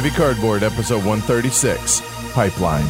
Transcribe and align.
Heavy 0.00 0.10
Cardboard, 0.10 0.62
episode 0.62 1.04
136 1.04 2.02
Pipeline. 2.32 2.86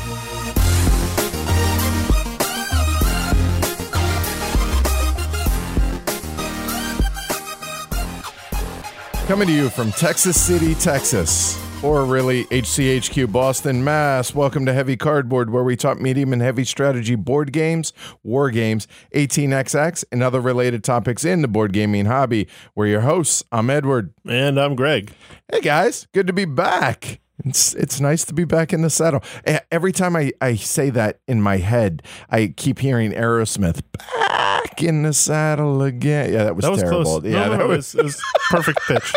Coming 9.26 9.48
to 9.48 9.54
you 9.54 9.70
from 9.70 9.90
Texas 9.92 10.38
City, 10.38 10.74
Texas, 10.74 11.56
or 11.82 12.04
really 12.04 12.44
HCHQ 12.46 13.30
Boston, 13.30 13.84
Mass. 13.84 14.34
Welcome 14.34 14.66
to 14.66 14.72
Heavy 14.72 14.96
Cardboard, 14.96 15.50
where 15.50 15.62
we 15.62 15.76
talk 15.76 16.00
medium 16.00 16.32
and 16.32 16.42
heavy 16.42 16.64
strategy 16.64 17.14
board 17.14 17.52
games, 17.52 17.92
war 18.24 18.50
games, 18.50 18.88
18xx, 19.14 20.04
and 20.10 20.22
other 20.22 20.40
related 20.40 20.82
topics 20.82 21.24
in 21.24 21.40
the 21.40 21.46
board 21.48 21.72
gaming 21.72 22.06
hobby. 22.06 22.48
We're 22.74 22.88
your 22.88 23.02
hosts. 23.02 23.44
I'm 23.52 23.70
Edward. 23.70 24.12
And 24.26 24.58
I'm 24.60 24.74
Greg. 24.74 25.12
Hey 25.52 25.60
guys, 25.60 26.08
good 26.12 26.26
to 26.26 26.32
be 26.32 26.44
back. 26.44 27.20
It's 27.44 27.72
it's 27.74 28.00
nice 28.00 28.24
to 28.24 28.34
be 28.34 28.44
back 28.44 28.72
in 28.72 28.82
the 28.82 28.90
saddle. 28.90 29.22
Every 29.70 29.92
time 29.92 30.16
I, 30.16 30.32
I 30.40 30.56
say 30.56 30.90
that 30.90 31.20
in 31.28 31.40
my 31.40 31.58
head, 31.58 32.02
I 32.28 32.48
keep 32.56 32.80
hearing 32.80 33.12
Aerosmith 33.12 33.82
back 34.16 34.82
in 34.82 35.04
the 35.04 35.12
saddle 35.12 35.80
again. 35.82 36.32
Yeah, 36.32 36.42
that 36.44 36.56
was 36.56 36.64
That 36.64 36.70
was 36.72 36.80
terrible. 36.80 37.04
close. 37.04 37.24
Yeah, 37.24 37.30
no, 37.30 37.44
no, 37.44 37.50
that 37.52 37.58
no, 37.58 37.66
was- 37.68 37.94
it, 37.94 38.02
was, 38.02 38.14
it 38.16 38.20
was 38.20 38.22
perfect 38.50 38.80
pitch. 38.88 39.12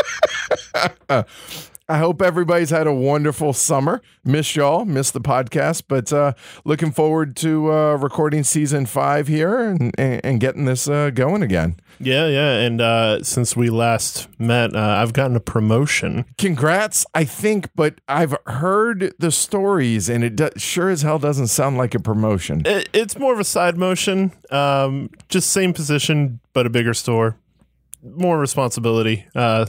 I 1.92 1.98
hope 1.98 2.22
everybody's 2.22 2.70
had 2.70 2.88
a 2.88 2.94
wonderful 2.94 3.52
summer. 3.52 4.02
Miss 4.24 4.56
y'all, 4.56 4.86
miss 4.86 5.12
the 5.12 5.20
podcast, 5.20 5.84
but 5.90 6.14
uh, 6.14 6.32
looking 6.64 6.94
forward 6.94 7.36
to 7.38 7.70
uh, 7.70 7.96
recording 7.98 8.46
season 8.46 8.86
five 8.86 9.28
here 9.28 9.60
and, 9.60 9.94
and, 10.00 10.22
and 10.24 10.40
getting 10.40 10.64
this 10.64 10.88
uh, 10.88 11.10
going 11.10 11.44
again. 11.44 11.76
Yeah, 12.00 12.28
yeah. 12.28 12.60
And 12.60 12.80
uh, 12.80 13.24
since 13.24 13.58
we 13.58 13.70
last 13.70 14.30
met, 14.40 14.74
uh, 14.74 14.80
I've 14.80 15.12
gotten 15.12 15.36
a 15.36 15.42
promotion. 15.42 16.24
Congrats, 16.38 17.06
I 17.14 17.26
think, 17.26 17.68
but 17.76 18.00
I've 18.08 18.38
heard 18.46 19.14
the 19.20 19.30
stories 19.30 20.08
and 20.08 20.24
it 20.24 20.38
do- 20.38 20.52
sure 20.56 20.90
as 20.90 21.02
hell 21.02 21.20
doesn't 21.20 21.48
sound 21.48 21.78
like 21.78 21.94
a 21.94 22.00
promotion. 22.00 22.62
It, 22.66 22.88
it's 22.94 23.20
more 23.20 23.34
of 23.34 23.40
a 23.42 23.44
side 23.44 23.76
motion, 23.76 24.32
um, 24.50 25.10
just 25.28 25.52
same 25.52 25.74
position, 25.74 26.40
but 26.54 26.66
a 26.66 26.70
bigger 26.70 26.94
store, 26.94 27.36
more 28.02 28.40
responsibility, 28.40 29.26
uh, 29.36 29.66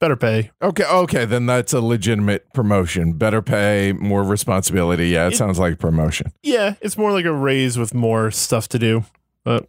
better 0.00 0.16
pay. 0.16 0.50
Okay, 0.62 0.84
okay, 0.84 1.24
then 1.24 1.46
that's 1.46 1.72
a 1.72 1.80
legitimate 1.80 2.52
promotion. 2.52 3.14
Better 3.14 3.42
pay, 3.42 3.92
more 3.92 4.22
responsibility. 4.22 5.08
Yeah, 5.08 5.26
it, 5.26 5.32
It- 5.32 5.36
sounds 5.36 5.58
like 5.58 5.78
promotion. 5.78 6.32
Yeah, 6.42 6.74
it's 6.80 6.96
more 6.98 7.12
like 7.12 7.24
a 7.24 7.32
raise 7.32 7.78
with 7.78 7.94
more 7.94 8.30
stuff 8.30 8.68
to 8.68 8.78
do, 8.78 9.04
but 9.44 9.68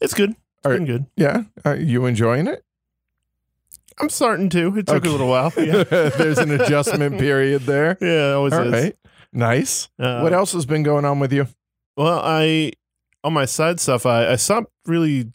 it's 0.00 0.14
good. 0.14 0.30
It's 0.30 0.38
All 0.66 0.72
been 0.72 0.86
good. 0.86 1.06
Yeah, 1.16 1.42
are 1.64 1.76
you 1.76 2.06
enjoying 2.06 2.46
it? 2.46 2.64
I'm 4.00 4.08
starting 4.08 4.48
to. 4.50 4.76
It 4.78 4.86
took 4.86 4.96
Okay. 4.98 5.08
a 5.08 5.12
little 5.12 5.28
while. 5.28 5.52
Yeah, 5.56 5.82
There's 5.90 6.38
an 6.38 6.50
adjustment 6.52 7.18
period 7.18 7.62
there. 7.62 7.96
yeah 8.00 8.30
it 8.30 8.34
always 8.34 8.52
All 8.52 8.72
is. 8.72 8.72
right, 8.72 8.96
nice. 9.32 9.88
Uh, 9.98 10.20
what 10.20 10.32
else 10.32 10.52
has 10.52 10.66
been 10.66 10.82
going 10.84 11.04
on 11.04 11.18
with 11.18 11.32
you? 11.32 11.48
Well, 11.96 12.20
I 12.22 12.72
on 13.24 13.32
my 13.32 13.44
side 13.44 13.80
stuff, 13.80 14.06
I, 14.06 14.28
I 14.32 14.36
stopped 14.36 14.70
really 14.86 15.32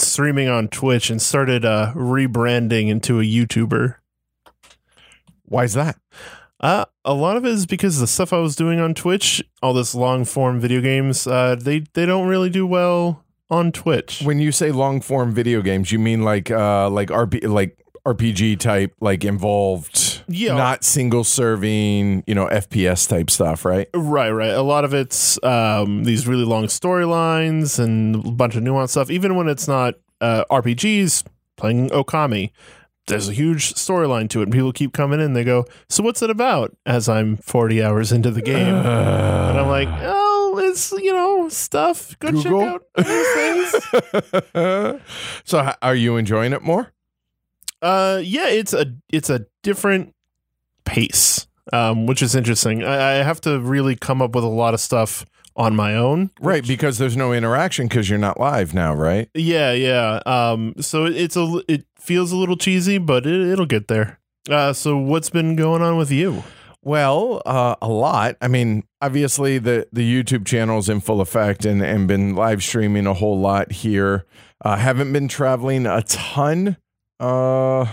streaming 0.00 0.48
on 0.48 0.68
Twitch 0.68 1.10
and 1.10 1.20
started 1.20 1.64
uh, 1.64 1.92
rebranding 1.94 2.88
into 2.88 3.20
a 3.20 3.24
YouTuber. 3.24 3.96
Why 5.44 5.64
is 5.64 5.74
that? 5.74 5.98
Uh, 6.60 6.84
a 7.04 7.14
lot 7.14 7.36
of 7.36 7.44
it 7.44 7.52
is 7.52 7.66
because 7.66 7.98
the 7.98 8.06
stuff 8.06 8.32
I 8.32 8.38
was 8.38 8.54
doing 8.54 8.80
on 8.80 8.94
Twitch, 8.94 9.42
all 9.62 9.72
this 9.72 9.94
long 9.94 10.24
form 10.24 10.60
video 10.60 10.80
games, 10.80 11.26
uh, 11.26 11.56
they 11.58 11.84
they 11.94 12.04
don't 12.04 12.28
really 12.28 12.50
do 12.50 12.66
well 12.66 13.24
on 13.48 13.72
Twitch. 13.72 14.22
When 14.22 14.38
you 14.38 14.52
say 14.52 14.70
long 14.70 15.00
form 15.00 15.32
video 15.32 15.62
games, 15.62 15.90
you 15.90 15.98
mean 15.98 16.22
like 16.22 16.50
uh 16.50 16.90
like 16.90 17.08
RP 17.08 17.48
like 17.48 17.82
RPG 18.06 18.58
type, 18.60 18.94
like 19.00 19.24
involved, 19.24 20.09
Yeah. 20.32 20.54
not 20.54 20.84
single 20.84 21.24
serving, 21.24 22.22
you 22.26 22.34
know, 22.34 22.46
FPS 22.46 23.08
type 23.08 23.30
stuff, 23.30 23.64
right? 23.64 23.88
Right, 23.94 24.30
right. 24.30 24.50
A 24.50 24.62
lot 24.62 24.84
of 24.84 24.94
it's 24.94 25.42
um, 25.42 26.04
these 26.04 26.26
really 26.28 26.44
long 26.44 26.66
storylines 26.66 27.78
and 27.78 28.14
a 28.14 28.30
bunch 28.30 28.54
of 28.54 28.62
nuanced 28.62 28.90
stuff. 28.90 29.10
Even 29.10 29.34
when 29.34 29.48
it's 29.48 29.66
not 29.66 29.94
uh, 30.20 30.44
RPGs, 30.50 31.24
playing 31.56 31.90
Okami, 31.90 32.52
there's 33.08 33.28
a 33.28 33.32
huge 33.32 33.74
storyline 33.74 34.28
to 34.30 34.40
it. 34.40 34.44
And 34.44 34.52
people 34.52 34.72
keep 34.72 34.92
coming 34.92 35.20
in. 35.20 35.32
They 35.32 35.44
go, 35.44 35.64
"So 35.88 36.02
what's 36.02 36.22
it 36.22 36.30
about?" 36.30 36.76
As 36.86 37.08
I'm 37.08 37.36
40 37.38 37.82
hours 37.82 38.12
into 38.12 38.30
the 38.30 38.42
game, 38.42 38.74
and 38.74 39.58
I'm 39.58 39.68
like, 39.68 39.88
"Oh, 40.02 40.60
it's 40.62 40.92
you 40.92 41.12
know 41.12 41.48
stuff. 41.48 42.16
Go 42.20 42.30
Google? 42.30 42.60
check 42.60 42.72
out 42.72 43.04
things." 44.52 45.02
so, 45.44 45.72
are 45.82 45.94
you 45.94 46.16
enjoying 46.16 46.52
it 46.52 46.62
more? 46.62 46.92
Uh, 47.82 48.20
yeah, 48.22 48.48
it's 48.48 48.72
a 48.72 48.94
it's 49.12 49.30
a 49.30 49.46
different 49.62 50.14
pace, 50.90 51.46
um, 51.72 52.06
which 52.06 52.22
is 52.22 52.34
interesting. 52.34 52.82
I, 52.84 53.20
I 53.20 53.22
have 53.22 53.40
to 53.42 53.60
really 53.60 53.94
come 53.96 54.20
up 54.20 54.34
with 54.34 54.44
a 54.44 54.48
lot 54.48 54.74
of 54.74 54.80
stuff 54.80 55.24
on 55.56 55.76
my 55.76 55.94
own. 55.94 56.30
Right, 56.40 56.66
because 56.66 56.98
there's 56.98 57.16
no 57.16 57.32
interaction 57.32 57.86
because 57.88 58.08
you're 58.08 58.18
not 58.18 58.40
live 58.40 58.72
now, 58.74 58.94
right? 58.94 59.28
Yeah, 59.34 59.72
yeah. 59.72 60.20
Um, 60.26 60.74
so 60.80 61.06
it- 61.06 61.16
it's 61.16 61.36
a 61.36 61.62
it 61.68 61.84
feels 61.98 62.32
a 62.32 62.36
little 62.36 62.56
cheesy, 62.56 62.98
but 62.98 63.26
it, 63.26 63.40
it'll 63.52 63.66
get 63.66 63.88
there. 63.88 64.18
Uh, 64.48 64.72
so 64.72 64.96
what's 64.96 65.30
been 65.30 65.54
going 65.56 65.82
on 65.82 65.96
with 65.98 66.10
you? 66.10 66.42
Well, 66.82 67.42
uh, 67.44 67.74
a 67.82 67.88
lot. 67.88 68.36
I 68.40 68.48
mean, 68.48 68.84
obviously 69.02 69.58
the 69.58 69.86
the 69.92 70.02
YouTube 70.02 70.46
channel's 70.46 70.88
in 70.88 71.00
full 71.00 71.20
effect 71.20 71.64
and 71.66 71.82
and 71.82 72.08
been 72.08 72.34
live 72.34 72.62
streaming 72.62 73.06
a 73.06 73.12
whole 73.14 73.38
lot 73.38 73.70
here. 73.72 74.24
Uh, 74.64 74.76
haven't 74.76 75.12
been 75.12 75.28
traveling 75.28 75.84
a 75.86 76.02
ton. 76.02 76.76
Uh, 77.18 77.86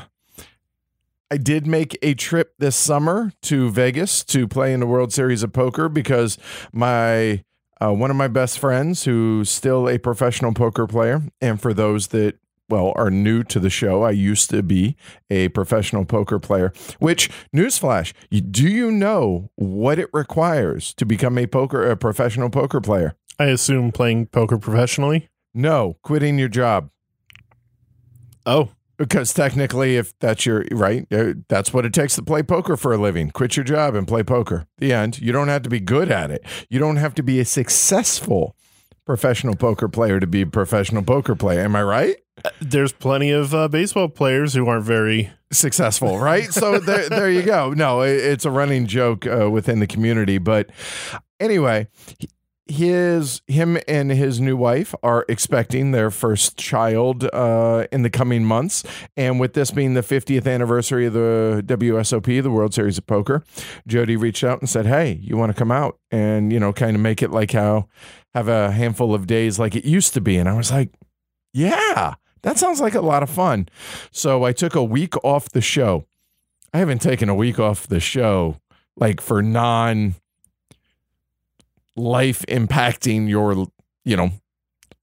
I 1.30 1.38
did 1.38 1.68
make 1.68 1.98
a 2.02 2.14
trip 2.14 2.54
this 2.58 2.76
summer 2.76 3.34
to 3.44 3.70
Vegas 3.70 4.24
to 4.26 4.48
play 4.48 4.74
in 4.74 4.80
the 4.80 4.88
World 4.88 5.12
Series 5.12 5.44
of 5.44 5.52
Poker 5.52 5.90
because 5.90 6.38
my 6.72 7.44
uh, 7.80 7.94
one 7.94 8.10
of 8.10 8.16
my 8.16 8.28
best 8.30 8.58
friends, 8.58 9.04
who's 9.04 9.50
still 9.50 9.88
a 9.88 10.00
professional 10.00 10.54
poker 10.54 10.88
player, 10.88 11.22
and 11.42 11.62
for 11.62 11.74
those 11.74 12.08
that 12.08 12.38
well 12.70 12.94
are 12.96 13.12
new 13.12 13.44
to 13.44 13.60
the 13.60 13.70
show, 13.70 14.04
I 14.04 14.12
used 14.12 14.50
to 14.50 14.64
be 14.64 14.96
a 15.30 15.50
professional 15.50 16.06
poker 16.06 16.40
player. 16.40 16.72
Which 17.00 17.30
newsflash, 17.56 18.14
do 18.52 18.68
you 18.68 18.90
know 18.90 19.52
what 19.56 20.00
it 20.00 20.10
requires 20.14 20.94
to 20.96 21.06
become 21.06 21.38
a 21.38 21.46
poker 21.46 21.90
a 21.90 21.98
professional 21.98 22.50
poker 22.50 22.82
player? 22.82 23.16
I 23.38 23.46
assume 23.46 23.92
playing 23.92 24.28
poker 24.28 24.58
professionally. 24.58 25.28
No, 25.54 25.98
quitting 26.04 26.40
your 26.40 26.50
job. 26.50 26.90
Oh, 28.46 28.70
Because 28.98 29.34
technically, 29.34 29.96
if 29.96 30.18
that's 30.20 30.46
your 30.46 30.66
right, 30.72 31.06
uh, 31.12 31.34
that's 31.50 31.72
what 31.72 31.86
it 31.86 31.94
takes 31.94 32.16
to 32.16 32.24
play 32.24 32.42
poker 32.42 32.76
for 32.76 32.94
a 32.94 32.98
living. 32.98 33.30
Quit 33.30 33.56
your 33.56 33.64
job 33.64 33.94
and 33.94 34.08
play 34.08 34.24
poker. 34.24 34.66
The 34.80 34.92
end. 34.92 35.20
You 35.20 35.32
don't 35.32 35.50
have 35.50 35.62
to 35.64 35.70
be 35.70 35.80
good 35.80 36.10
at 36.12 36.32
it. 36.32 36.44
You 36.70 36.80
don't 36.80 36.96
have 36.98 37.14
to 37.16 37.24
be 37.24 37.40
a 37.40 37.46
successful 37.46 38.56
professional 39.06 39.56
poker 39.56 39.88
player 39.88 40.20
to 40.20 40.28
be 40.28 40.42
a 40.42 40.48
professional 40.48 41.04
poker 41.04 41.36
player. 41.36 41.62
Am 41.62 41.76
I 41.76 41.84
right? 41.84 42.16
there's 42.62 42.92
plenty 42.92 43.32
of 43.32 43.54
uh, 43.54 43.68
baseball 43.68 44.08
players 44.10 44.54
who 44.54 44.68
aren't 44.68 44.86
very. 44.86 45.32
successful, 45.52 46.20
right? 46.20 46.52
So 46.54 46.78
there, 46.80 47.08
there 47.10 47.30
you 47.32 47.42
go. 47.44 47.72
No, 47.74 48.02
it- 48.02 48.18
it's 48.18 48.46
a 48.46 48.52
running 48.52 48.86
joke 48.86 49.26
uh, 49.26 49.50
within 49.50 49.80
the 49.80 49.88
community, 49.88 50.38
but 50.40 50.70
anyway, 51.40 51.88
his 52.70 53.42
him 53.48 53.78
and 53.88 54.12
his 54.12 54.40
new 54.40 54.58
wife 54.58 54.94
are 55.04 55.26
expecting 55.28 55.92
their 55.92 56.12
first 56.12 56.58
child 56.58 57.24
uh, 57.34 57.88
in 57.92 58.04
the 58.04 58.10
coming 58.10 58.44
months, 58.44 58.84
and 59.16 59.40
with 59.40 59.54
this 59.54 59.72
being 59.72 59.94
the 59.94 60.02
50th 60.02 60.52
anniversary 60.52 61.06
of 61.06 61.14
the 61.14 61.64
WSOP, 61.66 62.42
the 62.42 62.52
World 62.52 62.74
Series 62.74 62.98
of 62.98 63.08
Poker, 63.08 63.44
Jody 63.88 64.16
reached 64.16 64.44
out 64.44 64.60
and 64.60 64.70
said, 64.70 64.86
"Hey, 64.86 65.20
you 65.22 65.38
want 65.38 65.52
to 65.52 65.58
come 65.58 65.72
out 65.72 66.00
and 66.12 66.52
you 66.52 66.60
know 66.60 66.74
kind 66.74 66.96
of 66.96 67.02
make 67.02 67.22
it 67.22 67.32
like 67.32 67.52
how 67.52 67.88
have 68.34 68.48
a 68.48 68.72
handful 68.72 69.14
of 69.14 69.28
days 69.28 69.60
like 69.60 69.76
it 69.76 69.86
used 69.86 70.14
to 70.14 70.22
be?" 70.22 70.38
And 70.38 70.50
I 70.50 70.54
was 70.54 70.72
like, 70.72 70.92
"Yeah." 71.54 72.16
That 72.44 72.58
sounds 72.58 72.80
like 72.80 72.94
a 72.94 73.02
lot 73.02 73.24
of 73.24 73.30
fun. 73.30 73.68
So 74.12 74.44
I 74.46 74.54
took 74.54 74.76
a 74.76 74.84
week 74.84 75.16
off 75.24 75.50
the 75.50 75.60
show. 75.60 76.06
I 76.74 76.78
haven't 76.78 77.02
taken 77.02 77.30
a 77.30 77.36
week 77.36 77.60
off 77.60 77.88
the 77.88 78.00
show 78.00 78.58
like 78.96 79.22
for 79.22 79.42
non 79.42 80.16
life 81.98 82.46
impacting 82.48 83.28
your, 83.28 83.68
you 84.06 84.16
know, 84.16 84.32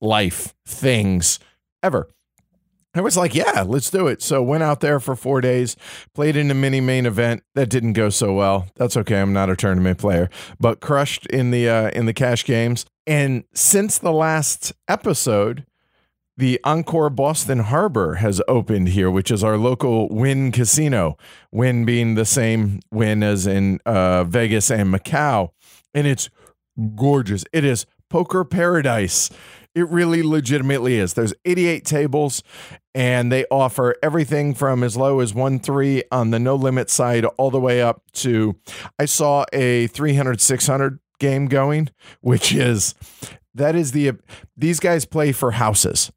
life 0.01 0.55
things 0.67 1.39
ever. 1.83 2.09
I 2.97 3.01
was 3.01 3.17
like, 3.17 3.35
yeah, 3.35 3.65
let's 3.67 3.91
do 3.91 4.07
it. 4.07 4.23
So 4.23 4.41
went 4.41 4.63
out 4.63 4.81
there 4.81 5.01
for 5.01 5.17
four 5.17 5.41
days, 5.41 5.77
played 6.15 6.37
in 6.37 6.51
a 6.51 6.55
mini 6.55 6.81
main 6.81 7.07
event 7.07 7.43
that 7.55 7.69
didn't 7.69 7.95
go 7.95 8.09
so 8.09 8.33
well. 8.33 8.69
That's 8.77 8.97
okay. 8.99 9.21
I'm 9.21 9.33
not 9.33 9.51
a 9.51 9.57
tournament 9.57 9.99
player, 9.99 10.31
but 10.61 10.81
crushed 10.81 11.27
in 11.27 11.51
the 11.51 11.69
uh, 11.69 11.91
in 11.91 12.07
the 12.07 12.13
cash 12.13 12.45
games. 12.45 12.87
And 13.07 13.45
since 13.53 13.99
the 13.99 14.13
last 14.13 14.73
episode, 14.87 15.67
the 16.37 16.61
Encore 16.63 17.11
Boston 17.11 17.61
Harbor 17.61 18.17
has 18.17 18.41
opened 18.47 18.91
here, 18.91 19.11
which 19.11 19.31
is 19.31 19.43
our 19.43 19.59
local 19.59 20.09
Wynn 20.09 20.53
casino. 20.53 21.17
Wynn 21.51 21.85
being 21.85 22.15
the 22.15 22.25
same 22.25 22.81
Wynn 22.93 23.25
as 23.25 23.47
in 23.47 23.81
uh, 23.85 24.23
Vegas 24.25 24.71
and 24.71 24.95
Macau, 24.95 25.51
and 25.93 26.07
it's 26.07 26.31
gorgeous. 26.95 27.45
It 27.53 27.65
is 27.65 27.87
poker 28.11 28.45
paradise. 28.45 29.31
It 29.75 29.89
really 29.89 30.23
legitimately 30.23 30.99
is. 30.99 31.15
There's 31.15 31.35
88 31.45 31.85
tables 31.85 32.43
and 32.95 33.33
they 33.33 33.45
offer 33.51 33.97
everything 34.03 34.55
from 34.55 34.85
as 34.85 34.97
low 34.97 35.21
as 35.21 35.35
1 35.35 35.59
3 35.59 36.05
on 36.13 36.31
the 36.31 36.39
no 36.39 36.55
limit 36.55 36.91
side 36.91 37.25
all 37.25 37.51
the 37.51 37.61
way 37.61 37.83
up 37.83 38.03
to 38.13 38.57
I 38.99 39.07
saw 39.07 39.45
a 39.53 39.89
300 39.89 40.41
600 40.41 41.01
game 41.19 41.47
going, 41.47 41.91
which 42.21 42.55
is 42.55 42.95
that 43.55 43.75
is 43.75 43.93
the 43.93 44.13
these 44.57 44.81
guys 44.81 45.05
play 45.05 45.33
for 45.33 45.53
houses. 45.53 46.13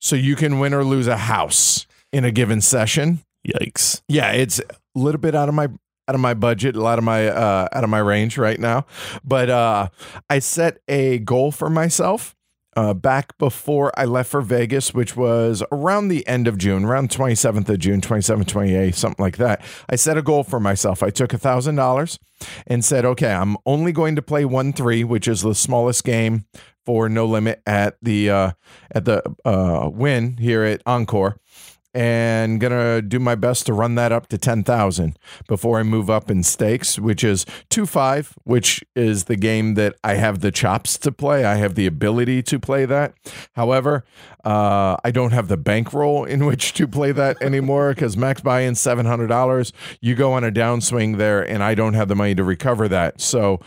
So 0.00 0.16
you 0.16 0.36
can 0.36 0.58
win 0.58 0.74
or 0.74 0.84
lose 0.84 1.06
a 1.06 1.16
house 1.16 1.86
in 2.12 2.24
a 2.24 2.30
given 2.30 2.60
session. 2.60 3.20
Yikes. 3.46 4.02
Yeah, 4.08 4.32
it's 4.32 4.58
a 4.58 4.64
little 4.94 5.20
bit 5.20 5.34
out 5.34 5.48
of 5.48 5.54
my 5.54 5.68
out 6.08 6.14
of 6.14 6.20
my 6.20 6.34
budget, 6.34 6.76
a 6.76 6.80
lot 6.80 6.98
of 6.98 7.04
my 7.04 7.28
uh 7.28 7.68
out 7.72 7.84
of 7.84 7.90
my 7.90 7.98
range 7.98 8.38
right 8.38 8.58
now. 8.58 8.86
But 9.24 9.50
uh 9.50 9.88
I 10.30 10.38
set 10.38 10.78
a 10.88 11.18
goal 11.18 11.50
for 11.52 11.70
myself 11.70 12.34
uh, 12.76 12.94
back 12.94 13.36
before 13.38 13.92
I 13.98 14.04
left 14.04 14.30
for 14.30 14.40
Vegas, 14.40 14.92
which 14.92 15.16
was 15.16 15.62
around 15.70 16.08
the 16.08 16.26
end 16.26 16.48
of 16.48 16.58
June, 16.58 16.84
around 16.84 17.10
27th 17.10 17.68
of 17.68 17.78
June, 17.78 18.00
27th, 18.00 18.44
28th, 18.44 18.94
something 18.94 19.22
like 19.22 19.36
that. 19.36 19.62
I 19.88 19.96
set 19.96 20.16
a 20.16 20.22
goal 20.22 20.42
for 20.42 20.60
myself. 20.60 21.02
I 21.02 21.10
took 21.10 21.30
$1,000 21.30 22.18
and 22.66 22.84
said, 22.84 23.04
okay, 23.04 23.32
I'm 23.32 23.56
only 23.64 23.92
going 23.92 24.16
to 24.16 24.22
play 24.22 24.44
1 24.44 24.72
3, 24.72 25.04
which 25.04 25.28
is 25.28 25.42
the 25.42 25.54
smallest 25.54 26.04
game 26.04 26.46
for 26.84 27.08
no 27.08 27.26
limit 27.26 27.62
at 27.66 27.96
the 28.02 28.28
uh, 28.28 28.52
at 28.90 29.06
the 29.06 29.22
uh, 29.44 29.88
Wynn 29.90 30.36
here 30.36 30.64
at 30.64 30.82
Encore 30.84 31.38
and 31.94 32.60
gonna 32.60 33.00
do 33.00 33.18
my 33.18 33.34
best 33.34 33.66
to 33.66 33.72
run 33.72 33.94
that 33.94 34.12
up 34.12 34.26
to 34.28 34.38
10,000 34.38 35.16
before 35.46 35.78
I 35.78 35.82
move 35.84 36.10
up 36.10 36.30
in 36.30 36.42
stakes, 36.42 36.98
which 36.98 37.22
is 37.22 37.46
2 37.70 37.86
5, 37.86 38.34
which 38.44 38.84
is 38.96 39.24
the 39.24 39.36
game 39.36 39.74
that 39.74 39.94
I 40.02 40.14
have 40.14 40.40
the 40.40 40.50
chops 40.50 40.98
to 40.98 41.12
play. 41.12 41.44
I 41.44 41.54
have 41.56 41.76
the 41.76 41.86
ability 41.86 42.42
to 42.44 42.58
play 42.58 42.84
that. 42.86 43.14
However, 43.54 44.04
uh, 44.44 44.96
I 45.04 45.10
don't 45.10 45.32
have 45.32 45.48
the 45.48 45.56
bankroll 45.56 46.24
in 46.24 46.44
which 46.44 46.74
to 46.74 46.86
play 46.86 47.12
that 47.12 47.40
anymore 47.40 47.94
because 47.94 48.16
max 48.16 48.40
buy 48.40 48.60
in 48.60 48.74
$700. 48.74 49.72
You 50.00 50.14
go 50.14 50.32
on 50.32 50.44
a 50.44 50.52
downswing 50.52 51.16
there, 51.16 51.42
and 51.42 51.62
I 51.62 51.74
don't 51.74 51.94
have 51.94 52.08
the 52.08 52.14
money 52.14 52.34
to 52.34 52.44
recover 52.44 52.88
that. 52.88 53.20
So 53.20 53.60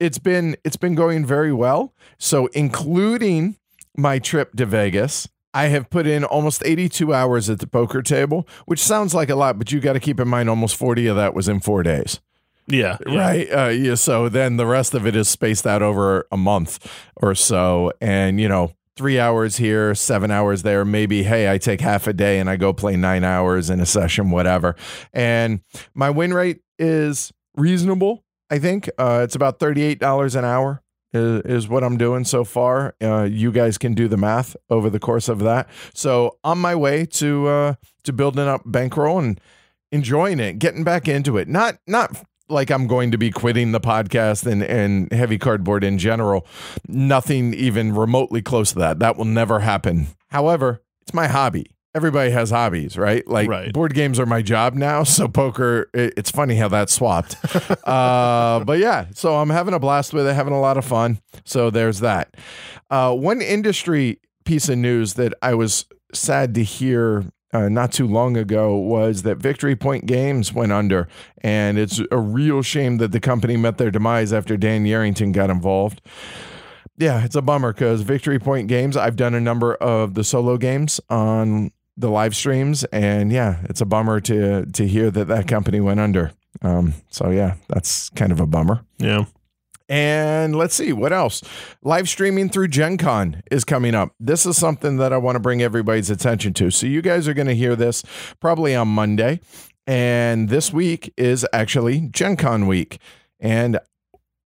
it's 0.00 0.18
been 0.18 0.56
it's 0.64 0.76
been 0.76 0.94
going 0.94 1.26
very 1.26 1.52
well. 1.52 1.94
So 2.18 2.46
including 2.48 3.56
my 3.96 4.18
trip 4.18 4.54
to 4.56 4.66
Vegas, 4.66 5.28
I 5.54 5.66
have 5.66 5.90
put 5.90 6.06
in 6.06 6.24
almost 6.24 6.62
82 6.64 7.12
hours 7.12 7.50
at 7.50 7.58
the 7.58 7.66
poker 7.66 8.02
table, 8.02 8.48
which 8.66 8.80
sounds 8.80 9.14
like 9.14 9.28
a 9.28 9.34
lot, 9.34 9.58
but 9.58 9.70
you 9.70 9.80
got 9.80 9.92
to 9.94 10.00
keep 10.00 10.18
in 10.18 10.28
mind 10.28 10.48
almost 10.48 10.76
40 10.76 11.06
of 11.08 11.16
that 11.16 11.34
was 11.34 11.48
in 11.48 11.60
four 11.60 11.82
days. 11.82 12.20
Yeah. 12.66 12.96
yeah. 13.06 13.18
Right. 13.18 13.52
Uh, 13.52 13.68
yeah. 13.68 13.94
So 13.96 14.28
then 14.28 14.56
the 14.56 14.66
rest 14.66 14.94
of 14.94 15.06
it 15.06 15.16
is 15.16 15.28
spaced 15.28 15.66
out 15.66 15.82
over 15.82 16.26
a 16.30 16.36
month 16.36 16.90
or 17.16 17.34
so. 17.34 17.92
And, 18.00 18.40
you 18.40 18.48
know, 18.48 18.72
three 18.96 19.18
hours 19.18 19.56
here, 19.56 19.94
seven 19.94 20.30
hours 20.30 20.62
there. 20.62 20.84
Maybe, 20.84 21.22
hey, 21.24 21.50
I 21.50 21.58
take 21.58 21.80
half 21.80 22.06
a 22.06 22.12
day 22.12 22.38
and 22.38 22.48
I 22.48 22.56
go 22.56 22.72
play 22.72 22.96
nine 22.96 23.24
hours 23.24 23.68
in 23.68 23.80
a 23.80 23.86
session, 23.86 24.30
whatever. 24.30 24.76
And 25.12 25.60
my 25.94 26.10
win 26.10 26.32
rate 26.32 26.60
is 26.78 27.32
reasonable. 27.56 28.24
I 28.50 28.58
think 28.58 28.88
uh, 28.98 29.20
it's 29.24 29.34
about 29.34 29.58
$38 29.58 30.36
an 30.36 30.44
hour 30.44 30.82
is, 31.12 31.42
is 31.42 31.68
what 31.68 31.84
I'm 31.84 31.96
doing 31.96 32.24
so 32.24 32.44
far. 32.44 32.94
Uh, 33.02 33.24
you 33.24 33.52
guys 33.52 33.78
can 33.78 33.94
do 33.94 34.08
the 34.08 34.16
math 34.16 34.56
over 34.70 34.90
the 34.90 35.00
course 35.00 35.28
of 35.28 35.40
that. 35.40 35.68
So 35.94 36.38
on 36.44 36.58
my 36.58 36.74
way 36.74 37.06
to 37.06 37.46
uh, 37.48 37.74
to 38.04 38.12
building 38.12 38.46
up 38.46 38.62
bankroll 38.64 39.18
and 39.18 39.40
enjoying 39.90 40.40
it, 40.40 40.58
getting 40.58 40.84
back 40.84 41.08
into 41.08 41.36
it. 41.36 41.48
Not 41.48 41.78
not 41.86 42.16
like 42.48 42.70
I'm 42.70 42.86
going 42.86 43.10
to 43.12 43.18
be 43.18 43.30
quitting 43.30 43.72
the 43.72 43.80
podcast 43.80 44.46
and, 44.46 44.62
and 44.62 45.10
heavy 45.12 45.38
cardboard 45.38 45.84
in 45.84 45.98
general. 45.98 46.46
Nothing 46.86 47.54
even 47.54 47.94
remotely 47.94 48.42
close 48.42 48.72
to 48.72 48.78
that. 48.80 48.98
That 48.98 49.16
will 49.16 49.24
never 49.24 49.60
happen. 49.60 50.08
However, 50.28 50.82
it's 51.00 51.14
my 51.14 51.28
hobby 51.28 51.70
everybody 51.94 52.30
has 52.30 52.50
hobbies, 52.50 52.96
right? 52.96 53.26
Like 53.28 53.48
Right. 53.48 53.72
board 53.72 53.94
games 53.94 54.18
are 54.18 54.26
my 54.26 54.42
job 54.42 54.74
now, 54.74 55.02
so 55.04 55.28
poker. 55.28 55.88
It, 55.94 56.14
it's 56.16 56.30
funny 56.30 56.56
how 56.56 56.68
that 56.68 56.90
swapped. 56.90 57.36
uh, 57.86 58.64
but 58.64 58.78
yeah, 58.78 59.06
so 59.14 59.36
I'm 59.36 59.50
having 59.50 59.74
a 59.74 59.78
blast 59.78 60.12
with 60.12 60.26
it, 60.26 60.34
having 60.34 60.54
a 60.54 60.60
lot 60.60 60.76
of 60.76 60.84
fun. 60.84 61.20
So 61.44 61.70
there's 61.70 62.00
that. 62.00 62.34
Uh, 62.90 63.14
one 63.14 63.40
industry 63.42 64.20
piece 64.44 64.68
of 64.68 64.78
news 64.78 65.14
that 65.14 65.34
I 65.42 65.54
was 65.54 65.86
sad 66.12 66.54
to 66.54 66.62
hear. 66.64 67.24
Uh, 67.54 67.68
not 67.68 67.92
too 67.92 68.06
long 68.08 68.34
ago 68.34 68.74
was 68.74 69.24
that 69.24 69.36
Victory 69.36 69.76
Point 69.76 70.06
Games 70.06 70.54
went 70.54 70.72
under, 70.72 71.06
and 71.42 71.76
it's 71.76 72.00
a 72.10 72.16
real 72.16 72.62
shame 72.62 72.96
that 72.96 73.12
the 73.12 73.20
company 73.20 73.58
met 73.58 73.76
their 73.76 73.90
demise 73.90 74.32
after 74.32 74.56
Dan 74.56 74.86
Yarrington 74.86 75.32
got 75.34 75.50
involved. 75.50 76.00
Yeah, 76.96 77.22
it's 77.24 77.36
a 77.36 77.42
bummer 77.42 77.74
because 77.74 78.00
Victory 78.00 78.38
Point 78.38 78.68
Games, 78.68 78.96
I've 78.96 79.16
done 79.16 79.34
a 79.34 79.40
number 79.40 79.74
of 79.74 80.14
the 80.14 80.24
solo 80.24 80.56
games 80.56 80.98
on 81.10 81.72
the 81.96 82.08
live 82.08 82.34
streams, 82.34 82.84
and 82.84 83.32
yeah, 83.32 83.58
it's 83.64 83.80
a 83.80 83.86
bummer 83.86 84.20
to 84.20 84.66
to 84.66 84.88
hear 84.88 85.10
that 85.10 85.28
that 85.28 85.48
company 85.48 85.80
went 85.80 86.00
under. 86.00 86.32
Um, 86.62 86.94
so 87.10 87.30
yeah, 87.30 87.54
that's 87.68 88.10
kind 88.10 88.32
of 88.32 88.40
a 88.40 88.46
bummer. 88.46 88.84
Yeah. 88.98 89.24
And 89.88 90.56
let's 90.56 90.74
see 90.74 90.92
what 90.92 91.12
else. 91.12 91.42
Live 91.82 92.08
streaming 92.08 92.48
through 92.48 92.68
Gen 92.68 92.96
Con 92.96 93.42
is 93.50 93.62
coming 93.62 93.94
up. 93.94 94.14
This 94.18 94.46
is 94.46 94.56
something 94.56 94.96
that 94.96 95.12
I 95.12 95.18
want 95.18 95.36
to 95.36 95.40
bring 95.40 95.60
everybody's 95.60 96.08
attention 96.08 96.54
to. 96.54 96.70
So, 96.70 96.86
you 96.86 97.02
guys 97.02 97.28
are 97.28 97.34
going 97.34 97.48
to 97.48 97.54
hear 97.54 97.76
this 97.76 98.02
probably 98.40 98.74
on 98.74 98.88
Monday. 98.88 99.40
And 99.86 100.48
this 100.48 100.72
week 100.72 101.12
is 101.18 101.46
actually 101.52 102.08
Gen 102.12 102.36
Con 102.36 102.66
week. 102.66 103.00
And 103.38 103.78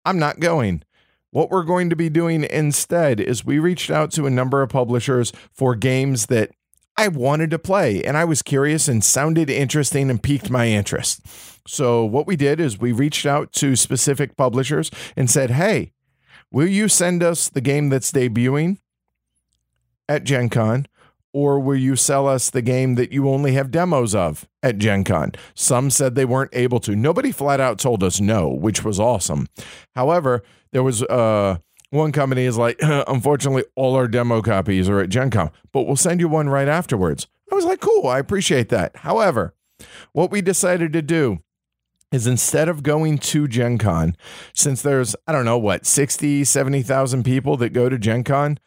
I'm 0.05 0.19
not 0.19 0.41
going. 0.41 0.83
What 1.31 1.51
we're 1.51 1.65
going 1.65 1.91
to 1.91 1.97
be 1.97 2.09
doing 2.09 2.45
instead 2.45 3.21
is 3.21 3.45
we 3.45 3.59
reached 3.59 3.91
out 3.91 4.13
to 4.13 4.27
a 4.27 4.31
number 4.31 4.63
of 4.63 4.71
publishers 4.71 5.33
for 5.53 5.75
games 5.75 6.27
that 6.27 6.53
I 6.97 7.09
wanted 7.09 7.51
to 7.51 7.59
play 7.59 8.03
and 8.03 8.17
I 8.17 8.25
was 8.25 8.43
curious 8.43 8.89
and 8.89 9.03
sounded 9.03 9.51
interesting 9.51 10.11
and 10.11 10.23
piqued 10.23 10.51
my 10.51 10.69
interest. 10.69 11.21
So, 11.67 12.05
what 12.05 12.27
we 12.27 12.37
did 12.37 12.61
is 12.61 12.79
we 12.79 12.93
reached 12.93 13.27
out 13.27 13.53
to 13.55 13.75
specific 13.75 14.37
publishers 14.37 14.91
and 15.17 15.31
said, 15.31 15.51
Hey, 15.51 15.93
will 16.51 16.69
you 16.69 16.89
send 16.89 17.23
us 17.23 17.49
the 17.49 17.61
game 17.61 17.89
that's 17.89 18.13
debuting 18.13 18.79
at 20.09 20.25
Gen 20.25 20.49
Con? 20.51 20.87
Or 21.33 21.59
will 21.59 21.77
you 21.77 21.97
sell 21.97 22.29
us 22.29 22.49
the 22.49 22.63
game 22.63 22.95
that 22.95 23.11
you 23.11 23.29
only 23.29 23.55
have 23.55 23.73
demos 23.73 24.15
of 24.15 24.47
at 24.63 24.79
Gen 24.79 25.03
Con? 25.03 25.33
Some 25.55 25.91
said 25.91 26.15
they 26.15 26.25
weren't 26.25 26.55
able 26.55 26.79
to. 26.81 26.95
Nobody 26.95 27.33
flat 27.33 27.59
out 27.59 27.81
told 27.81 28.05
us 28.05 28.21
no, 28.21 28.49
which 28.49 28.85
was 28.85 29.01
awesome. 29.01 29.49
However, 29.97 30.45
there 30.71 30.85
was 30.85 31.03
uh, 31.03 31.59
one 31.95 32.13
company 32.13 32.45
is 32.45 32.59
like, 32.59 32.79
unfortunately, 32.81 33.65
all 33.75 33.95
our 33.95 34.09
demo 34.09 34.43
copies 34.43 34.89
are 34.89 35.01
at 35.01 35.09
Gen 35.09 35.31
Con, 35.31 35.51
but 35.73 35.83
we'll 35.83 35.97
send 35.97 36.21
you 36.21 36.29
one 36.29 36.49
right 36.49 36.69
afterwards. 36.69 37.27
I 37.51 37.55
was 37.55 37.65
like, 37.65 37.81
cool, 37.81 38.07
I 38.07 38.19
appreciate 38.19 38.69
that. 38.71 38.97
However, 38.97 39.55
what 40.13 40.31
we 40.31 40.43
decided 40.43 40.93
to 40.93 41.03
do 41.03 41.39
is 42.13 42.27
instead 42.27 42.69
of 42.69 42.83
going 42.83 43.19
to 43.19 43.49
Gen 43.49 43.79
Con, 43.79 44.17
since 44.53 44.83
there's, 44.83 45.17
I 45.27 45.33
don't 45.33 45.45
know, 45.45 45.59
what, 45.59 45.87
60, 45.87 46.45
70,000 46.45 47.25
people 47.25 47.57
that 47.57 47.71
go 47.71 47.89
to 47.89 47.99
Gen 47.99 48.25
Con, 48.25 48.59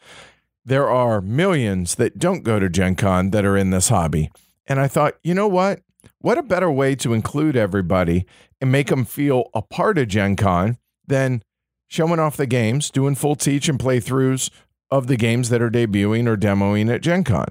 there 0.66 0.90
are 0.90 1.22
millions 1.22 1.96
that 1.96 2.18
don't 2.20 2.44
go 2.44 2.60
to 2.60 2.70
Gen 2.70 2.96
Con 2.96 3.32
that 3.32 3.46
are 3.46 3.56
in 3.56 3.70
this 3.70 3.90
hobby. 3.90 4.30
And 4.66 4.80
I 4.80 4.88
thought, 4.88 5.16
you 5.24 5.34
know 5.34 5.48
what? 5.48 5.82
What 6.20 6.38
a 6.38 6.44
better 6.44 6.70
way 6.70 6.96
to 6.96 7.14
include 7.14 7.56
everybody 7.56 8.26
and 8.60 8.72
make 8.72 8.88
them 8.88 9.06
feel 9.06 9.50
a 9.54 9.62
part 9.62 9.98
of 9.98 10.10
Gen 10.10 10.36
Con 10.36 10.78
than 11.06 11.42
showing 11.88 12.20
off 12.20 12.38
the 12.38 12.46
games, 12.46 12.90
doing 12.90 13.16
full 13.16 13.36
teach 13.36 13.68
and 13.70 13.80
playthroughs 13.80 14.50
of 14.92 15.08
the 15.08 15.18
games 15.18 15.50
that 15.50 15.62
are 15.62 15.72
debuting 15.72 16.28
or 16.28 16.38
demoing 16.38 16.94
at 16.94 17.02
Gen 17.02 17.24
Con. 17.24 17.48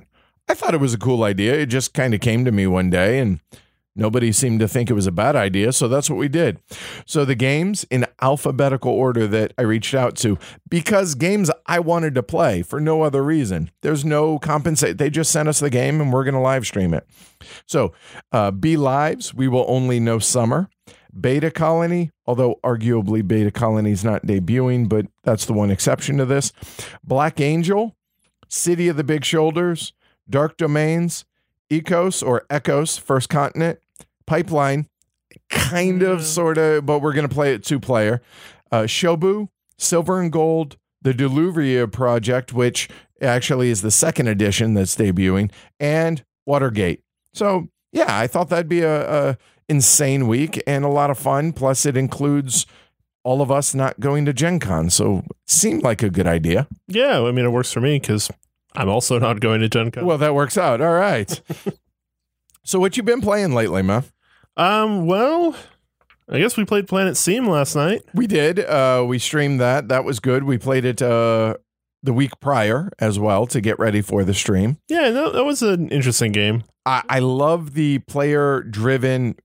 I 0.49 0.55
thought 0.55 0.75
it 0.75 0.81
was 0.81 0.95
a 0.95 0.99
cool 0.99 1.25
idea. 1.25 1.55
It 1.55 1.67
just 1.67 1.93
kind 1.93 2.15
of 2.15 2.21
came 2.21 2.45
to 2.45 2.53
me 2.53 2.67
one 2.67 2.89
day 2.89 3.19
and 3.19 3.41
nobody 3.97 4.31
seemed 4.31 4.61
to 4.61 4.69
think 4.69 4.89
it 4.89 4.95
was 4.95 5.07
a 5.07 5.13
bad 5.13 5.35
idea. 5.35 5.73
So 5.73 5.89
that's 5.89 6.09
what 6.09 6.19
we 6.19 6.29
did. 6.29 6.61
So 7.05 7.25
the 7.25 7.35
games 7.35 7.85
in 7.91 8.07
alphabetical 8.21 8.93
order 8.93 9.27
that 9.27 9.55
I 9.59 9.63
reached 9.63 9.95
out 9.95 10.17
to, 10.19 10.39
because 10.69 11.15
games 11.15 11.51
I 11.67 11.81
wanted 11.81 12.15
to 12.15 12.23
play 12.23 12.63
for 12.63 12.79
no 12.79 13.03
other 13.03 13.25
reason. 13.25 13.71
There's 13.83 14.05
no 14.05 14.39
compensate. 14.39 14.99
They 14.99 15.11
just 15.11 15.33
sent 15.33 15.49
us 15.49 15.59
the 15.59 15.71
game 15.71 16.01
and 16.01 16.13
we're 16.13 16.25
going 16.25 16.35
to 16.35 16.41
live 16.41 16.67
stream 16.67 16.95
it. 16.95 17.07
So 17.67 17.93
uh, 18.31 18.51
Bee 18.53 18.77
Lives, 18.77 19.35
we 19.35 19.49
will 19.49 19.65
only 19.67 19.99
know 19.99 20.19
summer. 20.19 20.69
Beta 21.21 21.51
Colony, 21.51 22.11
although 22.27 22.59
arguably 22.65 23.27
Beta 23.27 23.51
Colony 23.51 23.93
is 23.93 24.05
not 24.05 24.27
debuting, 24.27 24.89
but 24.89 25.07
that's 25.25 25.47
the 25.47 25.53
one 25.53 25.71
exception 25.71 26.19
to 26.19 26.25
this. 26.25 26.53
Black 27.05 27.41
Angel, 27.41 27.97
City 28.49 28.89
of 28.89 28.97
the 28.97 29.05
Big 29.05 29.25
Shoulders, 29.25 29.93
Dark 30.29 30.57
Domains, 30.57 31.25
Ecos 31.71 32.23
or 32.27 32.45
Echoes, 32.51 32.97
First 32.99 33.29
Continent, 33.29 33.79
Pipeline, 34.27 34.89
kind 35.49 36.03
of, 36.03 36.21
Mm. 36.21 36.23
sort 36.25 36.59
of, 36.59 36.87
but 36.87 37.01
we're 37.01 37.13
going 37.13 37.29
to 37.29 37.35
play 37.35 37.53
it 37.55 37.65
two 37.65 37.81
player. 37.81 38.21
Uh, 38.71 38.83
Shobu, 38.83 39.49
Silver 39.79 40.21
and 40.21 40.31
Gold, 40.33 40.77
the 41.03 41.13
Dilluvia 41.13 41.91
Project, 41.91 42.53
which 42.53 42.89
actually 43.23 43.71
is 43.71 43.83
the 43.83 43.91
second 43.91 44.29
edition 44.29 44.75
that's 44.75 44.97
debuting, 44.97 45.51
and 45.81 46.25
Watergate. 46.45 47.03
So, 47.33 47.69
yeah, 47.93 48.19
I 48.19 48.27
thought 48.27 48.49
that'd 48.49 48.69
be 48.69 48.83
a, 48.83 49.31
a 49.31 49.39
insane 49.69 50.29
week 50.29 50.63
and 50.67 50.85
a 50.85 50.89
lot 50.89 51.11
of 51.11 51.19
fun. 51.19 51.53
Plus, 51.53 51.87
it 51.87 51.97
includes 51.97 52.67
all 53.25 53.43
of 53.43 53.51
us 53.51 53.75
not 53.75 53.99
going 54.01 54.25
to 54.25 54.33
Gen 54.33 54.61
Con. 54.61 54.89
So 54.91 55.25
seemed 55.47 55.83
like 55.83 56.03
a 56.03 56.11
good 56.11 56.27
idea. 56.27 56.69
Yeah, 56.89 57.23
I 57.23 57.33
mean, 57.33 57.45
it 57.45 57.51
works 57.51 57.73
for 57.73 57.81
me 57.81 57.99
because 57.99 58.31
I'm 58.75 58.89
also 58.89 59.19
not 59.21 59.41
going 59.41 59.61
to 59.61 59.69
Gen 59.69 59.91
Con. 59.91 60.07
Well, 60.07 60.19
that 60.19 60.35
works 60.35 60.57
out. 60.57 60.81
All 60.81 60.95
right. 60.95 61.41
so 62.65 62.79
what 62.79 62.97
you 62.97 63.03
been 63.03 63.21
playing 63.21 63.53
lately, 63.53 63.83
man? 63.83 64.05
um, 64.57 65.07
well, 65.07 65.55
I 66.29 66.39
guess 66.39 66.57
we 66.57 66.65
played 66.65 66.89
Planet 66.89 67.17
Steam 67.17 67.47
last 67.49 67.77
night. 67.77 68.03
We 68.15 68.27
did. 68.27 68.61
Uh, 68.61 69.05
we 69.07 69.19
streamed 69.19 69.61
that. 69.61 69.89
That 69.89 70.05
was 70.05 70.19
good. 70.19 70.45
We 70.45 70.59
played 70.59 70.85
it 70.85 71.03
uh, 71.03 71.57
the 72.03 72.13
week 72.13 72.33
prior 72.41 72.91
as 72.99 73.19
well 73.19 73.47
to 73.49 73.61
get 73.61 73.79
ready 73.79 74.01
for 74.01 74.25
the 74.25 74.35
stream. 74.35 74.79
Yeah, 74.89 75.11
that, 75.11 75.33
that 75.35 75.45
was 75.45 75.63
an 75.63 75.89
interesting 75.91 76.33
game. 76.33 76.65
I, 76.85 77.03
I 77.09 77.19
love 77.19 77.75
the 77.75 77.99
player 78.01 78.63
driven 78.63 79.37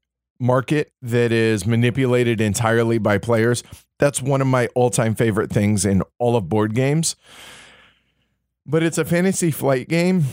market 0.41 0.91
that 1.01 1.31
is 1.31 1.65
manipulated 1.65 2.41
entirely 2.41 2.98
by 2.98 3.17
players. 3.17 3.63
That's 4.00 4.21
one 4.21 4.41
of 4.41 4.48
my 4.48 4.67
all 4.75 4.89
time 4.89 5.15
favorite 5.15 5.51
things 5.51 5.86
in 5.86 6.01
all 6.19 6.36
of 6.36 6.50
board 6.50 6.74
games. 6.74 7.15
But 8.65 8.83
it's 8.83 8.98
a 8.98 9.05
fantasy 9.05 9.51
flight 9.51 9.88
game. 9.88 10.25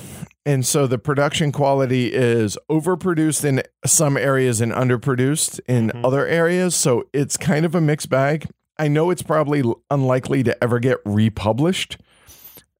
And 0.45 0.65
so 0.65 0.87
the 0.87 0.99
production 0.99 1.53
quality 1.53 2.13
is 2.13 2.57
overproduced 2.71 3.45
in 3.45 3.63
some 3.85 4.17
areas 4.17 4.61
and 4.61 4.73
underproduced 4.73 5.61
in 5.69 5.91
Mhm. 5.91 6.05
other 6.05 6.27
areas. 6.27 6.75
So 6.75 7.05
it's 7.13 7.37
kind 7.37 7.67
of 7.67 7.75
a 7.75 7.81
mixed 7.81 8.09
bag. 8.09 8.47
I 8.79 8.89
know 8.89 9.11
it's 9.11 9.23
probably 9.23 9.63
unlikely 9.91 10.43
to 10.45 10.65
ever 10.65 10.79
get 10.79 10.99
republished. 11.05 11.99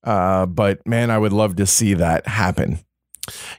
Uh, 0.05 0.47
but 0.47 0.87
man, 0.87 1.11
I 1.11 1.19
would 1.19 1.33
love 1.33 1.57
to 1.57 1.67
see 1.67 1.93
that 1.95 2.27
happen. 2.29 2.79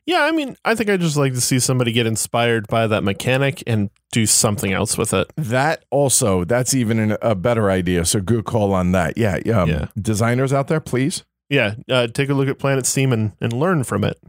Yeah, 0.05 0.23
I 0.23 0.31
mean, 0.31 0.55
I 0.65 0.75
think 0.75 0.89
I 0.89 0.97
just 0.97 1.17
like 1.17 1.33
to 1.33 1.41
see 1.41 1.59
somebody 1.59 1.91
get 1.91 2.05
inspired 2.05 2.67
by 2.67 2.88
that 2.88 3.03
mechanic 3.03 3.63
and 3.67 3.89
do 4.11 4.25
something 4.25 4.73
else 4.73 4.97
with 4.97 5.13
it. 5.13 5.31
That 5.35 5.85
also, 5.89 6.43
that's 6.43 6.73
even 6.73 6.99
an, 6.99 7.17
a 7.21 7.35
better 7.35 7.69
idea. 7.69 8.05
So 8.05 8.19
good 8.21 8.45
call 8.45 8.73
on 8.73 8.91
that. 8.93 9.17
Yeah, 9.17 9.35
um, 9.53 9.69
Yeah. 9.69 9.85
Designers 9.99 10.53
out 10.53 10.67
there, 10.67 10.79
please. 10.79 11.23
Yeah, 11.49 11.75
uh, 11.89 12.07
take 12.07 12.29
a 12.29 12.33
look 12.33 12.47
at 12.47 12.59
Planet 12.59 12.85
Steam 12.85 13.11
and, 13.11 13.33
and 13.41 13.51
learn 13.53 13.83
from 13.83 14.03
it. 14.03 14.19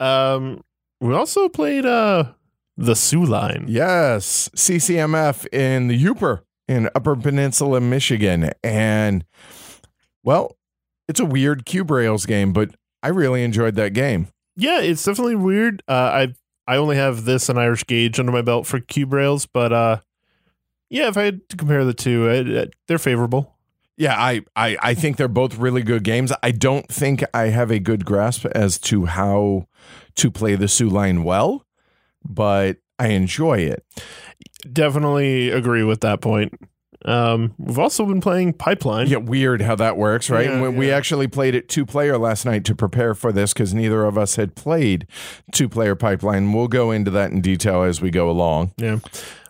Um, 0.00 0.62
we 1.00 1.14
also 1.14 1.48
played 1.48 1.84
uh 1.84 2.32
the 2.76 2.94
Sioux 2.94 3.24
Line. 3.24 3.64
Yes, 3.68 4.48
CCMF 4.54 5.46
in 5.52 5.88
the 5.88 6.04
Uper 6.04 6.40
in 6.68 6.88
Upper 6.94 7.16
Peninsula, 7.16 7.80
Michigan, 7.80 8.50
and 8.62 9.24
well, 10.22 10.56
it's 11.08 11.20
a 11.20 11.24
weird 11.24 11.64
cube 11.64 11.90
rails 11.90 12.26
game, 12.26 12.52
but 12.52 12.74
I 13.02 13.08
really 13.08 13.42
enjoyed 13.44 13.74
that 13.76 13.92
game. 13.92 14.28
Yeah, 14.56 14.80
it's 14.80 15.04
definitely 15.04 15.36
weird. 15.36 15.82
Uh, 15.88 15.92
I 15.92 16.34
I 16.66 16.76
only 16.76 16.96
have 16.96 17.24
this 17.24 17.48
and 17.48 17.58
Irish 17.58 17.84
Gauge 17.86 18.18
under 18.18 18.32
my 18.32 18.42
belt 18.42 18.66
for 18.66 18.80
cube 18.80 19.12
rails, 19.12 19.46
but 19.46 19.72
uh, 19.72 20.00
yeah, 20.90 21.08
if 21.08 21.16
I 21.16 21.22
had 21.24 21.48
to 21.50 21.56
compare 21.56 21.84
the 21.84 21.94
two, 21.94 22.28
I, 22.28 22.62
I- 22.62 22.66
they're 22.88 22.98
favorable. 22.98 23.54
Yeah, 23.96 24.14
I, 24.16 24.42
I 24.54 24.76
I 24.80 24.94
think 24.94 25.16
they're 25.16 25.26
both 25.28 25.56
really 25.58 25.82
good 25.82 26.04
games. 26.04 26.32
I 26.42 26.50
don't 26.52 26.86
think 26.88 27.24
I 27.34 27.48
have 27.48 27.70
a 27.72 27.78
good 27.80 28.04
grasp 28.04 28.46
as 28.46 28.78
to 28.80 29.06
how 29.06 29.66
to 30.16 30.30
play 30.30 30.54
the 30.54 30.68
Sioux 30.68 30.88
line 30.88 31.24
well, 31.24 31.64
but 32.24 32.76
I 32.98 33.08
enjoy 33.08 33.58
it. 33.58 33.84
Definitely 34.72 35.50
agree 35.50 35.82
with 35.84 36.00
that 36.00 36.20
point. 36.20 36.52
Um, 37.04 37.54
we've 37.58 37.78
also 37.78 38.04
been 38.06 38.20
playing 38.20 38.54
Pipeline. 38.54 39.06
Yeah, 39.06 39.18
weird 39.18 39.62
how 39.62 39.76
that 39.76 39.96
works, 39.96 40.28
right? 40.30 40.46
Yeah, 40.46 40.68
we 40.68 40.88
yeah. 40.88 40.96
actually 40.96 41.28
played 41.28 41.54
it 41.54 41.68
two 41.68 41.86
player 41.86 42.18
last 42.18 42.44
night 42.44 42.64
to 42.64 42.74
prepare 42.74 43.14
for 43.14 43.32
this 43.32 43.52
because 43.52 43.72
neither 43.72 44.04
of 44.04 44.18
us 44.18 44.36
had 44.36 44.54
played 44.54 45.06
two 45.52 45.68
player 45.68 45.94
pipeline. 45.94 46.52
We'll 46.52 46.68
go 46.68 46.90
into 46.90 47.10
that 47.12 47.30
in 47.30 47.40
detail 47.40 47.82
as 47.82 48.00
we 48.00 48.10
go 48.10 48.28
along. 48.28 48.72
Yeah. 48.76 48.98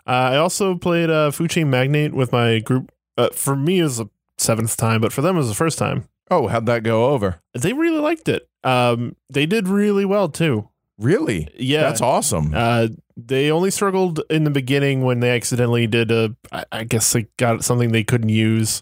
Uh, 0.07 0.33
I 0.33 0.37
also 0.37 0.75
played 0.75 1.09
uh, 1.09 1.31
Food 1.31 1.51
Chain 1.51 1.69
Magnate 1.69 2.13
with 2.13 2.31
my 2.31 2.59
group. 2.59 2.91
Uh, 3.17 3.29
for 3.29 3.55
me, 3.55 3.79
it 3.79 3.83
was 3.83 3.97
the 3.97 4.07
seventh 4.37 4.77
time, 4.77 5.01
but 5.01 5.11
for 5.11 5.21
them, 5.21 5.35
it 5.35 5.39
was 5.39 5.49
the 5.49 5.55
first 5.55 5.77
time. 5.77 6.07
Oh, 6.31 6.47
how'd 6.47 6.67
that 6.67 6.83
go 6.83 7.07
over? 7.07 7.41
They 7.53 7.73
really 7.73 7.99
liked 7.99 8.29
it. 8.29 8.47
Um, 8.63 9.15
they 9.29 9.45
did 9.45 9.67
really 9.67 10.05
well 10.05 10.29
too. 10.29 10.69
Really? 10.99 11.47
Yeah, 11.57 11.81
That's 11.81 12.01
awesome. 12.01 12.53
Uh, 12.53 12.87
they 13.27 13.51
only 13.51 13.71
struggled 13.71 14.21
in 14.29 14.43
the 14.43 14.49
beginning 14.49 15.03
when 15.03 15.19
they 15.19 15.31
accidentally 15.31 15.87
did 15.87 16.11
a. 16.11 16.35
I, 16.51 16.65
I 16.71 16.83
guess 16.83 17.11
they 17.13 17.27
got 17.37 17.63
something 17.63 17.91
they 17.91 18.03
couldn't 18.03 18.29
use, 18.29 18.81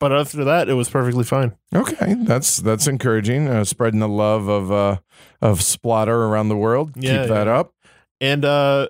but 0.00 0.12
after 0.12 0.44
that, 0.44 0.68
it 0.68 0.74
was 0.74 0.88
perfectly 0.88 1.24
fine. 1.24 1.56
okay, 1.74 2.14
that's 2.20 2.58
that's 2.58 2.86
encouraging. 2.86 3.48
Uh, 3.48 3.64
spreading 3.64 4.00
the 4.00 4.08
love 4.08 4.48
of 4.48 4.70
uh, 4.72 4.98
of 5.40 5.60
Splotter 5.60 6.28
around 6.28 6.48
the 6.48 6.56
world. 6.56 6.92
Yeah, 6.96 7.22
Keep 7.22 7.28
that 7.30 7.46
yeah. 7.46 7.58
up. 7.58 7.74
And 8.20 8.44
uh, 8.44 8.88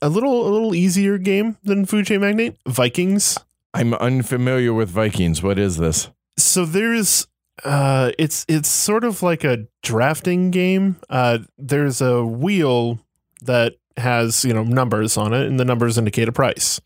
a 0.00 0.08
little 0.08 0.46
a 0.46 0.50
little 0.50 0.74
easier 0.74 1.18
game 1.18 1.56
than 1.62 1.86
Food 1.86 2.06
Chain 2.06 2.20
Magnate, 2.20 2.56
Vikings. 2.66 3.38
I'm 3.74 3.94
unfamiliar 3.94 4.74
with 4.74 4.90
Vikings. 4.90 5.42
What 5.42 5.58
is 5.58 5.76
this? 5.78 6.10
so 6.38 6.64
there's 6.64 7.26
uh 7.62 8.10
it's 8.18 8.46
it's 8.48 8.68
sort 8.68 9.04
of 9.04 9.22
like 9.22 9.44
a 9.44 9.66
drafting 9.82 10.50
game 10.50 10.96
uh 11.10 11.36
there's 11.58 12.00
a 12.00 12.24
wheel 12.24 12.98
that 13.42 13.74
has 13.96 14.44
you 14.44 14.52
know 14.52 14.64
numbers 14.64 15.16
on 15.16 15.32
it 15.32 15.46
and 15.46 15.58
the 15.58 15.64
numbers 15.64 15.98
indicate 15.98 16.28
a 16.28 16.32
price. 16.32 16.80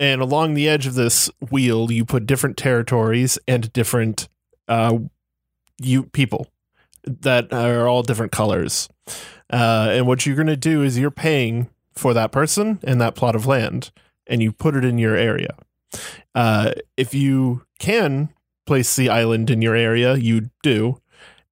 And 0.00 0.20
along 0.20 0.54
the 0.54 0.68
edge 0.68 0.86
of 0.86 0.94
this 0.94 1.30
wheel 1.50 1.90
you 1.90 2.04
put 2.04 2.26
different 2.26 2.56
territories 2.56 3.38
and 3.46 3.72
different 3.72 4.28
uh 4.68 4.98
you 5.80 6.04
people 6.04 6.48
that 7.04 7.52
are 7.52 7.88
all 7.88 8.02
different 8.02 8.32
colors. 8.32 8.88
Uh 9.50 9.88
and 9.90 10.06
what 10.06 10.24
you're 10.24 10.36
going 10.36 10.46
to 10.46 10.56
do 10.56 10.82
is 10.82 10.98
you're 10.98 11.10
paying 11.10 11.68
for 11.92 12.14
that 12.14 12.32
person 12.32 12.78
and 12.84 13.00
that 13.00 13.14
plot 13.14 13.34
of 13.36 13.46
land 13.46 13.90
and 14.26 14.42
you 14.42 14.52
put 14.52 14.76
it 14.76 14.84
in 14.84 14.98
your 14.98 15.16
area. 15.16 15.56
Uh 16.34 16.72
if 16.96 17.14
you 17.14 17.64
can 17.78 18.30
place 18.66 18.94
the 18.96 19.08
island 19.08 19.50
in 19.50 19.60
your 19.60 19.74
area, 19.74 20.14
you 20.16 20.50
do. 20.62 20.98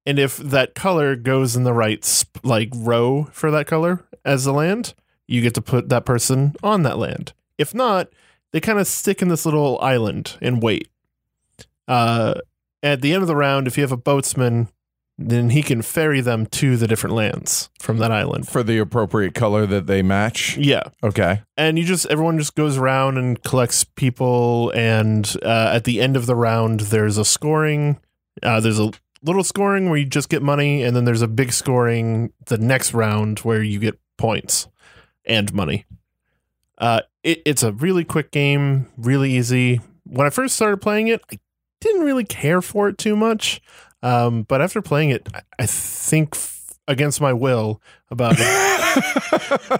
And 0.05 0.17
if 0.17 0.37
that 0.37 0.73
color 0.73 1.15
goes 1.15 1.55
in 1.55 1.63
the 1.63 1.73
right 1.73 2.03
sp- 2.03 2.41
like 2.43 2.69
row 2.73 3.25
for 3.31 3.51
that 3.51 3.67
color 3.67 4.03
as 4.25 4.43
the 4.45 4.53
land, 4.53 4.93
you 5.27 5.41
get 5.41 5.53
to 5.55 5.61
put 5.61 5.89
that 5.89 6.05
person 6.05 6.55
on 6.63 6.83
that 6.83 6.97
land. 6.97 7.33
If 7.57 7.73
not, 7.73 8.07
they 8.51 8.59
kind 8.59 8.79
of 8.79 8.87
stick 8.87 9.21
in 9.21 9.27
this 9.29 9.45
little 9.45 9.79
island 9.81 10.37
and 10.41 10.61
wait. 10.61 10.87
Uh, 11.87 12.35
at 12.83 13.01
the 13.01 13.13
end 13.13 13.21
of 13.21 13.27
the 13.27 13.35
round, 13.35 13.67
if 13.67 13.77
you 13.77 13.83
have 13.83 13.91
a 13.91 13.97
boatsman, 13.97 14.67
then 15.17 15.51
he 15.51 15.61
can 15.61 15.81
ferry 15.81 16.19
them 16.21 16.47
to 16.47 16.75
the 16.77 16.87
different 16.87 17.15
lands 17.15 17.69
from 17.79 17.97
that 17.99 18.11
island. 18.11 18.47
For 18.47 18.63
the 18.63 18.79
appropriate 18.79 19.35
color 19.35 19.65
that 19.67 19.85
they 19.85 20.01
match. 20.01 20.57
Yeah, 20.57 20.83
Okay. 21.03 21.43
and 21.57 21.77
you 21.77 21.85
just 21.85 22.07
everyone 22.07 22.39
just 22.39 22.55
goes 22.55 22.77
around 22.77 23.17
and 23.19 23.41
collects 23.43 23.83
people 23.83 24.71
and 24.75 25.35
uh, 25.43 25.71
at 25.75 25.83
the 25.83 26.01
end 26.01 26.15
of 26.17 26.25
the 26.25 26.35
round 26.35 26.79
there's 26.81 27.17
a 27.19 27.25
scoring 27.25 27.99
uh, 28.41 28.59
there's 28.61 28.79
a 28.79 28.91
little 29.21 29.43
scoring 29.43 29.89
where 29.89 29.99
you 29.99 30.05
just 30.05 30.29
get 30.29 30.41
money 30.41 30.81
and 30.81 30.95
then 30.95 31.05
there's 31.05 31.21
a 31.21 31.27
big 31.27 31.51
scoring 31.53 32.33
the 32.47 32.57
next 32.57 32.91
round 32.93 33.39
where 33.39 33.61
you 33.61 33.77
get 33.77 33.99
points 34.21 34.67
and 35.25 35.53
money 35.53 35.85
uh, 36.77 37.01
it, 37.23 37.41
it's 37.45 37.63
a 37.63 37.71
really 37.73 38.03
quick 38.03 38.31
game 38.31 38.87
really 38.97 39.31
easy 39.31 39.81
when 40.03 40.27
i 40.27 40.29
first 40.29 40.55
started 40.55 40.77
playing 40.77 41.07
it 41.07 41.21
i 41.31 41.39
didn't 41.79 42.03
really 42.03 42.23
care 42.23 42.61
for 42.61 42.87
it 42.87 42.97
too 42.97 43.15
much 43.15 43.61
um, 44.03 44.43
but 44.43 44.61
after 44.61 44.81
playing 44.81 45.09
it 45.09 45.27
i, 45.33 45.41
I 45.59 45.65
think 45.65 46.35
f- 46.35 46.73
against 46.87 47.21
my 47.21 47.33
will 47.33 47.81
about 48.09 48.35
it 48.37 48.47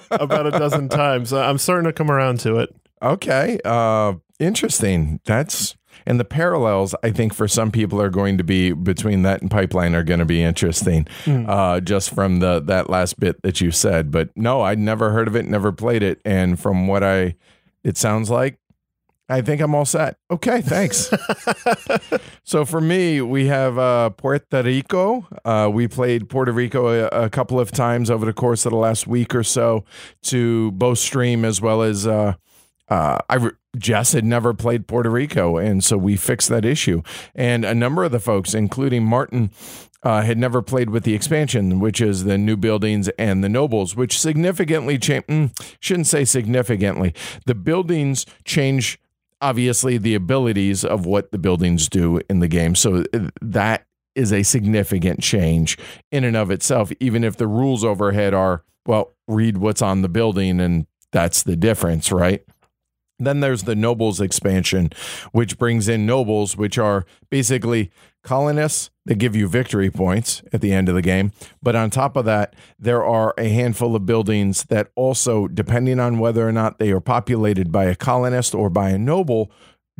about 0.11 0.47
a 0.47 0.51
dozen 0.51 0.87
times. 0.87 1.33
I'm 1.33 1.57
starting 1.57 1.85
to 1.85 1.93
come 1.93 2.09
around 2.09 2.39
to 2.41 2.57
it. 2.57 2.73
Okay. 3.01 3.59
Uh 3.65 4.13
interesting. 4.39 5.19
That's 5.25 5.75
and 6.05 6.19
the 6.19 6.25
parallels 6.25 6.95
I 7.03 7.11
think 7.11 7.33
for 7.33 7.47
some 7.47 7.71
people 7.71 8.01
are 8.01 8.09
going 8.09 8.37
to 8.37 8.43
be 8.43 8.71
between 8.71 9.23
that 9.23 9.41
and 9.41 9.49
pipeline 9.49 9.95
are 9.95 10.03
going 10.03 10.19
to 10.19 10.25
be 10.25 10.43
interesting. 10.43 11.07
Hmm. 11.25 11.45
Uh 11.47 11.79
just 11.79 12.13
from 12.13 12.39
the 12.39 12.59
that 12.61 12.89
last 12.89 13.19
bit 13.19 13.41
that 13.43 13.61
you 13.61 13.71
said. 13.71 14.11
But 14.11 14.29
no, 14.35 14.61
I'd 14.61 14.79
never 14.79 15.11
heard 15.11 15.27
of 15.27 15.35
it, 15.35 15.45
never 15.45 15.71
played 15.71 16.03
it 16.03 16.21
and 16.25 16.59
from 16.59 16.87
what 16.87 17.03
I 17.03 17.35
it 17.83 17.97
sounds 17.97 18.29
like 18.29 18.57
I 19.31 19.41
think 19.41 19.61
I'm 19.61 19.73
all 19.73 19.85
set. 19.85 20.17
Okay, 20.29 20.61
thanks. 20.61 21.09
so 22.43 22.65
for 22.65 22.81
me, 22.81 23.21
we 23.21 23.47
have 23.47 23.77
uh, 23.77 24.09
Puerto 24.09 24.61
Rico. 24.61 25.25
Uh, 25.45 25.69
we 25.71 25.87
played 25.87 26.27
Puerto 26.27 26.51
Rico 26.51 26.87
a, 26.87 27.07
a 27.07 27.29
couple 27.29 27.57
of 27.57 27.71
times 27.71 28.09
over 28.09 28.25
the 28.25 28.33
course 28.33 28.65
of 28.65 28.71
the 28.71 28.77
last 28.77 29.07
week 29.07 29.33
or 29.33 29.43
so 29.43 29.85
to 30.23 30.71
both 30.71 30.99
stream 30.99 31.45
as 31.45 31.61
well 31.61 31.81
as 31.81 32.05
uh, 32.05 32.33
uh, 32.91 33.19
I 33.29 33.35
re- 33.35 33.51
Jess 33.77 34.11
had 34.11 34.25
never 34.25 34.53
played 34.53 34.85
Puerto 34.85 35.09
Rico, 35.09 35.55
and 35.55 35.81
so 35.81 35.97
we 35.97 36.17
fixed 36.17 36.49
that 36.49 36.65
issue. 36.65 37.01
And 37.33 37.63
a 37.63 37.73
number 37.73 38.03
of 38.03 38.11
the 38.11 38.19
folks, 38.19 38.53
including 38.53 39.05
Martin, 39.05 39.49
uh, 40.03 40.23
had 40.23 40.37
never 40.37 40.61
played 40.61 40.89
with 40.89 41.05
the 41.05 41.13
expansion, 41.13 41.79
which 41.79 42.01
is 42.01 42.25
the 42.25 42.37
new 42.37 42.57
buildings 42.57 43.07
and 43.17 43.41
the 43.41 43.47
nobles, 43.47 43.95
which 43.95 44.19
significantly 44.19 44.97
change. 44.97 45.25
Mm, 45.27 45.75
shouldn't 45.79 46.07
say 46.07 46.25
significantly. 46.25 47.13
The 47.45 47.55
buildings 47.55 48.25
change, 48.43 48.99
obviously, 49.39 49.97
the 49.97 50.15
abilities 50.15 50.83
of 50.83 51.05
what 51.05 51.31
the 51.31 51.37
buildings 51.37 51.87
do 51.87 52.19
in 52.29 52.39
the 52.39 52.49
game. 52.49 52.75
So 52.75 53.05
uh, 53.13 53.29
that 53.41 53.85
is 54.15 54.33
a 54.33 54.43
significant 54.43 55.21
change 55.21 55.77
in 56.11 56.25
and 56.25 56.35
of 56.35 56.51
itself, 56.51 56.91
even 56.99 57.23
if 57.23 57.37
the 57.37 57.47
rules 57.47 57.85
overhead 57.85 58.33
are, 58.33 58.65
well, 58.85 59.13
read 59.29 59.59
what's 59.59 59.81
on 59.81 60.01
the 60.01 60.09
building 60.09 60.59
and 60.59 60.87
that's 61.11 61.43
the 61.43 61.55
difference, 61.55 62.11
right? 62.11 62.43
Then 63.25 63.39
there's 63.39 63.63
the 63.63 63.75
nobles 63.75 64.19
expansion, 64.19 64.91
which 65.31 65.57
brings 65.57 65.87
in 65.87 66.05
nobles, 66.05 66.57
which 66.57 66.77
are 66.77 67.05
basically 67.29 67.91
colonists 68.23 68.89
that 69.05 69.15
give 69.15 69.35
you 69.35 69.47
victory 69.47 69.89
points 69.89 70.43
at 70.53 70.61
the 70.61 70.71
end 70.73 70.87
of 70.87 70.95
the 70.95 71.01
game. 71.01 71.31
But 71.61 71.75
on 71.75 71.89
top 71.89 72.15
of 72.15 72.25
that, 72.25 72.55
there 72.77 73.03
are 73.03 73.33
a 73.37 73.49
handful 73.49 73.95
of 73.95 74.05
buildings 74.05 74.63
that 74.65 74.91
also, 74.95 75.47
depending 75.47 75.99
on 75.99 76.19
whether 76.19 76.47
or 76.47 76.51
not 76.51 76.77
they 76.77 76.91
are 76.91 76.99
populated 76.99 77.71
by 77.71 77.85
a 77.85 77.95
colonist 77.95 78.53
or 78.53 78.69
by 78.69 78.89
a 78.89 78.97
noble, 78.97 79.51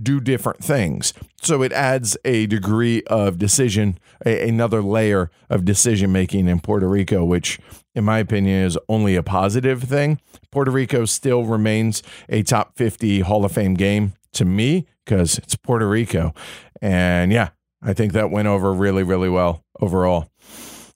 do 0.02 0.20
different 0.20 0.64
things. 0.64 1.14
So 1.42 1.62
it 1.62 1.72
adds 1.72 2.18
a 2.26 2.46
degree 2.48 3.04
of 3.08 3.38
decision, 3.38 3.98
a, 4.26 4.48
another 4.48 4.82
layer 4.82 5.30
of 5.50 5.66
decision 5.66 6.12
making 6.12 6.48
in 6.48 6.60
Puerto 6.60 6.88
Rico, 6.88 7.24
which, 7.24 7.60
in 7.96 8.04
my 8.04 8.20
opinion, 8.20 8.64
is 8.64 8.78
only 8.90 9.16
a 9.16 9.24
positive 9.24 9.84
thing. 9.84 10.20
Puerto 10.52 10.72
Rico 10.72 11.06
still 11.06 11.46
remains 11.46 12.04
a 12.30 12.44
top 12.44 12.76
50 12.78 13.22
Hall 13.22 13.46
of 13.46 13.52
Fame 13.52 13.74
game 13.74 14.14
to 14.34 14.46
me 14.46 14.88
because 15.06 15.38
it's 15.38 15.56
Puerto 15.56 15.88
Rico. 15.88 16.34
And 16.82 17.32
yeah, 17.32 17.50
I 17.82 17.94
think 17.94 18.14
that 18.14 18.32
went 18.32 18.48
over 18.48 18.74
really, 18.74 19.04
really 19.04 19.30
well 19.30 19.64
overall. 19.80 20.30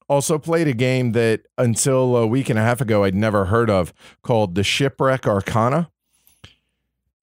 Also 0.08 0.38
played 0.38 0.68
a 0.68 0.74
game 0.74 1.14
that 1.14 1.42
until 1.58 2.16
a 2.16 2.28
week 2.28 2.50
and 2.50 2.60
a 2.60 2.62
half 2.62 2.80
ago 2.80 3.04
I'd 3.04 3.16
never 3.16 3.46
heard 3.46 3.70
of 3.70 3.92
called 4.24 4.56
the 4.56 4.64
Shipwreck 4.64 5.26
Arcana. 5.26 5.90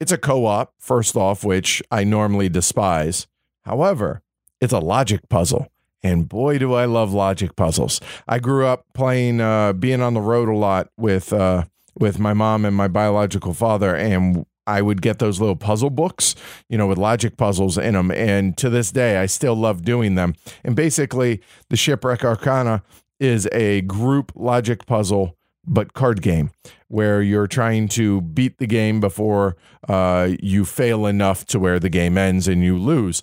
It's 0.03 0.11
a 0.11 0.19
co 0.19 0.47
op, 0.47 0.75
first 0.81 1.15
off, 1.15 1.45
which 1.45 1.81
I 1.93 2.03
normally 2.03 2.49
despise. 2.49 3.29
However, 3.65 4.21
it's 4.61 4.73
a 4.73 4.81
logic 4.81 5.29
puzzle. 5.29 5.69
And 6.03 6.29
boy, 6.29 6.59
do 6.59 6.75
I 6.75 6.87
love 6.87 7.13
logic 7.13 7.55
puzzles. 7.55 8.01
I 8.27 8.41
grew 8.41 8.67
up 8.67 8.85
playing, 8.95 9.41
uh, 9.41 9.75
being 9.75 10.03
on 10.03 10.15
the 10.15 10.21
road 10.21 10.49
a 10.49 10.57
lot 10.57 10.89
with, 10.97 11.33
uh, 11.33 11.67
with 11.97 12.19
my 12.19 12.35
mom 12.35 12.65
and 12.65 12.75
my 12.75 12.89
biological 12.89 13.55
father. 13.55 13.95
And 13.95 14.45
I 14.67 14.83
would 14.83 15.03
get 15.03 15.21
those 15.21 15.39
little 15.39 15.55
puzzle 15.55 15.91
books, 15.91 16.35
you 16.69 16.77
know, 16.77 16.89
with 16.89 16.99
logic 16.99 17.37
puzzles 17.37 17.79
in 17.79 17.95
them. 17.95 18.11
And 18.11 18.57
to 18.57 18.69
this 18.69 18.91
day, 18.91 19.19
I 19.19 19.27
still 19.27 19.55
love 19.55 19.85
doing 19.85 20.17
them. 20.17 20.35
And 20.65 20.75
basically, 20.75 21.41
the 21.71 21.77
Shipwreck 21.77 22.25
Arcana 22.25 22.83
is 23.21 23.49
a 23.53 23.83
group 23.83 24.33
logic 24.35 24.85
puzzle 24.85 25.37
but 25.65 25.93
card 25.93 26.23
game 26.23 26.51
where 26.93 27.23
you're 27.23 27.47
trying 27.47 27.89
to 27.89 28.21
beat 28.21 28.59
the 28.59 28.67
game 28.67 29.01
before 29.01 29.57
uh, 29.89 30.29
you 30.43 30.63
fail 30.63 31.07
enough 31.07 31.47
to 31.47 31.59
where 31.59 31.81
the 31.81 31.89
game 31.89 32.19
ends 32.19 32.47
and 32.47 32.63
you 32.63 32.77
lose. 32.77 33.23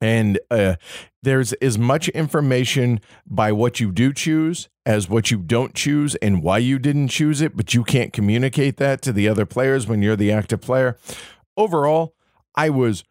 And 0.00 0.38
uh, 0.48 0.76
there's 1.20 1.54
as 1.54 1.76
much 1.76 2.08
information 2.10 3.00
by 3.26 3.50
what 3.50 3.80
you 3.80 3.90
do 3.90 4.12
choose 4.12 4.68
as 4.86 5.08
what 5.08 5.28
you 5.28 5.38
don't 5.38 5.74
choose 5.74 6.14
and 6.16 6.40
why 6.40 6.58
you 6.58 6.78
didn't 6.78 7.08
choose 7.08 7.40
it, 7.40 7.56
but 7.56 7.74
you 7.74 7.82
can't 7.82 8.12
communicate 8.12 8.76
that 8.76 9.02
to 9.02 9.12
the 9.12 9.28
other 9.28 9.44
players 9.44 9.88
when 9.88 10.00
you're 10.00 10.14
the 10.14 10.30
active 10.30 10.60
player. 10.60 10.96
Overall, 11.56 12.14
I 12.54 12.70
was 12.70 13.02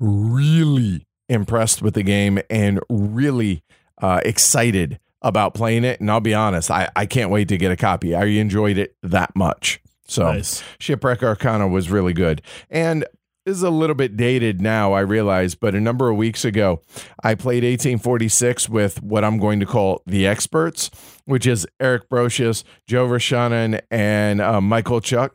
really 0.00 1.06
impressed 1.28 1.80
with 1.80 1.94
the 1.94 2.02
game 2.02 2.40
and 2.50 2.80
really 2.90 3.62
uh, 4.02 4.20
excited 4.24 4.98
about 5.22 5.54
playing 5.54 5.84
it. 5.84 6.00
And 6.00 6.10
I'll 6.10 6.20
be 6.20 6.34
honest, 6.34 6.70
I, 6.70 6.90
I 6.94 7.06
can't 7.06 7.30
wait 7.30 7.48
to 7.48 7.56
get 7.56 7.70
a 7.72 7.76
copy. 7.76 8.14
I 8.14 8.24
enjoyed 8.24 8.78
it 8.78 8.96
that 9.02 9.34
much. 9.34 9.80
So 10.06 10.32
Nice. 10.32 10.62
Shipwreck 10.78 11.22
Arcana 11.22 11.68
was 11.68 11.90
really 11.90 12.12
good. 12.12 12.42
And 12.70 13.04
this 13.44 13.56
is 13.56 13.62
a 13.62 13.70
little 13.70 13.96
bit 13.96 14.16
dated 14.16 14.60
now, 14.60 14.92
I 14.92 15.00
realize, 15.00 15.54
but 15.56 15.74
a 15.74 15.80
number 15.80 16.08
of 16.10 16.16
weeks 16.16 16.44
ago, 16.44 16.80
I 17.24 17.34
played 17.34 17.64
1846 17.64 18.68
with 18.68 19.02
what 19.02 19.24
I'm 19.24 19.38
going 19.38 19.58
to 19.60 19.66
call 19.66 20.02
the 20.06 20.26
experts, 20.26 20.90
which 21.24 21.46
is 21.46 21.66
Eric 21.80 22.08
Brocious, 22.08 22.62
Joe 22.86 23.08
Rashanen, 23.08 23.80
and 23.90 24.40
uh, 24.40 24.60
Michael 24.60 25.00
Chuck. 25.00 25.34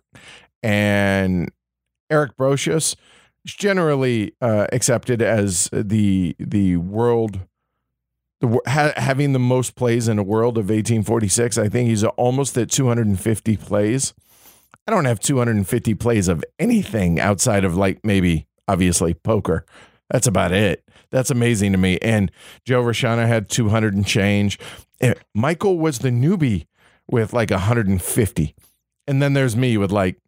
And 0.63 1.51
Eric 2.09 2.37
Brocious 2.37 2.95
is 3.45 3.53
generally 3.53 4.33
uh, 4.41 4.67
accepted 4.71 5.21
as 5.21 5.69
the 5.73 6.35
the 6.39 6.77
world 6.77 7.39
the 7.39 7.39
wor- 7.39 7.41
ha- 7.41 7.43
having 8.65 9.33
the 9.33 9.39
most 9.39 9.75
plays 9.75 10.07
in 10.07 10.19
a 10.19 10.23
world 10.23 10.57
of 10.57 10.65
1846. 10.65 11.57
I 11.57 11.69
think 11.69 11.89
he's 11.89 12.03
almost 12.03 12.57
at 12.57 12.69
250 12.69 13.57
plays. 13.57 14.13
I 14.87 14.91
don't 14.91 15.05
have 15.05 15.19
250 15.19 15.93
plays 15.95 16.27
of 16.27 16.43
anything 16.59 17.19
outside 17.19 17.65
of 17.65 17.75
like 17.75 18.05
maybe 18.05 18.47
obviously 18.67 19.13
poker. 19.13 19.65
That's 20.09 20.27
about 20.27 20.51
it. 20.51 20.83
That's 21.11 21.31
amazing 21.31 21.71
to 21.71 21.77
me. 21.77 21.97
And 22.01 22.31
Joe 22.65 22.83
Roshana 22.83 23.27
had 23.27 23.49
200 23.49 23.93
and 23.93 24.05
change. 24.05 24.59
And 25.01 25.15
Michael 25.33 25.77
was 25.77 25.99
the 25.99 26.09
newbie 26.09 26.67
with 27.07 27.33
like 27.33 27.49
150. 27.49 28.55
And 29.07 29.21
then 29.21 29.33
there's 29.33 29.55
me 29.55 29.77
with 29.77 29.91
like 29.91 30.19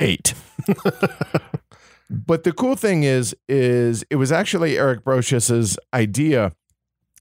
eight. 0.00 0.34
but 2.10 2.44
the 2.44 2.52
cool 2.52 2.76
thing 2.76 3.04
is, 3.04 3.34
is 3.48 4.04
it 4.10 4.16
was 4.16 4.32
actually 4.32 4.78
Eric 4.78 5.04
Brocius's 5.04 5.78
idea 5.94 6.52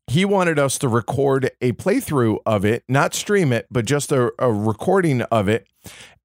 he 0.08 0.26
wanted 0.26 0.60
us 0.60 0.78
to 0.80 0.88
record 0.88 1.52
a 1.62 1.72
playthrough 1.74 2.38
of 2.46 2.64
it, 2.64 2.84
not 2.88 3.14
stream 3.14 3.52
it, 3.52 3.68
but 3.72 3.86
just 3.86 4.12
a, 4.12 4.32
a, 4.38 4.52
recording 4.52 5.24
of 5.24 5.48
it. 5.48 5.68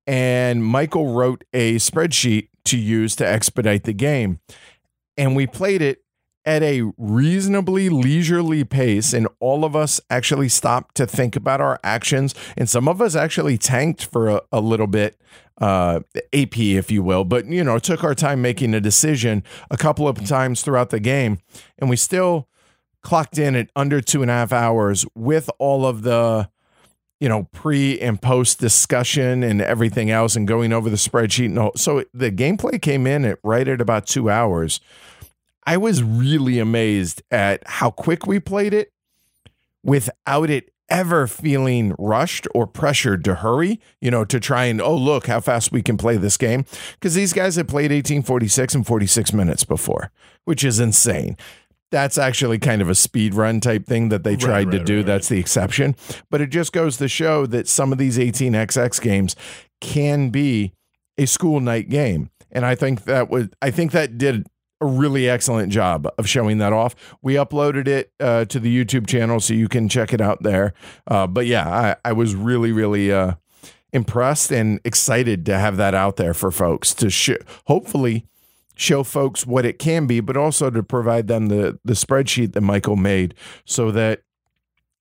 And 0.07 0.65
Michael 0.65 1.15
wrote 1.15 1.45
a 1.53 1.77
spreadsheet 1.77 2.49
to 2.65 2.77
use 2.77 3.17
to 3.17 3.27
expedite 3.27 3.85
the 3.85 3.93
game. 3.93 4.41
And 5.17 5.35
we 5.35 5.47
played 5.47 5.83
it 5.83 6.03
at 6.45 6.63
a 6.63 6.83
reasonably 6.97 7.89
leisurely 7.89 8.65
pace. 8.65 9.13
And 9.13 9.29
all 9.41 9.65
of 9.65 9.77
us 9.77 10.01
actually 10.11 10.49
stopped 10.49 10.95
to 10.97 11.07
think 11.07 11.37
about 11.37 11.61
our 11.61 11.79
actions. 11.83 12.35
And 12.57 12.69
some 12.69 12.89
of 12.89 13.01
us 13.01 13.15
actually 13.15 13.57
tanked 13.57 14.05
for 14.05 14.29
a, 14.29 14.43
a 14.53 14.61
little 14.61 14.87
bit, 14.87 15.19
uh, 15.59 16.01
AP, 16.33 16.59
if 16.59 16.91
you 16.91 17.03
will, 17.03 17.25
but, 17.25 17.47
you 17.47 17.63
know, 17.63 17.79
took 17.79 18.03
our 18.03 18.15
time 18.15 18.41
making 18.41 18.75
a 18.75 18.81
decision 18.81 19.43
a 19.71 19.77
couple 19.77 20.09
of 20.09 20.25
times 20.27 20.63
throughout 20.63 20.91
the 20.91 21.01
game. 21.01 21.39
And 21.79 21.91
we 21.91 21.97
still 21.97 22.49
clocked 23.03 23.39
in 23.39 23.55
at 23.55 23.71
under 23.75 24.01
two 24.01 24.23
and 24.23 24.31
a 24.31 24.35
half 24.35 24.53
hours 24.53 25.07
with 25.15 25.51
all 25.59 25.87
of 25.87 26.03
the 26.03 26.49
you 27.19 27.29
know 27.29 27.45
pre 27.53 27.99
and 28.01 28.21
post 28.21 28.59
discussion 28.59 29.43
and 29.43 29.61
everything 29.61 30.11
else 30.11 30.37
and 30.37 30.49
going 30.49 30.73
over 30.73 30.91
the 30.91 30.97
spreadsheet 30.97 31.47
and 31.47 31.59
all. 31.59 31.73
so 31.77 32.05
the 32.13 32.31
gameplay 32.31 32.81
came 32.81 33.07
in 33.07 33.25
at 33.25 33.39
right 33.43 33.69
at 33.69 33.81
about 33.81 34.07
two 34.07 34.31
hours 34.31 34.81
i 35.67 35.77
was 35.77 36.03
really 36.03 36.59
amazed 36.59 37.23
at 37.31 37.63
how 37.67 37.91
quick 37.91 38.27
we 38.27 38.41
played 38.41 38.75
it 38.75 38.93
without 39.83 40.51
it 40.51 40.73
ever 40.91 41.27
feeling 41.27 41.95
rushed 41.99 42.49
or 42.53 42.67
pressured 42.67 43.25
to 43.25 43.37
hurry, 43.37 43.81
you 44.01 44.11
know, 44.11 44.25
to 44.25 44.41
try 44.41 44.65
and, 44.65 44.81
oh, 44.81 44.97
look 44.97 45.29
how 45.29 45.41
fast 45.41 45.71
we 45.71 45.83
can 45.83 45.97
play 45.97 46.17
this 46.17 46.37
game. 46.37 46.65
Because 46.95 47.15
these 47.15 47.33
guys 47.33 47.55
had 47.55 47.69
played 47.69 47.93
1846 47.93 48.75
and 48.75 48.87
46 48.87 49.33
minutes 49.33 49.65
before, 49.65 50.11
which 50.45 50.65
is 50.65 50.81
insane 50.81 51.37
that's 51.91 52.19
actually 52.19 52.59
kind 52.59 52.81
of 52.83 52.89
a 52.89 52.95
speed 52.95 53.35
run 53.35 53.61
type 53.61 53.87
thing 53.87 54.09
that 54.11 54.25
they 54.25 54.37
tried 54.37 54.67
right, 54.67 54.73
to 54.73 54.79
right, 54.79 54.87
do. 54.87 54.97
right. 54.99 55.07
That's 55.07 55.29
the 55.29 55.39
exception. 55.39 55.97
But 56.31 56.41
it 56.41 56.49
just 56.49 56.73
goes 56.73 56.97
to 56.99 57.09
show 57.09 57.47
that 57.47 57.69
some 57.69 57.93
of 57.93 57.99
these 57.99 58.19
18xx 58.19 59.01
games 59.01 59.37
can 59.81 60.31
be 60.31 60.73
a 61.19 61.27
school 61.27 61.61
night 61.61 61.89
game. 61.89 62.31
And 62.53 62.65
I 62.65 62.75
think 62.75 63.05
that 63.05 63.31
would 63.31 63.55
I 63.63 63.71
think 63.71 63.93
that 63.93 64.19
did 64.19 64.47
a 64.81 64.87
really 64.87 65.29
excellent 65.29 65.73
job 65.73 66.09
of 66.19 66.29
showing 66.29 66.59
that 66.59 66.73
off. 66.73 66.95
We 67.23 67.35
uploaded 67.35 67.87
it 67.87 68.13
uh, 68.19 68.47
to 68.47 68.59
the 68.59 68.85
YouTube 68.85 69.07
channel 69.07 69.41
so 69.41 69.55
you 69.55 69.69
can 69.69 69.89
check 69.89 70.13
it 70.13 70.21
out 70.21 70.43
there. 70.43 70.73
Uh, 71.07 71.27
but 71.27 71.47
yeah, 71.47 71.69
I, 71.69 71.97
I 72.11 72.13
was 72.13 72.35
really, 72.35 72.73
really 72.73 73.13
uh, 73.13 73.35
impressed 73.93 74.51
and 74.51 74.81
excited 74.85 75.45
to 75.47 75.59
have 75.59 75.77
that 75.77 75.95
out 75.95 76.17
there 76.17 76.33
for 76.33 76.51
folks 76.51 76.95
to 76.95 77.11
sh- 77.11 77.33
hopefully 77.67 78.27
show 78.81 79.03
folks 79.05 79.47
what 79.47 79.67
it 79.67 79.79
can 79.79 80.07
be, 80.07 80.21
but 80.21 80.37
also 80.37 80.71
to 80.71 80.83
provide 80.83 81.29
them 81.29 81.47
the 81.47 81.79
the 81.85 81.93
spreadsheet 81.93 82.53
that 82.55 82.63
Michael 82.63 82.97
made 82.97 83.35
so 83.65 83.91
that 83.91 84.23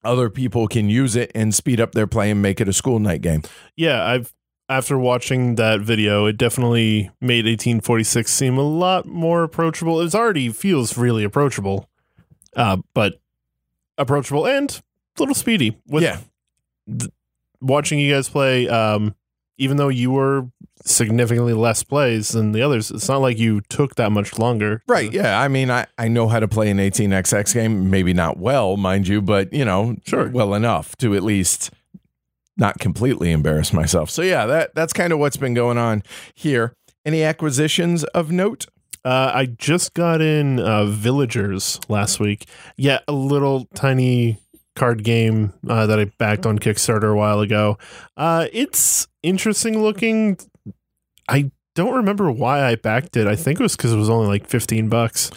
other 0.04 0.30
people 0.30 0.68
can 0.68 0.88
use 0.88 1.16
it 1.16 1.30
and 1.34 1.54
speed 1.54 1.80
up 1.80 1.92
their 1.92 2.06
play 2.06 2.30
and 2.30 2.40
make 2.40 2.60
it 2.60 2.68
a 2.68 2.72
school 2.72 2.98
night 2.98 3.22
game. 3.22 3.42
Yeah, 3.76 4.04
I've 4.04 4.32
after 4.68 4.98
watching 4.98 5.56
that 5.56 5.80
video, 5.80 6.26
it 6.26 6.36
definitely 6.36 7.10
made 7.20 7.44
1846 7.44 8.30
seem 8.30 8.56
a 8.56 8.62
lot 8.62 9.04
more 9.04 9.42
approachable. 9.42 10.00
It 10.00 10.14
already 10.14 10.50
feels 10.50 10.96
really 10.96 11.24
approachable, 11.24 11.88
uh, 12.54 12.76
but 12.94 13.20
approachable 13.98 14.46
and 14.46 14.70
a 14.70 15.20
little 15.20 15.34
speedy. 15.34 15.76
With 15.86 16.04
yeah, 16.04 16.18
watching 17.60 17.98
you 17.98 18.14
guys 18.14 18.28
play, 18.28 18.68
um, 18.68 19.14
even 19.60 19.76
though 19.76 19.88
you 19.88 20.10
were 20.10 20.48
significantly 20.84 21.52
less 21.52 21.82
plays 21.84 22.30
than 22.30 22.52
the 22.52 22.62
others, 22.62 22.90
it's 22.90 23.08
not 23.08 23.18
like 23.20 23.38
you 23.38 23.60
took 23.68 23.94
that 23.96 24.10
much 24.10 24.38
longer. 24.38 24.82
right. 24.88 25.12
Yeah, 25.12 25.38
I 25.40 25.46
mean, 25.48 25.70
I 25.70 25.86
I 25.98 26.08
know 26.08 26.26
how 26.26 26.40
to 26.40 26.48
play 26.48 26.70
an 26.70 26.78
18xx 26.78 27.54
game, 27.54 27.90
maybe 27.90 28.12
not 28.14 28.38
well, 28.38 28.76
mind 28.76 29.06
you, 29.06 29.20
but 29.22 29.52
you 29.52 29.64
know, 29.64 29.96
Sure. 30.06 30.28
well 30.30 30.54
enough 30.54 30.96
to 30.96 31.14
at 31.14 31.22
least 31.22 31.70
not 32.56 32.78
completely 32.78 33.30
embarrass 33.30 33.72
myself. 33.72 34.10
So 34.10 34.22
yeah, 34.22 34.46
that 34.46 34.74
that's 34.74 34.92
kind 34.92 35.12
of 35.12 35.18
what's 35.18 35.36
been 35.36 35.54
going 35.54 35.78
on 35.78 36.02
here. 36.34 36.74
Any 37.04 37.22
acquisitions 37.22 38.04
of 38.04 38.30
note? 38.32 38.66
Uh, 39.02 39.30
I 39.34 39.46
just 39.46 39.94
got 39.94 40.20
in 40.20 40.60
uh, 40.60 40.84
Villagers 40.84 41.80
last 41.88 42.20
week. 42.20 42.46
Yeah, 42.76 42.98
a 43.08 43.12
little 43.12 43.64
tiny 43.74 44.36
card 44.80 45.04
game 45.04 45.52
uh, 45.68 45.84
that 45.86 46.00
I 46.00 46.06
backed 46.06 46.46
on 46.46 46.58
Kickstarter 46.58 47.12
a 47.12 47.14
while 47.14 47.40
ago. 47.40 47.76
Uh, 48.16 48.46
it's 48.50 49.06
interesting 49.22 49.82
looking. 49.82 50.38
I 51.28 51.50
don't 51.74 51.94
remember 51.94 52.32
why 52.32 52.64
I 52.64 52.76
backed 52.76 53.16
it. 53.18 53.26
I 53.26 53.36
think 53.36 53.60
it 53.60 53.62
was 53.62 53.76
because 53.76 53.92
it 53.92 53.96
was 53.98 54.08
only 54.08 54.26
like 54.26 54.46
15 54.48 54.88
bucks. 54.88 55.30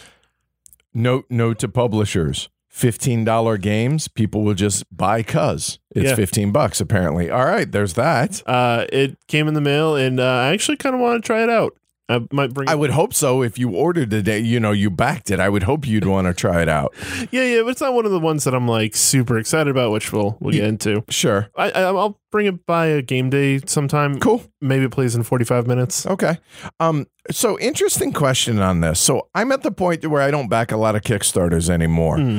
Note 0.94 1.26
note 1.28 1.58
to 1.58 1.68
publishers. 1.68 2.48
$15 2.72 3.60
games, 3.60 4.08
people 4.08 4.42
will 4.42 4.54
just 4.54 4.84
buy 4.96 5.22
cuz 5.22 5.78
it's 5.94 6.10
Yeah. 6.10 6.16
15 6.16 6.50
bucks 6.50 6.80
apparently. 6.80 7.30
All 7.30 7.44
right, 7.44 7.70
there's 7.70 7.92
that. 7.92 8.42
Uh, 8.46 8.86
it 8.92 9.16
came 9.28 9.46
in 9.46 9.54
the 9.54 9.60
mail, 9.60 9.94
and 9.94 10.18
uh, 10.18 10.24
I 10.24 10.52
actually 10.52 10.78
kind 10.78 10.92
of 10.94 11.00
want 11.00 11.22
to 11.22 11.26
try 11.26 11.44
it 11.44 11.50
out. 11.50 11.76
I 12.08 12.20
might 12.30 12.52
bring. 12.52 12.68
I 12.68 12.74
would 12.74 12.90
hope 12.90 13.14
so 13.14 13.42
if 13.42 13.58
you 13.58 13.70
ordered 13.70 14.12
it, 14.12 14.44
you 14.44 14.60
know, 14.60 14.72
you 14.72 14.90
backed 14.90 15.30
it. 15.30 15.40
I 15.40 15.48
would 15.48 15.62
hope 15.62 15.86
you'd 15.86 16.04
want 16.04 16.26
to 16.26 16.34
try 16.34 16.60
it 16.60 16.68
out. 16.68 16.94
yeah, 17.30 17.44
yeah, 17.44 17.62
but 17.62 17.68
it's 17.68 17.80
not 17.80 17.94
one 17.94 18.04
of 18.04 18.12
the 18.12 18.20
ones 18.20 18.44
that 18.44 18.54
I'm 18.54 18.68
like 18.68 18.94
super 18.94 19.38
excited 19.38 19.70
about, 19.70 19.90
which 19.90 20.12
we'll 20.12 20.36
we'll 20.40 20.52
get 20.52 20.64
into. 20.64 21.02
Sure. 21.08 21.48
I, 21.56 21.70
I 21.70 21.82
I'll 21.84 22.20
bring 22.30 22.46
it 22.46 22.66
by 22.66 22.86
a 22.86 23.00
game 23.00 23.30
day 23.30 23.60
sometime. 23.64 24.20
Cool. 24.20 24.42
Maybe 24.60 24.84
it 24.84 24.90
plays 24.90 25.14
in 25.14 25.22
45 25.22 25.66
minutes. 25.66 26.04
Okay. 26.04 26.38
Um 26.78 27.06
so 27.30 27.58
interesting 27.58 28.12
question 28.12 28.60
on 28.60 28.80
this. 28.80 29.00
So 29.00 29.28
I'm 29.34 29.50
at 29.50 29.62
the 29.62 29.70
point 29.72 30.06
where 30.06 30.20
I 30.20 30.30
don't 30.30 30.48
back 30.48 30.72
a 30.72 30.76
lot 30.76 30.96
of 30.96 31.02
Kickstarters 31.02 31.70
anymore. 31.70 32.18
Hmm. 32.18 32.38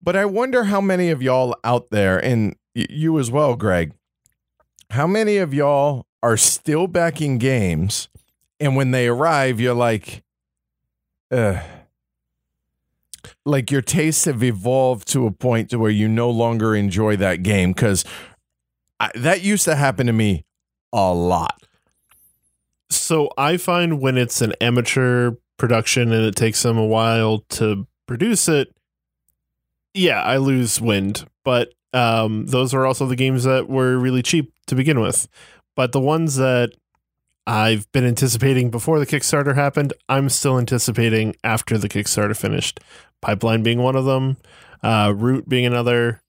But 0.00 0.14
I 0.14 0.24
wonder 0.24 0.64
how 0.64 0.80
many 0.80 1.10
of 1.10 1.20
y'all 1.20 1.56
out 1.64 1.90
there 1.90 2.22
and 2.24 2.54
y- 2.76 2.86
you 2.88 3.18
as 3.18 3.32
well, 3.32 3.56
Greg. 3.56 3.92
How 4.90 5.08
many 5.08 5.38
of 5.38 5.52
y'all 5.52 6.06
are 6.22 6.36
still 6.36 6.86
backing 6.86 7.38
games 7.38 8.08
and 8.60 8.76
when 8.76 8.90
they 8.90 9.08
arrive 9.08 9.60
you're 9.60 9.74
like 9.74 10.22
uh 11.30 11.60
like 13.44 13.70
your 13.70 13.82
tastes 13.82 14.24
have 14.24 14.42
evolved 14.42 15.08
to 15.08 15.26
a 15.26 15.30
point 15.30 15.70
to 15.70 15.78
where 15.78 15.90
you 15.90 16.08
no 16.08 16.30
longer 16.30 16.74
enjoy 16.74 17.16
that 17.16 17.42
game 17.42 17.74
cuz 17.74 18.04
that 19.14 19.42
used 19.42 19.64
to 19.64 19.76
happen 19.76 20.06
to 20.06 20.12
me 20.12 20.44
a 20.92 21.12
lot. 21.12 21.62
So 22.90 23.30
I 23.36 23.56
find 23.56 24.00
when 24.00 24.16
it's 24.16 24.40
an 24.40 24.54
amateur 24.60 25.32
production 25.56 26.12
and 26.12 26.24
it 26.24 26.36
takes 26.36 26.62
them 26.62 26.78
a 26.78 26.86
while 26.86 27.40
to 27.50 27.86
produce 28.06 28.48
it, 28.48 28.74
yeah, 29.94 30.22
I 30.22 30.38
lose 30.38 30.80
wind. 30.80 31.26
But 31.44 31.72
um, 31.92 32.46
those 32.46 32.72
are 32.74 32.86
also 32.86 33.06
the 33.06 33.16
games 33.16 33.44
that 33.44 33.68
were 33.68 33.98
really 33.98 34.22
cheap 34.22 34.52
to 34.66 34.74
begin 34.74 35.00
with. 35.00 35.28
But 35.76 35.92
the 35.92 36.00
ones 36.00 36.36
that 36.36 36.72
I've 37.48 37.90
been 37.92 38.04
anticipating 38.04 38.70
before 38.70 38.98
the 38.98 39.06
Kickstarter 39.06 39.54
happened, 39.54 39.94
I'm 40.06 40.28
still 40.28 40.58
anticipating 40.58 41.34
after 41.42 41.78
the 41.78 41.88
Kickstarter 41.88 42.36
finished. 42.36 42.78
Pipeline 43.22 43.62
being 43.62 43.82
one 43.82 43.96
of 43.96 44.04
them, 44.04 44.36
uh, 44.82 45.14
Root 45.16 45.48
being 45.48 45.64
another. 45.64 46.20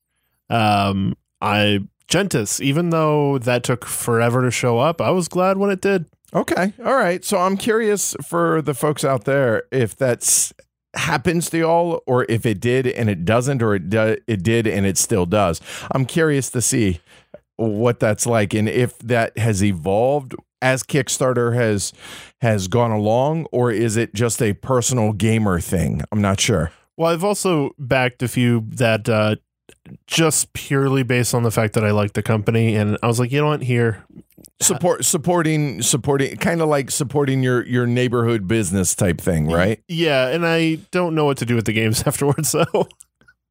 Um, 0.50 1.18
I 1.42 1.82
Gentis, 2.08 2.62
even 2.62 2.90
though 2.90 3.38
that 3.38 3.64
took 3.64 3.86
forever 3.86 4.42
to 4.42 4.50
show 4.50 4.80
up, 4.80 5.02
I 5.02 5.10
was 5.10 5.28
glad 5.28 5.58
when 5.58 5.70
it 5.70 5.82
did. 5.82 6.06
Okay. 6.34 6.72
All 6.86 6.96
right. 6.96 7.24
So 7.26 7.38
I'm 7.38 7.58
curious 7.58 8.16
for 8.26 8.62
the 8.62 8.74
folks 8.74 9.04
out 9.04 9.26
there 9.26 9.64
if 9.74 9.98
that's 9.98 10.54
happens 10.96 11.50
to 11.50 11.58
y'all 11.58 12.02
or 12.08 12.26
if 12.30 12.46
it 12.46 12.62
did 12.62 12.88
and 12.88 13.10
it 13.10 13.26
doesn't 13.26 13.62
or 13.62 13.76
it 13.76 13.90
do, 13.90 14.16
it 14.26 14.42
did 14.42 14.68
and 14.68 14.86
it 14.86 14.98
still 14.98 15.26
does. 15.26 15.60
I'm 15.92 16.06
curious 16.06 16.50
to 16.52 16.62
see 16.62 17.02
what 17.58 18.00
that's 18.00 18.26
like 18.26 18.54
and 18.54 18.70
if 18.70 18.98
that 19.00 19.38
has 19.38 19.62
evolved 19.62 20.34
as 20.62 20.84
Kickstarter 20.84 21.54
has 21.56 21.94
has 22.42 22.68
gone 22.68 22.92
along 22.92 23.46
or 23.52 23.72
is 23.72 23.98
it 23.98 24.14
just 24.14 24.42
a 24.42 24.54
personal 24.54 25.14
gamer 25.14 25.60
thing? 25.60 26.02
I'm 26.12 26.22
not 26.22 26.40
sure. 26.40 26.72
Well, 26.98 27.12
I've 27.12 27.24
also 27.24 27.72
backed 27.78 28.22
a 28.24 28.28
few 28.28 28.66
that 28.70 29.08
uh, 29.08 29.36
just 30.06 30.52
purely 30.54 31.04
based 31.04 31.34
on 31.34 31.44
the 31.44 31.52
fact 31.52 31.74
that 31.74 31.86
I 31.86 31.92
like 31.92 32.14
the 32.14 32.22
company, 32.22 32.76
and 32.76 32.98
I 33.02 33.08
was 33.08 33.20
like, 33.20 33.32
you 33.32 33.40
know 33.40 33.48
what, 33.48 33.62
here, 33.62 34.04
Support 34.62 35.06
supporting 35.06 35.82
supporting 35.82 36.36
kind 36.36 36.62
of 36.62 36.68
like 36.68 36.92
supporting 36.92 37.42
your 37.42 37.66
your 37.66 37.88
neighborhood 37.88 38.46
business 38.46 38.94
type 38.94 39.22
thing, 39.22 39.48
right? 39.48 39.82
yeah, 39.88 40.28
and 40.28 40.46
I 40.46 40.80
don't 40.92 41.16
know 41.16 41.24
what 41.24 41.38
to 41.38 41.46
do 41.46 41.56
with 41.56 41.66
the 41.66 41.72
games 41.72 42.04
afterwards, 42.06 42.50
so 42.50 42.66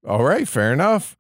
All 0.07 0.23
right, 0.23 0.47
fair 0.47 0.73
enough. 0.73 1.17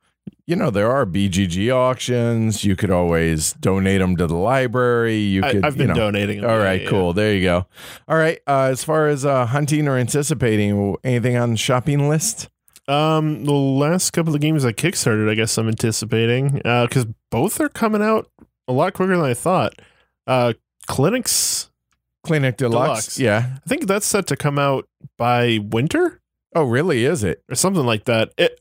You 0.48 0.56
know, 0.56 0.70
there 0.70 0.90
are 0.90 1.04
BGG 1.04 1.70
auctions. 1.70 2.64
You 2.64 2.74
could 2.74 2.90
always 2.90 3.52
donate 3.52 4.00
them 4.00 4.16
to 4.16 4.26
the 4.26 4.34
library. 4.34 5.18
You 5.18 5.42
I, 5.44 5.52
could, 5.52 5.64
I've 5.64 5.74
you 5.74 5.78
been 5.80 5.88
know. 5.88 5.94
donating. 5.94 6.40
them. 6.40 6.48
All 6.48 6.56
Yeah, 6.56 6.64
right, 6.64 6.82
yeah, 6.82 6.88
cool. 6.88 7.12
There 7.12 7.34
you 7.34 7.42
go. 7.42 7.66
All 8.08 8.16
right. 8.16 8.40
Uh, 8.46 8.68
as 8.72 8.82
far 8.82 9.08
as 9.08 9.26
uh, 9.26 9.44
hunting 9.44 9.86
or 9.86 9.98
anticipating, 9.98 10.96
anything 11.04 11.36
on 11.36 11.50
the 11.50 11.56
shopping 11.58 12.08
list? 12.08 12.48
Um, 12.88 13.44
the 13.44 13.52
last 13.52 14.12
couple 14.12 14.34
of 14.34 14.40
games 14.40 14.64
I 14.64 14.72
kickstarted, 14.72 15.28
I 15.30 15.34
guess 15.34 15.58
I'm 15.58 15.68
anticipating 15.68 16.52
because 16.52 17.06
both 17.30 17.60
are 17.60 17.68
coming 17.68 18.00
out 18.02 18.30
a 18.66 18.72
lot 18.72 18.94
quicker 18.94 19.16
than 19.16 19.26
I 19.26 19.34
thought. 19.34 19.74
Uh, 20.26 20.54
Clinics, 20.86 21.70
Clinic 22.24 22.56
Deluxe. 22.56 23.16
Deluxe. 23.16 23.20
Yeah. 23.20 23.56
I 23.56 23.68
think 23.68 23.86
that's 23.86 24.06
set 24.06 24.26
to 24.28 24.36
come 24.36 24.58
out 24.58 24.88
by 25.18 25.58
winter. 25.62 26.22
Oh, 26.54 26.64
really? 26.64 27.04
Is 27.04 27.22
it? 27.22 27.42
or 27.50 27.54
something 27.54 27.84
like 27.84 28.06
that. 28.06 28.32
It, 28.38 28.58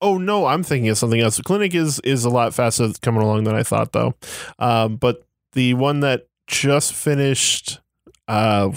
oh 0.00 0.18
no, 0.18 0.46
I'm 0.46 0.62
thinking 0.62 0.88
of 0.90 0.98
something 0.98 1.20
else. 1.20 1.36
The 1.36 1.42
clinic 1.42 1.74
is 1.74 2.00
is 2.00 2.24
a 2.24 2.30
lot 2.30 2.54
faster 2.54 2.90
coming 3.02 3.22
along 3.22 3.44
than 3.44 3.54
I 3.54 3.62
thought 3.62 3.92
though. 3.92 4.14
Um, 4.58 4.96
but 4.96 5.26
the 5.52 5.74
one 5.74 6.00
that 6.00 6.28
just 6.46 6.92
finished, 6.92 7.80
uh, 8.28 8.70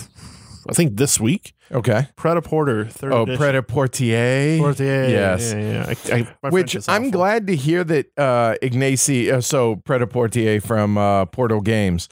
I 0.69 0.73
think 0.73 0.97
this 0.97 1.19
week, 1.19 1.53
Okay. 1.71 2.07
Porter 2.15 2.85
third 2.85 3.13
Oh. 3.13 3.25
Pret 3.25 3.67
Portier. 3.67 4.57
Portier, 4.57 5.07
Yes. 5.09 5.53
yeah, 5.53 5.59
yeah, 5.59 5.93
yeah. 6.09 6.15
I, 6.15 6.27
I, 6.43 6.49
Which 6.49 6.75
I'm 6.89 7.11
glad 7.11 7.45
to 7.47 7.55
hear 7.55 7.83
that 7.83 8.07
uh, 8.17 8.55
Ignacy, 8.63 9.31
uh, 9.31 9.41
so 9.41 9.75
Pret 9.75 10.07
Portier 10.09 10.61
from 10.61 10.97
uh, 10.97 11.25
Portal 11.25 11.61
Games, 11.61 12.09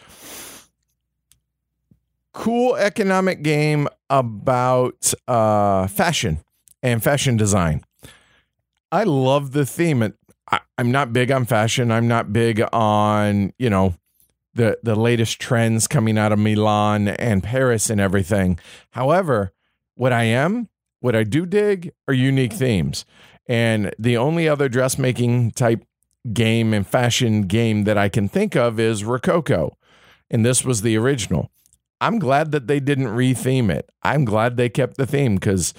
cool 2.33 2.75
economic 2.75 3.41
game 3.41 3.87
about 4.09 5.11
uh, 5.27 5.87
fashion 5.87 6.39
and 6.83 7.03
fashion 7.03 7.35
design. 7.37 7.81
I 8.91 9.03
love 9.03 9.51
the 9.51 9.65
theme. 9.65 10.13
I, 10.51 10.59
I'm 10.77 10.91
not 10.91 11.13
big 11.13 11.31
on 11.31 11.45
fashion. 11.45 11.91
I'm 11.91 12.07
not 12.07 12.31
big 12.31 12.63
on 12.71 13.53
you 13.57 13.69
know 13.69 13.95
the 14.53 14.77
the 14.83 14.95
latest 14.95 15.39
trends 15.39 15.87
coming 15.87 16.17
out 16.17 16.31
of 16.31 16.39
Milan 16.39 17.07
and 17.07 17.43
Paris 17.43 17.89
and 17.89 18.01
everything. 18.01 18.59
However, 18.91 19.53
what 19.95 20.13
I 20.13 20.23
am, 20.23 20.69
what 20.99 21.15
I 21.15 21.23
do 21.23 21.45
dig 21.45 21.91
are 22.07 22.13
unique 22.13 22.53
themes. 22.53 23.05
And 23.47 23.93
the 23.97 24.17
only 24.17 24.49
other 24.49 24.67
dressmaking 24.67 25.51
type 25.51 25.83
game 26.33 26.73
and 26.73 26.85
fashion 26.85 27.43
game 27.43 27.85
that 27.85 27.97
I 27.97 28.09
can 28.09 28.27
think 28.27 28.55
of 28.55 28.79
is 28.79 29.03
Rococo. 29.03 29.77
And 30.29 30.45
this 30.45 30.65
was 30.65 30.81
the 30.81 30.97
original. 30.97 31.49
I'm 32.01 32.19
glad 32.19 32.51
that 32.51 32.67
they 32.67 32.79
didn't 32.79 33.07
retheme 33.07 33.71
it. 33.71 33.89
I'm 34.03 34.25
glad 34.25 34.57
they 34.57 34.69
kept 34.69 34.97
the 34.97 35.05
theme 35.05 35.35
because 35.35 35.73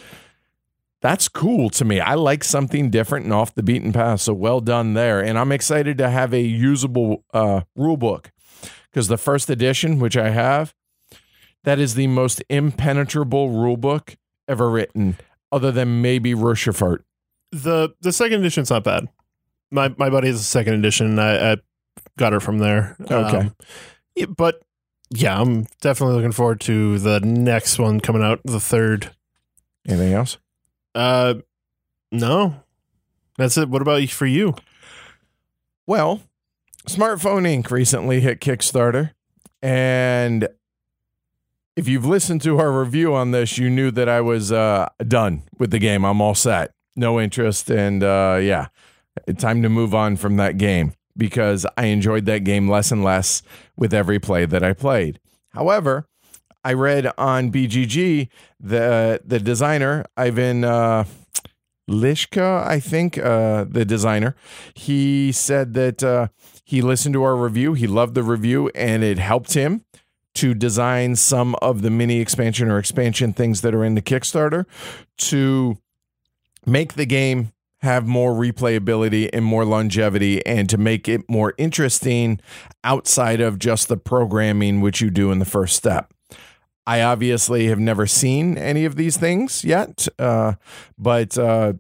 that's 1.01 1.29
cool 1.29 1.71
to 1.71 1.85
me. 1.85 2.01
I 2.01 2.15
like 2.15 2.43
something 2.43 2.91
different 2.91 3.25
and 3.25 3.33
off 3.33 3.55
the 3.55 3.63
beaten 3.63 3.93
path. 3.93 4.23
So 4.23 4.33
well 4.33 4.61
done 4.61 4.95
there. 4.95 5.21
And 5.21 5.39
I'm 5.39 5.53
excited 5.53 5.97
to 5.99 6.11
have 6.11 6.33
a 6.35 6.41
usable 6.41 7.25
uh, 7.33 7.61
rule 7.77 7.97
book 7.97 8.33
because 8.91 9.09
the 9.09 9.17
first 9.19 9.49
edition, 9.49 10.01
which 10.01 10.17
I 10.17 10.31
have, 10.31 10.75
that 11.65 11.79
is 11.79 11.95
the 11.95 12.07
most 12.09 12.43
impenetrable 12.49 13.51
rule 13.51 13.77
book 13.77 14.17
ever 14.49 14.69
written, 14.71 15.17
other 15.53 15.71
than 15.71 16.03
maybe 16.03 16.35
Rochefort. 16.35 17.05
the 17.53 17.91
the 18.01 18.13
second 18.13 18.41
edition's 18.41 18.71
not 18.71 18.85
bad. 18.85 19.09
My 19.71 19.95
my 19.99 20.11
buddy 20.11 20.29
has 20.29 20.41
a 20.41 20.45
second 20.45 20.75
edition. 20.75 21.19
I, 21.19 21.53
I 21.53 21.57
got 22.17 22.33
her 22.33 22.41
from 22.41 22.59
there. 22.59 22.97
Okay. 23.11 23.51
yeah, 24.17 24.27
but 24.27 24.63
yeah, 25.11 25.41
I'm 25.41 25.67
definitely 25.81 26.17
looking 26.17 26.33
forward 26.33 26.61
to 26.63 26.99
the 26.99 27.21
next 27.21 27.79
one 27.79 28.01
coming 28.01 28.23
out, 28.23 28.41
the 28.45 28.61
third. 28.61 29.11
Anything 29.87 30.13
else? 30.13 30.39
Uh, 30.99 31.35
no, 32.11 32.57
that's 33.37 33.57
it. 33.57 33.69
What 33.69 33.83
about 33.83 34.09
for 34.09 34.27
you? 34.27 34.57
Well, 35.87 36.23
Smartphone 36.89 37.47
Inc. 37.47 37.71
recently 37.71 38.19
hit 38.19 38.41
Kickstarter. 38.41 39.13
And 39.63 40.49
if 41.77 41.87
you've 41.87 42.05
listened 42.05 42.43
to 42.43 42.59
our 42.59 42.73
review 42.73 43.15
on 43.15 43.31
this, 43.31 43.59
you 43.59 43.71
knew 43.71 43.93
that 43.93 44.09
I 44.09 44.21
was 44.21 44.51
uh, 44.51 44.89
done 45.07 45.45
with 45.57 45.71
the 45.71 45.79
game. 45.79 46.05
I'm 46.05 46.21
all 46.21 46.35
set. 46.35 46.73
No 46.97 47.21
interest. 47.21 47.71
And 47.71 48.03
uh, 48.03 48.41
yeah, 48.43 48.67
time 49.39 49.63
to 49.63 49.69
move 49.69 49.95
on 49.95 50.17
from 50.17 50.37
that 50.39 50.59
game 50.59 50.95
because 51.17 51.65
I 51.77 51.87
enjoyed 51.87 52.27
that 52.27 52.43
game 52.43 52.69
less 52.69 52.91
and 52.91 53.05
less 53.05 53.43
with 53.77 53.95
every 53.95 54.19
play 54.19 54.47
that 54.47 54.65
I 54.65 54.73
played. 54.73 55.21
However, 55.51 56.09
I 56.65 56.73
read 56.73 57.11
on 57.17 57.51
BGG 57.53 58.29
the 58.61 59.21
the 59.25 59.39
designer 59.39 60.05
Ivan 60.17 60.65
uh, 60.65 61.05
Lishka, 61.89 62.67
I 62.67 62.81
think, 62.81 63.19
uh, 63.19 63.65
the 63.65 63.85
designer, 63.85 64.37
he 64.75 65.33
said 65.33 65.75
that 65.75 66.03
uh, 66.03 66.29
he 66.65 66.83
listened 66.83 67.15
to 67.15 67.23
our 67.23 67.35
review, 67.35 67.73
he 67.73 67.87
loved 67.87 68.15
the 68.15 68.23
review, 68.23 68.71
and 68.75 69.03
it 69.03 69.19
helped 69.19 69.55
him 69.55 69.85
to 70.35 70.55
design 70.55 71.17
some 71.17 71.57
of 71.63 71.83
the 71.83 71.91
mini 71.91 72.21
expansion 72.21 72.69
or 72.69 72.79
expansion 72.79 73.33
things 73.33 73.63
that 73.63 73.75
are 73.75 73.85
in 73.85 73.95
the 73.95 74.03
Kickstarter 74.03 74.67
to 75.17 75.79
make 76.67 76.93
the 76.95 77.07
game 77.07 77.53
have 77.81 78.07
more 78.07 78.33
replayability 78.33 79.31
and 79.33 79.45
more 79.45 79.65
longevity 79.65 80.45
and 80.45 80.69
to 80.69 80.77
make 80.77 81.09
it 81.09 81.29
more 81.29 81.55
interesting 81.59 82.41
outside 82.85 83.41
of 83.41 83.59
just 83.59 83.89
the 83.89 83.97
programming 83.97 84.81
which 84.81 85.01
you 85.01 85.11
do 85.11 85.31
in 85.31 85.39
the 85.39 85.45
first 85.45 85.77
step. 85.77 86.13
I 86.89 87.03
obviously 87.03 87.67
have 87.67 87.79
never 87.79 88.07
seen 88.07 88.57
any 88.57 88.87
of 88.87 88.97
these 88.97 89.19
things 89.19 89.63
yet, 89.63 90.09
uh, 90.19 90.55
but 90.97 91.37
uh, 91.37 91.75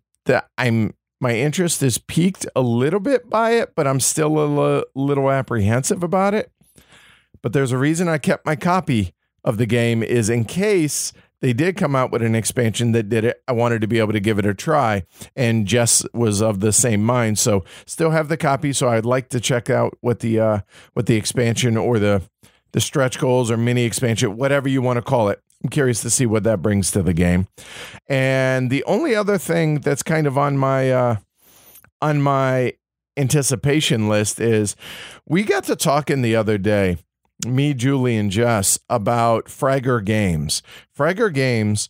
I'm 0.58 0.92
my 1.18 1.34
interest 1.34 1.82
is 1.82 1.96
piqued 1.96 2.46
a 2.54 2.60
little 2.60 3.00
bit 3.00 3.30
by 3.30 3.52
it, 3.52 3.74
but 3.74 3.86
I'm 3.86 4.00
still 4.00 4.38
a 4.38 4.76
l- 4.76 4.84
little 4.94 5.30
apprehensive 5.30 6.02
about 6.02 6.34
it. 6.34 6.52
But 7.40 7.54
there's 7.54 7.72
a 7.72 7.78
reason 7.78 8.06
I 8.06 8.18
kept 8.18 8.44
my 8.44 8.54
copy 8.54 9.14
of 9.42 9.56
the 9.56 9.64
game 9.64 10.02
is 10.02 10.28
in 10.28 10.44
case 10.44 11.14
they 11.40 11.54
did 11.54 11.78
come 11.78 11.96
out 11.96 12.10
with 12.10 12.20
an 12.20 12.34
expansion 12.34 12.92
that 12.92 13.08
did 13.08 13.24
it. 13.24 13.42
I 13.48 13.52
wanted 13.52 13.80
to 13.80 13.86
be 13.86 14.00
able 14.00 14.12
to 14.12 14.20
give 14.20 14.38
it 14.38 14.44
a 14.44 14.52
try, 14.52 15.04
and 15.34 15.66
Jess 15.66 16.04
was 16.12 16.42
of 16.42 16.60
the 16.60 16.72
same 16.72 17.02
mind. 17.02 17.38
So 17.38 17.64
still 17.86 18.10
have 18.10 18.28
the 18.28 18.36
copy. 18.36 18.74
So 18.74 18.88
I'd 18.88 19.06
like 19.06 19.30
to 19.30 19.40
check 19.40 19.70
out 19.70 19.96
what 20.02 20.20
the 20.20 20.38
uh, 20.38 20.60
what 20.92 21.06
the 21.06 21.16
expansion 21.16 21.78
or 21.78 21.98
the 21.98 22.22
the 22.72 22.81
stretch 22.81 23.18
goals 23.18 23.50
or 23.50 23.57
mini 23.57 23.85
expansion, 23.85 24.37
whatever 24.37 24.68
you 24.68 24.83
want 24.83 24.96
to 24.98 25.02
call 25.02 25.28
it. 25.28 25.40
I'm 25.62 25.70
curious 25.70 26.02
to 26.02 26.11
see 26.11 26.26
what 26.26 26.44
that 26.44 26.62
brings 26.62 26.90
to 26.92 27.02
the 27.02 27.12
game. 27.14 27.48
And 28.09 28.70
the 28.70 28.85
only 28.85 29.14
other 29.14 29.38
thing 29.38 29.81
that's 29.81 30.02
kind 30.02 30.26
of 30.26 30.38
on 30.38 30.57
my 30.57 30.92
uh, 30.92 31.16
on 32.00 32.22
my 32.22 32.74
anticipation 33.16 34.09
list 34.09 34.40
is 34.40 34.76
we 35.26 35.42
got 35.42 35.64
to 35.64 35.74
talking 35.74 36.22
the 36.22 36.37
other 36.37 36.59
day 36.59 36.98
me, 37.46 37.74
Julie, 37.74 38.16
and 38.16 38.31
Jess 38.31 38.78
about 38.88 39.46
Fragor 39.46 40.04
Games. 40.04 40.62
Fragor 40.96 41.33
Games, 41.33 41.88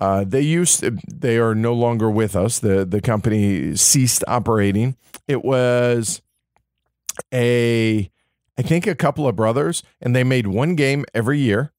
uh, 0.00 0.24
they 0.26 0.40
used 0.40 0.80
to, 0.80 0.96
they 1.12 1.38
are 1.38 1.54
no 1.54 1.74
longer 1.74 2.10
with 2.10 2.34
us. 2.36 2.58
The 2.58 2.84
the 2.84 3.00
company 3.00 3.76
ceased 3.76 4.24
operating. 4.26 4.96
It 5.28 5.44
was 5.44 6.22
a 7.32 8.10
I 8.58 8.62
think 8.62 8.86
a 8.86 8.94
couple 8.94 9.28
of 9.28 9.36
brothers, 9.36 9.82
and 10.00 10.14
they 10.16 10.24
made 10.24 10.46
one 10.46 10.74
game 10.74 11.04
every 11.14 11.38
year, 11.38 11.72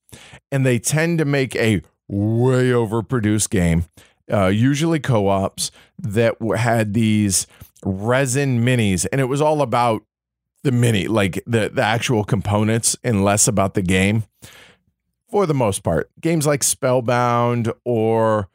and 0.51 0.65
they 0.65 0.79
tend 0.79 1.17
to 1.19 1.25
make 1.25 1.55
a 1.55 1.81
way 2.07 2.69
overproduced 2.69 3.49
game, 3.49 3.85
uh, 4.31 4.47
usually 4.47 4.99
co-ops 4.99 5.71
that 5.97 6.35
had 6.55 6.93
these 6.93 7.47
resin 7.83 8.63
minis, 8.63 9.05
and 9.11 9.19
it 9.21 9.25
was 9.25 9.41
all 9.41 9.61
about 9.61 10.03
the 10.63 10.71
mini, 10.71 11.07
like 11.07 11.41
the 11.45 11.69
the 11.69 11.81
actual 11.83 12.23
components, 12.23 12.95
and 13.03 13.23
less 13.23 13.47
about 13.47 13.73
the 13.73 13.81
game. 13.81 14.23
For 15.29 15.45
the 15.45 15.53
most 15.53 15.83
part, 15.83 16.09
games 16.21 16.47
like 16.47 16.63
Spellbound 16.63 17.71
or 17.83 18.49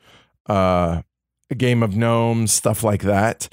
uh, 0.48 1.02
a 1.50 1.54
game 1.54 1.82
of 1.82 1.96
gnomes, 1.96 2.52
stuff 2.52 2.82
like 2.82 3.02
that. 3.02 3.48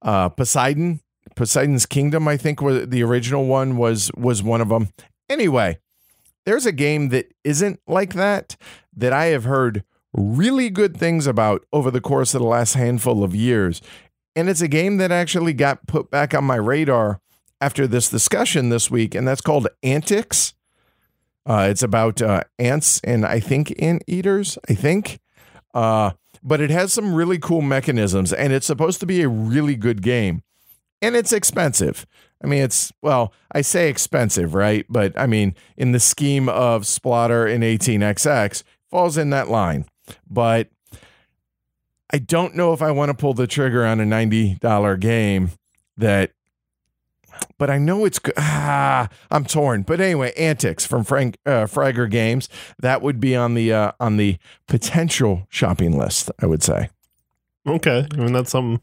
Uh, 0.00 0.28
Poseidon, 0.30 1.00
Poseidon's 1.34 1.86
Kingdom, 1.86 2.28
I 2.28 2.36
think 2.36 2.60
was 2.60 2.88
the 2.88 3.02
original 3.02 3.46
one 3.46 3.76
was 3.76 4.10
was 4.16 4.42
one 4.42 4.60
of 4.60 4.68
them. 4.68 4.88
Anyway, 5.28 5.78
there's 6.44 6.66
a 6.66 6.72
game 6.72 7.08
that 7.10 7.32
isn't 7.42 7.80
like 7.86 8.14
that 8.14 8.56
that 8.96 9.12
I 9.12 9.26
have 9.26 9.44
heard 9.44 9.84
really 10.12 10.70
good 10.70 10.96
things 10.96 11.26
about 11.26 11.64
over 11.72 11.90
the 11.90 12.00
course 12.00 12.34
of 12.34 12.40
the 12.40 12.46
last 12.46 12.74
handful 12.74 13.24
of 13.24 13.34
years. 13.34 13.82
And 14.36 14.48
it's 14.48 14.60
a 14.60 14.68
game 14.68 14.96
that 14.98 15.12
actually 15.12 15.52
got 15.52 15.86
put 15.86 16.10
back 16.10 16.34
on 16.34 16.44
my 16.44 16.56
radar 16.56 17.20
after 17.60 17.86
this 17.86 18.08
discussion 18.08 18.68
this 18.68 18.90
week, 18.90 19.14
and 19.14 19.26
that's 19.26 19.40
called 19.40 19.68
Antics. 19.82 20.54
Uh, 21.46 21.68
it's 21.70 21.82
about 21.82 22.22
uh, 22.22 22.42
ants 22.58 23.00
and 23.04 23.24
I 23.26 23.38
think 23.38 23.74
ant 23.80 24.02
eaters, 24.06 24.58
I 24.68 24.74
think. 24.74 25.20
Uh, 25.72 26.12
but 26.42 26.60
it 26.60 26.70
has 26.70 26.92
some 26.92 27.14
really 27.14 27.38
cool 27.38 27.62
mechanisms, 27.62 28.32
and 28.32 28.52
it's 28.52 28.66
supposed 28.66 29.00
to 29.00 29.06
be 29.06 29.22
a 29.22 29.28
really 29.28 29.76
good 29.76 30.02
game. 30.02 30.42
And 31.04 31.16
it's 31.16 31.32
expensive. 31.32 32.06
I 32.42 32.46
mean, 32.46 32.62
it's, 32.62 32.92
well, 33.02 33.32
I 33.52 33.62
say 33.62 33.88
expensive, 33.88 34.54
right? 34.54 34.84
But 34.88 35.18
I 35.18 35.26
mean, 35.26 35.54
in 35.76 35.92
the 35.92 36.00
scheme 36.00 36.48
of 36.48 36.82
Splotter 36.82 37.52
and 37.52 37.62
18XX, 37.62 38.62
falls 38.90 39.16
in 39.16 39.30
that 39.30 39.48
line. 39.48 39.86
But 40.28 40.68
I 42.12 42.18
don't 42.18 42.54
know 42.54 42.72
if 42.72 42.82
I 42.82 42.90
want 42.90 43.10
to 43.10 43.14
pull 43.14 43.34
the 43.34 43.46
trigger 43.46 43.84
on 43.84 44.00
a 44.00 44.04
$90 44.04 45.00
game 45.00 45.50
that 45.96 46.32
but 47.58 47.70
I 47.70 47.78
know 47.78 48.04
it's. 48.04 48.20
Ah, 48.36 49.08
I'm 49.30 49.44
torn. 49.44 49.82
But 49.82 50.00
anyway, 50.00 50.32
Antics 50.36 50.86
from 50.86 51.04
Frank 51.04 51.36
uh, 51.46 51.64
Fragor 51.64 52.10
Games 52.10 52.48
that 52.80 53.02
would 53.02 53.20
be 53.20 53.34
on 53.34 53.54
the 53.54 53.72
uh, 53.72 53.92
on 54.00 54.16
the 54.16 54.38
potential 54.68 55.46
shopping 55.48 55.98
list. 55.98 56.30
I 56.38 56.46
would 56.46 56.62
say. 56.62 56.90
Okay, 57.66 58.06
I 58.12 58.16
mean 58.16 58.32
that's 58.32 58.50
something. 58.50 58.80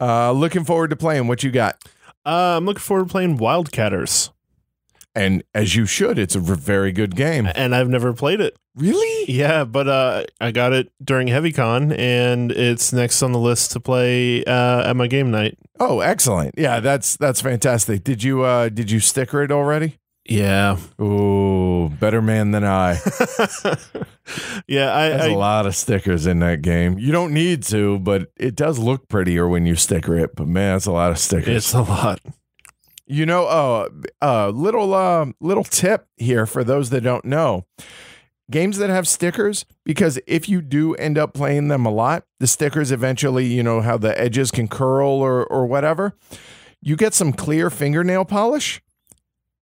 Uh, 0.00 0.32
looking 0.32 0.64
forward 0.64 0.90
to 0.90 0.96
playing. 0.96 1.26
What 1.28 1.42
you 1.42 1.50
got? 1.50 1.82
Uh, 2.24 2.56
I'm 2.56 2.66
looking 2.66 2.80
forward 2.80 3.08
to 3.08 3.12
playing 3.12 3.38
Wildcatters, 3.38 4.30
And 5.14 5.42
as 5.54 5.74
you 5.76 5.86
should, 5.86 6.18
it's 6.18 6.34
a 6.36 6.40
very 6.40 6.92
good 6.92 7.16
game. 7.16 7.48
and 7.54 7.74
I've 7.74 7.88
never 7.88 8.12
played 8.12 8.40
it. 8.40 8.56
Really? 8.76 9.32
Yeah, 9.32 9.64
but 9.64 9.88
uh, 9.88 10.24
I 10.40 10.52
got 10.52 10.72
it 10.72 10.92
during 11.02 11.26
HeavyCon, 11.28 11.98
and 11.98 12.52
it's 12.52 12.92
next 12.92 13.22
on 13.22 13.32
the 13.32 13.38
list 13.40 13.72
to 13.72 13.80
play 13.80 14.44
uh, 14.44 14.88
at 14.90 14.94
my 14.94 15.08
game 15.08 15.30
night. 15.32 15.58
Oh, 15.80 15.98
excellent. 16.00 16.54
Yeah, 16.56 16.78
that's 16.80 17.16
that's 17.16 17.40
fantastic. 17.40 18.04
Did 18.04 18.22
you 18.22 18.42
uh 18.42 18.68
did 18.68 18.90
you 18.90 19.00
sticker 19.00 19.42
it 19.42 19.50
already? 19.50 19.98
Yeah, 20.28 20.76
Ooh, 21.00 21.88
better 21.88 22.20
man 22.20 22.50
than 22.50 22.62
I. 22.62 22.92
yeah. 24.68 24.94
I, 24.94 25.08
There's 25.08 25.22
I 25.22 25.28
a 25.28 25.38
lot 25.38 25.64
of 25.64 25.74
stickers 25.74 26.26
in 26.26 26.40
that 26.40 26.60
game. 26.60 26.98
You 26.98 27.12
don't 27.12 27.32
need 27.32 27.62
to, 27.64 27.98
but 27.98 28.30
it 28.36 28.54
does 28.54 28.78
look 28.78 29.08
prettier 29.08 29.48
when 29.48 29.64
you 29.64 29.74
sticker 29.74 30.18
it. 30.18 30.36
But 30.36 30.46
man, 30.46 30.76
it's 30.76 30.84
a 30.84 30.92
lot 30.92 31.10
of 31.10 31.18
stickers. 31.18 31.56
it's 31.56 31.72
a 31.72 31.80
lot. 31.80 32.20
You 33.06 33.24
know, 33.24 33.46
uh, 33.46 33.88
uh, 34.20 34.48
little 34.50 34.92
uh, 34.92 35.26
little 35.40 35.64
tip 35.64 36.06
here 36.18 36.44
for 36.44 36.62
those 36.62 36.90
that 36.90 37.00
don't 37.00 37.24
know. 37.24 37.64
Games 38.50 38.76
that 38.78 38.90
have 38.90 39.08
stickers, 39.08 39.64
because 39.84 40.18
if 40.26 40.46
you 40.46 40.60
do 40.60 40.94
end 40.96 41.16
up 41.16 41.32
playing 41.32 41.68
them 41.68 41.86
a 41.86 41.90
lot, 41.90 42.24
the 42.38 42.46
stickers 42.46 42.92
eventually, 42.92 43.46
you 43.46 43.62
know, 43.62 43.80
how 43.80 43.96
the 43.96 44.18
edges 44.20 44.50
can 44.50 44.68
curl 44.68 45.08
or 45.08 45.46
or 45.46 45.64
whatever. 45.64 46.14
You 46.82 46.96
get 46.96 47.14
some 47.14 47.32
clear 47.32 47.70
fingernail 47.70 48.26
polish 48.26 48.82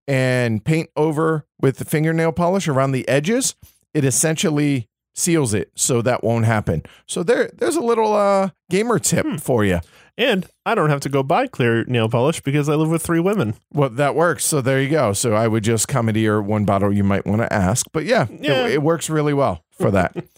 and 0.07 0.63
paint 0.63 0.89
over 0.95 1.45
with 1.59 1.77
the 1.77 1.85
fingernail 1.85 2.31
polish 2.31 2.67
around 2.67 2.91
the 2.91 3.07
edges. 3.07 3.55
It 3.93 4.03
essentially 4.05 4.87
seals 5.13 5.53
it 5.53 5.71
so 5.75 6.01
that 6.01 6.23
won't 6.23 6.45
happen. 6.45 6.83
So 7.07 7.23
there 7.23 7.49
there's 7.53 7.75
a 7.77 7.81
little 7.81 8.13
uh 8.13 8.49
gamer 8.69 8.99
tip 8.99 9.25
Hmm. 9.25 9.35
for 9.37 9.63
you. 9.63 9.79
And 10.17 10.45
I 10.65 10.75
don't 10.75 10.89
have 10.89 11.01
to 11.01 11.09
go 11.09 11.23
buy 11.23 11.47
clear 11.47 11.83
nail 11.85 12.07
polish 12.07 12.39
because 12.41 12.69
I 12.69 12.75
live 12.75 12.89
with 12.89 13.01
three 13.01 13.19
women. 13.19 13.55
Well, 13.73 13.89
that 13.89 14.15
works. 14.15 14.45
So 14.45 14.61
there 14.61 14.81
you 14.81 14.89
go. 14.89 15.11
So 15.11 15.33
I 15.33 15.47
would 15.49 15.63
just 15.63 15.89
come 15.89 16.07
into 16.07 16.21
your 16.21 16.41
one 16.41 16.63
bottle 16.63 16.93
you 16.93 17.03
might 17.03 17.25
want 17.25 17.41
to 17.41 17.51
ask. 17.51 17.85
But 17.91 18.05
yeah, 18.05 18.27
it- 18.29 18.73
It, 18.75 18.81
works 18.81 19.09
really 19.09 19.33
well 19.33 19.63
for 19.71 19.91
that. 19.91 20.15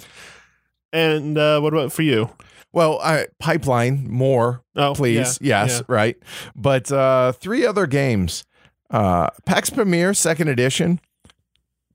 And 0.93 1.37
uh, 1.37 1.59
what 1.59 1.73
about 1.73 1.91
for 1.91 2.01
you? 2.01 2.29
well, 2.73 2.99
I, 3.01 3.27
pipeline 3.39 4.07
more, 4.09 4.61
Oh, 4.75 4.93
please. 4.93 5.37
yeah, 5.41 5.63
yes, 5.63 5.77
yeah. 5.79 5.93
right. 5.93 6.15
But 6.55 6.91
uh, 6.91 7.31
three 7.33 7.65
other 7.65 7.87
games. 7.87 8.45
Uh, 8.89 9.29
Pax 9.45 9.69
Pamir 9.69 10.13
Second 10.15 10.47
Edition. 10.47 10.99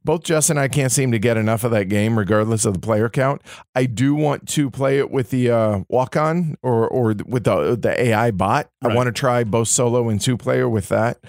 Both 0.05 0.25
Jess 0.25 0.51
and 0.51 0.59
I 0.59 0.67
can't 0.67 0.91
seem 0.91 1.13
to 1.13 1.19
get 1.21 1.37
enough 1.37 1.63
of 1.63 1.71
that 1.71 1.89
game, 1.89 2.19
regardless 2.19 2.65
of 2.65 2.75
the 2.75 2.81
player 2.81 3.09
count. 3.09 3.41
I 3.77 3.87
do 3.87 4.17
want 4.17 4.49
to 4.49 4.69
play 4.69 4.99
it 4.99 5.13
with 5.13 5.31
the 5.31 5.51
uh, 5.51 5.79
Wakhan 5.93 6.57
or 6.61 6.89
or 6.89 7.15
with 7.25 7.45
the 7.45 7.77
the 7.77 8.01
AI 8.09 8.33
bot. 8.33 8.69
I 8.83 8.93
want 8.95 9.07
to 9.07 9.13
try 9.13 9.45
both 9.45 9.69
solo 9.69 10.09
and 10.09 10.21
two 10.21 10.37
player 10.37 10.69
with 10.69 10.89
that. 10.89 11.21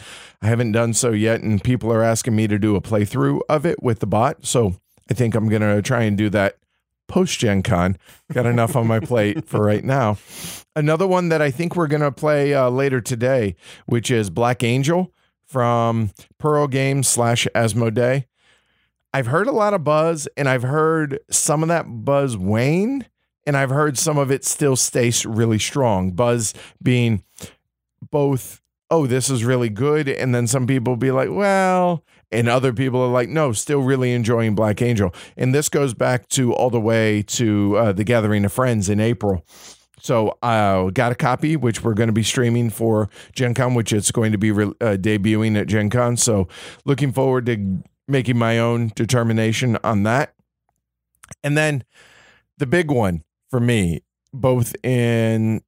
I 0.41 0.47
haven't 0.47 0.71
done 0.71 0.95
so 0.95 1.12
yet, 1.12 1.41
and 1.41 1.63
people 1.63 1.93
are 1.93 2.02
asking 2.02 2.36
me 2.36 2.47
to 2.47 2.58
do 2.58 2.76
a 2.76 2.82
playthrough 2.82 3.41
of 3.47 3.63
it 3.63 3.84
with 3.84 3.99
the 3.99 4.08
bot. 4.08 4.43
So 4.43 4.76
I 5.08 5.13
think 5.13 5.36
I'm 5.36 5.49
gonna 5.49 5.84
try 5.84 6.02
and 6.02 6.17
do 6.17 6.32
that 6.32 6.58
post 7.08 7.39
Gen 7.39 7.62
Con. 7.62 7.95
Got 8.32 8.47
enough 8.47 8.76
on 8.76 8.88
my 8.88 8.99
plate 8.99 9.47
for 9.47 9.63
right 9.63 9.84
now. 9.84 10.17
Another 10.76 11.06
one 11.06 11.30
that 11.30 11.43
I 11.43 11.52
think 11.52 11.76
we're 11.76 11.86
gonna 11.86 12.12
play 12.12 12.56
uh, 12.56 12.69
later 12.71 13.02
today, 13.02 13.56
which 13.86 14.10
is 14.10 14.32
Black 14.32 14.63
Angel 14.63 15.13
from 15.54 16.10
Pearl 16.39 16.68
Games 16.68 17.08
slash 17.08 17.48
Asmodee. 17.54 18.26
I've 19.13 19.28
heard 19.28 19.46
a 19.46 19.52
lot 19.52 19.76
of 19.76 19.84
buzz, 19.84 20.28
and 20.36 20.50
I've 20.50 20.63
heard 20.63 21.20
some 21.30 21.62
of 21.62 21.70
that 21.70 21.86
buzz 21.88 22.36
wane, 22.36 23.06
and 23.46 23.56
I've 23.56 23.70
heard 23.70 23.96
some 24.00 24.18
of 24.18 24.32
it 24.32 24.44
still 24.44 24.76
stays 24.76 25.28
really 25.28 25.60
strong. 25.60 26.12
Buzz 26.13 26.56
being 26.82 27.24
both, 28.10 28.62
oh, 28.89 29.06
this 29.06 29.30
is 29.30 29.46
really 29.46 29.70
good, 29.70 30.10
and 30.10 30.34
then 30.34 30.48
some 30.48 30.66
people 30.66 30.96
be 30.96 31.12
like, 31.12 31.30
well, 31.30 32.04
and 32.32 32.50
other 32.50 32.74
people 32.74 33.02
are 33.02 33.12
like, 33.12 33.30
no, 33.30 33.52
still 33.52 33.82
really 33.82 34.12
enjoying 34.12 34.56
Black 34.56 34.82
Angel. 34.82 35.13
And 35.38 35.54
this 35.54 35.70
goes 35.70 35.94
back 35.94 36.28
to 36.30 36.52
all 36.52 36.72
the 36.72 36.82
way 36.82 37.22
to 37.22 37.78
uh, 37.78 37.92
the 37.92 38.04
Gathering 38.04 38.44
of 38.44 38.52
Friends 38.52 38.89
in 38.89 39.00
April. 39.00 39.46
So 40.04 40.38
I 40.44 40.58
uh, 40.58 40.89
got 40.89 41.13
a 41.13 41.16
copy, 41.16 41.56
which 41.56 41.82
we're 41.82 41.94
going 41.94 42.08
to 42.08 42.13
be 42.13 42.24
streaming 42.24 42.70
for 42.70 43.10
Gen 43.34 43.54
Con, 43.54 43.74
which 43.74 43.94
it's 43.94 44.12
going 44.12 44.34
to 44.34 44.38
be 44.38 44.52
re- 44.52 44.74
uh, 44.82 44.98
debuting 45.00 45.58
at 45.58 45.68
Gen 45.68 45.89
Con. 45.89 46.18
So 46.18 46.50
looking 46.84 47.13
forward 47.13 47.46
to 47.46 47.84
making 48.06 48.38
my 48.38 48.60
own 48.60 48.92
determination 48.96 49.78
on 49.82 50.04
that. 50.04 50.34
And 51.42 51.58
then 51.58 51.86
the 52.58 52.66
big 52.66 52.92
one 52.92 53.24
for 53.50 53.62
me, 53.62 54.04
both 54.34 54.76
in 54.84 55.62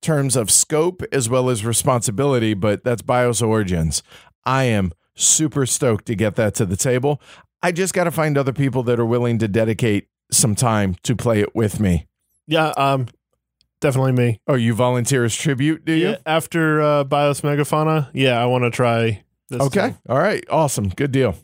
terms 0.00 0.36
of 0.36 0.50
scope 0.50 1.02
as 1.12 1.28
well 1.28 1.50
as 1.50 1.62
responsibility, 1.62 2.54
but 2.54 2.84
that's 2.84 3.02
BIOS 3.02 3.42
Origins. 3.42 4.02
I 4.46 4.64
am 4.64 4.92
super 5.14 5.66
stoked 5.66 6.06
to 6.06 6.14
get 6.14 6.36
that 6.36 6.54
to 6.54 6.64
the 6.64 6.78
table. 6.78 7.20
I 7.62 7.72
just 7.72 7.92
got 7.92 8.04
to 8.04 8.10
find 8.10 8.38
other 8.38 8.54
people 8.54 8.82
that 8.84 8.98
are 8.98 9.04
willing 9.04 9.38
to 9.38 9.48
dedicate 9.48 10.08
some 10.30 10.54
time 10.54 10.96
to 11.02 11.14
play 11.14 11.40
it 11.40 11.54
with 11.54 11.78
me. 11.78 12.06
Yeah, 12.46 12.68
um, 12.78 13.08
definitely 13.82 14.12
me. 14.12 14.40
Oh, 14.46 14.54
you 14.54 14.72
volunteer 14.72 15.24
as 15.24 15.36
tribute, 15.36 15.84
do 15.84 15.92
you? 15.92 16.08
Yeah, 16.10 16.16
after 16.24 16.80
uh, 16.80 17.04
Bios 17.04 17.42
Megafauna, 17.42 18.08
yeah, 18.14 18.42
I 18.42 18.46
want 18.46 18.64
to 18.64 18.70
try. 18.70 19.22
This 19.50 19.60
Okay. 19.60 19.94
All 20.08 20.18
right. 20.18 20.42
Awesome. 20.48 20.88
Good 20.88 21.12
deal. 21.12 21.36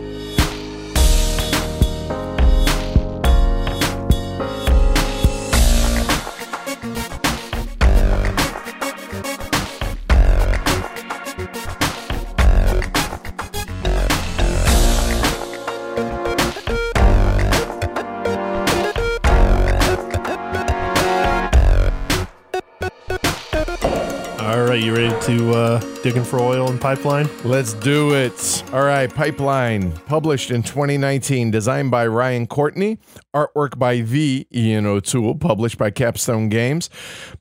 You 24.79 24.95
ready 24.95 25.27
to 25.27 25.51
uh, 25.55 25.81
digging 26.03 26.23
for 26.23 26.39
oil 26.39 26.71
and 26.71 26.81
pipeline? 26.81 27.29
Let's 27.43 27.75
do 27.75 28.15
it. 28.15 28.63
All 28.73 28.85
right. 28.85 29.13
Pipeline, 29.13 29.91
published 30.07 30.53
in 30.53 30.63
2019, 30.63 31.51
designed 31.51 31.91
by 31.91 32.07
Ryan 32.07 32.47
Courtney, 32.47 32.99
artwork 33.35 33.77
by 33.77 34.03
the 34.03 34.47
Ian 34.55 34.87
O'Toole, 34.87 35.35
published 35.35 35.79
by 35.79 35.91
Capstone 35.91 36.49
Games. 36.49 36.91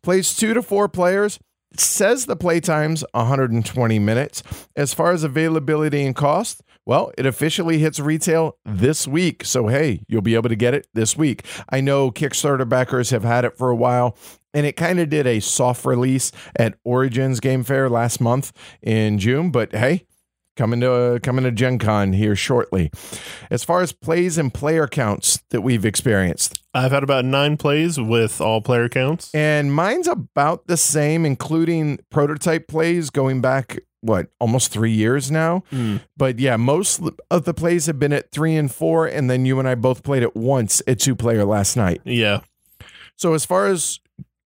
Plays 0.02 0.36
two 0.36 0.56
to 0.56 0.64
four 0.64 0.90
players. 0.90 1.40
Says 1.76 2.26
the 2.26 2.36
playtime's 2.36 3.04
120 3.12 4.00
minutes. 4.00 4.42
As 4.76 4.96
far 4.96 5.12
as 5.12 5.24
availability 5.24 6.06
and 6.06 6.16
cost, 6.16 6.64
well, 6.88 7.12
it 7.18 7.26
officially 7.26 7.80
hits 7.80 8.00
retail 8.00 8.58
this 8.64 9.06
week. 9.06 9.44
So, 9.44 9.68
hey, 9.68 10.00
you'll 10.08 10.22
be 10.22 10.36
able 10.36 10.48
to 10.48 10.56
get 10.56 10.74
it 10.74 10.88
this 10.94 11.18
week. 11.18 11.46
I 11.70 11.82
know 11.82 12.12
Kickstarter 12.12 12.68
backers 12.68 13.10
have 13.10 13.26
had 13.26 13.44
it 13.44 13.58
for 13.58 13.70
a 13.70 13.76
while, 13.76 14.18
and 14.54 14.66
it 14.66 14.78
kind 14.78 14.98
of 15.02 15.10
did 15.10 15.28
a 15.28 15.42
soft 15.42 15.86
release 15.86 16.32
at 16.56 16.78
Origins 16.86 17.42
Game 17.42 17.66
Fair 17.66 17.90
last 17.90 18.22
month 18.22 18.54
in 18.82 19.20
June. 19.20 19.52
But 19.52 19.76
hey, 19.76 20.06
coming 20.56 20.80
to 20.80 20.92
uh, 20.92 21.20
coming 21.20 21.44
to 21.44 21.52
Gen 21.52 21.78
Con 21.78 22.14
here 22.14 22.38
shortly. 22.38 22.90
As 23.52 23.66
far 23.66 23.82
as 23.82 23.92
plays 23.92 24.38
and 24.38 24.54
player 24.54 24.88
counts 24.88 25.44
that 25.50 25.62
we've 25.62 25.86
experienced, 25.86 26.64
I've 26.74 26.92
had 26.92 27.04
about 27.04 27.26
nine 27.26 27.58
plays 27.58 28.00
with 28.00 28.40
all 28.40 28.62
player 28.62 28.88
counts. 28.88 29.30
and 29.36 29.74
mine's 29.74 30.08
about 30.08 30.68
the 30.68 30.78
same, 30.78 31.26
including 31.26 32.00
prototype 32.10 32.70
plays 32.70 33.10
going 33.10 33.42
back 33.42 33.80
what 34.08 34.30
almost 34.40 34.72
three 34.72 34.92
years 34.92 35.30
now. 35.30 35.64
Hmm. 35.70 35.98
But 36.18 36.40
yeah, 36.40 36.58
most 36.58 37.02
of 37.30 37.46
the 37.46 37.54
plays 37.54 37.86
have 37.86 38.00
been 38.00 38.14
at 38.14 38.32
three 38.32 38.56
and 38.56 38.74
four, 38.74 39.06
and 39.06 39.30
then 39.30 39.46
you 39.46 39.60
and 39.60 39.68
I 39.68 39.76
both 39.76 40.02
played 40.02 40.24
it 40.24 40.36
once 40.36 40.82
at 40.88 41.00
two 41.00 41.16
player 41.16 41.46
last 41.46 41.78
night. 41.78 42.02
Yeah. 42.04 42.42
So 43.16 43.34
as 43.34 43.46
far 43.46 43.68
as 43.68 44.00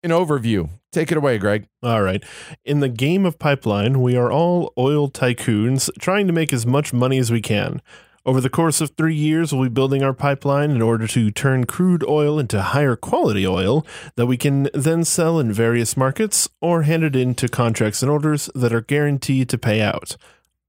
an 0.03 0.11
overview, 0.11 0.71
take 0.93 1.11
it 1.11 1.19
away, 1.19 1.39
Greg. 1.39 1.67
All 1.83 2.03
right. 2.03 2.23
In 2.65 2.81
the 2.81 2.89
game 2.89 3.27
of 3.27 3.39
pipeline, 3.39 4.01
we 4.01 4.17
are 4.17 4.31
all 4.31 4.73
oil 4.79 5.11
tycoons 5.11 5.91
trying 5.99 6.27
to 6.27 6.33
make 6.33 6.53
as 6.53 6.67
much 6.67 6.93
money 6.93 7.19
as 7.19 7.31
we 7.31 7.41
can. 7.41 7.83
Over 8.27 8.41
the 8.41 8.51
course 8.51 8.81
of 8.81 8.91
three 8.91 9.15
years, 9.15 9.53
we'll 9.53 9.65
be 9.65 9.69
building 9.69 10.03
our 10.03 10.13
pipeline 10.13 10.71
in 10.71 10.83
order 10.83 11.07
to 11.07 11.31
turn 11.31 11.65
crude 11.65 12.05
oil 12.07 12.39
into 12.39 12.61
higher 12.61 12.97
quality 12.97 13.47
oil 13.47 13.87
that 14.17 14.27
we 14.27 14.37
can 14.37 14.69
then 14.75 15.05
sell 15.05 15.39
in 15.39 15.53
various 15.53 15.97
markets 15.97 16.49
or 16.61 16.83
hand 16.83 17.05
it 17.05 17.17
into 17.17 17.49
contracts 17.49 18.03
and 18.03 18.11
orders 18.11 18.51
that 18.55 18.73
are 18.73 18.81
guaranteed 18.81 19.49
to 19.49 19.59
pay 19.59 19.81
out, 19.81 20.17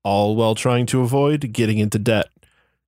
all 0.04 0.36
while 0.36 0.56
trying 0.56 0.86
to 0.88 1.02
avoid 1.02 1.52
getting 1.52 1.80
into 1.80 2.00
debt. 2.00 2.28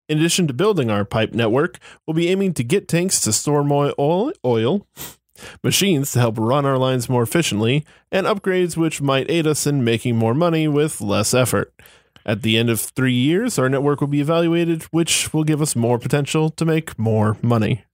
In 0.08 0.19
addition 0.19 0.47
to 0.47 0.54
building 0.54 0.91
our 0.91 1.06
pipe 1.06 1.34
network, 1.34 1.80
we'll 2.06 2.13
be 2.15 2.30
aiming 2.30 2.54
to 2.56 2.63
get 2.63 2.88
tanks 2.88 3.19
to 3.21 3.34
store 3.34 3.63
more 3.63 3.93
oil, 3.97 4.32
oil 4.45 4.88
machines 5.63 6.12
to 6.12 6.19
help 6.19 6.38
run 6.38 6.65
our 6.65 6.78
lines 6.78 7.10
more 7.10 7.24
efficiently, 7.24 7.86
and 8.12 8.28
upgrades 8.28 8.78
which 8.78 9.02
might 9.02 9.30
aid 9.30 9.47
us 9.47 9.65
in 9.65 9.84
making 9.84 10.15
more 10.15 10.34
money 10.34 10.67
with 10.67 11.02
less 11.02 11.34
effort. 11.34 11.74
At 12.26 12.42
the 12.42 12.58
end 12.58 12.70
of 12.70 12.80
three 12.80 13.14
years, 13.14 13.58
our 13.58 13.70
network 13.70 14.02
will 14.02 14.08
be 14.08 14.22
evaluated, 14.22 14.84
which 14.92 15.34
will 15.34 15.44
give 15.44 15.62
us 15.62 15.76
more 15.76 15.98
potential 16.00 16.50
to 16.52 16.66
make 16.66 16.98
more 16.98 17.38
money. 17.42 17.86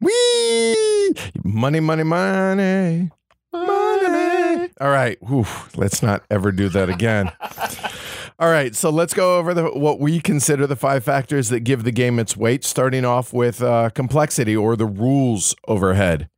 Whee! 0.00 1.12
Money, 1.44 1.80
money, 1.80 2.02
money. 2.02 3.10
Money. 3.52 4.70
All 4.80 4.90
right. 4.90 5.18
Whew, 5.22 5.46
let's 5.76 6.02
not 6.02 6.22
ever 6.30 6.52
do 6.52 6.68
that 6.70 6.88
again. 6.88 7.32
All 8.38 8.50
right. 8.50 8.74
So 8.74 8.90
let's 8.90 9.12
go 9.12 9.38
over 9.38 9.52
the, 9.52 9.70
what 9.70 10.00
we 10.00 10.20
consider 10.20 10.66
the 10.66 10.76
five 10.76 11.04
factors 11.04 11.48
that 11.50 11.60
give 11.60 11.84
the 11.84 11.92
game 11.92 12.18
its 12.18 12.36
weight, 12.36 12.64
starting 12.64 13.04
off 13.04 13.32
with 13.32 13.62
uh, 13.62 13.90
complexity 13.90 14.56
or 14.56 14.76
the 14.76 14.86
rules 14.86 15.54
overhead. 15.68 16.28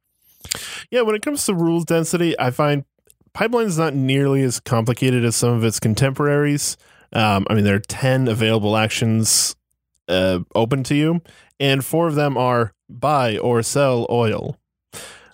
Yeah, 0.91 1.03
when 1.03 1.15
it 1.15 1.23
comes 1.23 1.45
to 1.47 1.55
rules 1.55 1.85
density, 1.85 2.39
I 2.39 2.51
find 2.51 2.85
Pipeline 3.35 3.67
is 3.67 3.79
not 3.79 3.95
nearly 3.95 4.43
as 4.43 4.61
complicated 4.61 5.25
as 5.25 5.37
some 5.37 5.51
of 5.51 5.65
its 5.65 5.81
contemporaries. 5.81 6.77
Um, 7.13 7.47
I 7.49 7.55
mean, 7.55 7.65
there 7.65 7.77
are 7.77 7.81
10 7.81 8.29
available 8.29 8.77
actions 8.77 9.57
uh, 10.09 10.41
open 10.55 10.83
to 10.85 10.95
you, 10.95 11.23
and 11.61 11.85
four 11.85 12.09
of 12.09 12.15
them 12.15 12.37
are 12.37 12.73
buy 12.89 13.39
or 13.39 13.63
sell 13.63 14.07
oil. 14.11 14.59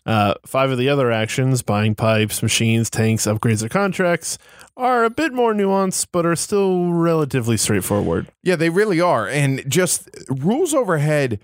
Uh, 0.07 0.33
five 0.47 0.71
of 0.71 0.79
the 0.79 0.89
other 0.89 1.13
actions, 1.13 1.61
buying 1.61 1.95
pipes, 1.95 2.43
machines, 2.43 2.89
tanks, 2.89 3.27
upgrades, 3.27 3.63
or 3.63 3.69
contracts, 3.69 4.39
are 4.75 5.05
a 5.05 5.11
bit 5.11 5.35
more 5.35 5.53
nuanced, 5.53 6.07
but 6.13 6.25
are 6.25 6.35
still 6.37 6.93
relatively 6.95 7.59
straightforward. 7.59 8.27
Yeah, 8.43 8.57
they 8.57 8.71
really 8.71 9.03
are. 9.03 9.29
And 9.29 9.63
just 9.71 10.09
rules 10.31 10.73
overhead, 10.73 11.41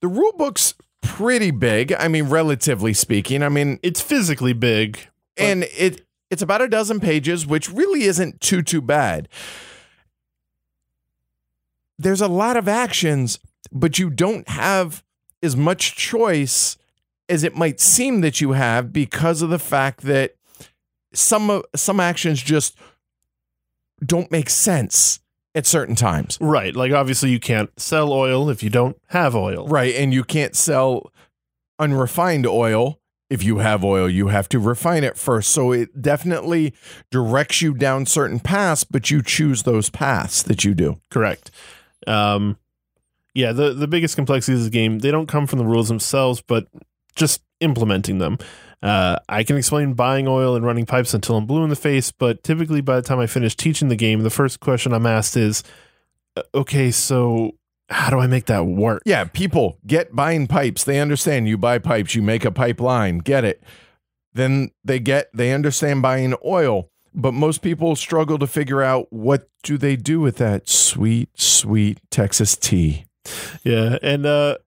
the 0.00 0.08
rule 0.08 0.32
book's 0.38 0.74
pretty 1.02 1.50
big. 1.50 1.92
I 1.92 2.08
mean, 2.08 2.24
relatively 2.30 2.94
speaking. 2.94 3.42
I 3.42 3.50
mean, 3.50 3.78
It's 3.82 4.00
physically 4.00 4.54
big. 4.54 4.98
And 5.36 5.64
it 5.76 6.06
it's 6.30 6.42
about 6.42 6.62
a 6.62 6.68
dozen 6.68 7.00
pages, 7.00 7.46
which 7.46 7.70
really 7.70 8.04
isn't 8.04 8.40
too 8.40 8.62
too 8.62 8.80
bad. 8.80 9.28
There's 11.98 12.20
a 12.20 12.28
lot 12.28 12.56
of 12.56 12.68
actions, 12.68 13.38
but 13.72 13.98
you 13.98 14.10
don't 14.10 14.48
have 14.48 15.02
as 15.42 15.56
much 15.56 15.96
choice 15.96 16.76
as 17.28 17.44
it 17.44 17.56
might 17.56 17.80
seem 17.80 18.20
that 18.20 18.40
you 18.40 18.52
have 18.52 18.92
because 18.92 19.42
of 19.42 19.50
the 19.50 19.58
fact 19.58 20.02
that 20.02 20.36
some 21.12 21.62
some 21.74 21.98
actions 21.98 22.42
just 22.42 22.76
don't 24.04 24.30
make 24.30 24.50
sense 24.50 25.20
at 25.54 25.66
certain 25.66 25.94
times. 25.94 26.38
Right. 26.40 26.76
Like, 26.76 26.92
obviously, 26.92 27.30
you 27.30 27.40
can't 27.40 27.70
sell 27.80 28.12
oil 28.12 28.50
if 28.50 28.62
you 28.62 28.70
don't 28.70 28.96
have 29.08 29.34
oil. 29.34 29.66
Right. 29.66 29.94
And 29.94 30.12
you 30.12 30.22
can't 30.22 30.54
sell 30.54 31.10
unrefined 31.78 32.46
oil. 32.46 33.00
If 33.28 33.42
you 33.42 33.58
have 33.58 33.82
oil, 33.82 34.08
you 34.08 34.28
have 34.28 34.48
to 34.50 34.60
refine 34.60 35.02
it 35.02 35.16
first. 35.16 35.48
So 35.48 35.72
it 35.72 36.00
definitely 36.00 36.74
directs 37.10 37.60
you 37.60 37.74
down 37.74 38.06
certain 38.06 38.38
paths, 38.38 38.84
but 38.84 39.10
you 39.10 39.20
choose 39.20 39.64
those 39.64 39.90
paths 39.90 40.44
that 40.44 40.62
you 40.62 40.74
do. 40.74 41.00
Correct. 41.10 41.50
Um, 42.06 42.58
yeah, 43.34 43.52
the 43.52 43.74
the 43.74 43.86
biggest 43.86 44.16
complexities 44.16 44.60
of 44.60 44.64
the 44.64 44.70
game 44.70 45.00
they 45.00 45.10
don't 45.10 45.26
come 45.26 45.46
from 45.46 45.58
the 45.58 45.64
rules 45.64 45.88
themselves, 45.88 46.42
but 46.46 46.68
just 47.14 47.42
implementing 47.60 48.18
them. 48.18 48.38
Uh, 48.82 49.16
I 49.28 49.42
can 49.42 49.56
explain 49.56 49.94
buying 49.94 50.28
oil 50.28 50.54
and 50.54 50.64
running 50.64 50.86
pipes 50.86 51.14
until 51.14 51.36
I'm 51.36 51.46
blue 51.46 51.64
in 51.64 51.70
the 51.70 51.76
face, 51.76 52.12
but 52.12 52.42
typically 52.42 52.80
by 52.80 52.96
the 52.96 53.02
time 53.02 53.18
I 53.18 53.26
finish 53.26 53.56
teaching 53.56 53.88
the 53.88 53.96
game, 53.96 54.20
the 54.20 54.30
first 54.30 54.60
question 54.60 54.92
I'm 54.92 55.06
asked 55.06 55.36
is, 55.36 55.62
uh, 56.36 56.42
"Okay, 56.54 56.90
so 56.90 57.52
how 57.88 58.10
do 58.10 58.18
I 58.18 58.26
make 58.26 58.46
that 58.46 58.66
work?" 58.66 59.02
Yeah, 59.04 59.24
people 59.24 59.78
get 59.86 60.14
buying 60.14 60.46
pipes. 60.46 60.84
They 60.84 61.00
understand 61.00 61.48
you 61.48 61.58
buy 61.58 61.78
pipes, 61.78 62.14
you 62.14 62.22
make 62.22 62.44
a 62.44 62.50
pipeline, 62.50 63.18
get 63.18 63.44
it. 63.44 63.62
Then 64.32 64.70
they 64.84 64.98
get 64.98 65.28
they 65.34 65.52
understand 65.52 66.02
buying 66.02 66.34
oil, 66.44 66.90
but 67.16 67.32
most 67.32 67.62
people 67.62 67.96
struggle 67.96 68.38
to 68.38 68.46
figure 68.46 68.82
out 68.82 69.10
what 69.10 69.48
do 69.62 69.78
they 69.78 69.96
do 69.96 70.20
with 70.20 70.36
that 70.36 70.68
sweet 70.68 71.30
sweet 71.34 71.98
Texas 72.10 72.56
tea. 72.56 73.06
Yeah, 73.64 73.98
and 74.02 74.26
uh, 74.26 74.58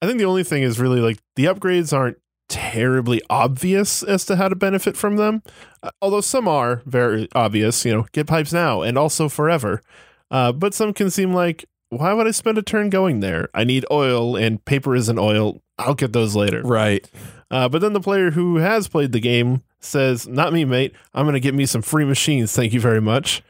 I 0.00 0.06
think 0.06 0.18
the 0.18 0.24
only 0.24 0.44
thing 0.44 0.62
is 0.62 0.78
really 0.78 1.00
like 1.00 1.18
the 1.36 1.44
upgrades 1.44 1.92
aren't 1.92 2.16
terribly 2.48 3.20
obvious 3.28 4.02
as 4.02 4.24
to 4.26 4.36
how 4.36 4.48
to 4.48 4.56
benefit 4.56 4.96
from 4.96 5.16
them. 5.16 5.42
Uh, 5.82 5.90
although 6.00 6.20
some 6.20 6.48
are 6.48 6.82
very 6.86 7.28
obvious, 7.34 7.84
you 7.84 7.92
know, 7.92 8.06
get 8.12 8.26
pipes 8.26 8.52
now 8.52 8.82
and 8.82 8.96
also 8.96 9.28
forever. 9.28 9.82
Uh, 10.30 10.52
but 10.52 10.74
some 10.74 10.92
can 10.92 11.10
seem 11.10 11.32
like, 11.32 11.64
why 11.90 12.12
would 12.12 12.26
I 12.26 12.32
spend 12.32 12.58
a 12.58 12.62
turn 12.62 12.88
going 12.90 13.20
there? 13.20 13.48
I 13.54 13.64
need 13.64 13.84
oil 13.90 14.36
and 14.36 14.64
paper 14.64 14.94
isn't 14.94 15.18
oil. 15.18 15.60
I'll 15.78 15.94
get 15.94 16.12
those 16.12 16.36
later. 16.36 16.62
Right. 16.62 17.08
Uh, 17.50 17.68
but 17.68 17.80
then 17.80 17.92
the 17.92 18.00
player 18.00 18.32
who 18.32 18.56
has 18.56 18.88
played 18.88 19.12
the 19.12 19.20
game 19.20 19.62
says, 19.80 20.28
Not 20.28 20.52
me, 20.52 20.64
mate. 20.64 20.94
I'm 21.14 21.24
going 21.24 21.34
to 21.34 21.40
get 21.40 21.54
me 21.54 21.66
some 21.66 21.82
free 21.82 22.04
machines. 22.04 22.52
Thank 22.52 22.72
you 22.72 22.80
very 22.80 23.00
much. 23.00 23.42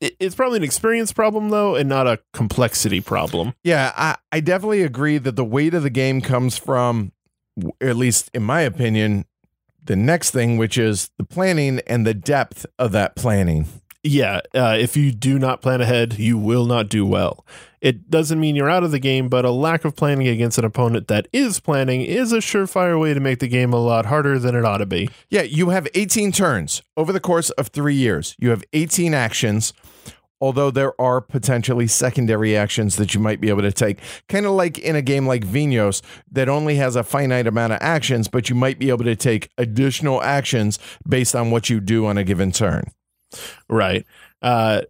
It's 0.00 0.34
probably 0.34 0.56
an 0.56 0.64
experience 0.64 1.12
problem, 1.12 1.50
though, 1.50 1.76
and 1.76 1.88
not 1.88 2.08
a 2.08 2.18
complexity 2.32 3.00
problem. 3.00 3.54
Yeah, 3.62 3.92
I, 3.96 4.16
I 4.32 4.40
definitely 4.40 4.82
agree 4.82 5.18
that 5.18 5.36
the 5.36 5.44
weight 5.44 5.74
of 5.74 5.84
the 5.84 5.90
game 5.90 6.20
comes 6.20 6.58
from, 6.58 7.12
at 7.80 7.96
least 7.96 8.28
in 8.34 8.42
my 8.42 8.62
opinion, 8.62 9.26
the 9.84 9.94
next 9.94 10.30
thing, 10.30 10.56
which 10.56 10.76
is 10.76 11.10
the 11.18 11.24
planning 11.24 11.80
and 11.86 12.04
the 12.04 12.14
depth 12.14 12.66
of 12.80 12.90
that 12.92 13.14
planning. 13.14 13.66
Yeah, 14.02 14.40
uh, 14.54 14.76
if 14.78 14.96
you 14.96 15.12
do 15.12 15.38
not 15.38 15.62
plan 15.62 15.80
ahead, 15.80 16.18
you 16.18 16.36
will 16.36 16.66
not 16.66 16.88
do 16.88 17.06
well. 17.06 17.44
It 17.82 18.08
doesn't 18.08 18.38
mean 18.38 18.54
you're 18.54 18.70
out 18.70 18.84
of 18.84 18.92
the 18.92 19.00
game, 19.00 19.28
but 19.28 19.44
a 19.44 19.50
lack 19.50 19.84
of 19.84 19.96
planning 19.96 20.28
against 20.28 20.56
an 20.56 20.64
opponent 20.64 21.08
that 21.08 21.26
is 21.32 21.58
planning 21.58 22.02
is 22.02 22.32
a 22.32 22.38
surefire 22.38 22.98
way 22.98 23.12
to 23.12 23.18
make 23.18 23.40
the 23.40 23.48
game 23.48 23.72
a 23.72 23.80
lot 23.80 24.06
harder 24.06 24.38
than 24.38 24.54
it 24.54 24.64
ought 24.64 24.78
to 24.78 24.86
be. 24.86 25.10
Yeah, 25.30 25.42
you 25.42 25.70
have 25.70 25.88
18 25.94 26.30
turns 26.30 26.82
over 26.96 27.12
the 27.12 27.18
course 27.18 27.50
of 27.50 27.68
three 27.68 27.96
years. 27.96 28.36
You 28.38 28.50
have 28.50 28.62
18 28.72 29.14
actions, 29.14 29.72
although 30.40 30.70
there 30.70 30.98
are 31.00 31.20
potentially 31.20 31.88
secondary 31.88 32.56
actions 32.56 32.94
that 32.96 33.14
you 33.14 33.20
might 33.20 33.40
be 33.40 33.48
able 33.48 33.62
to 33.62 33.72
take. 33.72 33.98
Kind 34.28 34.46
of 34.46 34.52
like 34.52 34.78
in 34.78 34.94
a 34.94 35.02
game 35.02 35.26
like 35.26 35.44
Vinhos 35.44 36.02
that 36.30 36.48
only 36.48 36.76
has 36.76 36.94
a 36.94 37.02
finite 37.02 37.48
amount 37.48 37.72
of 37.72 37.80
actions, 37.82 38.28
but 38.28 38.48
you 38.48 38.54
might 38.54 38.78
be 38.78 38.90
able 38.90 39.04
to 39.04 39.16
take 39.16 39.50
additional 39.58 40.22
actions 40.22 40.78
based 41.08 41.34
on 41.34 41.50
what 41.50 41.68
you 41.68 41.80
do 41.80 42.06
on 42.06 42.16
a 42.16 42.22
given 42.22 42.52
turn. 42.52 42.84
Right. 43.68 44.06
Uh, 44.40 44.82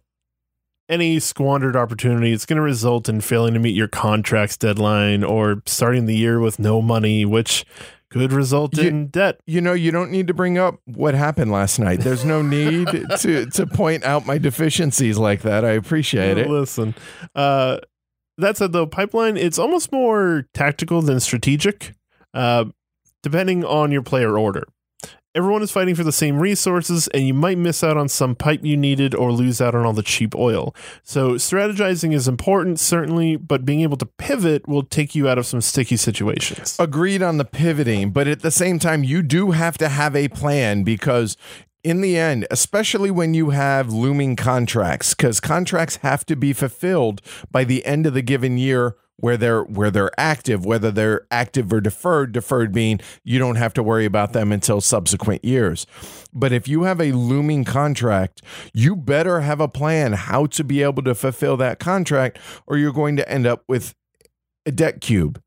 any 0.89 1.19
squandered 1.19 1.75
opportunity, 1.75 2.31
it's 2.33 2.45
going 2.45 2.57
to 2.57 2.61
result 2.63 3.07
in 3.09 3.21
failing 3.21 3.53
to 3.53 3.59
meet 3.59 3.75
your 3.75 3.87
contract's 3.87 4.57
deadline 4.57 5.23
or 5.23 5.61
starting 5.65 6.05
the 6.05 6.15
year 6.15 6.39
with 6.39 6.59
no 6.59 6.81
money, 6.81 7.25
which 7.25 7.65
could 8.09 8.31
result 8.31 8.77
You- 8.77 8.87
in 8.89 9.07
debt. 9.07 9.39
You 9.47 9.59
know, 9.61 9.73
you 9.73 9.89
don't 9.91 10.11
need 10.11 10.27
to 10.27 10.33
bring 10.33 10.57
up 10.57 10.79
what 10.85 11.15
happened 11.15 11.51
last 11.51 11.79
night. 11.79 12.01
There's 12.01 12.23
no 12.25 12.41
need 12.57 12.87
to 13.19 13.45
to 13.47 13.65
point 13.67 14.03
out 14.03 14.25
my 14.25 14.37
deficiencies 14.37 15.17
like 15.17 15.41
that. 15.41 15.65
I 15.65 15.71
appreciate 15.71 16.37
it. 16.37 16.47
Listen, 16.49 16.93
uh, 17.33 17.77
that 18.37 18.57
said, 18.57 18.71
though, 18.71 18.85
pipeline 18.85 19.37
it's 19.37 19.57
almost 19.59 19.91
more 19.91 20.45
tactical 20.53 21.01
than 21.01 21.19
strategic, 21.19 21.93
uh, 22.33 22.65
depending 23.23 23.63
on 23.63 23.91
your 23.91 24.01
player 24.03 24.37
order. 24.37 24.63
Everyone 25.35 25.63
is 25.63 25.71
fighting 25.71 25.95
for 25.95 26.03
the 26.03 26.11
same 26.11 26.37
resources, 26.37 27.07
and 27.07 27.25
you 27.25 27.33
might 27.33 27.57
miss 27.57 27.83
out 27.83 27.97
on 27.97 28.07
some 28.07 28.35
pipe 28.35 28.59
you 28.63 28.77
needed 28.77 29.15
or 29.15 29.31
lose 29.31 29.59
out 29.59 29.73
on 29.73 29.83
all 29.83 29.93
the 29.93 30.03
cheap 30.03 30.35
oil. 30.35 30.75
So, 31.01 31.31
strategizing 31.33 32.13
is 32.13 32.27
important, 32.27 32.79
certainly, 32.79 33.35
but 33.37 33.65
being 33.65 33.81
able 33.81 33.97
to 33.97 34.05
pivot 34.05 34.67
will 34.67 34.83
take 34.83 35.15
you 35.15 35.27
out 35.27 35.39
of 35.39 35.47
some 35.47 35.59
sticky 35.59 35.97
situations. 35.97 36.77
Agreed 36.79 37.23
on 37.23 37.37
the 37.37 37.45
pivoting, 37.45 38.11
but 38.11 38.27
at 38.27 38.41
the 38.41 38.51
same 38.51 38.77
time, 38.77 39.03
you 39.03 39.23
do 39.23 39.51
have 39.51 39.75
to 39.79 39.89
have 39.89 40.15
a 40.15 40.27
plan 40.27 40.83
because 40.83 41.35
in 41.83 42.01
the 42.01 42.15
end, 42.15 42.45
especially 42.51 43.09
when 43.09 43.33
you 43.33 43.49
have 43.49 43.91
looming 43.91 44.35
contracts, 44.35 45.15
because 45.15 45.39
contracts 45.39 45.95
have 45.97 46.27
to 46.27 46.35
be 46.35 46.53
fulfilled 46.53 47.23
by 47.51 47.63
the 47.63 47.83
end 47.87 48.05
of 48.05 48.13
the 48.13 48.21
given 48.21 48.59
year 48.59 48.95
where 49.23 49.37
they're 49.37 49.63
where 49.63 49.89
they're 49.89 50.11
active, 50.19 50.65
whether 50.65 50.91
they're 50.91 51.25
active 51.31 51.71
or 51.71 51.79
deferred, 51.79 52.33
deferred 52.33 52.73
being 52.73 52.99
you 53.23 53.39
don't 53.39 53.55
have 53.55 53.73
to 53.73 53.81
worry 53.81 54.03
about 54.03 54.33
them 54.33 54.51
until 54.51 54.81
subsequent 54.81 55.45
years. 55.45 55.87
But 56.33 56.51
if 56.51 56.67
you 56.67 56.83
have 56.83 56.99
a 56.99 57.13
looming 57.13 57.63
contract, 57.63 58.41
you 58.73 58.97
better 58.97 59.39
have 59.39 59.61
a 59.61 59.69
plan 59.69 60.11
how 60.11 60.47
to 60.47 60.63
be 60.65 60.83
able 60.83 61.03
to 61.03 61.15
fulfill 61.15 61.55
that 61.55 61.79
contract, 61.79 62.37
or 62.67 62.77
you're 62.77 62.91
going 62.91 63.15
to 63.15 63.31
end 63.31 63.47
up 63.47 63.63
with 63.65 63.95
a 64.65 64.73
debt 64.73 64.99
cube 64.99 65.41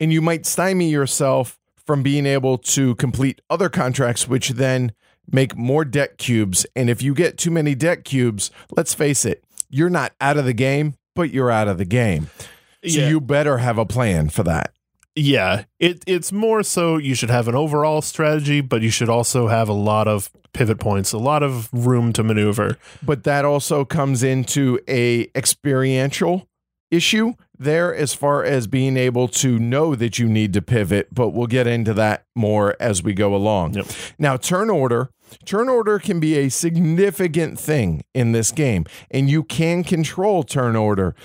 and 0.00 0.10
you 0.10 0.22
might 0.22 0.46
stymie 0.46 0.88
yourself 0.88 1.58
from 1.76 2.02
being 2.02 2.24
able 2.24 2.56
to 2.56 2.94
complete 2.94 3.42
other 3.50 3.68
contracts, 3.68 4.26
which 4.26 4.50
then 4.50 4.92
make 5.30 5.54
more 5.54 5.84
debt 5.84 6.16
cubes. 6.16 6.64
And 6.74 6.88
if 6.88 7.02
you 7.02 7.12
get 7.12 7.36
too 7.36 7.50
many 7.50 7.74
debt 7.74 8.04
cubes, 8.04 8.50
let's 8.74 8.94
face 8.94 9.26
it, 9.26 9.44
you're 9.68 9.90
not 9.90 10.14
out 10.18 10.38
of 10.38 10.46
the 10.46 10.54
game, 10.54 10.94
but 11.14 11.28
you're 11.28 11.50
out 11.50 11.68
of 11.68 11.76
the 11.76 11.84
game. 11.84 12.30
So 12.86 13.00
Yeah. 13.00 13.08
you 13.08 13.20
better 13.20 13.58
have 13.58 13.78
a 13.78 13.86
plan 13.86 14.28
for 14.28 14.42
that. 14.44 14.72
Yeah, 15.14 15.64
it 15.80 16.04
it's 16.06 16.30
more 16.30 16.62
so 16.62 16.96
you 16.96 17.14
should 17.16 17.30
have 17.30 17.48
an 17.48 17.54
overall 17.56 18.02
strategy, 18.02 18.60
but 18.60 18.82
you 18.82 18.90
should 18.90 19.08
also 19.08 19.48
have 19.48 19.68
a 19.68 19.72
lot 19.72 20.06
of 20.06 20.30
pivot 20.52 20.78
points, 20.78 21.12
a 21.12 21.18
lot 21.18 21.42
of 21.42 21.68
room 21.72 22.12
to 22.12 22.22
maneuver. 22.22 22.78
But 23.02 23.24
that 23.24 23.44
also 23.44 23.84
comes 23.84 24.22
into 24.22 24.78
a 24.88 25.28
experiential 25.34 26.46
issue 26.90 27.34
there 27.58 27.92
as 27.94 28.14
far 28.14 28.44
as 28.44 28.68
being 28.68 28.96
able 28.96 29.26
to 29.28 29.58
know 29.58 29.96
that 29.96 30.18
you 30.20 30.28
need 30.28 30.52
to 30.52 30.62
pivot, 30.62 31.08
but 31.12 31.30
we'll 31.30 31.48
get 31.48 31.66
into 31.66 31.92
that 31.94 32.24
more 32.36 32.76
as 32.78 33.02
we 33.02 33.12
go 33.12 33.34
along. 33.34 33.74
Yep. 33.74 33.86
Now, 34.20 34.36
turn 34.36 34.70
order, 34.70 35.10
turn 35.44 35.68
order 35.68 35.98
can 35.98 36.20
be 36.20 36.36
a 36.38 36.48
significant 36.48 37.58
thing 37.58 38.04
in 38.14 38.30
this 38.32 38.52
game, 38.52 38.86
and 39.10 39.28
you 39.28 39.42
can 39.42 39.82
control 39.82 40.44
turn 40.44 40.76
order. 40.76 41.16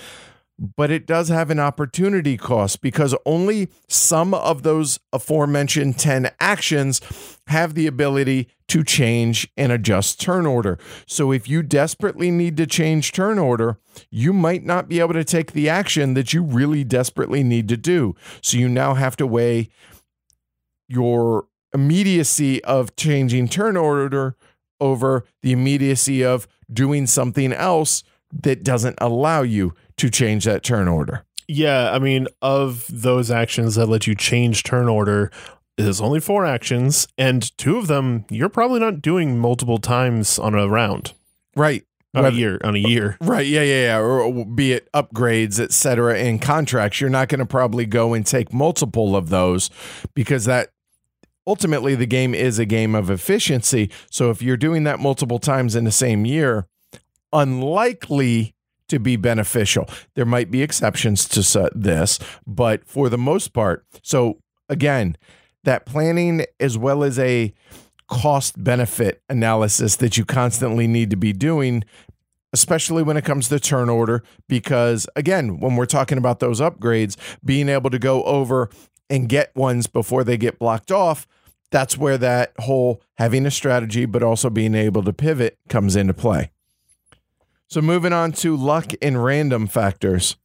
But 0.58 0.92
it 0.92 1.06
does 1.06 1.28
have 1.28 1.50
an 1.50 1.58
opportunity 1.58 2.36
cost 2.36 2.80
because 2.80 3.14
only 3.26 3.68
some 3.88 4.32
of 4.32 4.62
those 4.62 5.00
aforementioned 5.12 5.98
10 5.98 6.30
actions 6.38 7.00
have 7.48 7.74
the 7.74 7.88
ability 7.88 8.48
to 8.68 8.84
change 8.84 9.50
and 9.56 9.72
adjust 9.72 10.20
turn 10.20 10.46
order. 10.46 10.78
So 11.06 11.32
if 11.32 11.48
you 11.48 11.62
desperately 11.62 12.30
need 12.30 12.56
to 12.58 12.66
change 12.66 13.10
turn 13.10 13.38
order, 13.38 13.78
you 14.10 14.32
might 14.32 14.64
not 14.64 14.88
be 14.88 15.00
able 15.00 15.14
to 15.14 15.24
take 15.24 15.52
the 15.52 15.68
action 15.68 16.14
that 16.14 16.32
you 16.32 16.42
really 16.42 16.84
desperately 16.84 17.42
need 17.42 17.68
to 17.68 17.76
do. 17.76 18.14
So 18.40 18.56
you 18.56 18.68
now 18.68 18.94
have 18.94 19.16
to 19.16 19.26
weigh 19.26 19.70
your 20.88 21.46
immediacy 21.72 22.62
of 22.64 22.94
changing 22.94 23.48
turn 23.48 23.76
order 23.76 24.36
over 24.80 25.24
the 25.42 25.52
immediacy 25.52 26.24
of 26.24 26.46
doing 26.72 27.06
something 27.06 27.52
else 27.52 28.04
that 28.42 28.62
doesn't 28.62 28.98
allow 29.00 29.42
you 29.42 29.74
to 29.96 30.10
change 30.10 30.44
that 30.44 30.62
turn 30.62 30.88
order. 30.88 31.24
Yeah, 31.46 31.92
I 31.92 31.98
mean, 31.98 32.26
of 32.40 32.86
those 32.90 33.30
actions 33.30 33.74
that 33.74 33.86
let 33.86 34.06
you 34.06 34.14
change 34.14 34.62
turn 34.62 34.88
order, 34.88 35.30
there's 35.76 36.00
only 36.00 36.20
four 36.20 36.46
actions, 36.46 37.06
and 37.18 37.56
two 37.58 37.76
of 37.78 37.86
them 37.86 38.24
you're 38.30 38.48
probably 38.48 38.80
not 38.80 39.02
doing 39.02 39.38
multiple 39.38 39.78
times 39.78 40.38
on 40.38 40.54
a 40.54 40.66
round, 40.68 41.12
Right. 41.56 41.84
on 42.14 42.22
Whether- 42.22 42.34
a 42.36 42.38
year, 42.38 42.60
on 42.64 42.74
a 42.76 42.78
year. 42.78 43.18
Uh, 43.20 43.26
right, 43.26 43.46
yeah, 43.46 43.62
yeah, 43.62 43.82
yeah. 43.82 43.98
Or 44.00 44.44
be 44.46 44.72
it 44.72 44.88
upgrades, 44.94 45.60
et 45.60 45.72
cetera, 45.72 46.18
in 46.18 46.38
contracts, 46.38 47.00
you're 47.00 47.10
not 47.10 47.28
going 47.28 47.40
to 47.40 47.46
probably 47.46 47.86
go 47.86 48.14
and 48.14 48.24
take 48.24 48.52
multiple 48.52 49.14
of 49.16 49.28
those 49.28 49.68
because 50.14 50.44
that 50.46 50.70
ultimately 51.46 51.94
the 51.94 52.06
game 52.06 52.34
is 52.34 52.58
a 52.58 52.64
game 52.64 52.94
of 52.94 53.10
efficiency. 53.10 53.90
So 54.10 54.30
if 54.30 54.40
you're 54.40 54.56
doing 54.56 54.84
that 54.84 54.98
multiple 55.00 55.38
times 55.38 55.76
in 55.76 55.84
the 55.84 55.92
same 55.92 56.24
year, 56.24 56.66
unlikely 57.32 58.54
to 58.94 58.98
be 58.98 59.16
beneficial. 59.16 59.88
There 60.14 60.24
might 60.24 60.50
be 60.50 60.62
exceptions 60.62 61.28
to 61.28 61.70
this, 61.74 62.18
but 62.46 62.86
for 62.86 63.08
the 63.08 63.18
most 63.18 63.52
part, 63.52 63.84
so 64.02 64.38
again, 64.68 65.16
that 65.64 65.86
planning 65.86 66.44
as 66.60 66.78
well 66.78 67.04
as 67.04 67.18
a 67.18 67.52
cost 68.08 68.62
benefit 68.62 69.22
analysis 69.28 69.96
that 69.96 70.16
you 70.16 70.24
constantly 70.24 70.86
need 70.86 71.10
to 71.10 71.16
be 71.16 71.32
doing 71.32 71.82
especially 72.52 73.02
when 73.02 73.16
it 73.16 73.24
comes 73.24 73.48
to 73.48 73.58
turn 73.58 73.88
order 73.88 74.22
because 74.46 75.08
again 75.16 75.58
when 75.58 75.74
we're 75.74 75.86
talking 75.86 76.18
about 76.18 76.38
those 76.38 76.60
upgrades 76.60 77.16
being 77.44 77.68
able 77.68 77.88
to 77.88 77.98
go 77.98 78.22
over 78.24 78.68
and 79.08 79.28
get 79.28 79.54
ones 79.56 79.86
before 79.86 80.22
they 80.22 80.36
get 80.36 80.58
blocked 80.58 80.92
off 80.92 81.26
that's 81.70 81.96
where 81.96 82.18
that 82.18 82.52
whole 82.58 83.00
having 83.16 83.46
a 83.46 83.50
strategy 83.50 84.04
but 84.04 84.22
also 84.22 84.50
being 84.50 84.74
able 84.74 85.02
to 85.02 85.12
pivot 85.12 85.58
comes 85.70 85.96
into 85.96 86.12
play 86.12 86.50
so 87.68 87.80
moving 87.80 88.12
on 88.12 88.32
to 88.32 88.56
luck 88.56 88.92
and 89.02 89.22
random 89.22 89.66
factors 89.66 90.36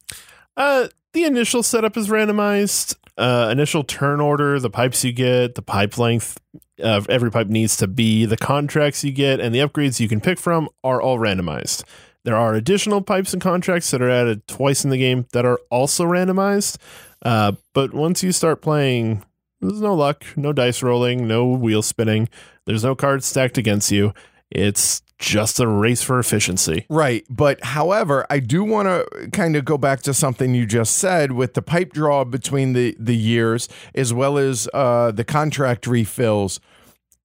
Uh, 0.56 0.88
the 1.12 1.24
initial 1.24 1.62
setup 1.62 1.96
is 1.96 2.08
randomized. 2.08 2.94
Uh, 3.16 3.48
initial 3.50 3.82
turn 3.82 4.20
order, 4.20 4.58
the 4.60 4.70
pipes 4.70 5.04
you 5.04 5.12
get, 5.12 5.54
the 5.54 5.62
pipe 5.62 5.98
length 5.98 6.38
uh, 6.82 7.02
every 7.08 7.30
pipe 7.30 7.48
needs 7.48 7.76
to 7.76 7.86
be, 7.86 8.24
the 8.24 8.36
contracts 8.36 9.04
you 9.04 9.12
get, 9.12 9.40
and 9.40 9.54
the 9.54 9.58
upgrades 9.58 10.00
you 10.00 10.08
can 10.08 10.20
pick 10.20 10.38
from 10.38 10.68
are 10.82 11.00
all 11.00 11.18
randomized. 11.18 11.84
There 12.24 12.36
are 12.36 12.54
additional 12.54 13.00
pipes 13.02 13.32
and 13.32 13.42
contracts 13.42 13.90
that 13.90 14.02
are 14.02 14.10
added 14.10 14.46
twice 14.46 14.84
in 14.84 14.90
the 14.90 14.98
game 14.98 15.26
that 15.32 15.44
are 15.44 15.58
also 15.70 16.04
randomized. 16.04 16.76
Uh, 17.22 17.52
but 17.74 17.94
once 17.94 18.22
you 18.22 18.32
start 18.32 18.62
playing, 18.62 19.24
there's 19.60 19.80
no 19.80 19.94
luck, 19.94 20.24
no 20.36 20.52
dice 20.52 20.82
rolling, 20.82 21.26
no 21.26 21.46
wheel 21.46 21.82
spinning. 21.82 22.28
There's 22.66 22.84
no 22.84 22.94
cards 22.94 23.26
stacked 23.26 23.58
against 23.58 23.90
you. 23.90 24.12
It's 24.50 25.02
just 25.20 25.60
a 25.60 25.68
race 25.68 26.02
for 26.02 26.18
efficiency. 26.18 26.86
Right. 26.88 27.24
But 27.28 27.62
however, 27.62 28.26
I 28.30 28.40
do 28.40 28.64
want 28.64 28.88
to 28.88 29.28
kind 29.30 29.54
of 29.54 29.64
go 29.64 29.78
back 29.78 30.00
to 30.02 30.14
something 30.14 30.54
you 30.54 30.66
just 30.66 30.96
said 30.96 31.32
with 31.32 31.54
the 31.54 31.62
pipe 31.62 31.92
draw 31.92 32.24
between 32.24 32.72
the, 32.72 32.96
the 32.98 33.16
years 33.16 33.68
as 33.94 34.12
well 34.12 34.38
as 34.38 34.68
uh, 34.74 35.12
the 35.12 35.24
contract 35.24 35.86
refills. 35.86 36.58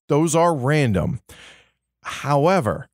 Those 0.08 0.36
are 0.36 0.54
random. 0.54 1.22
However, 2.04 2.88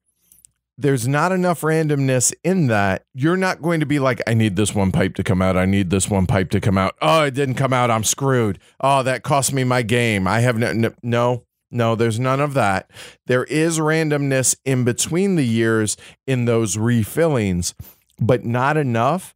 there's 0.77 1.07
not 1.07 1.31
enough 1.31 1.61
randomness 1.61 2.33
in 2.43 2.67
that. 2.67 3.03
You're 3.13 3.37
not 3.37 3.61
going 3.61 3.81
to 3.81 3.85
be 3.85 3.99
like, 3.99 4.21
I 4.25 4.33
need 4.33 4.55
this 4.55 4.73
one 4.73 4.91
pipe 4.91 5.15
to 5.15 5.23
come 5.23 5.41
out. 5.41 5.57
I 5.57 5.65
need 5.65 5.89
this 5.89 6.09
one 6.09 6.27
pipe 6.27 6.49
to 6.51 6.61
come 6.61 6.77
out. 6.77 6.95
Oh, 7.01 7.23
it 7.23 7.33
didn't 7.33 7.55
come 7.55 7.73
out. 7.73 7.91
I'm 7.91 8.03
screwed. 8.03 8.59
Oh, 8.79 9.03
that 9.03 9.23
cost 9.23 9.51
me 9.51 9.63
my 9.63 9.81
game. 9.81 10.27
I 10.27 10.39
have 10.39 10.57
no, 10.57 10.73
no, 10.73 10.93
no, 11.03 11.43
no, 11.71 11.95
there's 11.95 12.19
none 12.19 12.39
of 12.39 12.53
that. 12.53 12.91
There 13.27 13.45
is 13.45 13.79
randomness 13.79 14.55
in 14.65 14.83
between 14.83 15.35
the 15.35 15.45
years 15.45 15.97
in 16.27 16.45
those 16.45 16.75
refillings, 16.75 17.73
but 18.19 18.45
not 18.45 18.77
enough 18.77 19.33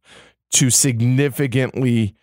to 0.52 0.70
significantly 0.70 2.14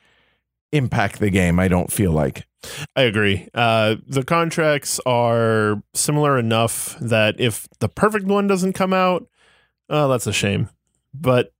impact 0.72 1.20
the 1.20 1.30
game. 1.30 1.60
I 1.60 1.68
don't 1.68 1.92
feel 1.92 2.12
like. 2.12 2.48
I 2.96 3.02
agree. 3.04 3.48
Uh, 3.54 3.96
the 4.08 4.24
contracts 4.24 5.00
are 5.06 5.82
similar 5.94 6.38
enough 6.38 6.98
that 7.00 7.40
if 7.40 7.68
the 7.80 7.90
perfect 7.90 8.26
one 8.26 8.48
doesn't 8.48 8.74
come 8.74 8.94
out, 8.94 9.28
oh, 9.90 10.08
that's 10.08 10.28
a 10.28 10.34
shame. 10.34 10.70
But 11.14 11.52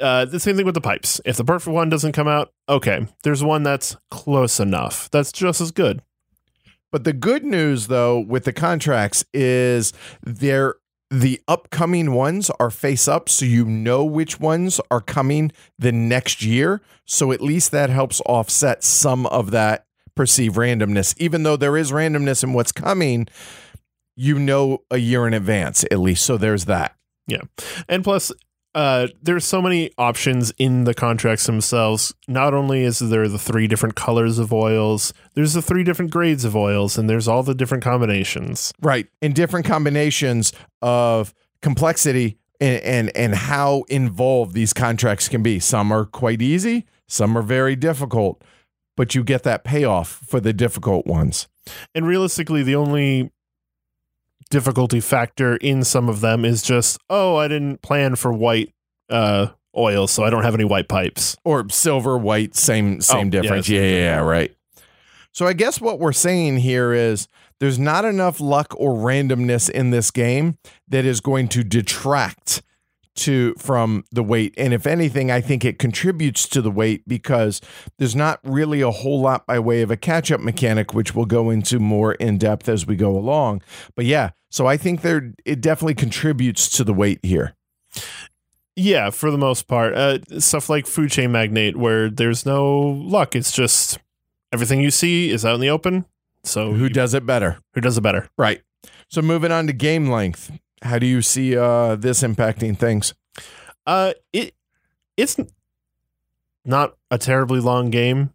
uh, 0.00 0.26
the 0.26 0.40
same 0.40 0.56
thing 0.56 0.64
with 0.66 0.74
the 0.74 0.80
pipes. 0.80 1.20
If 1.24 1.36
the 1.36 1.44
perfect 1.44 1.74
one 1.74 1.88
doesn't 1.88 2.12
come 2.12 2.28
out, 2.28 2.52
okay, 2.68 3.06
there's 3.24 3.42
one 3.42 3.62
that's 3.62 3.96
close 4.10 4.60
enough. 4.60 5.10
That's 5.10 5.32
just 5.32 5.60
as 5.60 5.72
good. 5.72 6.02
But 6.90 7.04
the 7.04 7.12
good 7.12 7.44
news, 7.44 7.88
though, 7.88 8.18
with 8.18 8.44
the 8.44 8.52
contracts 8.52 9.24
is 9.32 9.92
they're 10.22 10.76
the 11.10 11.40
upcoming 11.48 12.12
ones 12.12 12.50
are 12.60 12.70
face 12.70 13.08
up, 13.08 13.28
so 13.28 13.46
you 13.46 13.64
know 13.64 14.04
which 14.04 14.38
ones 14.38 14.78
are 14.90 15.00
coming 15.00 15.52
the 15.78 15.92
next 15.92 16.42
year. 16.42 16.82
So 17.06 17.32
at 17.32 17.40
least 17.40 17.70
that 17.70 17.88
helps 17.88 18.20
offset 18.26 18.84
some 18.84 19.26
of 19.26 19.50
that 19.52 19.86
perceived 20.14 20.56
randomness. 20.56 21.14
Even 21.18 21.44
though 21.44 21.56
there 21.56 21.76
is 21.76 21.92
randomness 21.92 22.42
in 22.42 22.52
what's 22.52 22.72
coming, 22.72 23.26
you 24.16 24.38
know 24.38 24.82
a 24.90 24.98
year 24.98 25.26
in 25.26 25.32
advance 25.32 25.84
at 25.90 25.98
least. 25.98 26.26
So 26.26 26.36
there's 26.36 26.66
that. 26.66 26.94
Yeah. 27.26 27.42
And 27.88 28.04
plus, 28.04 28.32
uh, 28.78 29.08
there's 29.20 29.44
so 29.44 29.60
many 29.60 29.90
options 29.98 30.52
in 30.56 30.84
the 30.84 30.94
contracts 30.94 31.46
themselves. 31.46 32.14
Not 32.28 32.54
only 32.54 32.84
is 32.84 33.00
there 33.00 33.26
the 33.26 33.36
three 33.36 33.66
different 33.66 33.96
colors 33.96 34.38
of 34.38 34.52
oils, 34.52 35.12
there's 35.34 35.54
the 35.54 35.62
three 35.62 35.82
different 35.82 36.12
grades 36.12 36.44
of 36.44 36.54
oils, 36.54 36.96
and 36.96 37.10
there's 37.10 37.26
all 37.26 37.42
the 37.42 37.56
different 37.56 37.82
combinations. 37.82 38.72
Right. 38.80 39.08
In 39.20 39.32
different 39.32 39.66
combinations 39.66 40.52
of 40.80 41.34
complexity 41.60 42.38
and, 42.60 42.80
and, 42.84 43.16
and 43.16 43.34
how 43.34 43.82
involved 43.88 44.54
these 44.54 44.72
contracts 44.72 45.28
can 45.28 45.42
be. 45.42 45.58
Some 45.58 45.90
are 45.90 46.04
quite 46.04 46.40
easy, 46.40 46.86
some 47.08 47.36
are 47.36 47.42
very 47.42 47.74
difficult, 47.74 48.44
but 48.96 49.12
you 49.12 49.24
get 49.24 49.42
that 49.42 49.64
payoff 49.64 50.08
for 50.08 50.38
the 50.38 50.52
difficult 50.52 51.04
ones. 51.04 51.48
And 51.96 52.06
realistically, 52.06 52.62
the 52.62 52.76
only 52.76 53.32
difficulty 54.50 55.00
factor 55.00 55.56
in 55.56 55.84
some 55.84 56.08
of 56.08 56.20
them 56.20 56.44
is 56.44 56.62
just, 56.62 56.98
oh, 57.10 57.36
I 57.36 57.48
didn't 57.48 57.82
plan 57.82 58.16
for 58.16 58.32
white 58.32 58.72
uh, 59.10 59.48
oil, 59.76 60.06
so 60.06 60.22
I 60.24 60.30
don't 60.30 60.42
have 60.44 60.54
any 60.54 60.64
white 60.64 60.88
pipes. 60.88 61.36
Or 61.44 61.68
silver, 61.70 62.16
white, 62.18 62.54
same 62.56 63.00
same 63.00 63.28
Oh, 63.28 63.30
difference. 63.30 63.68
yes. 63.68 63.80
Yeah, 63.82 63.88
yeah, 63.88 63.96
yeah, 64.16 64.20
right. 64.20 64.54
So 65.32 65.46
I 65.46 65.52
guess 65.52 65.80
what 65.80 65.98
we're 66.00 66.12
saying 66.12 66.58
here 66.58 66.92
is 66.92 67.28
there's 67.60 67.78
not 67.78 68.04
enough 68.04 68.40
luck 68.40 68.74
or 68.76 68.94
randomness 68.94 69.68
in 69.70 69.90
this 69.90 70.10
game 70.10 70.58
that 70.88 71.04
is 71.04 71.20
going 71.20 71.48
to 71.48 71.62
detract 71.62 72.62
to 73.18 73.54
from 73.58 74.04
the 74.12 74.22
weight 74.22 74.54
and 74.56 74.72
if 74.72 74.86
anything 74.86 75.30
i 75.30 75.40
think 75.40 75.64
it 75.64 75.78
contributes 75.78 76.48
to 76.48 76.62
the 76.62 76.70
weight 76.70 77.02
because 77.06 77.60
there's 77.98 78.16
not 78.16 78.40
really 78.44 78.80
a 78.80 78.90
whole 78.90 79.20
lot 79.20 79.46
by 79.46 79.58
way 79.58 79.82
of 79.82 79.90
a 79.90 79.96
catch 79.96 80.30
up 80.32 80.40
mechanic 80.40 80.94
which 80.94 81.14
we'll 81.14 81.26
go 81.26 81.50
into 81.50 81.78
more 81.78 82.14
in 82.14 82.38
depth 82.38 82.68
as 82.68 82.86
we 82.86 82.96
go 82.96 83.16
along 83.16 83.60
but 83.94 84.04
yeah 84.04 84.30
so 84.50 84.66
i 84.66 84.76
think 84.76 85.02
there 85.02 85.32
it 85.44 85.60
definitely 85.60 85.94
contributes 85.94 86.68
to 86.70 86.82
the 86.84 86.94
weight 86.94 87.18
here 87.22 87.54
Yeah, 88.76 89.10
for 89.10 89.32
the 89.32 89.38
most 89.38 89.66
part. 89.66 89.94
Uh, 89.96 90.18
stuff 90.38 90.68
like 90.68 90.86
Food 90.86 91.10
Chain 91.10 91.32
Magnate, 91.32 91.76
where 91.76 92.08
there's 92.08 92.46
no 92.46 92.78
luck. 92.80 93.34
It's 93.34 93.50
just 93.50 93.98
everything 94.52 94.80
you 94.80 94.92
see 94.92 95.30
is 95.30 95.44
out 95.44 95.56
in 95.56 95.60
the 95.60 95.68
open. 95.70 96.04
So 96.44 96.72
who 96.72 96.84
you- 96.84 96.88
does 96.88 97.12
it 97.12 97.26
better 97.26 97.58
who 97.74 97.80
does 97.80 97.98
it 97.98 98.02
better? 98.02 98.28
right 98.38 98.62
so 99.08 99.20
moving 99.20 99.50
on 99.50 99.66
to 99.66 99.72
game 99.72 100.08
length 100.08 100.52
how 100.82 100.98
do 100.98 101.06
you 101.06 101.22
see 101.22 101.56
uh 101.56 101.96
this 101.96 102.22
impacting 102.22 102.76
things 102.76 103.14
Uh, 103.86 104.12
it 104.32 104.54
it's 105.16 105.36
not 106.64 106.94
a 107.10 107.18
terribly 107.18 107.60
long 107.60 107.90
game. 107.90 108.30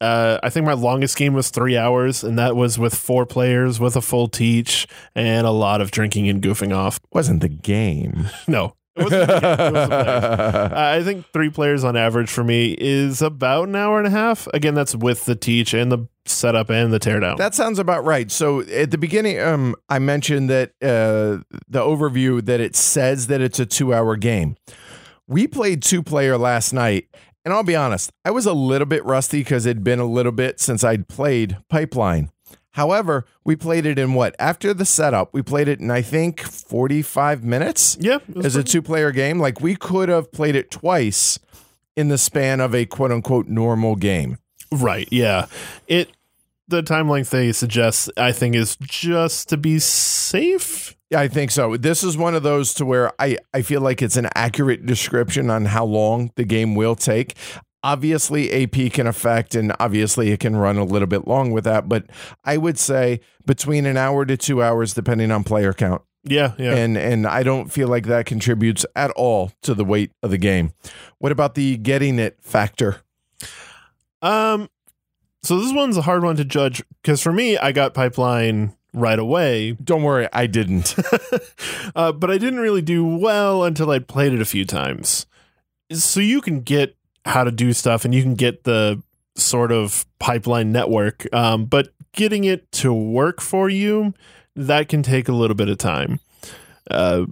Uh, 0.00 0.38
I 0.42 0.50
think 0.50 0.64
my 0.66 0.74
longest 0.74 1.16
game 1.16 1.32
was 1.32 1.50
three 1.50 1.76
hours, 1.76 2.22
and 2.22 2.38
that 2.38 2.54
was 2.54 2.78
with 2.78 2.94
four 2.94 3.26
players 3.26 3.80
with 3.80 3.96
a 3.96 4.00
full 4.00 4.28
teach 4.28 4.86
and 5.16 5.44
a 5.46 5.50
lot 5.50 5.80
of 5.80 5.90
drinking 5.90 6.28
and 6.28 6.40
goofing 6.42 6.72
off. 6.76 7.00
wasn't 7.12 7.40
the 7.40 7.48
game 7.48 8.26
No, 8.46 8.76
it 8.94 9.02
wasn't. 9.04 9.22
it 9.22 9.28
was 9.32 9.42
the 9.42 9.88
players. 9.88 10.72
Uh, 10.72 10.72
I 11.00 11.02
think 11.02 11.26
three 11.32 11.50
players 11.50 11.82
on 11.82 11.96
average 11.96 12.30
for 12.30 12.44
me 12.44 12.76
is 12.78 13.22
about 13.22 13.68
an 13.68 13.74
hour 13.74 13.98
and 13.98 14.06
a 14.06 14.10
half. 14.10 14.46
Again, 14.54 14.74
that's 14.74 14.94
with 14.94 15.24
the 15.24 15.34
teach 15.34 15.74
and 15.74 15.90
the 15.90 16.06
setup 16.28 16.70
and 16.70 16.92
the 16.92 17.00
teardown. 17.00 17.36
That 17.36 17.54
sounds 17.54 17.78
about 17.78 18.04
right. 18.04 18.30
So 18.30 18.60
at 18.60 18.90
the 18.90 18.98
beginning, 18.98 19.40
um, 19.40 19.74
I 19.88 19.98
mentioned 19.98 20.50
that 20.50 20.70
uh, 20.82 21.42
the 21.68 21.80
overview 21.80 22.44
that 22.44 22.60
it 22.60 22.76
says 22.76 23.26
that 23.28 23.40
it's 23.40 23.58
a 23.58 23.66
two-hour 23.66 24.16
game. 24.16 24.56
We 25.26 25.46
played 25.46 25.82
two-player 25.82 26.38
last 26.38 26.72
night, 26.72 27.08
and 27.44 27.52
I'll 27.52 27.62
be 27.62 27.76
honest, 27.76 28.10
I 28.24 28.30
was 28.30 28.46
a 28.46 28.52
little 28.52 28.86
bit 28.86 29.04
rusty 29.04 29.40
because 29.40 29.66
it'd 29.66 29.84
been 29.84 29.98
a 29.98 30.06
little 30.06 30.32
bit 30.32 30.60
since 30.60 30.82
I'd 30.84 31.08
played 31.08 31.58
Pipeline. 31.68 32.30
However, 32.72 33.24
we 33.44 33.56
played 33.56 33.86
it 33.86 33.98
in 33.98 34.14
what? 34.14 34.36
After 34.38 34.72
the 34.72 34.84
setup, 34.84 35.34
we 35.34 35.42
played 35.42 35.66
it 35.66 35.80
in 35.80 35.90
I 35.90 36.00
think 36.00 36.40
forty-five 36.40 37.42
minutes 37.42 37.96
yeah, 38.00 38.18
as 38.44 38.54
a 38.54 38.62
two-player 38.62 39.10
game. 39.10 39.40
Like 39.40 39.60
we 39.60 39.74
could 39.74 40.08
have 40.08 40.30
played 40.30 40.54
it 40.54 40.70
twice 40.70 41.40
in 41.96 42.08
the 42.08 42.18
span 42.18 42.60
of 42.60 42.74
a 42.74 42.86
quote-unquote 42.86 43.48
normal 43.48 43.96
game. 43.96 44.38
right. 44.70 45.08
Yeah, 45.10 45.46
it 45.88 46.12
the 46.68 46.82
time 46.82 47.08
length 47.08 47.30
they 47.30 47.52
suggest 47.52 48.10
I 48.16 48.32
think 48.32 48.54
is 48.54 48.76
just 48.76 49.48
to 49.48 49.56
be 49.56 49.78
safe. 49.78 50.96
Yeah, 51.10 51.20
I 51.20 51.28
think 51.28 51.50
so. 51.50 51.76
This 51.76 52.04
is 52.04 52.16
one 52.18 52.34
of 52.34 52.42
those 52.42 52.74
to 52.74 52.84
where 52.84 53.12
I, 53.18 53.38
I 53.54 53.62
feel 53.62 53.80
like 53.80 54.02
it's 54.02 54.16
an 54.16 54.28
accurate 54.34 54.84
description 54.84 55.48
on 55.48 55.64
how 55.66 55.84
long 55.86 56.32
the 56.36 56.44
game 56.44 56.74
will 56.74 56.94
take. 56.94 57.34
Obviously, 57.82 58.52
AP 58.52 58.92
can 58.92 59.06
affect, 59.06 59.54
and 59.54 59.72
obviously, 59.80 60.30
it 60.30 60.40
can 60.40 60.56
run 60.56 60.76
a 60.76 60.84
little 60.84 61.06
bit 61.06 61.26
long 61.26 61.52
with 61.52 61.64
that. 61.64 61.88
But 61.88 62.06
I 62.44 62.56
would 62.58 62.78
say 62.78 63.20
between 63.46 63.86
an 63.86 63.96
hour 63.96 64.26
to 64.26 64.36
two 64.36 64.62
hours, 64.62 64.92
depending 64.92 65.30
on 65.30 65.44
player 65.44 65.72
count. 65.72 66.02
Yeah, 66.24 66.52
yeah. 66.58 66.74
And 66.74 66.98
and 66.98 67.26
I 67.26 67.42
don't 67.42 67.72
feel 67.72 67.88
like 67.88 68.06
that 68.06 68.26
contributes 68.26 68.84
at 68.94 69.10
all 69.12 69.52
to 69.62 69.74
the 69.74 69.84
weight 69.84 70.10
of 70.22 70.30
the 70.30 70.38
game. 70.38 70.72
What 71.18 71.32
about 71.32 71.54
the 71.54 71.76
getting 71.78 72.18
it 72.18 72.36
factor? 72.42 73.00
Um, 74.20 74.68
so 75.42 75.58
this 75.58 75.72
one's 75.72 75.96
a 75.96 76.02
hard 76.02 76.24
one 76.24 76.36
to 76.36 76.44
judge 76.44 76.82
because 77.02 77.22
for 77.22 77.32
me, 77.32 77.56
I 77.56 77.72
got 77.72 77.94
pipeline 77.94 78.74
right 78.92 79.18
away, 79.18 79.72
Don't 79.72 80.02
worry, 80.02 80.28
I 80.32 80.46
didn't. 80.46 80.96
uh, 81.94 82.12
but 82.12 82.30
I 82.30 82.38
didn't 82.38 82.60
really 82.60 82.82
do 82.82 83.04
well 83.04 83.64
until 83.64 83.90
I 83.90 83.98
played 83.98 84.32
it 84.32 84.40
a 84.40 84.46
few 84.46 84.64
times. 84.64 85.26
So 85.92 86.20
you 86.20 86.40
can 86.40 86.60
get 86.60 86.96
how 87.24 87.44
to 87.44 87.50
do 87.50 87.72
stuff, 87.72 88.04
and 88.04 88.14
you 88.14 88.22
can 88.22 88.34
get 88.34 88.64
the 88.64 89.02
sort 89.34 89.70
of 89.72 90.06
pipeline 90.18 90.72
network, 90.72 91.32
um, 91.32 91.66
but 91.66 91.90
getting 92.12 92.44
it 92.44 92.70
to 92.72 92.92
work 92.92 93.40
for 93.40 93.68
you 93.68 94.14
that 94.56 94.88
can 94.88 95.02
take 95.02 95.28
a 95.28 95.32
little 95.32 95.54
bit 95.54 95.68
of 95.68 95.78
time. 95.78 96.18
Uh, 96.90 97.26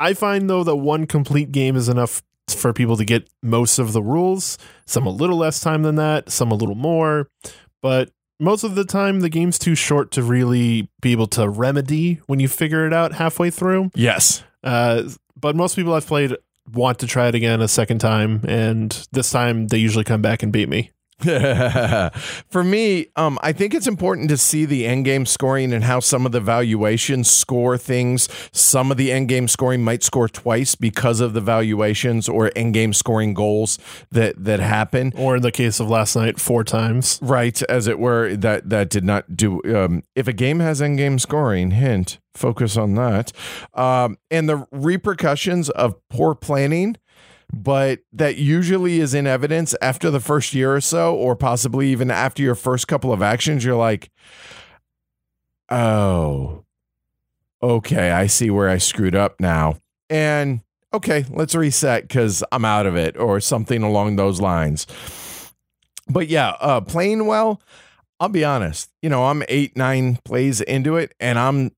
I 0.00 0.12
find 0.12 0.50
though 0.50 0.64
that 0.64 0.76
one 0.76 1.06
complete 1.06 1.52
game 1.52 1.76
is 1.76 1.88
enough 1.88 2.22
for 2.48 2.72
people 2.72 2.96
to 2.96 3.04
get 3.04 3.28
most 3.42 3.78
of 3.78 3.92
the 3.92 4.02
rules. 4.02 4.58
Some 4.86 5.06
a 5.06 5.10
little 5.10 5.36
less 5.36 5.60
time 5.60 5.82
than 5.82 5.96
that, 5.96 6.30
some 6.30 6.50
a 6.52 6.54
little 6.54 6.74
more, 6.74 7.28
but 7.82 8.10
most 8.38 8.64
of 8.64 8.74
the 8.74 8.84
time 8.84 9.20
the 9.20 9.28
game's 9.28 9.58
too 9.58 9.74
short 9.74 10.10
to 10.12 10.22
really 10.22 10.90
be 11.00 11.12
able 11.12 11.26
to 11.28 11.48
remedy 11.48 12.20
when 12.26 12.38
you 12.38 12.48
figure 12.48 12.86
it 12.86 12.92
out 12.92 13.12
halfway 13.12 13.50
through. 13.50 13.90
yes. 13.94 14.42
Uh, 14.62 15.04
but 15.38 15.54
most 15.54 15.76
people 15.76 15.94
I've 15.94 16.06
played 16.06 16.34
want 16.72 16.98
to 16.98 17.06
try 17.06 17.28
it 17.28 17.34
again 17.34 17.60
a 17.60 17.68
second 17.68 17.98
time, 17.98 18.40
and 18.48 19.06
this 19.12 19.30
time 19.30 19.68
they 19.68 19.78
usually 19.78 20.02
come 20.04 20.22
back 20.22 20.42
and 20.42 20.52
beat 20.52 20.68
me. 20.68 20.90
For 22.50 22.62
me, 22.62 23.06
um, 23.16 23.38
I 23.42 23.52
think 23.52 23.72
it's 23.72 23.86
important 23.86 24.28
to 24.28 24.36
see 24.36 24.66
the 24.66 24.86
end 24.86 25.06
game 25.06 25.24
scoring 25.24 25.72
and 25.72 25.82
how 25.82 25.98
some 25.98 26.26
of 26.26 26.32
the 26.32 26.40
valuations 26.40 27.30
score 27.30 27.78
things. 27.78 28.28
Some 28.52 28.90
of 28.90 28.98
the 28.98 29.10
end 29.10 29.30
game 29.30 29.48
scoring 29.48 29.82
might 29.82 30.02
score 30.02 30.28
twice 30.28 30.74
because 30.74 31.20
of 31.20 31.32
the 31.32 31.40
valuations 31.40 32.28
or 32.28 32.52
end 32.54 32.74
game 32.74 32.92
scoring 32.92 33.32
goals 33.32 33.78
that 34.10 34.44
that 34.44 34.60
happen. 34.60 35.14
Or 35.16 35.36
in 35.36 35.42
the 35.42 35.52
case 35.52 35.80
of 35.80 35.88
last 35.88 36.16
night, 36.16 36.38
four 36.38 36.64
times. 36.64 37.18
Right, 37.22 37.62
as 37.62 37.86
it 37.86 37.98
were, 37.98 38.36
that 38.36 38.68
that 38.68 38.90
did 38.90 39.04
not 39.04 39.36
do. 39.36 39.62
Um, 39.74 40.02
if 40.14 40.28
a 40.28 40.34
game 40.34 40.60
has 40.60 40.82
end 40.82 40.98
game 40.98 41.18
scoring, 41.18 41.70
hint, 41.70 42.18
focus 42.34 42.76
on 42.76 42.94
that, 42.96 43.32
um, 43.72 44.18
and 44.30 44.50
the 44.50 44.66
repercussions 44.70 45.70
of 45.70 45.96
poor 46.10 46.34
planning. 46.34 46.96
But 47.52 48.00
that 48.12 48.36
usually 48.36 49.00
is 49.00 49.14
in 49.14 49.26
evidence 49.26 49.74
after 49.80 50.10
the 50.10 50.20
first 50.20 50.52
year 50.52 50.74
or 50.74 50.80
so, 50.80 51.14
or 51.14 51.36
possibly 51.36 51.88
even 51.90 52.10
after 52.10 52.42
your 52.42 52.54
first 52.54 52.88
couple 52.88 53.12
of 53.12 53.22
actions. 53.22 53.64
You're 53.64 53.76
like, 53.76 54.10
oh, 55.70 56.64
okay, 57.62 58.10
I 58.10 58.26
see 58.26 58.50
where 58.50 58.68
I 58.68 58.78
screwed 58.78 59.14
up 59.14 59.40
now. 59.40 59.78
And 60.10 60.60
okay, 60.92 61.24
let's 61.30 61.54
reset 61.54 62.02
because 62.02 62.42
I'm 62.52 62.64
out 62.64 62.86
of 62.86 62.96
it, 62.96 63.16
or 63.16 63.40
something 63.40 63.82
along 63.82 64.16
those 64.16 64.40
lines. 64.40 64.86
But 66.08 66.28
yeah, 66.28 66.50
uh, 66.60 66.80
playing 66.80 67.26
well, 67.26 67.60
I'll 68.20 68.28
be 68.28 68.44
honest. 68.44 68.90
You 69.02 69.10
know, 69.10 69.26
I'm 69.26 69.42
eight, 69.48 69.76
nine 69.76 70.18
plays 70.24 70.60
into 70.60 70.96
it, 70.96 71.14
and 71.20 71.38
I'm 71.38 71.72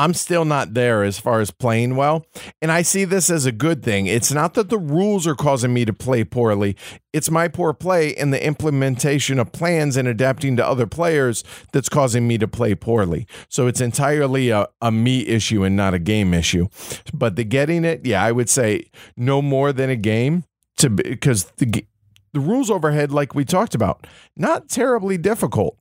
I'm 0.00 0.14
still 0.14 0.46
not 0.46 0.72
there 0.72 1.04
as 1.04 1.18
far 1.18 1.40
as 1.40 1.50
playing 1.50 1.94
well. 1.94 2.24
And 2.62 2.72
I 2.72 2.80
see 2.80 3.04
this 3.04 3.28
as 3.28 3.44
a 3.44 3.52
good 3.52 3.82
thing. 3.82 4.06
It's 4.06 4.32
not 4.32 4.54
that 4.54 4.70
the 4.70 4.78
rules 4.78 5.26
are 5.26 5.34
causing 5.34 5.74
me 5.74 5.84
to 5.84 5.92
play 5.92 6.24
poorly, 6.24 6.74
it's 7.12 7.30
my 7.30 7.48
poor 7.48 7.74
play 7.74 8.14
and 8.14 8.32
the 8.32 8.42
implementation 8.42 9.38
of 9.38 9.52
plans 9.52 9.98
and 9.98 10.08
adapting 10.08 10.56
to 10.56 10.66
other 10.66 10.86
players 10.86 11.44
that's 11.74 11.90
causing 11.90 12.26
me 12.26 12.38
to 12.38 12.48
play 12.48 12.74
poorly. 12.74 13.26
So 13.50 13.66
it's 13.66 13.82
entirely 13.82 14.48
a, 14.48 14.68
a 14.80 14.90
me 14.90 15.26
issue 15.26 15.64
and 15.64 15.76
not 15.76 15.92
a 15.92 15.98
game 15.98 16.32
issue. 16.32 16.68
But 17.12 17.36
the 17.36 17.44
getting 17.44 17.84
it, 17.84 18.06
yeah, 18.06 18.24
I 18.24 18.32
would 18.32 18.48
say 18.48 18.86
no 19.18 19.42
more 19.42 19.70
than 19.70 19.90
a 19.90 19.96
game 19.96 20.44
to 20.78 20.88
because 20.88 21.44
the 21.58 21.84
the 22.32 22.40
rules 22.40 22.70
overhead, 22.70 23.12
like 23.12 23.34
we 23.34 23.44
talked 23.44 23.74
about, 23.74 24.06
not 24.34 24.70
terribly 24.70 25.18
difficult. 25.18 25.76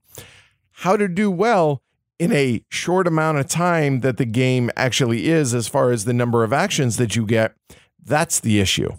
How 0.72 0.98
to 0.98 1.08
do 1.08 1.32
well 1.32 1.84
in 2.20 2.34
a 2.34 2.64
short 2.70 3.08
amount 3.08 3.38
of 3.38 3.48
time 3.48 4.02
that 4.02 4.18
the 4.18 4.26
game 4.26 4.70
actually 4.76 5.28
is, 5.30 5.54
as 5.54 5.68
far 5.68 5.92
as 5.92 6.06
the 6.06 6.14
number 6.14 6.44
of 6.44 6.54
actions 6.54 6.98
that 6.98 7.16
you 7.16 7.26
get, 7.26 7.56
that's 8.04 8.40
the 8.40 8.60
issue. 8.60 8.92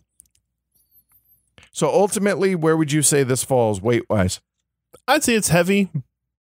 So 1.70 1.88
ultimately, 1.88 2.54
where 2.54 2.76
would 2.76 2.90
you 2.90 3.02
say 3.02 3.22
this 3.22 3.44
falls 3.44 3.80
weight 3.80 4.08
wise? 4.08 4.40
I'd 5.06 5.22
say 5.22 5.34
it's 5.34 5.48
heavy, 5.48 5.90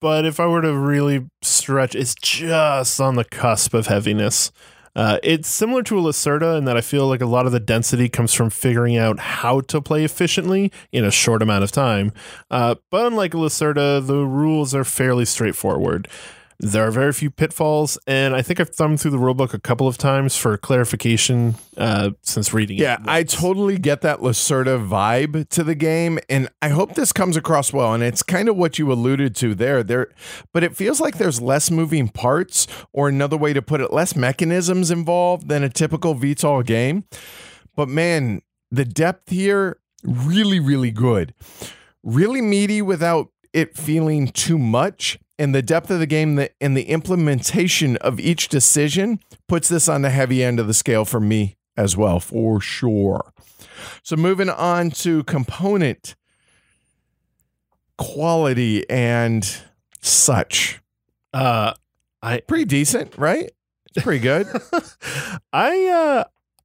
but 0.01 0.25
if 0.25 0.39
I 0.39 0.47
were 0.47 0.63
to 0.63 0.77
really 0.77 1.27
stretch, 1.43 1.95
it's 1.95 2.15
just 2.15 3.01
on 3.01 3.17
the 3.17 3.25
cusp 3.25 3.75
of 3.75 3.87
heaviness. 3.87 4.53
Uh, 4.95 5.19
it's 5.23 5.49
similar 5.49 5.83
to 5.83 5.99
a 5.99 6.01
Lacerda 6.01 6.57
in 6.57 6.65
that 6.65 6.77
I 6.77 6.81
feel 6.81 7.07
like 7.07 7.21
a 7.21 7.27
lot 7.27 7.45
of 7.45 7.53
the 7.53 7.61
density 7.61 8.09
comes 8.09 8.33
from 8.33 8.49
figuring 8.49 8.97
out 8.97 9.19
how 9.19 9.61
to 9.63 9.83
play 9.83 10.05
efficiently 10.05 10.73
in 10.91 11.05
a 11.05 11.11
short 11.11 11.43
amount 11.43 11.65
of 11.65 11.71
time. 11.71 12.13
Uh, 12.51 12.77
but 12.91 13.07
unlike 13.07 13.33
Lacerda, 13.33 14.05
the 14.07 14.25
rules 14.25 14.75
are 14.75 14.85
fairly 14.85 15.27
straightforward. 15.27 16.09
There 16.59 16.87
are 16.87 16.91
very 16.91 17.13
few 17.13 17.31
pitfalls, 17.31 17.99
and 18.07 18.35
I 18.35 18.41
think 18.41 18.61
I've 18.61 18.71
thumbed 18.71 19.01
through 19.01 19.11
the 19.11 19.19
rulebook 19.19 19.53
a 19.53 19.59
couple 19.59 19.87
of 19.87 19.99
times 19.99 20.37
for 20.37 20.57
clarification 20.57 21.57
uh, 21.77 22.13
since 22.23 22.55
reading 22.55 22.79
yeah, 22.79 22.95
it. 22.95 23.01
Yeah, 23.05 23.13
I 23.13 23.25
totally 23.25 23.77
get 23.77 24.01
that 24.01 24.21
Lacerda 24.21 24.87
vibe 24.87 25.51
to 25.51 25.63
the 25.63 25.75
game, 25.75 26.19
and 26.31 26.49
I 26.63 26.71
hope 26.71 26.95
this 26.95 27.13
comes 27.13 27.37
across 27.37 27.75
well. 27.75 27.93
And 27.93 28.03
it's 28.03 28.23
kind 28.23 28.49
of 28.49 28.57
what 28.57 28.79
you 28.79 28.91
alluded 28.91 29.37
to 29.37 29.55
there. 29.55 29.83
There, 29.83 30.09
but 30.55 30.65
it 30.65 30.75
feels 30.75 30.99
like 30.99 31.19
there's 31.19 31.43
less 31.43 31.71
moving 31.71 32.09
parts, 32.09 32.67
or 32.93 33.09
another 33.09 33.37
way 33.37 33.53
to 33.53 33.61
put 33.61 33.83
it, 33.83 33.93
less 33.93 34.17
mechanisms 34.17 34.91
involved 34.91 35.49
than 35.49 35.63
a 35.63 35.69
typical 35.69 36.15
Vital 36.15 36.63
game. 36.63 37.05
But 37.75 37.91
man, 37.91 38.41
the 38.71 38.87
depth 38.87 39.29
here 39.29 39.79
really, 40.03 40.61
really 40.61 40.91
good, 40.91 41.35
really 42.03 42.41
meaty 42.41 42.81
without 42.81 43.29
it 43.53 43.77
feeling 43.77 44.29
too 44.29 44.59
much 44.59 45.19
and 45.39 45.55
the 45.55 45.63
depth 45.63 45.91
of 45.91 45.99
the 45.99 46.07
game 46.07 46.47
and 46.61 46.77
the 46.77 46.89
implementation 46.89 47.97
of 47.99 48.19
each 48.19 48.49
decision 48.49 49.21
puts 49.49 49.69
this 49.69 49.89
on 49.89 50.03
the 50.03 50.11
heavy 50.11 50.43
end 50.43 50.59
of 50.59 50.67
the 50.67 50.75
scale 50.75 51.05
for 51.05 51.21
me 51.21 51.57
as 51.77 51.97
well, 51.97 52.21
for 52.21 52.61
sure. 52.61 53.33
So 54.03 54.17
moving 54.17 54.49
on 54.49 54.91
to 54.93 55.25
component 55.25 56.15
quality 57.99 58.89
and 58.89 59.47
such. 60.01 60.81
Uh, 61.33 61.75
I 62.23 62.41
pretty 62.41 62.65
decent, 62.65 63.17
right? 63.19 63.51
It's 63.95 64.03
pretty 64.03 64.21
good. 64.21 64.47
I 65.53 65.87
uh, 65.87 66.25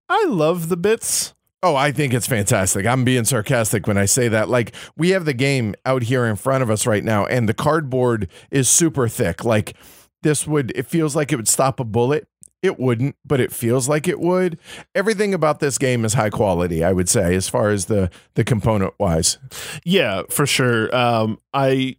I 0.09 0.25
love 0.25 0.69
the 0.69 0.77
bits. 0.77 1.33
Oh, 1.63 1.75
I 1.75 1.91
think 1.91 2.13
it's 2.13 2.27
fantastic. 2.27 2.87
I'm 2.87 3.03
being 3.03 3.23
sarcastic 3.23 3.85
when 3.85 3.97
I 3.97 4.05
say 4.05 4.27
that. 4.29 4.49
Like, 4.49 4.73
we 4.97 5.09
have 5.09 5.25
the 5.25 5.33
game 5.33 5.75
out 5.85 6.03
here 6.03 6.25
in 6.25 6.35
front 6.35 6.63
of 6.63 6.71
us 6.71 6.87
right 6.87 7.03
now, 7.03 7.25
and 7.25 7.47
the 7.47 7.53
cardboard 7.53 8.27
is 8.49 8.67
super 8.67 9.07
thick. 9.07 9.45
Like, 9.45 9.75
this 10.23 10.47
would, 10.47 10.71
it 10.75 10.87
feels 10.87 11.15
like 11.15 11.31
it 11.31 11.35
would 11.35 11.47
stop 11.47 11.79
a 11.79 11.83
bullet. 11.83 12.27
It 12.63 12.79
wouldn't, 12.79 13.15
but 13.25 13.39
it 13.39 13.51
feels 13.51 13.89
like 13.89 14.07
it 14.07 14.19
would. 14.19 14.59
Everything 14.93 15.33
about 15.33 15.59
this 15.59 15.77
game 15.79 16.05
is 16.05 16.13
high 16.13 16.29
quality, 16.29 16.83
I 16.83 16.93
would 16.93 17.09
say, 17.09 17.35
as 17.35 17.49
far 17.49 17.69
as 17.69 17.85
the 17.85 18.11
the 18.35 18.43
component 18.43 18.93
wise. 18.99 19.39
Yeah, 19.83 20.21
for 20.29 20.45
sure. 20.45 20.95
Um, 20.95 21.39
I 21.55 21.97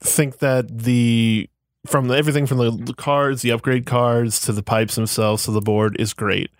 think 0.00 0.38
that 0.38 0.78
the 0.84 1.50
from 1.84 2.08
the, 2.08 2.16
everything 2.16 2.46
from 2.46 2.84
the 2.86 2.94
cards, 2.94 3.42
the 3.42 3.52
upgrade 3.52 3.84
cards 3.84 4.40
to 4.42 4.52
the 4.52 4.62
pipes 4.62 4.94
themselves 4.94 5.44
to 5.44 5.50
the 5.50 5.60
board 5.60 5.96
is 6.00 6.14
great. 6.14 6.50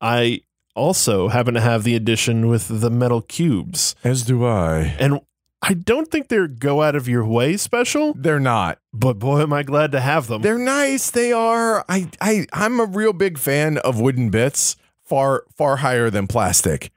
I 0.00 0.40
also 0.74 1.28
happen 1.28 1.54
to 1.54 1.60
have 1.60 1.84
the 1.84 1.94
edition 1.94 2.48
with 2.48 2.80
the 2.80 2.90
metal 2.90 3.22
cubes. 3.22 3.94
As 4.04 4.22
do 4.22 4.44
I. 4.44 4.96
And 4.98 5.20
I 5.62 5.72
don't 5.72 6.10
think 6.10 6.28
they're 6.28 6.46
go 6.46 6.82
out 6.82 6.94
of 6.94 7.08
your 7.08 7.24
way 7.24 7.56
special. 7.56 8.12
They're 8.14 8.38
not. 8.40 8.78
But 8.92 9.18
boy, 9.18 9.40
am 9.40 9.52
I 9.52 9.62
glad 9.62 9.92
to 9.92 10.00
have 10.00 10.26
them. 10.26 10.42
They're 10.42 10.58
nice. 10.58 11.10
They 11.10 11.32
are. 11.32 11.84
I 11.88 12.10
I 12.20 12.46
I'm 12.52 12.80
a 12.80 12.84
real 12.84 13.14
big 13.14 13.38
fan 13.38 13.78
of 13.78 13.98
wooden 13.98 14.28
bits, 14.28 14.76
far 15.04 15.44
far 15.56 15.76
higher 15.76 16.10
than 16.10 16.26
plastic. 16.26 16.92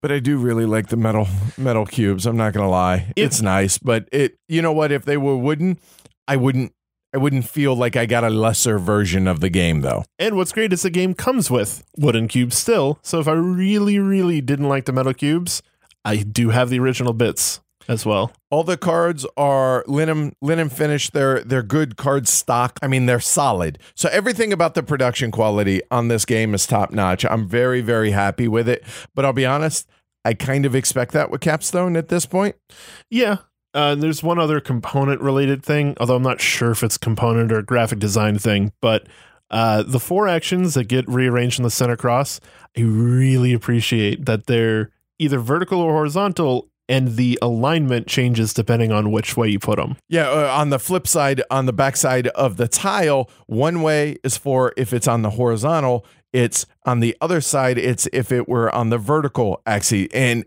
But 0.00 0.10
I 0.10 0.18
do 0.18 0.38
really 0.38 0.64
like 0.64 0.88
the 0.88 0.96
metal 0.96 1.28
metal 1.58 1.84
cubes. 1.84 2.24
I'm 2.24 2.38
not 2.38 2.54
gonna 2.54 2.70
lie. 2.70 3.12
It, 3.16 3.24
it's 3.24 3.42
nice, 3.42 3.76
but 3.76 4.08
it 4.10 4.38
you 4.48 4.62
know 4.62 4.72
what? 4.72 4.92
If 4.92 5.04
they 5.04 5.18
were 5.18 5.36
wooden, 5.36 5.78
I 6.26 6.36
wouldn't 6.36 6.72
I 7.12 7.18
wouldn't 7.18 7.44
feel 7.44 7.74
like 7.74 7.96
I 7.96 8.06
got 8.06 8.24
a 8.24 8.30
lesser 8.30 8.78
version 8.78 9.26
of 9.26 9.40
the 9.40 9.50
game 9.50 9.80
though. 9.80 10.04
And 10.18 10.36
what's 10.36 10.52
great 10.52 10.72
is 10.72 10.82
the 10.82 10.90
game 10.90 11.14
comes 11.14 11.50
with 11.50 11.84
wooden 11.96 12.28
cubes 12.28 12.56
still. 12.56 12.98
So 13.02 13.18
if 13.18 13.26
I 13.26 13.32
really, 13.32 13.98
really 13.98 14.40
didn't 14.40 14.68
like 14.68 14.84
the 14.84 14.92
metal 14.92 15.14
cubes, 15.14 15.62
I 16.04 16.18
do 16.18 16.50
have 16.50 16.70
the 16.70 16.78
original 16.78 17.12
bits 17.12 17.60
as 17.88 18.06
well. 18.06 18.32
All 18.50 18.62
the 18.62 18.76
cards 18.76 19.26
are 19.36 19.84
linen 19.88 20.34
linen 20.40 20.68
finish. 20.68 21.10
They're 21.10 21.42
they're 21.42 21.62
good 21.62 21.96
card 21.96 22.28
stock. 22.28 22.78
I 22.82 22.86
mean, 22.86 23.06
they're 23.06 23.20
solid. 23.20 23.78
So 23.94 24.08
everything 24.10 24.52
about 24.52 24.74
the 24.74 24.82
production 24.82 25.32
quality 25.32 25.82
on 25.90 26.08
this 26.08 26.24
game 26.24 26.54
is 26.54 26.66
top 26.66 26.92
notch. 26.92 27.24
I'm 27.24 27.48
very 27.48 27.80
very 27.80 28.12
happy 28.12 28.46
with 28.46 28.68
it. 28.68 28.84
But 29.14 29.24
I'll 29.24 29.32
be 29.32 29.46
honest, 29.46 29.88
I 30.24 30.34
kind 30.34 30.64
of 30.64 30.74
expect 30.74 31.12
that 31.12 31.30
with 31.30 31.40
Capstone 31.40 31.96
at 31.96 32.08
this 32.08 32.26
point. 32.26 32.56
Yeah, 33.10 33.38
uh, 33.74 33.94
there's 33.94 34.22
one 34.22 34.38
other 34.38 34.60
component 34.60 35.20
related 35.20 35.62
thing, 35.62 35.94
although 36.00 36.16
I'm 36.16 36.22
not 36.22 36.40
sure 36.40 36.70
if 36.70 36.82
it's 36.82 36.98
component 36.98 37.52
or 37.52 37.62
graphic 37.62 37.98
design 37.98 38.38
thing, 38.38 38.72
but 38.80 39.06
uh, 39.50 39.82
the 39.82 40.00
four 40.00 40.28
actions 40.28 40.74
that 40.74 40.84
get 40.84 41.08
rearranged 41.08 41.58
in 41.58 41.64
the 41.64 41.70
center 41.70 41.96
cross, 41.96 42.40
I 42.76 42.82
really 42.82 43.52
appreciate 43.52 44.26
that 44.26 44.46
they're 44.46 44.90
either 45.18 45.38
vertical 45.38 45.80
or 45.80 45.92
horizontal 45.92 46.68
and 46.88 47.16
the 47.16 47.38
alignment 47.40 48.08
changes 48.08 48.52
depending 48.52 48.90
on 48.90 49.12
which 49.12 49.36
way 49.36 49.48
you 49.48 49.60
put 49.60 49.76
them. 49.76 49.96
Yeah, 50.08 50.28
uh, 50.28 50.52
on 50.52 50.70
the 50.70 50.78
flip 50.78 51.06
side, 51.06 51.40
on 51.50 51.66
the 51.66 51.72
back 51.72 51.96
side 51.96 52.26
of 52.28 52.56
the 52.56 52.66
tile, 52.66 53.30
one 53.46 53.82
way 53.82 54.16
is 54.24 54.36
for 54.36 54.72
if 54.76 54.92
it's 54.92 55.06
on 55.06 55.22
the 55.22 55.30
horizontal, 55.30 56.04
it's 56.32 56.66
on 56.84 56.98
the 56.98 57.16
other 57.20 57.40
side, 57.40 57.78
it's 57.78 58.08
if 58.12 58.32
it 58.32 58.48
were 58.48 58.74
on 58.74 58.90
the 58.90 58.98
vertical 58.98 59.62
axis. 59.66 60.08
And 60.12 60.44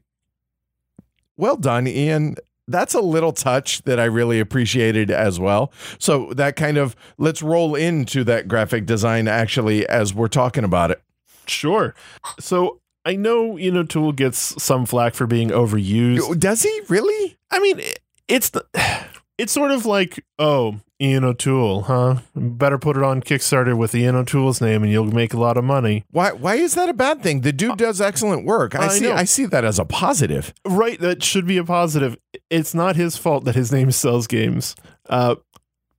well 1.38 1.55
done, 1.55 1.88
Ian 1.88 2.36
that's 2.68 2.93
a 2.93 3.01
little 3.01 3.34
touch 3.34 3.82
that 3.84 3.99
I 3.99 4.05
really 4.05 4.39
appreciated 4.39 5.11
as 5.11 5.39
well. 5.39 5.72
So 5.99 6.32
that 6.34 6.55
kind 6.55 6.78
of 6.78 6.95
let's 7.18 7.41
roll 7.41 7.76
into 7.76 8.24
that 8.26 8.47
graphic 8.47 8.86
design 8.86 9.28
actually 9.28 9.88
as 9.88 10.14
we're 10.14 10.28
talking 10.28 10.64
about 10.64 10.91
it. 10.91 11.01
Sure. 11.47 11.93
So 12.39 12.80
I 13.05 13.16
know 13.16 13.57
Ian 13.57 13.78
O'Toole 13.78 14.14
gets 14.14 14.61
some 14.64 14.86
flack 14.86 15.14
for 15.14 15.28
being 15.28 15.49
overused. 15.49 16.39
Does 16.39 16.64
he 16.64 16.82
really? 16.88 17.38
I 17.51 17.59
mean, 17.59 17.82
it's 18.28 18.49
the 18.49 18.66
it's 19.38 19.51
sort 19.51 19.72
of 19.72 19.86
like 19.86 20.24
oh 20.39 20.80
Ian 21.03 21.25
O'Toole, 21.25 21.81
huh? 21.83 22.19
Better 22.33 22.77
put 22.77 22.95
it 22.95 23.03
on 23.03 23.21
Kickstarter 23.21 23.75
with 23.75 23.93
Ian 23.93 24.15
O'Toole's 24.15 24.61
name, 24.61 24.83
and 24.83 24.91
you'll 24.91 25.03
make 25.05 25.33
a 25.33 25.39
lot 25.39 25.57
of 25.57 25.65
money. 25.65 26.05
Why? 26.11 26.31
Why 26.31 26.55
is 26.55 26.75
that 26.75 26.87
a 26.87 26.93
bad 26.93 27.21
thing? 27.21 27.41
The 27.41 27.51
dude 27.51 27.77
does 27.77 27.99
excellent 27.99 28.45
work. 28.45 28.73
I, 28.73 28.85
I 28.85 28.87
see. 28.87 29.05
Know. 29.05 29.13
I 29.13 29.25
see 29.25 29.45
that 29.47 29.65
as 29.65 29.79
a 29.79 29.85
positive. 29.85 30.53
Right. 30.65 30.97
That 31.01 31.21
should 31.21 31.45
be 31.45 31.57
a 31.57 31.63
positive. 31.65 32.15
It's 32.49 32.73
not 32.73 32.95
his 32.95 33.17
fault 33.17 33.43
that 33.43 33.55
his 33.55 33.69
name 33.69 33.91
sells 33.91 34.27
games. 34.27 34.75
Uh, 35.09 35.35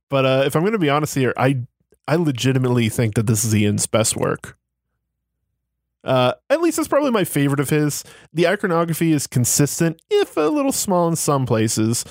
but 0.09 0.25
uh, 0.25 0.43
if 0.45 0.55
I'm 0.55 0.63
going 0.63 0.73
to 0.73 0.79
be 0.79 0.89
honest 0.89 1.13
here, 1.13 1.33
I 1.37 1.59
I 2.07 2.15
legitimately 2.15 2.89
think 2.89 3.13
that 3.13 3.27
this 3.27 3.45
is 3.45 3.55
Ian's 3.55 3.85
best 3.85 4.17
work. 4.17 4.57
Uh, 6.03 6.33
at 6.51 6.61
least 6.61 6.77
it's 6.77 6.87
probably 6.87 7.09
my 7.09 7.23
favorite 7.23 7.59
of 7.59 7.71
his. 7.71 8.03
The 8.31 8.47
iconography 8.47 9.11
is 9.11 9.25
consistent, 9.25 9.99
if 10.09 10.37
a 10.37 10.41
little 10.41 10.71
small 10.71 11.07
in 11.07 11.15
some 11.15 11.47
places, 11.47 12.05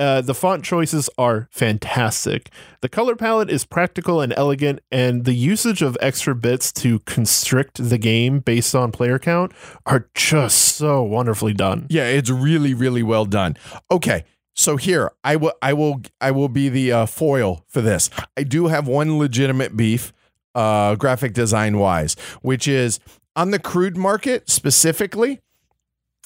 uh, 0.00 0.22
the 0.22 0.34
font 0.34 0.64
choices 0.64 1.10
are 1.18 1.46
fantastic. 1.50 2.50
The 2.80 2.88
color 2.88 3.14
palette 3.14 3.50
is 3.50 3.66
practical 3.66 4.22
and 4.22 4.32
elegant, 4.34 4.80
and 4.90 5.26
the 5.26 5.34
usage 5.34 5.82
of 5.82 5.96
extra 6.00 6.34
bits 6.34 6.72
to 6.72 7.00
constrict 7.00 7.90
the 7.90 7.98
game 7.98 8.40
based 8.40 8.74
on 8.74 8.92
player 8.92 9.18
count 9.18 9.52
are 9.84 10.08
just 10.14 10.58
so 10.76 11.02
wonderfully 11.02 11.52
done. 11.52 11.86
Yeah, 11.90 12.06
it's 12.06 12.30
really, 12.30 12.72
really 12.72 13.02
well 13.02 13.26
done. 13.26 13.58
Okay, 13.90 14.24
so 14.54 14.78
here 14.78 15.12
I 15.22 15.36
will, 15.36 15.52
I 15.60 15.74
will, 15.74 16.00
I 16.20 16.30
will 16.30 16.48
be 16.48 16.70
the 16.70 16.92
uh, 16.92 17.06
foil 17.06 17.64
for 17.68 17.82
this. 17.82 18.08
I 18.36 18.42
do 18.42 18.68
have 18.68 18.88
one 18.88 19.18
legitimate 19.18 19.76
beef, 19.76 20.14
uh, 20.54 20.94
graphic 20.94 21.34
design 21.34 21.78
wise, 21.78 22.16
which 22.40 22.66
is 22.66 23.00
on 23.36 23.50
the 23.50 23.58
crude 23.58 23.98
market 23.98 24.48
specifically 24.48 25.40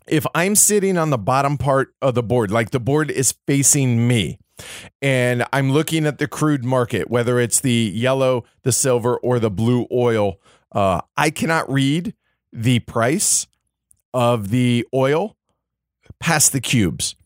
if 0.07 0.27
I'm 0.35 0.55
sitting 0.55 0.99
on 0.99 1.11
the 1.11 1.19
bottom 1.19 1.57
part 1.57 1.95
of 2.03 2.15
the 2.15 2.23
board, 2.23 2.51
like 2.51 2.71
the 2.71 2.81
board 2.81 3.11
is 3.11 3.35
facing 3.47 4.07
me, 4.07 4.39
and 5.03 5.45
I'm 5.53 5.73
looking 5.73 6.07
at 6.07 6.19
the 6.19 6.29
crude 6.29 6.65
market, 6.65 7.11
whether 7.11 7.41
it's 7.41 7.61
the 7.61 7.93
yellow, 7.95 8.45
the 8.63 8.73
silver, 8.73 9.17
or 9.19 9.39
the 9.39 9.51
blue 9.51 9.87
oil, 9.93 10.41
uh, 10.73 11.01
I 11.17 11.31
cannot 11.31 11.71
read 11.71 12.15
the 12.53 12.81
price 12.81 13.47
of 14.13 14.51
the 14.51 14.87
oil 14.95 15.37
past 16.21 16.53
the 16.53 16.61
cubes. 16.61 17.17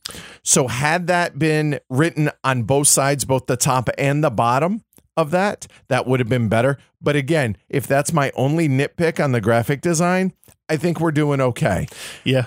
So, 0.43 0.69
had 0.69 1.07
that 1.09 1.39
been 1.39 1.81
written 1.91 2.31
on 2.43 2.63
both 2.63 2.89
sides, 2.89 3.27
both 3.27 3.47
the 3.47 3.59
top 3.59 3.91
and 3.99 4.25
the 4.25 4.31
bottom 4.31 4.83
of 5.19 5.31
that, 5.33 5.67
that 5.89 6.07
would 6.07 6.21
have 6.21 6.29
been 6.29 6.49
better. 6.49 6.79
But 7.03 7.15
again, 7.15 7.57
if 7.69 7.87
that's 7.87 8.13
my 8.13 8.33
only 8.35 8.69
nitpick 8.69 9.23
on 9.23 9.33
the 9.33 9.41
graphic 9.41 9.83
design, 9.83 10.33
I 10.69 10.77
think 10.77 11.01
we're 11.01 11.13
doing 11.13 11.41
okay. 11.41 11.89
Yeah. 12.25 12.47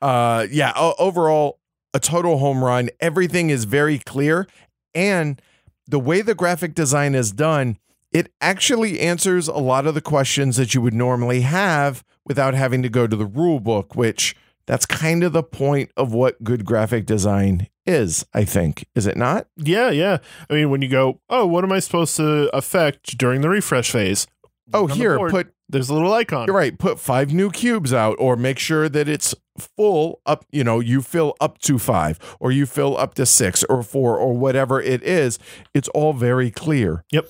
Uh, 0.00 0.46
yeah. 0.50 0.72
O- 0.76 0.94
overall, 0.98 1.58
a 1.94 2.00
total 2.00 2.38
home 2.38 2.62
run. 2.64 2.90
Everything 3.00 3.50
is 3.50 3.64
very 3.64 3.98
clear, 3.98 4.46
and 4.94 5.40
the 5.86 5.98
way 5.98 6.22
the 6.22 6.34
graphic 6.34 6.74
design 6.74 7.14
is 7.14 7.32
done, 7.32 7.78
it 8.12 8.32
actually 8.40 9.00
answers 9.00 9.48
a 9.48 9.58
lot 9.58 9.86
of 9.86 9.94
the 9.94 10.00
questions 10.00 10.56
that 10.56 10.74
you 10.74 10.80
would 10.80 10.94
normally 10.94 11.40
have 11.42 12.04
without 12.24 12.54
having 12.54 12.82
to 12.82 12.88
go 12.88 13.06
to 13.06 13.16
the 13.16 13.26
rule 13.26 13.60
book, 13.60 13.96
which 13.96 14.36
that's 14.66 14.86
kind 14.86 15.24
of 15.24 15.32
the 15.32 15.42
point 15.42 15.90
of 15.96 16.12
what 16.12 16.42
good 16.44 16.64
graphic 16.64 17.06
design 17.06 17.66
is, 17.86 18.24
I 18.32 18.44
think. 18.44 18.86
Is 18.94 19.06
it 19.06 19.16
not? 19.16 19.48
Yeah, 19.56 19.90
yeah. 19.90 20.18
I 20.48 20.54
mean, 20.54 20.70
when 20.70 20.82
you 20.82 20.88
go, 20.88 21.20
oh, 21.28 21.46
what 21.46 21.64
am 21.64 21.72
I 21.72 21.80
supposed 21.80 22.16
to 22.16 22.54
affect 22.56 23.18
during 23.18 23.40
the 23.40 23.48
refresh 23.48 23.90
phase? 23.90 24.26
Oh, 24.72 24.86
here, 24.86 25.18
put 25.28 25.52
there's 25.70 25.88
a 25.88 25.94
little 25.94 26.12
icon. 26.12 26.46
You're 26.46 26.56
right. 26.56 26.78
Put 26.78 26.98
five 26.98 27.32
new 27.32 27.50
cubes 27.50 27.92
out, 27.92 28.16
or 28.18 28.36
make 28.36 28.58
sure 28.58 28.88
that 28.88 29.08
it's 29.08 29.34
full 29.58 30.20
up. 30.26 30.44
You 30.50 30.64
know, 30.64 30.80
you 30.80 31.02
fill 31.02 31.34
up 31.40 31.58
to 31.58 31.78
five, 31.78 32.18
or 32.40 32.50
you 32.52 32.66
fill 32.66 32.96
up 32.96 33.14
to 33.14 33.26
six, 33.26 33.64
or 33.64 33.82
four, 33.82 34.18
or 34.18 34.36
whatever 34.36 34.80
it 34.80 35.02
is. 35.02 35.38
It's 35.74 35.88
all 35.88 36.12
very 36.12 36.50
clear. 36.50 37.04
Yep. 37.12 37.28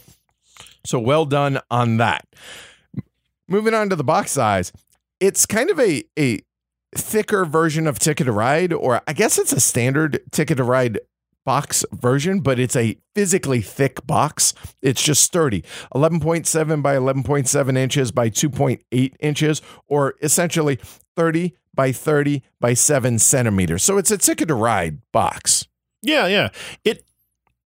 So 0.86 0.98
well 0.98 1.26
done 1.26 1.60
on 1.70 1.98
that. 1.98 2.26
Moving 3.48 3.74
on 3.74 3.90
to 3.90 3.96
the 3.96 4.04
box 4.04 4.32
size, 4.32 4.72
it's 5.18 5.44
kind 5.46 5.70
of 5.70 5.78
a 5.78 6.04
a 6.18 6.40
thicker 6.94 7.44
version 7.44 7.86
of 7.86 7.98
Ticket 7.98 8.26
to 8.26 8.32
Ride, 8.32 8.72
or 8.72 9.02
I 9.06 9.12
guess 9.12 9.38
it's 9.38 9.52
a 9.52 9.60
standard 9.60 10.20
Ticket 10.30 10.56
to 10.56 10.64
Ride 10.64 10.98
box 11.44 11.84
version, 11.92 12.40
but 12.40 12.58
it's 12.58 12.76
a 12.76 12.98
physically 13.14 13.60
thick 13.60 14.06
box. 14.06 14.54
It's 14.82 15.02
just 15.02 15.22
sturdy. 15.22 15.62
11.7 15.94 16.82
by 16.82 16.94
11.7 16.94 17.76
inches 17.76 18.12
by 18.12 18.30
2.8 18.30 19.14
inches, 19.20 19.62
or 19.88 20.14
essentially 20.22 20.78
30 21.16 21.54
by 21.74 21.92
30 21.92 22.42
by 22.60 22.74
7 22.74 23.18
centimeters. 23.18 23.82
So 23.82 23.98
it's 23.98 24.10
a 24.10 24.18
Ticket 24.18 24.48
to 24.48 24.54
Ride 24.54 24.98
box. 25.12 25.66
Yeah, 26.02 26.26
yeah. 26.26 26.48
It 26.84 27.04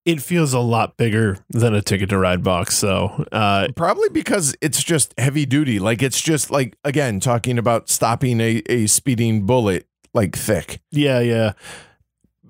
it 0.04 0.20
feels 0.20 0.52
a 0.52 0.60
lot 0.60 0.96
bigger 0.96 1.38
than 1.48 1.74
a 1.74 1.80
ticket 1.80 2.10
to 2.10 2.18
ride 2.18 2.44
box. 2.44 2.76
So 2.76 3.24
uh, 3.32 3.68
Probably 3.74 4.10
because 4.10 4.54
it's 4.60 4.82
just 4.82 5.14
heavy 5.16 5.46
duty. 5.46 5.78
Like 5.78 6.02
it's 6.02 6.20
just 6.20 6.50
like, 6.50 6.76
again, 6.84 7.20
talking 7.20 7.58
about 7.58 7.88
stopping 7.88 8.38
a, 8.40 8.62
a 8.68 8.86
speeding 8.86 9.46
bullet 9.46 9.86
like 10.12 10.36
thick. 10.36 10.80
yeah, 10.90 11.20
yeah. 11.20 11.52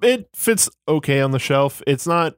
It 0.05 0.29
fits 0.35 0.69
okay 0.87 1.21
on 1.21 1.31
the 1.31 1.39
shelf. 1.39 1.83
It's 1.87 2.07
not 2.07 2.35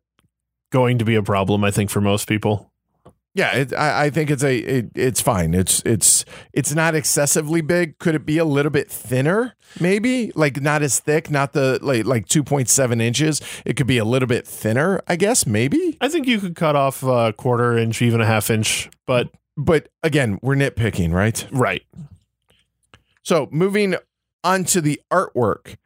going 0.71 0.99
to 0.99 1.05
be 1.05 1.15
a 1.17 1.23
problem, 1.23 1.65
I 1.65 1.71
think, 1.71 1.91
for 1.91 2.01
most 2.01 2.29
people. 2.29 2.73
Yeah, 3.35 3.55
it, 3.55 3.75
I, 3.75 4.07
I 4.07 4.11
think 4.11 4.31
it's 4.31 4.43
a 4.43 4.57
it, 4.57 4.91
it's 4.95 5.21
fine. 5.21 5.53
It's 5.53 5.83
it's 5.85 6.25
it's 6.55 6.75
not 6.75 6.95
excessively 6.95 7.61
big. 7.61 7.99
Could 7.99 8.15
it 8.15 8.25
be 8.25 8.39
a 8.39 8.47
little 8.47 8.71
bit 8.71 8.91
thinner? 8.91 9.55
Maybe 9.79 10.33
like 10.35 10.63
not 10.63 10.83
as 10.83 11.01
thick, 11.01 11.31
not 11.31 11.53
the 11.53 11.79
like 11.83 12.07
like 12.07 12.29
two 12.29 12.43
point 12.43 12.71
seven 12.71 12.99
inches. 12.99 13.43
It 13.67 13.77
could 13.77 13.87
be 13.87 13.99
a 13.99 14.07
little 14.07 14.27
bit 14.27 14.47
thinner. 14.47 15.03
I 15.07 15.17
guess 15.17 15.47
maybe. 15.47 15.99
I 16.01 16.09
think 16.09 16.27
you 16.27 16.41
could 16.41 16.57
cut 16.57 16.77
off 16.77 17.03
a 17.03 17.35
quarter 17.35 17.77
inch, 17.77 18.01
even 18.01 18.23
a 18.23 18.27
half 18.27 18.49
inch, 18.49 18.89
but 19.07 19.29
But 19.59 19.89
again, 20.03 20.39
we're 20.41 20.55
nitpicking, 20.57 21.13
right? 21.13 21.47
right. 21.51 21.83
So 23.23 23.49
moving 23.51 23.97
on 24.45 24.65
to 24.65 24.81
the 24.81 25.01
artwork, 25.11 25.77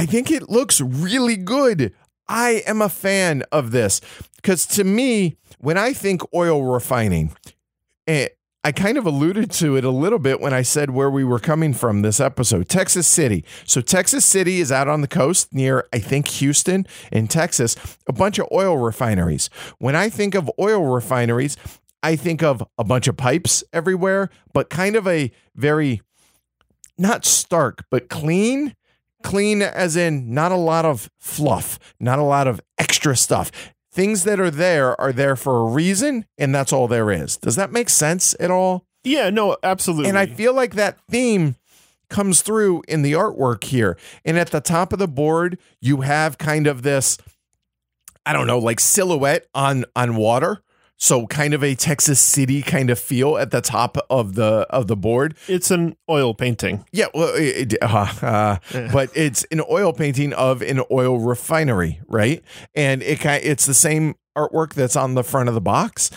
I 0.00 0.06
think 0.06 0.30
it 0.30 0.48
looks 0.48 0.80
really 0.80 1.36
good. 1.36 1.92
I 2.26 2.62
am 2.66 2.80
a 2.80 2.88
fan 2.88 3.42
of 3.52 3.70
this 3.70 4.00
because 4.36 4.64
to 4.68 4.82
me, 4.82 5.36
when 5.58 5.76
I 5.76 5.92
think 5.92 6.22
oil 6.34 6.62
refining, 6.62 7.34
eh, 8.06 8.28
I 8.64 8.72
kind 8.72 8.96
of 8.96 9.04
alluded 9.04 9.50
to 9.50 9.76
it 9.76 9.84
a 9.84 9.90
little 9.90 10.18
bit 10.18 10.40
when 10.40 10.54
I 10.54 10.62
said 10.62 10.92
where 10.92 11.10
we 11.10 11.22
were 11.22 11.38
coming 11.38 11.74
from 11.74 12.00
this 12.00 12.18
episode 12.18 12.66
Texas 12.66 13.06
City. 13.06 13.44
So, 13.66 13.82
Texas 13.82 14.24
City 14.24 14.62
is 14.62 14.72
out 14.72 14.88
on 14.88 15.02
the 15.02 15.06
coast 15.06 15.52
near, 15.52 15.86
I 15.92 15.98
think, 15.98 16.28
Houston 16.28 16.86
in 17.12 17.28
Texas, 17.28 17.76
a 18.06 18.14
bunch 18.14 18.38
of 18.38 18.48
oil 18.50 18.78
refineries. 18.78 19.50
When 19.80 19.94
I 19.94 20.08
think 20.08 20.34
of 20.34 20.50
oil 20.58 20.86
refineries, 20.86 21.58
I 22.02 22.16
think 22.16 22.42
of 22.42 22.66
a 22.78 22.84
bunch 22.84 23.06
of 23.06 23.18
pipes 23.18 23.62
everywhere, 23.70 24.30
but 24.54 24.70
kind 24.70 24.96
of 24.96 25.06
a 25.06 25.30
very 25.54 26.00
not 26.96 27.26
stark, 27.26 27.84
but 27.90 28.08
clean. 28.08 28.74
Clean 29.22 29.62
as 29.62 29.96
in 29.96 30.32
not 30.32 30.52
a 30.52 30.56
lot 30.56 30.84
of 30.84 31.10
fluff, 31.18 31.78
not 31.98 32.18
a 32.18 32.24
lot 32.24 32.46
of 32.46 32.60
extra 32.78 33.16
stuff. 33.16 33.50
Things 33.92 34.24
that 34.24 34.38
are 34.38 34.50
there 34.50 34.98
are 35.00 35.12
there 35.12 35.36
for 35.36 35.60
a 35.60 35.64
reason, 35.64 36.24
and 36.38 36.54
that's 36.54 36.72
all 36.72 36.88
there 36.88 37.10
is. 37.10 37.36
Does 37.36 37.56
that 37.56 37.72
make 37.72 37.88
sense 37.88 38.34
at 38.38 38.50
all? 38.50 38.86
Yeah, 39.02 39.30
no, 39.30 39.56
absolutely. 39.62 40.08
And 40.08 40.18
I 40.18 40.26
feel 40.26 40.54
like 40.54 40.74
that 40.74 40.98
theme 41.08 41.56
comes 42.08 42.42
through 42.42 42.82
in 42.86 43.02
the 43.02 43.12
artwork 43.12 43.64
here. 43.64 43.96
And 44.24 44.38
at 44.38 44.50
the 44.50 44.60
top 44.60 44.92
of 44.92 44.98
the 44.98 45.08
board, 45.08 45.58
you 45.80 46.02
have 46.02 46.38
kind 46.38 46.66
of 46.66 46.82
this, 46.82 47.16
I 48.26 48.32
don't 48.32 48.46
know, 48.46 48.58
like 48.58 48.80
silhouette 48.80 49.46
on 49.54 49.84
on 49.96 50.16
water. 50.16 50.62
So 51.02 51.26
kind 51.26 51.54
of 51.54 51.64
a 51.64 51.74
Texas 51.74 52.20
City 52.20 52.60
kind 52.60 52.90
of 52.90 52.98
feel 52.98 53.38
at 53.38 53.50
the 53.50 53.62
top 53.62 53.96
of 54.10 54.34
the 54.34 54.66
of 54.68 54.86
the 54.86 54.96
board. 54.96 55.34
it's 55.48 55.70
an 55.70 55.96
oil 56.10 56.34
painting. 56.34 56.84
Yeah, 56.92 57.06
well, 57.14 57.34
it, 57.34 57.72
it- 57.72 57.78
uh, 57.82 58.12
uh, 58.20 58.56
but 58.92 59.08
it's 59.16 59.44
an 59.50 59.62
oil 59.70 59.94
painting 59.94 60.34
of 60.34 60.60
an 60.60 60.82
oil 60.90 61.18
refinery, 61.18 62.00
right? 62.06 62.42
And 62.74 63.02
it 63.02 63.18
kind 63.20 63.42
it's 63.42 63.64
the 63.64 63.72
same 63.72 64.14
artwork 64.36 64.74
that's 64.74 64.94
on 64.94 65.14
the 65.14 65.24
front 65.24 65.48
of 65.48 65.54
the 65.54 65.60
box, 65.62 66.10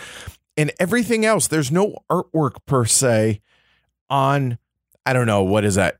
and 0.56 0.70
everything 0.78 1.24
else. 1.24 1.48
There's 1.48 1.72
no 1.72 1.96
artwork 2.10 2.56
per 2.66 2.84
se 2.84 3.40
on. 4.10 4.58
I 5.06 5.14
don't 5.14 5.26
know 5.26 5.42
what 5.42 5.64
is 5.64 5.76
that, 5.76 5.96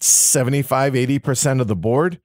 75, 0.00 0.94
80 0.94 1.18
percent 1.20 1.60
of 1.62 1.68
the 1.68 1.76
board, 1.76 2.20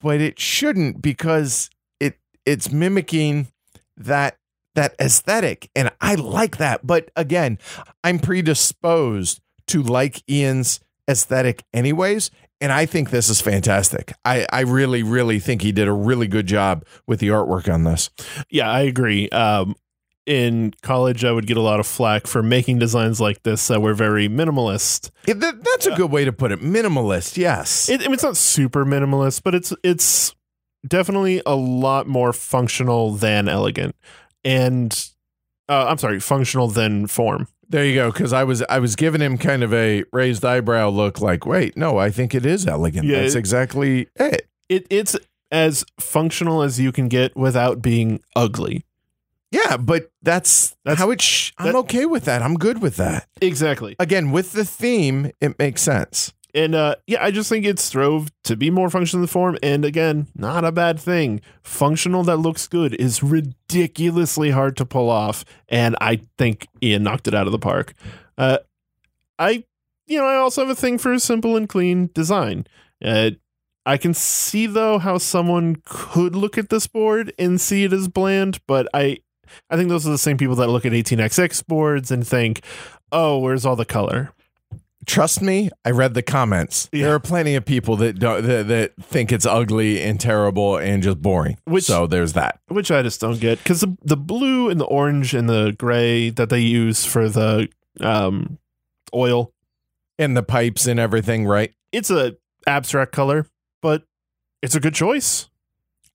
but 0.00 0.20
it 0.20 0.38
shouldn't 0.38 1.02
because 1.02 1.70
it 1.98 2.18
it's 2.46 2.70
mimicking 2.70 3.48
that 3.96 4.36
that 4.74 4.94
aesthetic 5.00 5.70
and 5.76 5.90
I 6.00 6.14
like 6.14 6.56
that. 6.58 6.86
But 6.86 7.10
again, 7.16 7.58
I'm 8.02 8.18
predisposed 8.18 9.40
to 9.68 9.82
like 9.82 10.22
Ian's 10.30 10.80
aesthetic 11.08 11.64
anyways. 11.72 12.30
And 12.60 12.70
I 12.70 12.86
think 12.86 13.10
this 13.10 13.28
is 13.28 13.40
fantastic. 13.40 14.12
I, 14.24 14.46
I 14.52 14.60
really, 14.60 15.02
really 15.02 15.40
think 15.40 15.62
he 15.62 15.72
did 15.72 15.88
a 15.88 15.92
really 15.92 16.28
good 16.28 16.46
job 16.46 16.84
with 17.08 17.18
the 17.18 17.28
artwork 17.28 17.72
on 17.72 17.82
this. 17.82 18.08
Yeah, 18.50 18.70
I 18.70 18.82
agree. 18.82 19.28
Um, 19.30 19.74
in 20.26 20.72
college, 20.82 21.24
I 21.24 21.32
would 21.32 21.48
get 21.48 21.56
a 21.56 21.60
lot 21.60 21.80
of 21.80 21.86
flack 21.88 22.28
for 22.28 22.40
making 22.40 22.78
designs 22.78 23.20
like 23.20 23.42
this 23.42 23.66
that 23.66 23.82
were 23.82 23.94
very 23.94 24.28
minimalist. 24.28 25.10
It- 25.26 25.40
that- 25.40 25.64
that's 25.64 25.86
a 25.86 25.96
good 25.96 26.12
way 26.12 26.24
to 26.24 26.32
put 26.32 26.52
it. 26.52 26.60
Minimalist, 26.60 27.36
yes. 27.36 27.88
It, 27.88 28.02
I 28.02 28.04
mean, 28.04 28.14
it's 28.14 28.22
not 28.22 28.36
super 28.36 28.84
minimalist, 28.84 29.42
but 29.42 29.56
it's 29.56 29.74
it's 29.82 30.32
definitely 30.86 31.42
a 31.44 31.56
lot 31.56 32.06
more 32.06 32.32
functional 32.32 33.10
than 33.12 33.48
elegant, 33.48 33.96
and 34.44 35.08
uh, 35.68 35.86
I'm 35.88 35.98
sorry, 35.98 36.20
functional 36.20 36.68
than 36.68 37.06
form. 37.06 37.48
there 37.68 37.84
you 37.84 37.94
go. 37.94 38.10
Because 38.12 38.32
I 38.32 38.44
was 38.44 38.62
I 38.68 38.78
was 38.78 38.96
giving 38.96 39.20
him 39.20 39.38
kind 39.38 39.62
of 39.62 39.72
a 39.72 40.04
raised 40.12 40.44
eyebrow 40.44 40.88
look, 40.90 41.20
like, 41.20 41.46
wait, 41.46 41.76
no, 41.76 41.98
I 41.98 42.10
think 42.10 42.34
it 42.34 42.44
is 42.46 42.66
elegant. 42.66 43.06
Yeah, 43.06 43.20
that's 43.22 43.34
it- 43.34 43.38
exactly 43.38 44.08
it. 44.16 44.48
It 44.68 44.86
it's 44.90 45.16
as 45.50 45.84
functional 46.00 46.62
as 46.62 46.80
you 46.80 46.92
can 46.92 47.08
get 47.08 47.36
without 47.36 47.82
being 47.82 48.20
ugly. 48.34 48.84
Yeah, 49.50 49.76
but 49.76 50.10
that's, 50.22 50.74
That's- 50.82 50.98
how 50.98 51.10
it. 51.10 51.20
Sh- 51.20 51.52
I'm 51.58 51.76
okay 51.76 52.06
with 52.06 52.24
that. 52.24 52.40
I'm 52.40 52.54
good 52.54 52.80
with 52.80 52.96
that. 52.96 53.28
Exactly. 53.42 53.94
Again, 53.98 54.30
with 54.30 54.52
the 54.52 54.64
theme, 54.64 55.30
it 55.42 55.58
makes 55.58 55.82
sense. 55.82 56.32
And 56.54 56.74
uh, 56.74 56.96
yeah, 57.06 57.24
I 57.24 57.30
just 57.30 57.48
think 57.48 57.64
it 57.64 57.78
strove 57.78 58.30
to 58.44 58.56
be 58.56 58.70
more 58.70 58.90
functional 58.90 59.22
than 59.22 59.28
form. 59.28 59.58
And 59.62 59.84
again, 59.84 60.26
not 60.36 60.64
a 60.64 60.72
bad 60.72 61.00
thing. 61.00 61.40
Functional 61.62 62.24
that 62.24 62.36
looks 62.36 62.68
good 62.68 62.94
is 62.94 63.22
ridiculously 63.22 64.50
hard 64.50 64.76
to 64.76 64.84
pull 64.84 65.08
off. 65.08 65.44
And 65.68 65.96
I 66.00 66.20
think 66.36 66.68
Ian 66.82 67.04
knocked 67.04 67.26
it 67.26 67.34
out 67.34 67.46
of 67.46 67.52
the 67.52 67.58
park. 67.58 67.94
Uh, 68.36 68.58
I, 69.38 69.64
you 70.06 70.18
know, 70.18 70.26
I 70.26 70.36
also 70.36 70.60
have 70.62 70.70
a 70.70 70.74
thing 70.74 70.98
for 70.98 71.18
simple 71.18 71.56
and 71.56 71.68
clean 71.68 72.10
design. 72.12 72.66
Uh, 73.02 73.30
I 73.84 73.96
can 73.96 74.14
see 74.14 74.66
though 74.66 74.98
how 74.98 75.18
someone 75.18 75.82
could 75.84 76.36
look 76.36 76.56
at 76.58 76.68
this 76.68 76.86
board 76.86 77.32
and 77.38 77.60
see 77.60 77.84
it 77.84 77.92
as 77.92 78.08
bland, 78.08 78.60
but 78.68 78.86
I, 78.94 79.18
I 79.70 79.76
think 79.76 79.88
those 79.88 80.06
are 80.06 80.10
the 80.10 80.18
same 80.18 80.36
people 80.36 80.54
that 80.56 80.68
look 80.68 80.86
at 80.86 80.92
18xx 80.92 81.66
boards 81.66 82.10
and 82.10 82.26
think, 82.26 82.64
"Oh, 83.10 83.38
where's 83.38 83.66
all 83.66 83.76
the 83.76 83.84
color?" 83.84 84.32
Trust 85.06 85.42
me, 85.42 85.70
I 85.84 85.90
read 85.90 86.14
the 86.14 86.22
comments. 86.22 86.88
Yeah. 86.92 87.04
There 87.06 87.14
are 87.14 87.20
plenty 87.20 87.54
of 87.54 87.64
people 87.64 87.96
that 87.96 88.18
don't 88.18 88.44
that, 88.46 88.68
that 88.68 88.92
think 89.00 89.32
it's 89.32 89.46
ugly 89.46 90.00
and 90.02 90.18
terrible 90.20 90.76
and 90.76 91.02
just 91.02 91.20
boring. 91.22 91.58
Which- 91.64 91.84
so 91.84 92.06
there's 92.06 92.32
that. 92.34 92.60
which 92.68 92.90
I 92.90 93.02
just 93.02 93.20
don't 93.20 93.40
get 93.40 93.58
because 93.58 93.80
the, 93.80 93.96
the 94.02 94.16
blue 94.16 94.68
and 94.70 94.80
the 94.80 94.84
orange 94.86 95.34
and 95.34 95.48
the 95.48 95.74
gray 95.78 96.30
that 96.30 96.48
they 96.50 96.60
use 96.60 97.04
for 97.04 97.28
the 97.28 97.68
um, 98.00 98.58
oil, 99.14 99.52
And 100.18 100.36
the 100.36 100.42
pipes 100.42 100.86
and 100.86 100.98
everything, 101.00 101.46
right? 101.46 101.72
it's 101.92 102.10
a 102.10 102.36
abstract 102.66 103.12
color, 103.12 103.46
but 103.82 104.04
it's 104.62 104.74
a 104.74 104.80
good 104.80 104.94
choice. 104.94 105.48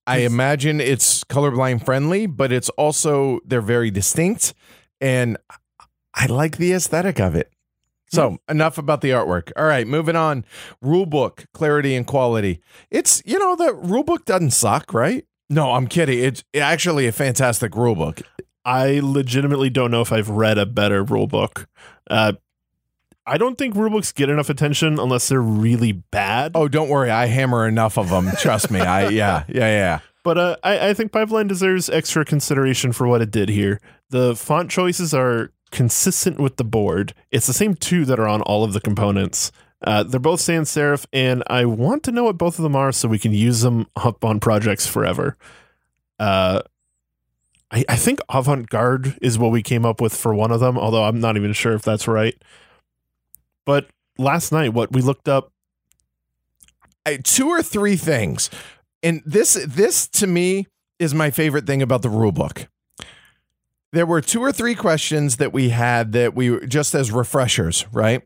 I 0.08 0.20
imagine 0.20 0.80
it's 0.80 1.24
colorblind 1.26 1.84
friendly, 1.84 2.26
but 2.28 2.52
it's 2.54 2.70
also 2.70 3.40
they're 3.46 3.60
very 3.62 3.92
distinct, 3.92 4.54
and 5.02 5.38
I 6.16 6.28
like 6.28 6.56
the 6.58 6.72
aesthetic 6.72 7.20
of 7.20 7.36
it. 7.36 7.52
So 8.10 8.38
enough 8.48 8.78
about 8.78 9.02
the 9.02 9.10
artwork. 9.10 9.52
All 9.58 9.66
right, 9.66 9.86
moving 9.86 10.16
on. 10.16 10.46
Rule 10.82 11.06
book 11.06 11.46
clarity 11.54 11.96
and 11.96 12.08
quality. 12.08 12.62
It's 12.90 13.22
you 13.26 13.38
know 13.38 13.56
the 13.56 13.74
rule 13.74 14.04
book 14.04 14.26
doesn't 14.26 14.52
suck, 14.52 14.94
right? 14.94 15.26
No, 15.50 15.74
I'm 15.74 15.88
kidding. 15.88 16.20
It's 16.20 16.44
actually 16.56 17.08
a 17.08 17.12
fantastic 17.12 17.76
rule 17.76 17.96
book. 17.96 18.22
I 18.66 19.00
legitimately 19.02 19.70
don't 19.70 19.92
know 19.92 20.02
if 20.02 20.12
I've 20.12 20.30
read 20.30 20.58
a 20.58 20.66
better 20.66 21.04
rule 21.04 21.28
book. 21.28 21.68
Uh, 22.10 22.34
I 23.26 23.38
don't 23.38 23.58
think 23.58 23.76
rule 23.76 23.90
books 23.90 24.12
get 24.12 24.30
enough 24.30 24.50
attention 24.50 25.00
unless 25.00 25.28
they're 25.28 25.42
really 25.42 25.92
bad. 25.92 26.54
Oh, 26.56 26.68
don't 26.68 26.90
worry, 26.90 27.10
I 27.10 27.26
hammer 27.28 27.68
enough 27.68 27.98
of 27.98 28.10
them. 28.10 28.30
Trust 28.40 28.72
me. 28.72 28.80
I 28.80 29.10
yeah 29.10 29.44
yeah 29.48 29.68
yeah. 29.68 30.00
But 30.24 30.38
uh, 30.38 30.58
I, 30.64 30.90
I 30.90 30.94
think 30.94 31.14
Pipeline 31.14 31.48
deserves 31.48 31.90
extra 31.90 32.26
consideration 32.26 32.92
for 32.92 33.08
what 33.08 33.22
it 33.22 33.32
did 33.32 33.48
here. 33.48 33.80
The 34.10 34.36
font 34.36 34.70
choices 34.70 35.14
are 35.14 35.52
consistent 35.72 36.40
with 36.40 36.58
the 36.58 36.64
board. 36.64 37.14
It's 37.32 37.48
the 37.48 37.54
same 37.54 37.76
two 37.76 38.06
that 38.06 38.20
are 38.20 38.28
on 38.28 38.42
all 38.42 38.64
of 38.64 38.74
the 38.74 38.82
components. 38.82 39.52
Uh, 39.82 40.04
they're 40.04 40.20
both 40.20 40.42
sans 40.42 40.70
serif, 40.70 41.06
and 41.14 41.44
I 41.48 41.66
want 41.66 42.04
to 42.04 42.12
know 42.12 42.24
what 42.24 42.38
both 42.38 42.58
of 42.58 42.64
them 42.64 42.76
are 42.76 42.92
so 42.92 43.08
we 43.08 43.20
can 43.20 43.34
use 43.34 43.62
them 43.62 43.88
up 43.96 44.26
on 44.26 44.40
projects 44.40 44.88
forever. 44.88 45.38
Uh, 46.20 46.62
I, 47.70 47.84
I 47.88 47.96
think 47.96 48.20
avant 48.30 48.70
garde 48.70 49.18
is 49.22 49.38
what 49.38 49.52
we 49.52 49.62
came 49.62 49.86
up 49.86 50.02
with 50.02 50.16
for 50.16 50.34
one 50.34 50.52
of 50.52 50.60
them, 50.60 50.78
although 50.78 51.04
I'm 51.04 51.20
not 51.20 51.38
even 51.38 51.54
sure 51.54 51.74
if 51.74 51.84
that's 51.84 52.08
right. 52.08 52.36
But 53.66 53.88
last 54.18 54.52
night, 54.52 54.74
what 54.74 54.92
we 54.92 55.02
looked 55.02 55.28
up 55.28 55.52
I, 57.08 57.18
two 57.24 57.48
or 57.48 57.64
three 57.64 57.96
things, 57.96 58.50
and 59.02 59.22
this 59.26 59.58
this 59.66 60.08
to 60.10 60.28
me 60.28 60.68
is 61.00 61.14
my 61.14 61.32
favorite 61.32 61.66
thing 61.66 61.82
about 61.82 62.02
the 62.02 62.10
rule 62.10 62.34
book. 62.34 62.68
There 63.94 64.06
were 64.06 64.22
two 64.22 64.42
or 64.42 64.52
three 64.52 64.76
questions 64.76 65.38
that 65.38 65.54
we 65.54 65.70
had 65.70 66.12
that 66.12 66.36
we 66.36 66.66
just 66.68 66.94
as 66.94 67.12
refreshers, 67.12 67.86
right? 67.92 68.22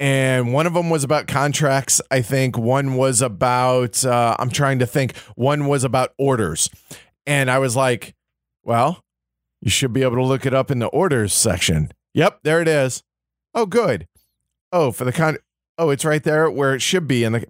And 0.00 0.52
one 0.52 0.66
of 0.66 0.74
them 0.74 0.90
was 0.90 1.04
about 1.04 1.26
contracts. 1.26 2.00
I 2.10 2.22
think 2.22 2.56
one 2.56 2.96
was 2.96 3.20
about. 3.20 4.04
Uh, 4.04 4.36
I'm 4.38 4.50
trying 4.50 4.78
to 4.80 4.86
think. 4.86 5.16
One 5.34 5.66
was 5.66 5.84
about 5.84 6.12
orders, 6.18 6.70
and 7.26 7.50
I 7.50 7.58
was 7.58 7.74
like, 7.74 8.14
"Well, 8.64 9.02
you 9.60 9.70
should 9.70 9.92
be 9.92 10.02
able 10.02 10.16
to 10.16 10.24
look 10.24 10.46
it 10.46 10.54
up 10.54 10.70
in 10.70 10.78
the 10.78 10.86
orders 10.86 11.32
section." 11.32 11.90
Yep, 12.14 12.40
there 12.44 12.60
it 12.60 12.68
is. 12.68 13.02
Oh, 13.54 13.66
good. 13.66 14.06
Oh, 14.72 14.92
for 14.92 15.04
the 15.04 15.12
con. 15.12 15.38
Oh, 15.78 15.90
it's 15.90 16.04
right 16.04 16.22
there 16.22 16.50
where 16.50 16.74
it 16.74 16.82
should 16.82 17.06
be 17.06 17.22
And 17.22 17.36
the 17.36 17.46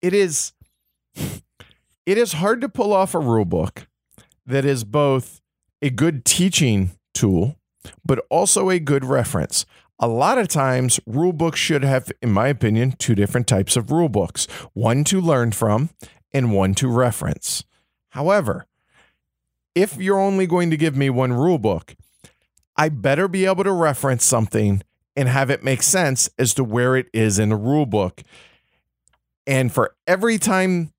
it 0.00 0.14
is 0.14 0.52
it 1.16 2.18
is 2.18 2.34
hard 2.34 2.60
to 2.60 2.68
pull 2.68 2.92
off 2.92 3.14
a 3.14 3.18
rule 3.18 3.44
book 3.44 3.88
that 4.46 4.64
is 4.64 4.84
both 4.84 5.40
a 5.84 5.90
good 5.90 6.24
teaching 6.24 6.92
tool 7.12 7.56
but 8.04 8.24
also 8.30 8.70
a 8.70 8.78
good 8.78 9.04
reference. 9.04 9.66
A 9.98 10.08
lot 10.08 10.38
of 10.38 10.48
times 10.48 10.98
rule 11.06 11.34
books 11.34 11.60
should 11.60 11.84
have 11.84 12.10
in 12.22 12.32
my 12.32 12.48
opinion 12.48 12.92
two 12.92 13.14
different 13.14 13.46
types 13.46 13.76
of 13.76 13.90
rule 13.90 14.08
books 14.08 14.46
one 14.72 15.04
to 15.04 15.20
learn 15.20 15.52
from 15.52 15.90
and 16.32 16.52
one 16.52 16.74
to 16.74 16.88
reference. 16.88 17.64
However 18.10 18.66
if 19.74 19.96
you're 19.96 20.20
only 20.20 20.46
going 20.46 20.70
to 20.70 20.76
give 20.76 20.96
me 20.96 21.10
one 21.10 21.32
rule 21.32 21.58
book 21.58 21.96
i 22.76 22.88
better 22.88 23.26
be 23.26 23.44
able 23.44 23.64
to 23.64 23.72
reference 23.72 24.24
something 24.24 24.80
and 25.16 25.28
have 25.28 25.50
it 25.50 25.64
make 25.64 25.82
sense 25.82 26.30
as 26.38 26.54
to 26.54 26.62
where 26.62 26.94
it 26.96 27.06
is 27.12 27.40
in 27.40 27.48
the 27.48 27.56
rule 27.56 27.86
book 27.86 28.22
and 29.46 29.72
for 29.72 29.94
every 30.06 30.38
time, 30.38 30.92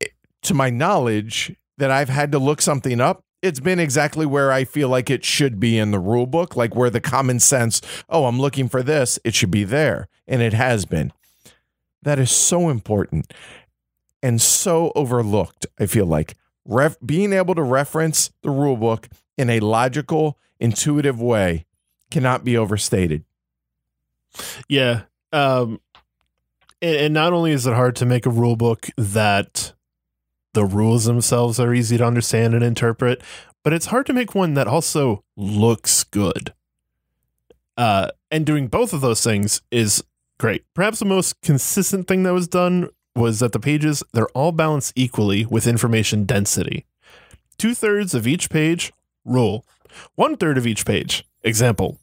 eh, 0.00 0.06
to 0.42 0.54
my 0.54 0.70
knowledge, 0.70 1.54
that 1.78 1.90
I've 1.90 2.08
had 2.08 2.32
to 2.32 2.38
look 2.38 2.62
something 2.62 3.00
up, 3.00 3.24
it's 3.46 3.60
been 3.60 3.78
exactly 3.78 4.26
where 4.26 4.52
I 4.52 4.64
feel 4.64 4.88
like 4.88 5.08
it 5.08 5.24
should 5.24 5.58
be 5.58 5.78
in 5.78 5.90
the 5.90 5.98
rule 5.98 6.26
book, 6.26 6.56
like 6.56 6.74
where 6.74 6.90
the 6.90 7.00
common 7.00 7.40
sense, 7.40 7.80
oh, 8.08 8.26
I'm 8.26 8.40
looking 8.40 8.68
for 8.68 8.82
this, 8.82 9.18
it 9.24 9.34
should 9.34 9.50
be 9.50 9.64
there. 9.64 10.08
And 10.26 10.42
it 10.42 10.52
has 10.52 10.84
been. 10.84 11.12
That 12.02 12.18
is 12.18 12.30
so 12.30 12.68
important 12.68 13.32
and 14.22 14.40
so 14.42 14.92
overlooked, 14.94 15.66
I 15.78 15.86
feel 15.86 16.06
like. 16.06 16.36
Ref- 16.64 16.98
being 17.04 17.32
able 17.32 17.54
to 17.54 17.62
reference 17.62 18.32
the 18.42 18.50
rule 18.50 18.76
book 18.76 19.08
in 19.38 19.48
a 19.50 19.60
logical, 19.60 20.36
intuitive 20.58 21.20
way 21.20 21.64
cannot 22.10 22.44
be 22.44 22.56
overstated. 22.56 23.24
Yeah. 24.68 25.02
Um, 25.32 25.80
and, 26.82 26.96
and 26.96 27.14
not 27.14 27.32
only 27.32 27.52
is 27.52 27.66
it 27.66 27.74
hard 27.74 27.96
to 27.96 28.06
make 28.06 28.26
a 28.26 28.30
rule 28.30 28.56
book 28.56 28.88
that 28.96 29.72
the 30.56 30.64
rules 30.64 31.04
themselves 31.04 31.60
are 31.60 31.74
easy 31.74 31.98
to 31.98 32.06
understand 32.06 32.54
and 32.54 32.64
interpret, 32.64 33.20
but 33.62 33.74
it's 33.74 33.86
hard 33.86 34.06
to 34.06 34.14
make 34.14 34.34
one 34.34 34.54
that 34.54 34.66
also 34.66 35.22
looks 35.36 36.02
good. 36.02 36.54
Uh, 37.76 38.08
and 38.30 38.46
doing 38.46 38.66
both 38.66 38.94
of 38.94 39.02
those 39.02 39.22
things 39.22 39.60
is 39.70 40.02
great. 40.38 40.64
Perhaps 40.72 40.98
the 40.98 41.04
most 41.04 41.38
consistent 41.42 42.08
thing 42.08 42.22
that 42.22 42.32
was 42.32 42.48
done 42.48 42.88
was 43.14 43.38
that 43.40 43.52
the 43.52 43.60
pages 43.60 44.02
they're 44.14 44.28
all 44.28 44.50
balanced 44.50 44.94
equally 44.96 45.44
with 45.44 45.66
information 45.66 46.24
density. 46.24 46.86
Two 47.58 47.74
thirds 47.74 48.14
of 48.14 48.26
each 48.26 48.48
page 48.48 48.94
rule, 49.26 49.66
one 50.14 50.38
third 50.38 50.56
of 50.56 50.66
each 50.66 50.86
page 50.86 51.26
example. 51.42 51.98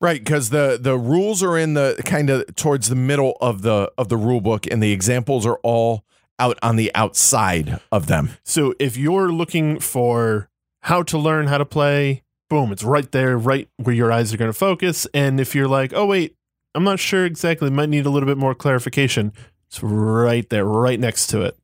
Right, 0.00 0.24
because 0.24 0.48
the 0.48 0.78
the 0.80 0.96
rules 0.96 1.42
are 1.42 1.58
in 1.58 1.74
the 1.74 2.00
kind 2.06 2.30
of 2.30 2.56
towards 2.56 2.88
the 2.88 2.94
middle 2.94 3.36
of 3.42 3.60
the 3.60 3.92
of 3.98 4.08
the 4.08 4.16
rule 4.16 4.40
book, 4.40 4.66
and 4.66 4.82
the 4.82 4.92
examples 4.92 5.44
are 5.44 5.58
all 5.62 6.04
out 6.38 6.58
on 6.62 6.76
the 6.76 6.94
outside 6.94 7.80
of 7.90 8.06
them. 8.06 8.30
So 8.44 8.74
if 8.78 8.96
you're 8.96 9.30
looking 9.32 9.80
for 9.80 10.48
how 10.80 11.02
to 11.04 11.18
learn 11.18 11.48
how 11.48 11.58
to 11.58 11.64
play, 11.64 12.22
boom, 12.48 12.72
it's 12.72 12.84
right 12.84 13.10
there, 13.12 13.36
right 13.36 13.68
where 13.76 13.94
your 13.94 14.12
eyes 14.12 14.32
are 14.32 14.36
going 14.36 14.50
to 14.50 14.58
focus. 14.58 15.06
And 15.12 15.40
if 15.40 15.54
you're 15.54 15.68
like, 15.68 15.92
oh, 15.92 16.06
wait, 16.06 16.36
I'm 16.74 16.84
not 16.84 17.00
sure 17.00 17.24
exactly, 17.24 17.70
might 17.70 17.88
need 17.88 18.06
a 18.06 18.10
little 18.10 18.26
bit 18.26 18.38
more 18.38 18.54
clarification, 18.54 19.32
it's 19.66 19.82
right 19.82 20.48
there, 20.48 20.64
right 20.64 20.98
next 20.98 21.26
to 21.28 21.42
it. 21.42 21.58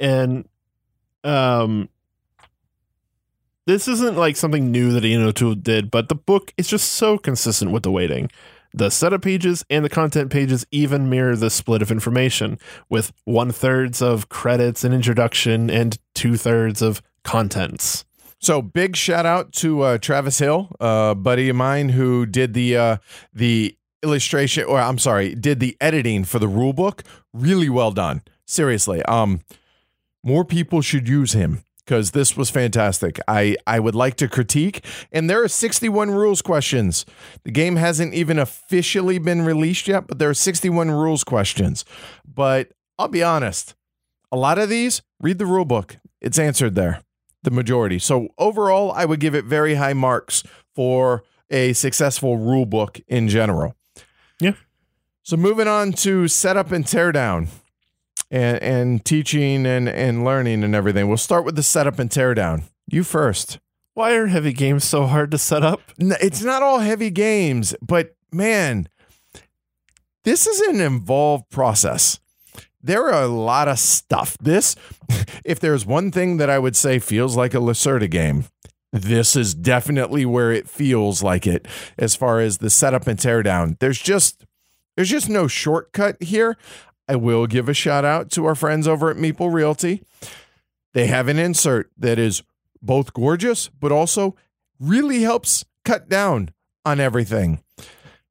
And 0.00 0.48
um, 1.24 1.88
this 3.66 3.88
isn't 3.88 4.16
like 4.16 4.36
something 4.36 4.70
new 4.70 4.92
that 4.92 5.04
Ian 5.04 5.24
O'Toole 5.24 5.56
did, 5.56 5.90
but 5.90 6.08
the 6.08 6.14
book 6.14 6.54
is 6.56 6.68
just 6.68 6.92
so 6.92 7.18
consistent 7.18 7.72
with 7.72 7.82
the 7.82 7.90
weighting. 7.90 8.30
The 8.74 8.90
setup 8.90 9.22
pages 9.22 9.64
and 9.70 9.84
the 9.84 9.88
content 9.88 10.30
pages 10.30 10.66
even 10.70 11.08
mirror 11.08 11.36
the 11.36 11.50
split 11.50 11.82
of 11.82 11.90
information, 11.90 12.58
with 12.88 13.12
one 13.24 13.50
thirds 13.50 14.02
of 14.02 14.28
credits 14.28 14.84
and 14.84 14.94
introduction 14.94 15.70
and 15.70 15.98
two 16.14 16.36
thirds 16.36 16.82
of 16.82 17.02
contents. 17.24 18.04
So 18.40 18.62
big 18.62 18.94
shout 18.94 19.26
out 19.26 19.52
to 19.54 19.82
uh, 19.82 19.98
Travis 19.98 20.38
Hill, 20.38 20.68
a 20.78 21.14
buddy 21.14 21.48
of 21.48 21.56
mine 21.56 21.88
who 21.88 22.24
did 22.24 22.54
the 22.54 22.76
uh, 22.76 22.96
the 23.32 23.76
illustration, 24.02 24.64
or 24.64 24.78
I'm 24.78 24.98
sorry, 24.98 25.34
did 25.34 25.60
the 25.60 25.76
editing 25.80 26.24
for 26.24 26.38
the 26.38 26.48
rule 26.48 26.72
book. 26.72 27.02
Really 27.32 27.68
well 27.68 27.90
done. 27.90 28.22
Seriously, 28.46 29.02
um, 29.04 29.40
more 30.22 30.44
people 30.44 30.82
should 30.82 31.08
use 31.08 31.32
him 31.32 31.64
because 31.88 32.10
this 32.10 32.36
was 32.36 32.50
fantastic. 32.50 33.18
I 33.26 33.56
I 33.66 33.80
would 33.80 33.94
like 33.94 34.16
to 34.16 34.28
critique, 34.28 34.84
and 35.10 35.30
there 35.30 35.42
are 35.42 35.48
61 35.48 36.10
rules 36.10 36.42
questions. 36.42 37.06
The 37.44 37.50
game 37.50 37.76
hasn't 37.76 38.12
even 38.12 38.38
officially 38.38 39.18
been 39.18 39.42
released 39.42 39.88
yet, 39.88 40.06
but 40.06 40.18
there 40.18 40.28
are 40.28 40.34
61 40.34 40.90
rules 40.90 41.24
questions. 41.24 41.86
But 42.26 42.72
I'll 42.98 43.08
be 43.08 43.22
honest, 43.22 43.74
a 44.30 44.36
lot 44.36 44.58
of 44.58 44.68
these 44.68 45.00
read 45.18 45.38
the 45.38 45.46
rule 45.46 45.64
book. 45.64 45.96
It's 46.20 46.38
answered 46.38 46.74
there 46.74 47.00
the 47.42 47.50
majority. 47.50 47.98
So 47.98 48.28
overall, 48.36 48.92
I 48.92 49.06
would 49.06 49.20
give 49.20 49.34
it 49.34 49.46
very 49.46 49.76
high 49.76 49.94
marks 49.94 50.42
for 50.74 51.22
a 51.48 51.72
successful 51.72 52.36
rule 52.36 52.66
book 52.66 53.00
in 53.08 53.28
general. 53.28 53.74
Yeah. 54.40 54.54
So 55.22 55.38
moving 55.38 55.68
on 55.68 55.92
to 56.04 56.28
setup 56.28 56.70
and 56.70 56.84
teardown 56.84 57.48
and 58.30 58.62
and 58.62 59.04
teaching 59.04 59.66
and 59.66 59.88
and 59.88 60.24
learning 60.24 60.64
and 60.64 60.74
everything. 60.74 61.08
We'll 61.08 61.16
start 61.16 61.44
with 61.44 61.56
the 61.56 61.62
setup 61.62 61.98
and 61.98 62.10
teardown. 62.10 62.64
You 62.86 63.04
first. 63.04 63.58
Why 63.94 64.14
are 64.14 64.26
heavy 64.28 64.52
games 64.52 64.84
so 64.84 65.06
hard 65.06 65.32
to 65.32 65.38
set 65.38 65.64
up? 65.64 65.80
It's 65.98 66.42
not 66.42 66.62
all 66.62 66.78
heavy 66.78 67.10
games, 67.10 67.74
but 67.82 68.14
man, 68.32 68.88
this 70.24 70.46
is 70.46 70.60
an 70.60 70.80
involved 70.80 71.50
process. 71.50 72.20
There 72.80 73.06
are 73.06 73.22
a 73.22 73.28
lot 73.28 73.66
of 73.66 73.78
stuff. 73.80 74.38
This, 74.38 74.76
if 75.44 75.58
there's 75.58 75.84
one 75.84 76.12
thing 76.12 76.36
that 76.36 76.48
I 76.48 76.60
would 76.60 76.76
say 76.76 77.00
feels 77.00 77.36
like 77.36 77.54
a 77.54 77.58
Lacerda 77.58 78.08
game, 78.08 78.44
this 78.92 79.34
is 79.34 79.54
definitely 79.54 80.24
where 80.24 80.52
it 80.52 80.68
feels 80.68 81.22
like 81.22 81.46
it 81.46 81.66
as 81.98 82.14
far 82.14 82.40
as 82.40 82.58
the 82.58 82.70
setup 82.70 83.06
and 83.06 83.18
teardown. 83.18 83.78
There's 83.80 83.98
just 83.98 84.44
there's 84.96 85.10
just 85.10 85.28
no 85.28 85.46
shortcut 85.46 86.22
here. 86.22 86.56
I 87.08 87.16
will 87.16 87.46
give 87.46 87.68
a 87.68 87.74
shout 87.74 88.04
out 88.04 88.30
to 88.32 88.44
our 88.44 88.54
friends 88.54 88.86
over 88.86 89.10
at 89.10 89.16
Meeple 89.16 89.52
Realty. 89.52 90.02
They 90.92 91.06
have 91.06 91.28
an 91.28 91.38
insert 91.38 91.90
that 91.96 92.18
is 92.18 92.42
both 92.82 93.14
gorgeous, 93.14 93.68
but 93.68 93.92
also 93.92 94.36
really 94.78 95.22
helps 95.22 95.64
cut 95.84 96.08
down 96.08 96.50
on 96.84 97.00
everything. 97.00 97.62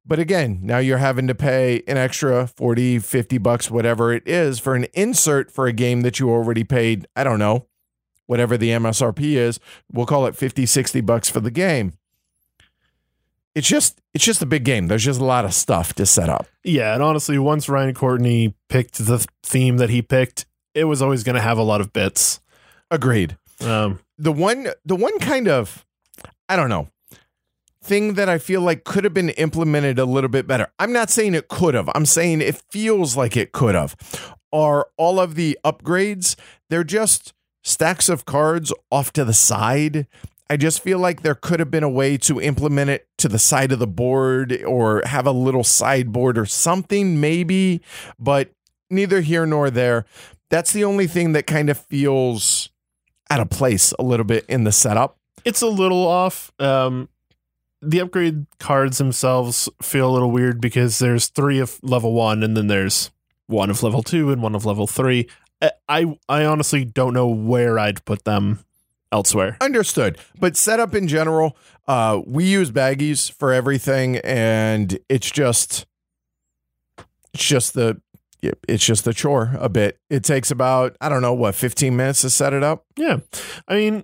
But 0.05 0.19
again, 0.19 0.59
now 0.61 0.77
you're 0.77 0.99
having 0.99 1.27
to 1.27 1.35
pay 1.35 1.83
an 1.85 1.97
extra 1.97 2.47
40, 2.47 2.99
50 2.99 3.37
bucks, 3.39 3.69
whatever 3.69 4.13
it 4.13 4.23
is, 4.25 4.57
for 4.59 4.73
an 4.73 4.85
insert 4.93 5.51
for 5.51 5.67
a 5.67 5.73
game 5.73 6.01
that 6.01 6.19
you 6.19 6.29
already 6.29 6.63
paid, 6.63 7.07
I 7.15 7.25
don't 7.25 7.39
know, 7.39 7.67
whatever 8.25 8.57
the 8.57 8.69
MSRP 8.69 9.33
is. 9.33 9.59
We'll 9.91 10.05
call 10.05 10.25
it 10.25 10.35
50, 10.35 10.65
60 10.65 11.01
bucks 11.01 11.29
for 11.29 11.41
the 11.41 11.51
game. 11.51 11.93
It's 13.57 13.67
just 13.67 13.99
it's 14.13 14.23
just 14.23 14.43
a 14.43 14.45
big 14.45 14.65
game. 14.65 14.85
There's 14.85 15.03
just 15.03 15.19
a 15.19 15.25
lot 15.25 15.43
of 15.43 15.51
stuff 15.51 15.95
to 15.95 16.05
set 16.05 16.29
up. 16.29 16.45
Yeah, 16.63 16.93
and 16.93 17.01
honestly, 17.01 17.39
once 17.39 17.67
Ryan 17.67 17.95
Courtney 17.95 18.53
picked 18.69 19.03
the 19.03 19.25
theme 19.41 19.77
that 19.77 19.89
he 19.89 20.03
picked, 20.03 20.45
it 20.75 20.83
was 20.83 21.01
always 21.01 21.23
going 21.23 21.37
to 21.37 21.41
have 21.41 21.57
a 21.57 21.63
lot 21.63 21.81
of 21.81 21.91
bits. 21.91 22.39
Agreed. 22.91 23.35
Um, 23.59 23.99
the 24.19 24.31
one 24.31 24.67
the 24.85 24.95
one 24.95 25.17
kind 25.17 25.47
of 25.47 25.87
I 26.47 26.55
don't 26.55 26.69
know 26.69 26.89
thing 27.83 28.13
that 28.13 28.29
I 28.29 28.37
feel 28.37 28.61
like 28.61 28.83
could 28.83 29.05
have 29.05 29.13
been 29.15 29.29
implemented 29.29 29.97
a 29.97 30.05
little 30.05 30.29
bit 30.29 30.45
better. 30.45 30.67
I'm 30.77 30.93
not 30.93 31.09
saying 31.09 31.33
it 31.33 31.47
could 31.47 31.73
have. 31.73 31.89
I'm 31.95 32.05
saying 32.05 32.41
it 32.41 32.61
feels 32.69 33.17
like 33.17 33.35
it 33.35 33.53
could 33.53 33.73
have. 33.73 33.95
Are 34.53 34.87
all 34.97 35.19
of 35.19 35.33
the 35.33 35.57
upgrades, 35.65 36.35
they're 36.69 36.83
just 36.83 37.33
stacks 37.63 38.07
of 38.07 38.25
cards 38.25 38.71
off 38.91 39.11
to 39.13 39.25
the 39.25 39.33
side. 39.33 40.05
I 40.49 40.57
just 40.57 40.81
feel 40.81 40.99
like 40.99 41.21
there 41.21 41.35
could 41.35 41.59
have 41.59 41.69
been 41.69 41.83
a 41.83 41.89
way 41.89 42.17
to 42.19 42.39
implement 42.39 42.89
it 42.89 43.07
to 43.17 43.27
the 43.27 43.39
side 43.39 43.71
of 43.71 43.79
the 43.79 43.87
board 43.87 44.63
or 44.63 45.01
have 45.05 45.25
a 45.25 45.31
little 45.31 45.63
sideboard 45.63 46.37
or 46.37 46.45
something, 46.45 47.19
maybe, 47.19 47.81
but 48.17 48.51
neither 48.89 49.21
here 49.21 49.45
nor 49.45 49.69
there. 49.69 50.05
That's 50.49 50.71
the 50.71 50.85
only 50.85 51.07
thing 51.07 51.33
that 51.33 51.47
kind 51.47 51.69
of 51.69 51.77
feels 51.77 52.69
out 53.29 53.41
of 53.41 53.49
place 53.49 53.93
a 53.99 54.03
little 54.03 54.25
bit 54.25 54.45
in 54.47 54.63
the 54.63 54.71
setup. 54.71 55.17
it's 55.43 55.61
a 55.61 55.67
little 55.67 56.05
off. 56.07 56.51
Um, 56.59 57.09
the 57.81 57.99
upgrade 57.99 58.47
cards 58.59 58.97
themselves 58.97 59.69
feel 59.81 60.09
a 60.09 60.13
little 60.13 60.31
weird 60.31 60.59
because 60.61 60.99
there's 60.99 61.27
three 61.27 61.59
of 61.59 61.79
level 61.83 62.13
one, 62.13 62.41
and 62.43 62.55
then 62.55 62.67
there's 62.67 63.11
one 63.47 63.69
of 63.69 63.83
level 63.83 64.01
two 64.01 64.31
and 64.31 64.41
one 64.41 64.55
of 64.55 64.65
level 64.65 64.87
three. 64.87 65.27
I 65.61 65.71
I, 65.89 66.17
I 66.29 66.45
honestly 66.45 66.85
don't 66.85 67.13
know 67.13 67.27
where 67.27 67.77
I'd 67.79 68.03
put 68.05 68.23
them 68.23 68.63
elsewhere. 69.11 69.57
Understood. 69.61 70.17
But 70.39 70.55
setup 70.57 70.93
in 70.95 71.07
general, 71.07 71.57
uh, 71.87 72.21
we 72.25 72.45
use 72.45 72.71
baggies 72.71 73.31
for 73.31 73.53
everything, 73.53 74.17
and 74.17 74.97
it's 75.09 75.29
just 75.31 75.85
it's 77.33 77.43
just 77.45 77.73
the 77.73 78.01
it's 78.67 78.85
just 78.85 79.03
the 79.05 79.13
chore 79.13 79.55
a 79.59 79.69
bit. 79.69 79.99
It 80.09 80.23
takes 80.23 80.51
about 80.51 80.95
I 81.01 81.09
don't 81.09 81.21
know 81.21 81.33
what 81.33 81.55
15 81.55 81.95
minutes 81.95 82.21
to 82.21 82.29
set 82.29 82.53
it 82.53 82.63
up. 82.63 82.85
Yeah, 82.95 83.17
I 83.67 83.75
mean, 83.75 84.03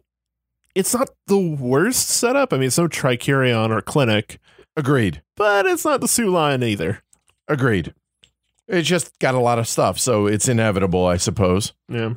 it's 0.76 0.93
not 0.93 1.10
the 1.28 1.38
worst 1.60 2.10
setup. 2.10 2.51
I 2.54 2.58
mean, 2.58 2.68
it's 2.68 2.78
no 2.78 2.88
Trickerion 2.88 3.70
or 3.70 3.82
Clinic, 3.82 4.39
Agreed. 4.76 5.22
but 5.38 5.66
it's 5.66 5.86
not 5.86 6.01
the 6.01 6.08
Sue 6.08 6.30
Lion 6.30 6.64
either. 6.64 7.04
Agreed. 7.47 7.93
It's 8.68 8.88
just 8.88 9.20
got 9.20 9.36
a 9.36 9.39
lot 9.39 9.60
of 9.60 9.68
stuff, 9.68 9.99
so 9.99 10.26
it's 10.26 10.47
inevitable, 10.47 11.06
I 11.06 11.18
suppose. 11.18 11.74
Yeah. 11.89 12.14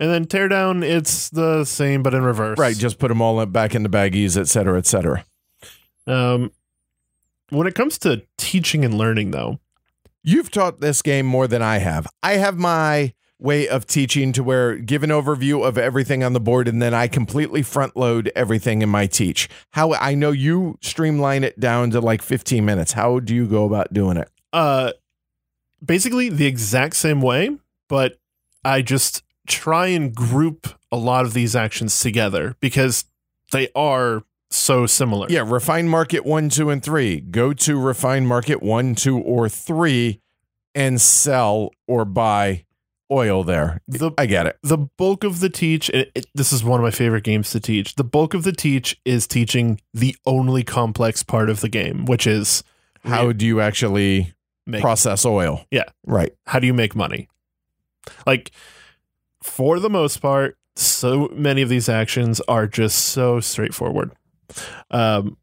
And 0.00 0.10
then 0.10 0.24
Teardown, 0.26 0.82
it's 0.82 1.28
the 1.30 1.64
same 1.64 2.02
but 2.02 2.14
in 2.14 2.22
reverse. 2.24 2.58
Right, 2.58 2.76
just 2.76 2.98
put 2.98 3.08
them 3.08 3.20
all 3.22 3.44
back 3.46 3.74
in 3.74 3.82
the 3.84 3.88
baggies, 3.88 4.36
et 4.36 4.48
cetera, 4.48 4.78
et 4.78 4.86
cetera. 4.86 5.24
Um, 6.06 6.50
when 7.50 7.66
it 7.66 7.74
comes 7.74 7.98
to 7.98 8.22
teaching 8.38 8.84
and 8.84 8.94
learning, 8.94 9.30
though, 9.30 9.60
You've 10.22 10.50
taught 10.50 10.80
this 10.80 11.00
game 11.00 11.24
more 11.24 11.46
than 11.46 11.62
I 11.62 11.78
have. 11.78 12.06
I 12.22 12.32
have 12.32 12.58
my 12.58 13.14
way 13.38 13.66
of 13.66 13.86
teaching 13.86 14.32
to 14.34 14.42
where 14.42 14.76
give 14.76 15.02
an 15.02 15.08
overview 15.08 15.66
of 15.66 15.78
everything 15.78 16.22
on 16.22 16.34
the 16.34 16.40
board 16.40 16.68
and 16.68 16.82
then 16.82 16.92
I 16.92 17.08
completely 17.08 17.62
front 17.62 17.96
load 17.96 18.30
everything 18.36 18.82
in 18.82 18.90
my 18.90 19.06
teach. 19.06 19.48
How 19.70 19.94
I 19.94 20.14
know 20.14 20.30
you 20.30 20.76
streamline 20.82 21.42
it 21.42 21.58
down 21.58 21.90
to 21.92 22.00
like 22.02 22.20
15 22.20 22.62
minutes. 22.66 22.92
How 22.92 23.18
do 23.18 23.34
you 23.34 23.46
go 23.46 23.64
about 23.64 23.94
doing 23.94 24.18
it? 24.18 24.28
uh, 24.52 24.92
basically 25.82 26.28
the 26.28 26.44
exact 26.46 26.96
same 26.96 27.22
way, 27.22 27.56
but 27.88 28.18
I 28.62 28.82
just 28.82 29.22
try 29.50 29.88
and 29.88 30.14
group 30.14 30.68
a 30.90 30.96
lot 30.96 31.24
of 31.26 31.34
these 31.34 31.54
actions 31.54 32.00
together 32.00 32.56
because 32.60 33.04
they 33.52 33.68
are 33.74 34.22
so 34.50 34.86
similar. 34.86 35.26
Yeah, 35.28 35.44
refine 35.46 35.88
market 35.88 36.24
1, 36.24 36.48
2 36.48 36.70
and 36.70 36.82
3. 36.82 37.20
Go 37.20 37.52
to 37.52 37.78
refine 37.78 38.26
market 38.26 38.62
1, 38.62 38.94
2 38.94 39.18
or 39.18 39.48
3 39.48 40.20
and 40.74 41.00
sell 41.00 41.70
or 41.86 42.04
buy 42.04 42.64
oil 43.12 43.42
there. 43.44 43.80
The 43.88 44.12
I 44.16 44.26
get 44.26 44.46
it. 44.46 44.56
the 44.62 44.78
bulk 44.78 45.24
of 45.24 45.40
the 45.40 45.50
teach 45.50 45.90
it, 45.90 46.12
it- 46.14 46.26
this 46.34 46.52
is 46.52 46.62
one 46.62 46.78
of 46.78 46.84
my 46.84 46.92
favorite 46.92 47.24
games 47.24 47.50
to 47.50 47.58
teach 47.58 47.96
the 47.96 48.04
bulk 48.04 48.34
of 48.34 48.44
the 48.44 48.52
teach 48.52 49.00
is 49.04 49.26
teaching 49.26 49.80
the 49.92 50.14
only 50.26 50.62
complex 50.62 51.24
part 51.24 51.50
of 51.50 51.60
the 51.60 51.68
game 51.68 52.04
which 52.04 52.24
is 52.24 52.62
How 53.04 53.32
do 53.32 53.44
you 53.44 53.60
actually 53.60 54.32
make, 54.64 54.80
process 54.80 55.26
oil? 55.26 55.66
Yeah. 55.72 55.88
Right. 56.06 56.32
how 56.46 56.60
do 56.60 56.68
you 56.68 56.74
make 56.74 56.94
money 56.94 57.28
like 58.28 58.52
for 59.42 59.78
the 59.78 59.90
most 59.90 60.18
part 60.20 60.56
so 60.76 61.28
many 61.32 61.62
of 61.62 61.68
these 61.68 61.88
actions 61.88 62.40
are 62.48 62.66
just 62.66 62.98
so 62.98 63.40
straightforward. 63.40 64.12
Um 64.90 65.36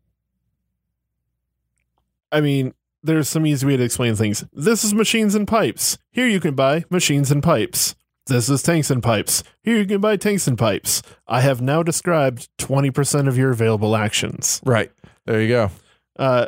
i 2.31 2.41
mean 2.41 2.73
there's 3.03 3.29
some 3.29 3.45
easy 3.45 3.65
way 3.65 3.77
to 3.77 3.83
explain 3.83 4.15
things. 4.15 4.43
This 4.51 4.83
is 4.83 4.93
machines 4.93 5.35
and 5.35 5.47
pipes. 5.47 5.97
Here 6.11 6.27
you 6.27 6.39
can 6.39 6.55
buy 6.55 6.83
machines 6.89 7.31
and 7.31 7.41
pipes. 7.41 7.95
This 8.25 8.49
is 8.49 8.61
tanks 8.63 8.89
and 8.89 9.01
pipes. 9.01 9.43
Here 9.61 9.77
you 9.77 9.85
can 9.85 10.01
buy 10.01 10.17
tanks 10.17 10.47
and 10.47 10.57
pipes. 10.57 11.01
I 11.27 11.39
have 11.41 11.61
now 11.61 11.83
described 11.83 12.49
20% 12.57 13.27
of 13.29 13.37
your 13.37 13.51
available 13.51 13.95
actions. 13.95 14.59
Right. 14.65 14.91
There 15.25 15.41
you 15.41 15.47
go. 15.47 15.71
uh, 16.19 16.47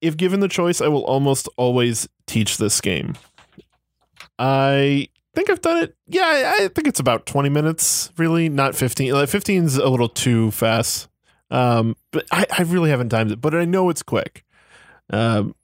if 0.00 0.16
given 0.16 0.38
the 0.38 0.48
choice, 0.48 0.80
I 0.80 0.86
will 0.88 1.04
almost 1.04 1.48
always 1.56 2.06
teach 2.26 2.58
this 2.58 2.80
game. 2.80 3.14
I 4.38 5.08
think 5.36 5.50
I've 5.50 5.60
done 5.60 5.82
it. 5.82 5.94
Yeah, 6.08 6.24
I, 6.24 6.64
I 6.64 6.68
think 6.68 6.88
it's 6.88 6.98
about 6.98 7.26
20 7.26 7.50
minutes, 7.50 8.10
really, 8.16 8.48
not 8.48 8.74
15. 8.74 9.12
Like 9.12 9.28
15 9.28 9.64
is 9.64 9.76
a 9.76 9.88
little 9.88 10.08
too 10.08 10.50
fast. 10.50 11.08
Um, 11.50 11.96
but 12.10 12.26
I, 12.32 12.46
I 12.58 12.62
really 12.62 12.90
haven't 12.90 13.10
timed 13.10 13.30
it, 13.30 13.40
but 13.40 13.54
I 13.54 13.64
know 13.64 13.90
it's 13.90 14.02
quick. 14.02 14.44
Um, 15.10 15.54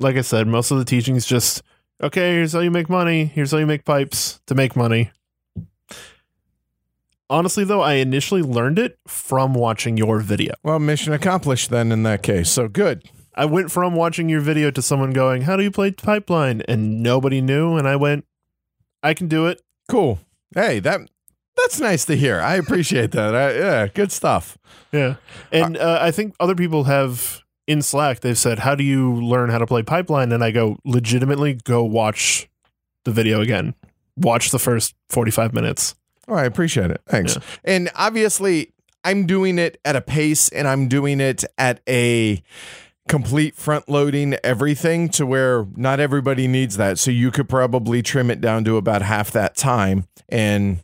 like 0.00 0.16
I 0.16 0.22
said, 0.22 0.48
most 0.48 0.70
of 0.70 0.78
the 0.78 0.84
teaching 0.84 1.14
is 1.14 1.26
just 1.26 1.62
okay, 2.02 2.32
here's 2.32 2.54
how 2.54 2.60
you 2.60 2.70
make 2.70 2.88
money, 2.88 3.26
here's 3.26 3.50
how 3.52 3.58
you 3.58 3.66
make 3.66 3.84
pipes 3.84 4.40
to 4.46 4.54
make 4.54 4.74
money. 4.74 5.12
Honestly, 7.28 7.62
though, 7.62 7.82
I 7.82 7.94
initially 7.94 8.42
learned 8.42 8.78
it 8.78 8.98
from 9.06 9.54
watching 9.54 9.96
your 9.96 10.18
video. 10.18 10.54
Well, 10.64 10.80
mission 10.80 11.12
accomplished 11.12 11.70
then 11.70 11.92
in 11.92 12.02
that 12.02 12.24
case. 12.24 12.50
So 12.50 12.66
good. 12.66 13.08
I 13.36 13.44
went 13.44 13.70
from 13.70 13.94
watching 13.94 14.28
your 14.28 14.40
video 14.40 14.72
to 14.72 14.82
someone 14.82 15.12
going, 15.12 15.42
"How 15.42 15.56
do 15.56 15.62
you 15.62 15.70
play 15.70 15.92
Pipeline?" 15.92 16.62
and 16.66 17.02
nobody 17.02 17.40
knew, 17.40 17.76
and 17.76 17.86
I 17.86 17.94
went, 17.94 18.24
"I 19.02 19.14
can 19.14 19.28
do 19.28 19.46
it." 19.46 19.60
Cool. 19.88 20.18
Hey, 20.54 20.80
that 20.80 21.00
that's 21.56 21.80
nice 21.80 22.04
to 22.06 22.16
hear. 22.16 22.40
I 22.40 22.56
appreciate 22.56 23.12
that. 23.12 23.34
I, 23.34 23.54
yeah, 23.54 23.86
good 23.86 24.12
stuff. 24.12 24.58
Yeah, 24.92 25.16
and 25.52 25.76
uh, 25.76 25.98
I 26.00 26.10
think 26.10 26.34
other 26.40 26.54
people 26.54 26.84
have 26.84 27.42
in 27.66 27.82
Slack. 27.82 28.20
They've 28.20 28.38
said, 28.38 28.60
"How 28.60 28.74
do 28.74 28.84
you 28.84 29.14
learn 29.14 29.50
how 29.50 29.58
to 29.58 29.66
play 29.66 29.82
Pipeline?" 29.82 30.32
And 30.32 30.42
I 30.42 30.50
go, 30.50 30.78
legitimately, 30.84 31.54
go 31.64 31.84
watch 31.84 32.48
the 33.04 33.12
video 33.12 33.40
again. 33.40 33.74
Watch 34.16 34.50
the 34.50 34.58
first 34.58 34.94
forty-five 35.08 35.52
minutes. 35.52 35.94
Oh, 36.28 36.34
I 36.34 36.44
appreciate 36.44 36.90
it. 36.90 37.00
Thanks. 37.06 37.36
Yeah. 37.36 37.42
And 37.64 37.90
obviously, 37.94 38.72
I'm 39.04 39.26
doing 39.26 39.58
it 39.58 39.80
at 39.84 39.96
a 39.96 40.00
pace 40.00 40.48
and 40.48 40.68
I'm 40.68 40.88
doing 40.88 41.20
it 41.20 41.44
at 41.58 41.80
a 41.88 42.42
complete 43.10 43.54
front 43.56 43.88
loading 43.88 44.36
everything 44.44 45.08
to 45.10 45.26
where 45.26 45.66
not 45.76 46.00
everybody 46.00 46.46
needs 46.46 46.76
that. 46.78 46.98
So 46.98 47.10
you 47.10 47.30
could 47.30 47.48
probably 47.48 48.02
trim 48.02 48.30
it 48.30 48.40
down 48.40 48.64
to 48.64 48.76
about 48.76 49.02
half 49.02 49.30
that 49.32 49.56
time 49.56 50.06
and 50.28 50.78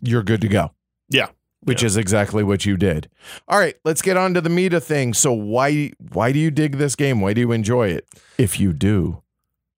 you're 0.00 0.22
good 0.22 0.40
to 0.42 0.48
go. 0.48 0.70
Yeah. 1.08 1.28
Which 1.62 1.82
Yeah. 1.82 1.86
is 1.86 1.96
exactly 1.96 2.42
what 2.44 2.64
you 2.66 2.76
did. 2.76 3.08
All 3.48 3.58
right, 3.58 3.74
let's 3.84 4.02
get 4.02 4.16
on 4.16 4.34
to 4.34 4.40
the 4.40 4.50
meta 4.50 4.80
thing. 4.80 5.14
So 5.14 5.32
why 5.32 5.92
why 6.12 6.30
do 6.32 6.38
you 6.38 6.50
dig 6.50 6.76
this 6.76 6.94
game? 6.94 7.20
Why 7.20 7.32
do 7.32 7.40
you 7.40 7.52
enjoy 7.52 7.88
it? 7.88 8.06
If 8.38 8.60
you 8.60 8.72
do. 8.72 9.22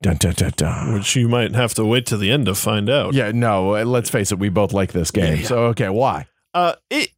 Dun, 0.02 0.16
dun, 0.16 0.34
dun, 0.34 0.52
dun. 0.56 0.92
Which 0.94 1.16
you 1.16 1.28
might 1.28 1.54
have 1.54 1.72
to 1.74 1.84
wait 1.84 2.04
to 2.06 2.16
the 2.18 2.30
end 2.30 2.46
to 2.46 2.54
find 2.54 2.90
out. 2.90 3.14
Yeah, 3.14 3.32
no, 3.32 3.70
let's 3.84 4.10
face 4.10 4.30
it, 4.30 4.38
we 4.38 4.50
both 4.50 4.72
like 4.72 4.92
this 4.92 5.10
game. 5.10 5.40
Yeah. 5.40 5.46
So 5.46 5.58
okay, 5.66 5.88
why? 5.88 6.26
Uh, 6.52 6.74
it 6.90 7.10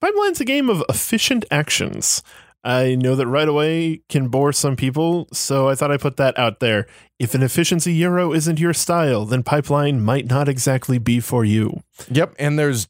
Pipeline's 0.00 0.40
a 0.40 0.44
game 0.44 0.68
of 0.70 0.82
efficient 0.88 1.44
actions. 1.50 2.22
I 2.68 2.96
know 2.96 3.16
that 3.16 3.26
right 3.26 3.48
away 3.48 4.02
can 4.10 4.28
bore 4.28 4.52
some 4.52 4.76
people, 4.76 5.26
so 5.32 5.70
I 5.70 5.74
thought 5.74 5.90
I'd 5.90 6.02
put 6.02 6.18
that 6.18 6.38
out 6.38 6.60
there. 6.60 6.86
If 7.18 7.34
an 7.34 7.42
efficiency 7.42 7.94
euro 7.94 8.34
isn't 8.34 8.60
your 8.60 8.74
style, 8.74 9.24
then 9.24 9.42
Pipeline 9.42 10.02
might 10.02 10.26
not 10.26 10.50
exactly 10.50 10.98
be 10.98 11.18
for 11.18 11.46
you. 11.46 11.80
Yep, 12.10 12.34
and 12.38 12.58
there's 12.58 12.86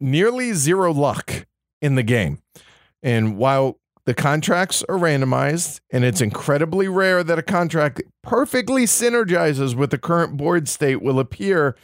nearly 0.00 0.52
zero 0.52 0.92
luck 0.92 1.44
in 1.82 1.96
the 1.96 2.04
game. 2.04 2.38
And 3.02 3.36
while 3.36 3.80
the 4.04 4.14
contracts 4.14 4.84
are 4.88 4.96
randomized, 4.96 5.80
and 5.90 6.04
it's 6.04 6.20
incredibly 6.20 6.86
rare 6.86 7.24
that 7.24 7.36
a 7.36 7.42
contract 7.42 8.02
perfectly 8.22 8.84
synergizes 8.84 9.74
with 9.74 9.90
the 9.90 9.98
current 9.98 10.36
board 10.36 10.68
state 10.68 11.02
will 11.02 11.18
appear. 11.18 11.74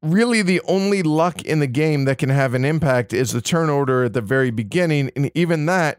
Really, 0.00 0.42
the 0.42 0.60
only 0.68 1.02
luck 1.02 1.42
in 1.42 1.58
the 1.58 1.66
game 1.66 2.04
that 2.04 2.18
can 2.18 2.28
have 2.28 2.54
an 2.54 2.64
impact 2.64 3.12
is 3.12 3.32
the 3.32 3.40
turn 3.40 3.68
order 3.68 4.04
at 4.04 4.12
the 4.12 4.20
very 4.20 4.52
beginning. 4.52 5.10
And 5.16 5.32
even 5.34 5.66
that 5.66 5.98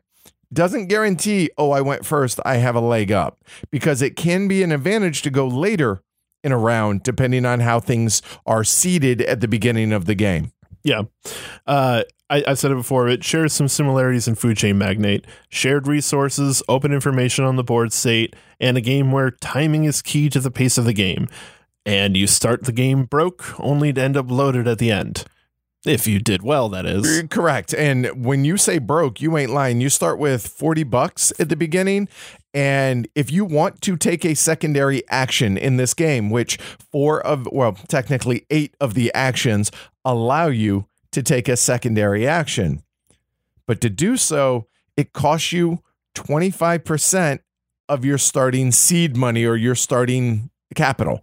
doesn't 0.54 0.88
guarantee, 0.88 1.50
oh, 1.58 1.72
I 1.72 1.82
went 1.82 2.06
first, 2.06 2.40
I 2.46 2.58
have 2.58 2.76
a 2.76 2.82
leg 2.82 3.12
up, 3.12 3.44
because 3.70 4.02
it 4.02 4.16
can 4.16 4.48
be 4.48 4.64
an 4.64 4.72
advantage 4.72 5.22
to 5.24 5.30
go 5.30 5.48
later 5.48 6.02
in 6.44 6.52
a 6.52 6.58
round, 6.58 7.04
depending 7.04 7.46
on 7.46 7.60
how 7.60 7.80
things 7.80 8.22
are 8.46 8.64
seeded 8.64 9.22
at 9.22 9.42
the 9.42 9.48
beginning 9.48 9.94
of 9.94 10.06
the 10.06 10.16
game. 10.16 10.52
Yeah. 10.84 11.04
Uh, 11.68 12.04
I, 12.30 12.44
I 12.48 12.54
said 12.56 12.72
it 12.72 12.76
before, 12.76 13.08
it 13.08 13.24
shares 13.24 13.54
some 13.54 13.68
similarities 13.68 14.28
in 14.28 14.36
Food 14.36 14.58
Chain 14.58 14.78
Magnate. 14.78 15.28
Shared 15.50 15.86
resources, 15.86 16.64
open 16.68 16.94
information 16.94 17.46
on 17.46 17.58
the 17.58 17.64
board 17.64 17.94
state, 17.94 18.36
and 18.60 18.78
a 18.78 18.82
game 18.82 19.12
where 19.12 19.32
timing 19.32 19.84
is 19.84 20.02
key 20.02 20.30
to 20.30 20.40
the 20.40 20.50
pace 20.50 20.78
of 20.78 20.86
the 20.86 20.94
game. 20.94 21.28
And 21.86 22.16
you 22.16 22.28
start 22.28 22.64
the 22.64 22.72
game 22.72 23.04
broke, 23.04 23.60
only 23.60 23.92
to 23.94 24.02
end 24.02 24.18
up 24.18 24.32
loaded 24.32 24.68
at 24.68 24.80
the 24.80 24.92
end. 24.92 25.26
If 25.86 26.06
you 26.06 26.20
did 26.20 26.44
well, 26.44 26.70
that 26.70 26.86
is. 26.86 27.08
Uh, 27.08 27.28
correct. 27.28 27.74
And 27.74 28.24
when 28.24 28.46
you 28.46 28.58
say 28.58 28.78
broke, 28.78 29.20
you 29.20 29.36
ain't 29.36 29.52
lying. 29.52 29.82
You 29.82 29.90
start 29.90 30.20
with 30.20 30.46
40 30.48 30.84
bucks 30.84 31.34
at 31.40 31.50
the 31.50 31.56
beginning. 31.56 32.08
And 32.54 33.08
if 33.16 33.32
you 33.32 33.46
want 33.46 33.82
to 33.82 33.98
take 33.98 34.24
a 34.24 34.36
secondary 34.36 35.02
action 35.10 35.58
in 35.58 35.78
this 35.78 35.94
game, 35.94 36.30
which 36.30 36.58
four 36.92 37.20
of, 37.22 37.48
well, 37.52 37.74
technically 37.88 38.46
eight 38.52 38.76
of 38.80 38.94
the 38.94 39.12
actions 39.16 39.72
allow 40.06 40.48
you 40.48 40.86
to 41.14 41.24
take 41.24 41.50
a 41.50 41.58
secondary 41.58 42.28
action. 42.28 42.84
But 43.66 43.82
to 43.82 43.90
do 43.90 44.18
so, 44.18 44.68
it 44.96 45.14
costs 45.14 45.52
you 45.52 45.82
25% 46.14 47.40
of 47.90 48.06
your 48.06 48.18
starting 48.18 48.72
seed 48.72 49.18
money 49.18 49.46
or 49.46 49.56
your 49.56 49.76
starting 49.76 50.51
capital. 50.76 51.22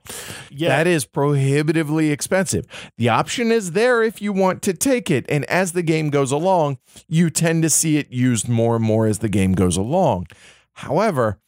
Yeah. 0.50 0.68
That 0.68 0.86
is 0.86 1.04
prohibitively 1.04 2.10
expensive. 2.10 2.66
The 2.96 3.08
option 3.08 3.50
is 3.50 3.72
there 3.72 4.02
if 4.02 4.20
you 4.20 4.32
want 4.32 4.62
to 4.62 4.74
take 4.74 5.10
it. 5.10 5.24
And 5.28 5.44
as 5.46 5.72
the 5.72 5.82
game 5.82 6.10
goes 6.10 6.32
along, 6.32 6.78
you 7.08 7.30
tend 7.30 7.62
to 7.62 7.70
see 7.70 7.96
it 7.96 8.12
used 8.12 8.48
more 8.48 8.76
and 8.76 8.84
more 8.84 9.06
as 9.06 9.18
the 9.18 9.28
game 9.28 9.52
goes 9.52 9.76
along. 9.76 10.26
However, 10.74 11.38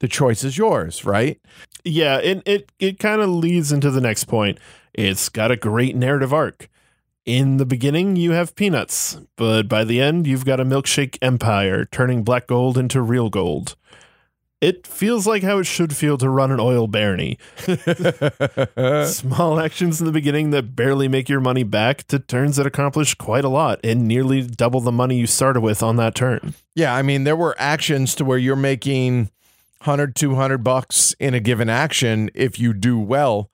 the 0.00 0.08
choice 0.08 0.44
is 0.44 0.58
yours, 0.58 1.04
right? 1.04 1.40
Yeah, 1.84 2.18
and 2.18 2.42
it 2.44 2.70
it 2.78 2.98
kind 2.98 3.20
of 3.20 3.28
leads 3.28 3.72
into 3.72 3.90
the 3.90 4.00
next 4.00 4.24
point. 4.24 4.58
It's 4.92 5.28
got 5.28 5.50
a 5.50 5.56
great 5.56 5.94
narrative 5.96 6.32
arc. 6.32 6.68
In 7.24 7.56
the 7.56 7.66
beginning, 7.66 8.14
you 8.16 8.32
have 8.32 8.54
peanuts, 8.54 9.18
but 9.36 9.68
by 9.68 9.84
the 9.84 10.00
end, 10.00 10.26
you've 10.26 10.44
got 10.44 10.60
a 10.60 10.64
milkshake 10.64 11.18
empire 11.20 11.84
turning 11.84 12.22
black 12.22 12.46
gold 12.46 12.78
into 12.78 13.02
real 13.02 13.30
gold. 13.30 13.76
It 14.62 14.86
feels 14.86 15.26
like 15.26 15.42
how 15.42 15.58
it 15.58 15.64
should 15.64 15.94
feel 15.94 16.16
to 16.16 16.30
run 16.30 16.50
an 16.50 16.60
oil 16.60 16.86
barony. 16.86 17.38
Small 19.06 19.60
actions 19.60 20.00
in 20.00 20.06
the 20.06 20.12
beginning 20.12 20.50
that 20.50 20.74
barely 20.74 21.08
make 21.08 21.28
your 21.28 21.40
money 21.40 21.62
back 21.62 22.06
to 22.08 22.18
turns 22.18 22.56
that 22.56 22.66
accomplish 22.66 23.14
quite 23.14 23.44
a 23.44 23.50
lot 23.50 23.78
and 23.84 24.08
nearly 24.08 24.42
double 24.42 24.80
the 24.80 24.92
money 24.92 25.18
you 25.18 25.26
started 25.26 25.60
with 25.60 25.82
on 25.82 25.96
that 25.96 26.14
turn. 26.14 26.54
Yeah, 26.74 26.94
I 26.94 27.02
mean, 27.02 27.24
there 27.24 27.36
were 27.36 27.54
actions 27.58 28.14
to 28.14 28.24
where 28.24 28.38
you're 28.38 28.56
making 28.56 29.30
100, 29.80 30.16
200 30.16 30.58
bucks 30.58 31.14
in 31.20 31.34
a 31.34 31.40
given 31.40 31.68
action 31.68 32.30
if 32.34 32.58
you 32.58 32.72
do 32.72 32.98
well. 32.98 33.50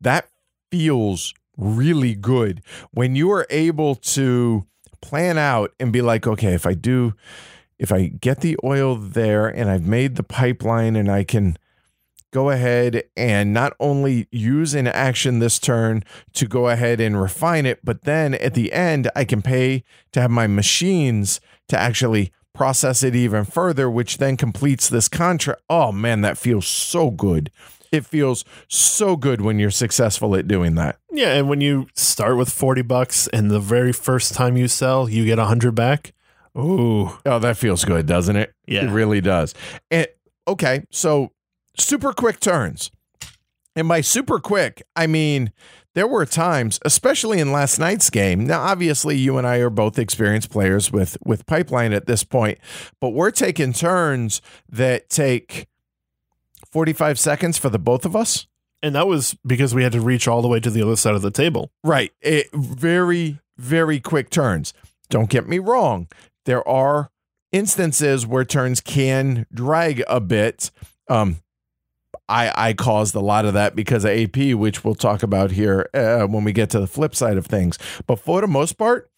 That 0.00 0.30
feels 0.70 1.34
really 1.58 2.14
good 2.14 2.62
when 2.92 3.14
you 3.14 3.30
are 3.30 3.46
able 3.50 3.94
to 3.94 4.64
plan 5.02 5.36
out 5.36 5.74
and 5.78 5.92
be 5.92 6.00
like, 6.00 6.26
okay, 6.26 6.54
if 6.54 6.64
I 6.64 6.72
do, 6.72 7.12
if 7.78 7.92
I 7.92 8.06
get 8.06 8.40
the 8.40 8.56
oil 8.64 8.96
there 8.96 9.46
and 9.46 9.70
I've 9.70 9.86
made 9.86 10.16
the 10.16 10.22
pipeline 10.22 10.96
and 10.96 11.10
I 11.10 11.24
can 11.24 11.56
go 12.30 12.50
ahead 12.50 13.04
and 13.16 13.54
not 13.54 13.74
only 13.80 14.28
use 14.30 14.74
an 14.74 14.86
action 14.86 15.38
this 15.38 15.58
turn 15.58 16.04
to 16.34 16.46
go 16.46 16.68
ahead 16.68 17.00
and 17.00 17.20
refine 17.20 17.66
it, 17.66 17.80
but 17.82 18.02
then 18.02 18.34
at 18.34 18.54
the 18.54 18.72
end, 18.72 19.10
I 19.16 19.24
can 19.24 19.42
pay 19.42 19.84
to 20.12 20.20
have 20.20 20.30
my 20.30 20.46
machines 20.46 21.40
to 21.68 21.78
actually 21.78 22.32
process 22.54 23.02
it 23.02 23.14
even 23.14 23.44
further, 23.44 23.88
which 23.88 24.18
then 24.18 24.36
completes 24.36 24.88
this 24.88 25.08
contract. 25.08 25.62
Oh 25.70 25.92
man, 25.92 26.20
that 26.22 26.36
feels 26.36 26.66
so 26.66 27.10
good. 27.10 27.50
It 27.90 28.04
feels 28.04 28.44
so 28.68 29.16
good 29.16 29.40
when 29.40 29.58
you're 29.58 29.70
successful 29.70 30.36
at 30.36 30.48
doing 30.48 30.74
that. 30.74 30.98
Yeah, 31.10 31.34
and 31.34 31.48
when 31.48 31.62
you 31.62 31.86
start 31.94 32.36
with 32.36 32.50
40 32.50 32.82
bucks 32.82 33.28
and 33.28 33.50
the 33.50 33.60
very 33.60 33.92
first 33.92 34.34
time 34.34 34.58
you 34.58 34.68
sell, 34.68 35.08
you 35.08 35.24
get 35.24 35.38
100 35.38 35.74
back. 35.74 36.12
Ooh. 36.56 37.10
Oh, 37.26 37.38
that 37.38 37.56
feels 37.56 37.84
good, 37.84 38.06
doesn't 38.06 38.36
it? 38.36 38.52
Yeah. 38.66 38.84
It 38.84 38.90
really 38.90 39.20
does. 39.20 39.54
And 39.90 40.06
okay, 40.46 40.84
so 40.90 41.32
super 41.76 42.12
quick 42.12 42.40
turns. 42.40 42.90
And 43.76 43.88
by 43.88 44.00
super 44.00 44.38
quick, 44.40 44.82
I 44.96 45.06
mean 45.06 45.52
there 45.94 46.06
were 46.06 46.26
times, 46.26 46.78
especially 46.84 47.40
in 47.40 47.50
last 47.50 47.78
night's 47.78 48.10
game. 48.10 48.46
Now, 48.46 48.60
obviously, 48.60 49.16
you 49.16 49.36
and 49.36 49.46
I 49.46 49.56
are 49.56 49.70
both 49.70 49.98
experienced 49.98 50.50
players 50.50 50.92
with 50.92 51.16
with 51.24 51.46
pipeline 51.46 51.92
at 51.92 52.06
this 52.06 52.24
point, 52.24 52.58
but 53.00 53.10
we're 53.10 53.30
taking 53.30 53.72
turns 53.72 54.40
that 54.68 55.08
take 55.08 55.66
45 56.70 57.18
seconds 57.18 57.58
for 57.58 57.68
the 57.68 57.78
both 57.78 58.04
of 58.04 58.14
us. 58.14 58.46
And 58.82 58.94
that 58.94 59.08
was 59.08 59.36
because 59.44 59.74
we 59.74 59.82
had 59.82 59.92
to 59.92 60.00
reach 60.00 60.28
all 60.28 60.42
the 60.42 60.48
way 60.48 60.60
to 60.60 60.70
the 60.70 60.82
other 60.82 60.96
side 60.96 61.14
of 61.14 61.22
the 61.22 61.30
table. 61.30 61.72
Right. 61.82 62.12
It, 62.20 62.46
very, 62.52 63.40
very 63.56 63.98
quick 63.98 64.30
turns. 64.30 64.72
Don't 65.10 65.30
get 65.30 65.48
me 65.48 65.58
wrong. 65.58 66.06
There 66.48 66.66
are 66.66 67.10
instances 67.52 68.26
where 68.26 68.42
turns 68.42 68.80
can 68.80 69.44
drag 69.52 70.02
a 70.08 70.18
bit. 70.18 70.70
Um, 71.06 71.42
I, 72.26 72.50
I 72.56 72.72
caused 72.72 73.14
a 73.14 73.20
lot 73.20 73.44
of 73.44 73.52
that 73.52 73.76
because 73.76 74.06
of 74.06 74.12
AP, 74.12 74.54
which 74.54 74.82
we'll 74.82 74.94
talk 74.94 75.22
about 75.22 75.50
here 75.50 75.90
uh, 75.92 76.22
when 76.22 76.44
we 76.44 76.54
get 76.54 76.70
to 76.70 76.80
the 76.80 76.86
flip 76.86 77.14
side 77.14 77.36
of 77.36 77.44
things. 77.44 77.78
But 78.06 78.18
for 78.18 78.40
the 78.40 78.46
most 78.46 78.78
part, 78.78 79.10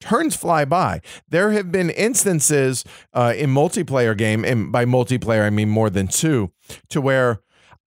turns 0.00 0.36
fly 0.36 0.64
by. 0.64 1.02
There 1.28 1.50
have 1.52 1.70
been 1.70 1.90
instances 1.90 2.82
uh, 3.12 3.34
in 3.36 3.50
multiplayer 3.50 4.16
game, 4.16 4.42
and 4.42 4.72
by 4.72 4.86
multiplayer 4.86 5.42
I 5.42 5.50
mean 5.50 5.68
more 5.68 5.90
than 5.90 6.08
two, 6.08 6.50
to 6.88 7.02
where 7.02 7.40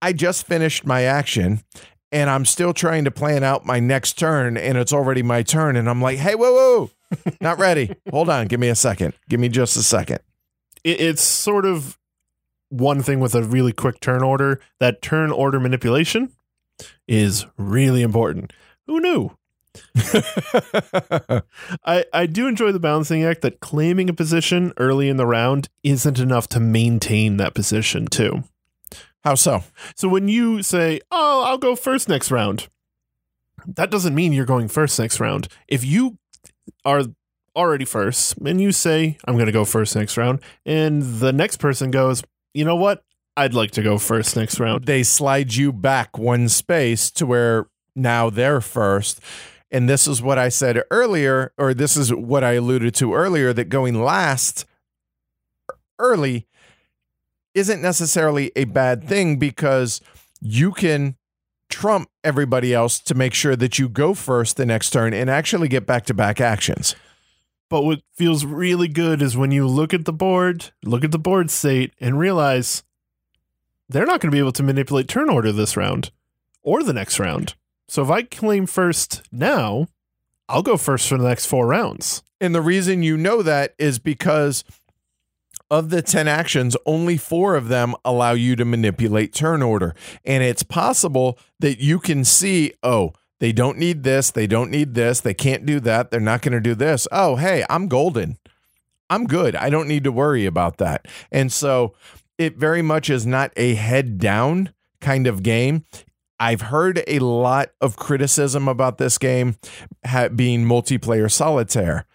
I 0.03 0.13
just 0.13 0.45
finished 0.45 0.85
my 0.85 1.01
action 1.01 1.63
and 2.11 2.29
I'm 2.29 2.45
still 2.45 2.73
trying 2.73 3.05
to 3.05 3.11
plan 3.11 3.43
out 3.43 3.65
my 3.65 3.79
next 3.79 4.13
turn, 4.13 4.55
and 4.55 4.77
it's 4.77 4.93
already 4.93 5.23
my 5.23 5.43
turn, 5.43 5.75
and 5.75 5.89
I'm 5.89 6.01
like, 6.01 6.19
hey, 6.19 6.35
whoa, 6.35 6.53
whoa, 6.53 6.91
not 7.41 7.59
ready. 7.59 7.95
Hold 8.11 8.29
on, 8.29 8.47
give 8.47 8.59
me 8.59 8.69
a 8.69 8.75
second. 8.75 9.13
Give 9.29 9.39
me 9.39 9.49
just 9.49 9.77
a 9.77 9.83
second. 9.83 10.19
It, 10.83 11.01
it's 11.01 11.21
sort 11.21 11.65
of 11.65 11.97
one 12.69 13.01
thing 13.01 13.19
with 13.19 13.35
a 13.35 13.43
really 13.43 13.73
quick 13.73 13.99
turn 13.99 14.23
order. 14.23 14.59
That 14.79 15.01
turn 15.01 15.31
order 15.31 15.59
manipulation 15.59 16.31
is 17.07 17.45
really 17.57 18.01
important. 18.01 18.53
Who 18.87 18.99
knew? 18.99 19.37
I, 21.85 22.05
I 22.11 22.25
do 22.25 22.47
enjoy 22.47 22.71
the 22.71 22.79
balancing 22.79 23.23
act 23.23 23.41
that 23.41 23.59
claiming 23.59 24.09
a 24.09 24.13
position 24.13 24.73
early 24.77 25.07
in 25.07 25.17
the 25.17 25.27
round 25.27 25.69
isn't 25.83 26.19
enough 26.19 26.47
to 26.49 26.59
maintain 26.59 27.37
that 27.37 27.53
position, 27.53 28.07
too. 28.07 28.43
How 29.23 29.35
so? 29.35 29.63
So 29.95 30.07
when 30.07 30.29
you 30.29 30.63
say, 30.63 31.01
"Oh, 31.11 31.43
I'll 31.43 31.57
go 31.57 31.75
first 31.75 32.07
next 32.07 32.31
round," 32.31 32.69
that 33.65 33.91
doesn't 33.91 34.15
mean 34.15 34.31
you're 34.31 34.45
going 34.45 34.67
first 34.67 34.97
next 34.97 35.19
round. 35.19 35.49
If 35.67 35.83
you 35.83 36.17
are 36.85 37.03
already 37.55 37.85
first 37.85 38.37
and 38.37 38.61
you 38.61 38.71
say, 38.71 39.17
"I'm 39.25 39.35
going 39.35 39.47
to 39.47 39.51
go 39.51 39.65
first 39.65 39.95
next 39.95 40.17
round," 40.17 40.39
and 40.65 41.01
the 41.19 41.33
next 41.33 41.57
person 41.57 41.91
goes, 41.91 42.23
"You 42.53 42.65
know 42.65 42.75
what? 42.75 43.03
I'd 43.35 43.53
like 43.53 43.71
to 43.71 43.83
go 43.83 43.97
first 43.97 44.35
next 44.35 44.59
round." 44.59 44.85
They 44.85 45.03
slide 45.03 45.53
you 45.55 45.71
back 45.71 46.17
one 46.17 46.49
space 46.49 47.11
to 47.11 47.25
where 47.25 47.67
now 47.95 48.29
they're 48.29 48.61
first. 48.61 49.19
And 49.69 49.89
this 49.89 50.07
is 50.07 50.21
what 50.21 50.37
I 50.37 50.49
said 50.49 50.81
earlier, 50.91 51.51
or 51.57 51.73
this 51.73 51.97
is 51.97 52.13
what 52.13 52.43
I 52.43 52.53
alluded 52.53 52.95
to 52.95 53.13
earlier 53.13 53.51
that 53.53 53.69
going 53.69 54.01
last 54.01 54.65
early 55.99 56.47
isn't 57.53 57.81
necessarily 57.81 58.51
a 58.55 58.65
bad 58.65 59.03
thing 59.03 59.37
because 59.37 59.99
you 60.39 60.71
can 60.71 61.17
trump 61.69 62.09
everybody 62.23 62.73
else 62.73 62.99
to 62.99 63.15
make 63.15 63.33
sure 63.33 63.55
that 63.55 63.77
you 63.77 63.89
go 63.89 64.13
first 64.13 64.57
the 64.57 64.65
next 64.65 64.91
turn 64.91 65.13
and 65.13 65.29
actually 65.29 65.67
get 65.67 65.85
back 65.85 66.05
to 66.05 66.13
back 66.13 66.39
actions. 66.41 66.95
But 67.69 67.83
what 67.83 68.01
feels 68.13 68.45
really 68.45 68.87
good 68.87 69.21
is 69.21 69.35
when 69.35 69.51
you 69.51 69.67
look 69.67 69.93
at 69.93 70.05
the 70.05 70.13
board, 70.13 70.71
look 70.83 71.03
at 71.03 71.11
the 71.11 71.19
board 71.19 71.51
state, 71.51 71.93
and 71.99 72.17
realize 72.17 72.83
they're 73.89 74.05
not 74.05 74.21
going 74.21 74.31
to 74.31 74.35
be 74.35 74.39
able 74.39 74.53
to 74.53 74.63
manipulate 74.63 75.07
turn 75.07 75.29
order 75.29 75.51
this 75.51 75.75
round 75.75 76.11
or 76.61 76.83
the 76.83 76.93
next 76.93 77.19
round. 77.19 77.55
So 77.87 78.01
if 78.03 78.09
I 78.09 78.23
claim 78.23 78.67
first 78.67 79.21
now, 79.31 79.87
I'll 80.49 80.63
go 80.63 80.77
first 80.77 81.07
for 81.09 81.17
the 81.17 81.27
next 81.27 81.45
four 81.45 81.67
rounds. 81.67 82.23
And 82.39 82.53
the 82.53 82.61
reason 82.61 83.03
you 83.03 83.17
know 83.17 83.41
that 83.41 83.73
is 83.77 83.99
because 83.99 84.63
of 85.69 85.89
the 85.89 86.01
10 86.01 86.27
actions, 86.27 86.77
only 86.85 87.17
four 87.17 87.55
of 87.55 87.67
them 87.67 87.93
allow 88.05 88.31
you 88.31 88.55
to 88.55 88.65
manipulate 88.65 89.33
turn 89.33 89.61
order. 89.61 89.93
And 90.23 90.43
it's 90.43 90.63
possible 90.63 91.37
that 91.59 91.79
you 91.79 91.99
can 91.99 92.23
see, 92.23 92.73
oh, 92.83 93.13
They 93.39 93.51
don't 93.51 93.77
need 93.77 94.03
this. 94.03 94.31
They 94.31 94.47
don't 94.47 94.71
need 94.71 94.95
this. 94.95 95.19
They 95.19 95.33
can't 95.33 95.65
do 95.65 95.79
that. 95.81 96.09
They're 96.09 96.19
not 96.19 96.41
going 96.41 96.53
to 96.53 96.59
do 96.59 96.73
this. 96.73 97.07
Oh, 97.11 97.35
hey, 97.35 97.63
I'm 97.69 97.87
golden. 97.87 98.37
I'm 99.09 99.25
good. 99.25 99.55
I 99.55 99.69
don't 99.69 99.87
need 99.87 100.03
to 100.05 100.11
worry 100.11 100.45
about 100.45 100.77
that. 100.77 101.07
And 101.31 101.51
so 101.51 101.93
it 102.37 102.57
very 102.57 102.81
much 102.81 103.09
is 103.09 103.25
not 103.25 103.51
a 103.55 103.75
head 103.75 104.17
down 104.17 104.73
kind 105.01 105.27
of 105.27 105.43
game. 105.43 105.85
I've 106.39 106.61
heard 106.61 107.03
a 107.07 107.19
lot 107.19 107.69
of 107.79 107.95
criticism 107.95 108.67
about 108.67 108.97
this 108.97 109.17
game 109.17 109.55
being 110.35 110.65
multiplayer 110.65 111.31
solitaire. 111.31 112.05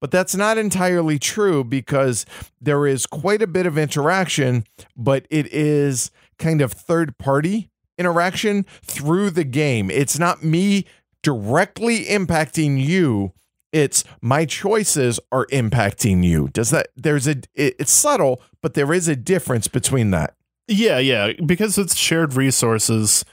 But 0.00 0.10
that's 0.10 0.34
not 0.34 0.56
entirely 0.56 1.18
true 1.18 1.62
because 1.62 2.24
there 2.60 2.86
is 2.86 3.06
quite 3.06 3.42
a 3.42 3.46
bit 3.46 3.66
of 3.66 3.76
interaction, 3.76 4.64
but 4.96 5.26
it 5.30 5.46
is 5.52 6.10
kind 6.38 6.60
of 6.62 6.72
third 6.72 7.18
party 7.18 7.70
interaction 7.98 8.64
through 8.82 9.30
the 9.30 9.44
game. 9.44 9.90
It's 9.90 10.18
not 10.18 10.42
me 10.42 10.86
directly 11.22 12.06
impacting 12.06 12.82
you. 12.82 13.32
It's 13.72 14.02
my 14.20 14.46
choices 14.46 15.20
are 15.30 15.46
impacting 15.46 16.24
you. 16.24 16.48
Does 16.48 16.70
that 16.70 16.88
there's 16.96 17.28
a 17.28 17.36
it, 17.54 17.76
it's 17.78 17.92
subtle, 17.92 18.42
but 18.62 18.74
there 18.74 18.92
is 18.92 19.06
a 19.06 19.14
difference 19.14 19.68
between 19.68 20.10
that. 20.10 20.34
Yeah, 20.66 20.98
yeah, 20.98 21.32
because 21.44 21.78
it's 21.78 21.96
shared 21.96 22.34
resources. 22.34 23.24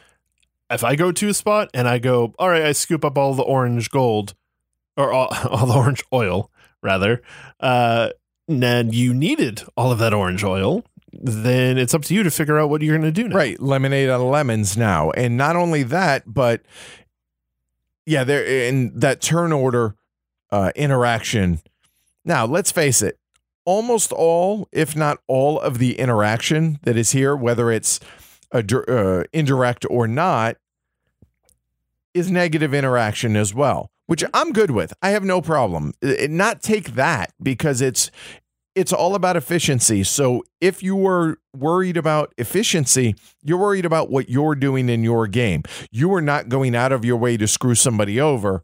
If 0.69 0.83
I 0.83 0.95
go 0.95 1.11
to 1.11 1.29
a 1.29 1.33
spot 1.33 1.69
and 1.73 1.87
I 1.87 1.97
go, 1.97 2.33
all 2.37 2.49
right, 2.49 2.63
I 2.63 2.73
scoop 2.73 3.05
up 3.05 3.17
all 3.17 3.33
the 3.33 3.43
orange 3.43 3.89
gold 3.89 4.33
or 4.97 5.13
all, 5.13 5.27
all 5.49 5.67
the 5.67 5.73
orange 5.73 6.03
oil, 6.11 6.51
rather, 6.87 7.21
uh, 7.59 8.09
and 8.47 8.95
you 8.95 9.13
needed 9.13 9.61
all 9.75 9.91
of 9.91 9.99
that 9.99 10.13
orange 10.13 10.43
oil, 10.43 10.85
then 11.11 11.77
it's 11.77 11.93
up 11.93 12.03
to 12.03 12.15
you 12.15 12.23
to 12.23 12.31
figure 12.31 12.57
out 12.57 12.69
what 12.69 12.81
you're 12.81 12.97
going 12.97 13.13
to 13.13 13.21
do 13.21 13.27
now. 13.27 13.35
Right, 13.35 13.59
lemonade 13.59 14.09
out 14.09 14.21
of 14.21 14.27
lemons 14.27 14.77
now, 14.77 15.11
and 15.11 15.35
not 15.35 15.55
only 15.55 15.83
that, 15.83 16.23
but 16.25 16.61
yeah, 18.05 18.23
there 18.23 18.43
in 18.43 18.97
that 18.99 19.19
turn 19.19 19.51
order 19.51 19.95
uh, 20.49 20.71
interaction. 20.75 21.59
Now, 22.23 22.45
let's 22.45 22.71
face 22.71 23.01
it, 23.01 23.19
almost 23.65 24.13
all, 24.13 24.69
if 24.71 24.95
not 24.95 25.19
all, 25.27 25.59
of 25.59 25.77
the 25.77 25.99
interaction 25.99 26.79
that 26.83 26.95
is 26.95 27.11
here, 27.11 27.35
whether 27.35 27.69
it's 27.69 27.99
a, 28.51 28.63
uh, 28.87 29.23
indirect 29.33 29.85
or 29.89 30.07
not, 30.07 30.55
is 32.13 32.31
negative 32.31 32.73
interaction 32.73 33.35
as 33.35 33.53
well, 33.53 33.91
which 34.07 34.21
mm-hmm. 34.21 34.35
I'm 34.35 34.51
good 34.51 34.71
with. 34.71 34.93
I 35.01 35.09
have 35.09 35.23
no 35.23 35.41
problem. 35.41 35.93
It, 36.01 36.31
not 36.31 36.61
take 36.61 36.95
that 36.95 37.33
because 37.41 37.81
it's 37.81 38.11
it's 38.75 38.93
all 38.93 39.15
about 39.15 39.35
efficiency. 39.35 40.03
So 40.03 40.43
if 40.61 40.83
you 40.83 40.95
were 40.95 41.39
worried 41.55 41.97
about 41.97 42.31
efficiency, 42.37 43.15
you're 43.41 43.57
worried 43.57 43.85
about 43.85 44.11
what 44.11 44.29
you're 44.29 44.53
doing 44.53 44.87
in 44.87 45.03
your 45.03 45.25
game. 45.25 45.63
You 45.89 46.13
are 46.13 46.21
not 46.21 46.47
going 46.47 46.75
out 46.75 46.91
of 46.91 47.03
your 47.03 47.17
way 47.17 47.37
to 47.37 47.47
screw 47.47 47.73
somebody 47.73 48.21
over. 48.21 48.61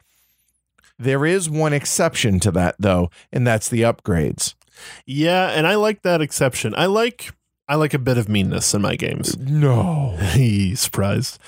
There 1.00 1.26
is 1.26 1.50
one 1.50 1.74
exception 1.74 2.40
to 2.42 2.52
that 2.52 2.76
though, 2.78 3.10
and 3.32 3.46
that's 3.46 3.70
the 3.70 3.82
upgrades. 3.82 4.54
Yeah, 5.06 5.50
and 5.50 5.66
I 5.66 5.76
like 5.76 6.04
that 6.04 6.22
exception. 6.22 6.74
I 6.76 6.86
like 6.86 7.32
I 7.68 7.76
like 7.76 7.94
a 7.94 8.00
bit 8.00 8.18
of 8.18 8.30
meanness 8.30 8.74
in 8.74 8.82
my 8.82 8.96
games. 8.96 9.38
No. 9.38 10.18
Surprised. 10.76 11.40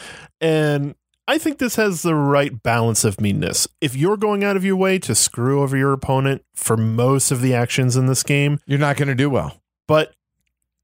And 0.41 0.95
I 1.27 1.37
think 1.39 1.57
this 1.57 1.75
has 1.75 2.01
the 2.03 2.13
right 2.15 2.61
balance 2.61 3.03
of 3.03 3.19
meanness. 3.19 3.67
If 3.81 3.95
you're 3.95 4.17
going 4.17 4.43
out 4.43 4.55
of 4.55 4.63
your 4.63 4.75
way 4.75 4.99
to 4.99 5.15
screw 5.15 5.63
over 5.63 5.75
your 5.75 5.91
opponent 5.91 6.43
for 6.53 6.77
most 6.77 7.31
of 7.31 7.41
the 7.41 7.53
actions 7.53 7.95
in 7.95 8.05
this 8.05 8.21
game, 8.21 8.59
You're 8.67 8.77
not 8.79 8.95
going 8.97 9.07
to 9.07 9.15
do 9.15 9.29
well. 9.29 9.59
but 9.87 10.13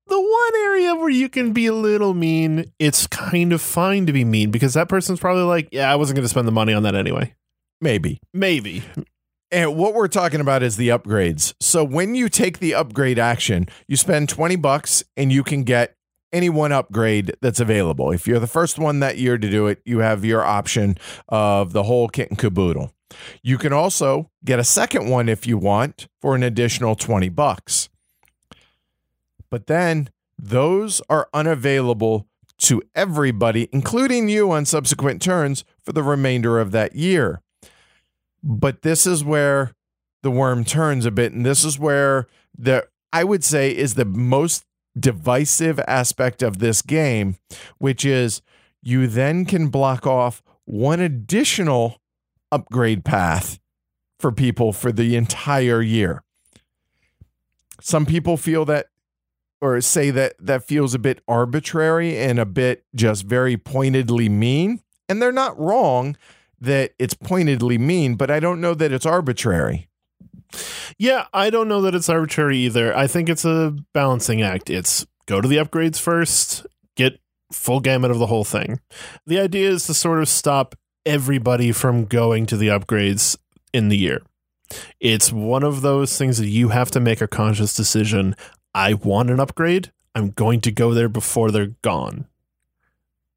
the 0.07 0.19
one 0.19 0.61
area 0.65 0.93
where 0.95 1.09
you 1.09 1.29
can 1.29 1.53
be 1.53 1.67
a 1.67 1.73
little 1.73 2.13
mean, 2.13 2.73
it's 2.79 3.07
kind 3.07 3.53
of 3.53 3.61
fine 3.61 4.05
to 4.07 4.11
be 4.13 4.25
mean 4.25 4.51
because 4.51 4.73
that 4.73 4.89
person's 4.89 5.19
probably 5.21 5.43
like, 5.43 5.69
yeah, 5.71 5.89
I 5.91 5.95
wasn't 5.95 6.15
going 6.17 6.25
to 6.25 6.29
spend 6.29 6.47
the 6.47 6.51
money 6.51 6.73
on 6.73 6.83
that 6.83 6.95
anyway. 6.95 7.33
Maybe. 7.79 8.19
Maybe. 8.33 8.83
And 9.51 9.77
what 9.77 9.93
we're 9.93 10.07
talking 10.09 10.41
about 10.41 10.63
is 10.63 10.75
the 10.75 10.89
upgrades. 10.89 11.53
So 11.61 11.83
when 11.85 12.13
you 12.15 12.27
take 12.29 12.59
the 12.59 12.73
upgrade 12.73 13.19
action, 13.19 13.67
you 13.87 13.95
spend 13.95 14.27
20 14.27 14.55
bucks 14.57 15.03
and 15.15 15.31
you 15.31 15.43
can 15.43 15.63
get 15.63 15.95
any 16.33 16.49
one 16.49 16.71
upgrade 16.71 17.35
that's 17.41 17.59
available. 17.59 18.11
If 18.11 18.27
you're 18.27 18.39
the 18.39 18.47
first 18.47 18.79
one 18.79 18.99
that 18.99 19.17
year 19.17 19.37
to 19.37 19.49
do 19.49 19.67
it, 19.67 19.81
you 19.85 19.99
have 19.99 20.23
your 20.25 20.43
option 20.43 20.97
of 21.29 21.73
the 21.73 21.83
whole 21.83 22.07
kit 22.07 22.29
and 22.29 22.37
caboodle. 22.37 22.93
You 23.43 23.57
can 23.57 23.73
also 23.73 24.31
get 24.45 24.59
a 24.59 24.63
second 24.63 25.09
one 25.09 25.27
if 25.27 25.45
you 25.45 25.57
want 25.57 26.07
for 26.21 26.35
an 26.35 26.43
additional 26.43 26.95
20 26.95 27.29
bucks. 27.29 27.89
But 29.49 29.67
then 29.67 30.09
those 30.37 31.01
are 31.09 31.27
unavailable 31.33 32.27
to 32.59 32.81
everybody, 32.95 33.67
including 33.71 34.29
you 34.29 34.51
on 34.51 34.65
subsequent 34.65 35.21
turns 35.21 35.65
for 35.83 35.93
the 35.93 36.03
remainder 36.03 36.59
of 36.59 36.71
that 36.71 36.95
year. 36.95 37.41
But 38.43 38.81
this 38.81 39.05
is 39.05 39.23
where 39.23 39.73
the 40.21 40.31
worm 40.31 40.63
turns 40.63 41.05
a 41.05 41.11
bit, 41.11 41.33
and 41.33 41.45
this 41.45 41.63
is 41.63 41.77
where 41.79 42.27
the 42.57 42.87
I 43.13 43.23
would 43.23 43.43
say 43.43 43.75
is 43.75 43.95
the 43.95 44.05
most 44.05 44.63
divisive 44.99 45.79
aspect 45.87 46.41
of 46.41 46.59
this 46.59 46.81
game, 46.81 47.37
which 47.77 48.05
is 48.05 48.41
you 48.81 49.07
then 49.07 49.45
can 49.45 49.69
block 49.69 50.05
off 50.05 50.41
one 50.65 50.99
additional 50.99 52.01
upgrade 52.51 53.05
path 53.05 53.59
for 54.19 54.31
people 54.31 54.73
for 54.73 54.91
the 54.91 55.15
entire 55.15 55.81
year. 55.81 56.23
Some 57.79 58.05
people 58.05 58.37
feel 58.37 58.65
that 58.65 58.87
or 59.61 59.79
say 59.79 60.09
that 60.11 60.33
that 60.39 60.63
feels 60.63 60.93
a 60.93 60.99
bit 60.99 61.21
arbitrary 61.27 62.17
and 62.17 62.39
a 62.39 62.45
bit 62.45 62.83
just 62.95 63.25
very 63.25 63.57
pointedly 63.57 64.27
mean, 64.27 64.81
and 65.07 65.21
they're 65.21 65.31
not 65.31 65.57
wrong 65.59 66.17
that 66.59 66.93
it's 66.99 67.13
pointedly 67.13 67.77
mean, 67.77 68.15
but 68.15 68.29
I 68.29 68.39
don't 68.39 68.61
know 68.61 68.73
that 68.73 68.91
it's 68.91 69.05
arbitrary. 69.05 69.87
Yeah, 70.97 71.25
I 71.33 71.49
don't 71.49 71.67
know 71.67 71.81
that 71.81 71.95
it's 71.95 72.09
arbitrary 72.09 72.57
either. 72.59 72.95
I 72.95 73.07
think 73.07 73.29
it's 73.29 73.45
a 73.45 73.75
balancing 73.93 74.41
act. 74.41 74.69
It's 74.69 75.05
go 75.25 75.41
to 75.41 75.47
the 75.47 75.57
upgrades 75.57 75.99
first, 75.99 76.65
get 76.95 77.19
full 77.51 77.79
gamut 77.79 78.11
of 78.11 78.19
the 78.19 78.27
whole 78.27 78.43
thing. 78.43 78.79
The 79.25 79.39
idea 79.39 79.69
is 79.69 79.85
to 79.87 79.93
sort 79.93 80.19
of 80.19 80.29
stop 80.29 80.75
everybody 81.05 81.71
from 81.71 82.05
going 82.05 82.45
to 82.47 82.57
the 82.57 82.67
upgrades 82.67 83.37
in 83.73 83.89
the 83.89 83.97
year. 83.97 84.21
It's 84.99 85.31
one 85.31 85.63
of 85.63 85.81
those 85.81 86.17
things 86.17 86.37
that 86.37 86.47
you 86.47 86.69
have 86.69 86.91
to 86.91 86.99
make 86.99 87.21
a 87.21 87.27
conscious 87.27 87.75
decision. 87.75 88.35
I 88.73 88.93
want 88.93 89.29
an 89.29 89.39
upgrade. 89.39 89.91
I'm 90.15 90.29
going 90.29 90.61
to 90.61 90.71
go 90.71 90.93
there 90.93 91.09
before 91.09 91.51
they're 91.51 91.75
gone. 91.81 92.27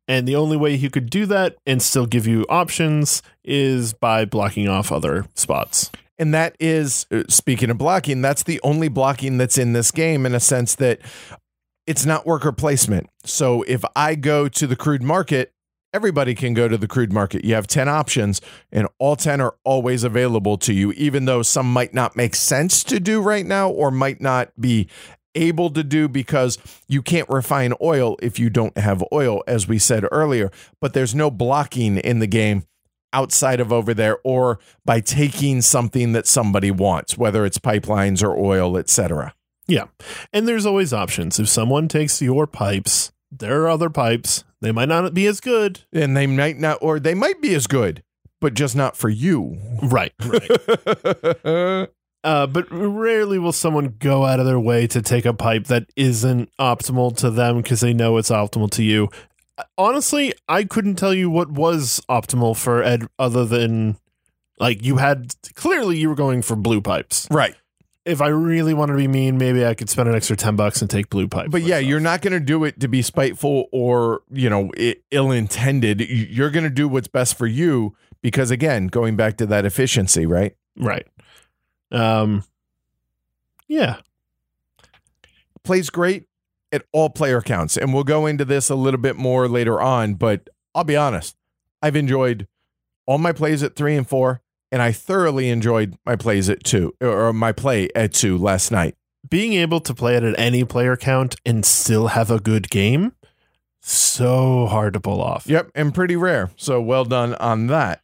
And 0.07 0.29
the 0.29 0.37
only 0.37 0.57
way 0.57 0.75
you 0.75 0.91
could 0.91 1.09
do 1.09 1.25
that 1.27 1.57
and 1.67 1.81
still 1.81 2.07
give 2.07 2.27
you 2.27 2.45
options 2.49 3.23
is 3.43 3.95
by 3.95 4.25
blocking 4.25 4.69
off 4.69 4.93
other 4.93 5.27
spots. 5.35 5.91
And 6.19 6.33
that 6.33 6.57
is, 6.61 7.07
uh, 7.11 7.25
speaking 7.29 7.71
of 7.71 7.79
blocking, 7.79 8.23
that's 8.23 8.43
the 8.43 8.61
only 8.63 8.89
blocking 8.89 9.37
that's 9.37 9.59
in 9.59 9.73
this 9.73 9.91
game 9.91 10.27
in 10.27 10.35
a 10.35 10.41
sense 10.41 10.75
that 10.77 11.01
it's 11.87 12.07
not 12.07 12.27
worker 12.27 12.53
placement. 12.53 13.11
So 13.25 13.63
if 13.63 13.85
I 13.97 14.15
go 14.15 14.49
to 14.49 14.67
the 14.67 14.77
crude 14.77 15.03
market, 15.03 15.53
everybody 15.93 16.35
can 16.35 16.55
go 16.55 16.69
to 16.69 16.77
the 16.77 16.89
crude 16.89 17.13
market. 17.13 17.45
You 17.45 17.55
have 17.55 17.67
10 17.67 17.89
options, 17.89 18.41
and 18.73 18.89
all 18.99 19.17
10 19.17 19.41
are 19.41 19.55
always 19.65 20.03
available 20.05 20.59
to 20.59 20.73
you, 20.73 20.93
even 20.93 21.25
though 21.25 21.43
some 21.43 21.73
might 21.73 21.95
not 21.95 22.17
make 22.17 22.35
sense 22.35 22.83
to 22.85 22.99
do 23.01 23.21
right 23.21 23.47
now 23.47 23.71
or 23.71 23.91
might 23.91 24.21
not 24.21 24.51
be 24.61 24.89
able 25.37 25.71
to 25.71 25.83
do 25.83 26.09
because 26.09 26.59
you 26.89 27.03
can't 27.03 27.29
refine 27.29 27.75
oil 27.81 28.17
if 28.23 28.39
you 28.39 28.51
don't 28.51 28.77
have 28.79 29.05
oil, 29.13 29.43
as 29.47 29.67
we 29.67 29.79
said 29.79 30.05
earlier. 30.11 30.51
But 30.81 30.95
there's 30.95 31.15
no 31.15 31.31
blocking 31.31 31.99
in 31.99 32.19
the 32.19 32.27
game 32.27 32.65
outside 33.15 33.61
of 33.61 33.73
over 33.73 33.95
there 33.95 34.19
or 34.25 34.59
by 34.85 35.01
taking 35.01 35.63
something 35.63 36.13
that 36.13 36.27
somebody 36.27 36.71
wants, 36.71 37.17
whether 37.17 37.47
it's 37.47 37.59
pipelines 37.59 38.23
or 38.23 38.37
oil, 38.37 38.77
etc. 38.77 39.35
Yeah. 39.67 39.87
And 40.33 40.47
there's 40.47 40.67
always 40.67 40.93
options. 40.93 41.39
If 41.39 41.49
someone 41.49 41.89
takes 41.89 42.21
your 42.21 42.47
pipes, 42.47 43.13
there 43.31 43.63
are 43.63 43.69
other 43.71 43.89
pipes. 43.89 44.45
They 44.61 44.73
might 44.73 44.89
not 44.89 45.15
be 45.15 45.27
as 45.27 45.41
good. 45.41 45.81
And 45.93 46.17
they 46.17 46.27
might 46.27 46.59
not, 46.59 46.79
or 46.81 47.01
they 47.01 47.15
might 47.15 47.41
be 47.41 47.55
as 47.55 47.67
good, 47.67 48.03
but 48.41 48.55
just 48.55 48.77
not 48.77 48.97
for 48.97 49.09
you. 49.09 49.59
Right. 49.83 50.13
Right. 50.25 50.51
uh, 52.25 52.47
but 52.47 52.67
rarely 52.71 53.39
will 53.39 53.53
someone 53.53 53.97
go 53.99 54.25
out 54.25 54.41
of 54.41 54.47
their 54.47 54.61
way 54.61 54.87
to 54.89 55.01
take 55.01 55.25
a 55.25 55.35
pipe 55.35 55.67
that 55.67 55.87
isn't 55.97 56.51
optimal 56.59 57.17
to 57.19 57.31
them 57.31 57.59
because 57.59 57.81
they 57.81 57.93
know 57.93 58.17
it's 58.17 58.31
optimal 58.31 58.71
to 58.73 58.83
you. 58.83 59.09
Honestly, 59.79 60.35
I 60.49 60.65
couldn't 60.65 60.97
tell 60.97 61.15
you 61.15 61.31
what 61.31 61.51
was 61.51 62.01
optimal 62.09 62.57
for 62.57 62.83
Ed 62.83 63.07
other 63.19 63.45
than 63.45 63.97
like 64.59 64.85
you 64.85 64.97
had 64.97 65.35
clearly 65.55 65.99
you 65.99 66.09
were 66.09 66.15
going 66.15 66.43
for 66.43 66.57
blue 66.57 66.81
pipes. 66.81 67.29
right. 67.31 67.55
If 68.05 68.21
I 68.21 68.29
really 68.29 68.75
wanted 68.75 68.93
to 68.93 68.99
be 68.99 69.09
mean, 69.09 69.39
maybe 69.39 69.65
I 69.65 69.73
could 69.73 69.89
spend 69.89 70.11
an 70.11 70.15
extra 70.15 70.37
10 70.37 70.57
bucks 70.57 70.83
and 70.83 70.91
take 70.91 71.09
blue 71.09 71.27
pipe. 71.27 71.51
But 71.51 71.63
yeah, 71.63 71.77
myself. 71.77 71.89
you're 71.89 72.01
not 72.01 72.21
going 72.21 72.35
to 72.35 72.41
do 72.41 72.63
it 72.65 72.79
to 72.81 72.89
be 72.89 73.01
spiteful 73.01 73.65
or, 73.73 74.21
you 74.31 74.51
know, 74.51 74.71
ill 75.11 75.31
intended. 75.31 76.03
You're 76.03 76.51
going 76.51 76.65
to 76.65 76.71
do 76.71 76.87
what's 76.87 77.09
best 77.09 77.39
for 77.39 77.47
you 77.47 77.97
because, 78.21 78.51
again, 78.51 78.89
going 78.89 79.17
back 79.17 79.39
to 79.39 79.47
that 79.47 79.65
efficiency, 79.65 80.27
right? 80.27 80.55
right. 80.77 81.07
Um 81.91 82.45
yeah. 83.69 84.01
Plays 85.63 85.89
great 85.89 86.27
at 86.75 86.85
all 86.93 87.09
player 87.09 87.41
counts. 87.41 87.77
And 87.77 87.95
we'll 87.95 88.05
go 88.05 88.27
into 88.27 88.45
this 88.45 88.69
a 88.69 88.75
little 88.75 89.01
bit 89.01 89.17
more 89.17 89.49
later 89.49 89.81
on, 89.81 90.15
but 90.15 90.49
I'll 90.75 90.85
be 90.85 90.97
honest, 90.97 91.37
I've 91.81 91.97
enjoyed 91.97 92.49
all 93.07 93.19
my 93.19 93.33
plays 93.33 93.63
at 93.63 93.77
three 93.77 93.97
and 93.97 94.09
four, 94.09 94.43
and 94.73 94.83
I 94.83 94.91
thoroughly 94.91 95.51
enjoyed 95.51 95.97
my 96.05 96.17
plays 96.17 96.51
at 96.51 96.65
two 96.65 96.95
or 97.01 97.33
my 97.33 97.53
play 97.53 97.89
at 97.95 98.13
two 98.13 98.37
last 98.37 98.73
night. 98.73 98.97
Being 99.29 99.55
able 99.55 99.81
to 99.81 99.95
play 99.95 100.17
it 100.17 100.25
at 100.25 100.39
any 100.39 100.65
player 100.65 100.97
count 100.97 101.37
and 101.47 101.65
still 101.65 102.09
have 102.09 102.31
a 102.31 102.41
good 102.41 102.69
game, 102.71 103.13
so 103.81 104.67
hard 104.67 104.95
to 104.95 105.01
pull 105.01 105.23
off. 105.23 105.47
Yep, 105.47 105.71
and 105.75 105.95
pretty 105.95 106.17
rare. 106.17 106.51
So 106.57 106.81
well 106.81 107.05
done 107.05 107.35
on 107.35 107.69
that. 107.69 108.03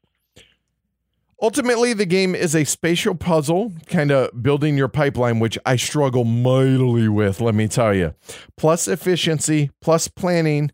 Ultimately, 1.43 1.95
the 1.95 2.07
game 2.07 2.35
is 2.35 2.55
a 2.55 2.65
spatial 2.65 3.15
puzzle, 3.15 3.73
kind 3.87 4.11
of 4.11 4.43
building 4.43 4.77
your 4.77 4.89
pipeline, 4.89 5.39
which 5.39 5.59
I 5.65 5.77
struggle 5.77 6.25
mightily 6.25 7.09
with, 7.09 7.41
let 7.41 7.55
me 7.55 7.67
tell 7.67 7.95
you. 7.95 8.15
Plus 8.59 8.87
efficiency, 8.87 9.71
plus 9.81 10.07
planning, 10.07 10.71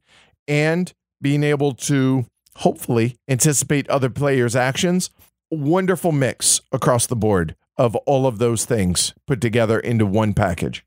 and 0.49 0.93
being 1.23 1.45
able 1.45 1.73
to 1.75 2.27
hopefully 2.57 3.17
anticipate 3.29 3.89
other 3.89 4.11
players' 4.11 4.57
actions. 4.57 5.11
Wonderful 5.53 6.11
mix 6.11 6.61
across 6.73 7.07
the 7.07 7.15
board 7.15 7.55
of 7.77 7.95
all 8.07 8.27
of 8.27 8.39
those 8.39 8.65
things 8.65 9.15
put 9.27 9.41
together 9.41 9.79
into 9.79 10.05
one 10.05 10.35
package. 10.35 10.85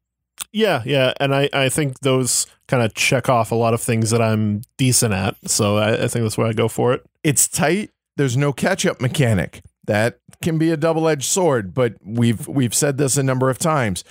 Yeah, 0.51 0.81
yeah. 0.85 1.13
And 1.19 1.33
I, 1.33 1.49
I 1.53 1.69
think 1.69 1.99
those 1.99 2.47
kind 2.67 2.83
of 2.83 2.93
check 2.95 3.29
off 3.29 3.51
a 3.51 3.55
lot 3.55 3.73
of 3.73 3.81
things 3.81 4.09
that 4.09 4.21
I'm 4.21 4.61
decent 4.77 5.13
at. 5.13 5.35
So 5.49 5.77
I, 5.77 6.03
I 6.03 6.07
think 6.07 6.23
that's 6.23 6.37
why 6.37 6.47
I 6.47 6.53
go 6.53 6.67
for 6.67 6.91
it. 6.93 7.05
It's 7.23 7.47
tight. 7.47 7.91
There's 8.17 8.35
no 8.35 8.51
catch 8.51 8.85
up 8.85 8.99
mechanic. 8.99 9.61
That 9.89 10.19
can 10.43 10.59
be 10.59 10.69
a 10.69 10.77
double-edged 10.77 11.23
sword, 11.23 11.73
but 11.73 11.95
we've 12.05 12.47
we've 12.47 12.75
said 12.75 12.99
this 12.99 13.17
a 13.17 13.23
number 13.23 13.49
of 13.49 13.57
times. 13.57 14.03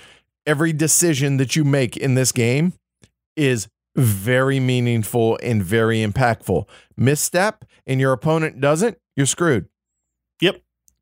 Every 0.45 0.73
decision 0.73 1.37
that 1.37 1.55
you 1.55 1.63
make 1.63 1.95
in 1.95 2.15
this 2.15 2.33
game 2.33 2.73
is 3.37 3.69
very 3.95 4.59
meaningful 4.59 5.39
and 5.41 5.63
very 5.63 5.99
impactful. 6.05 6.67
Misstep 6.97 7.63
and 7.87 8.01
your 8.01 8.11
opponent 8.11 8.59
doesn't, 8.59 8.97
you're 9.15 9.25
screwed. 9.25 9.69
Yep. 10.41 10.61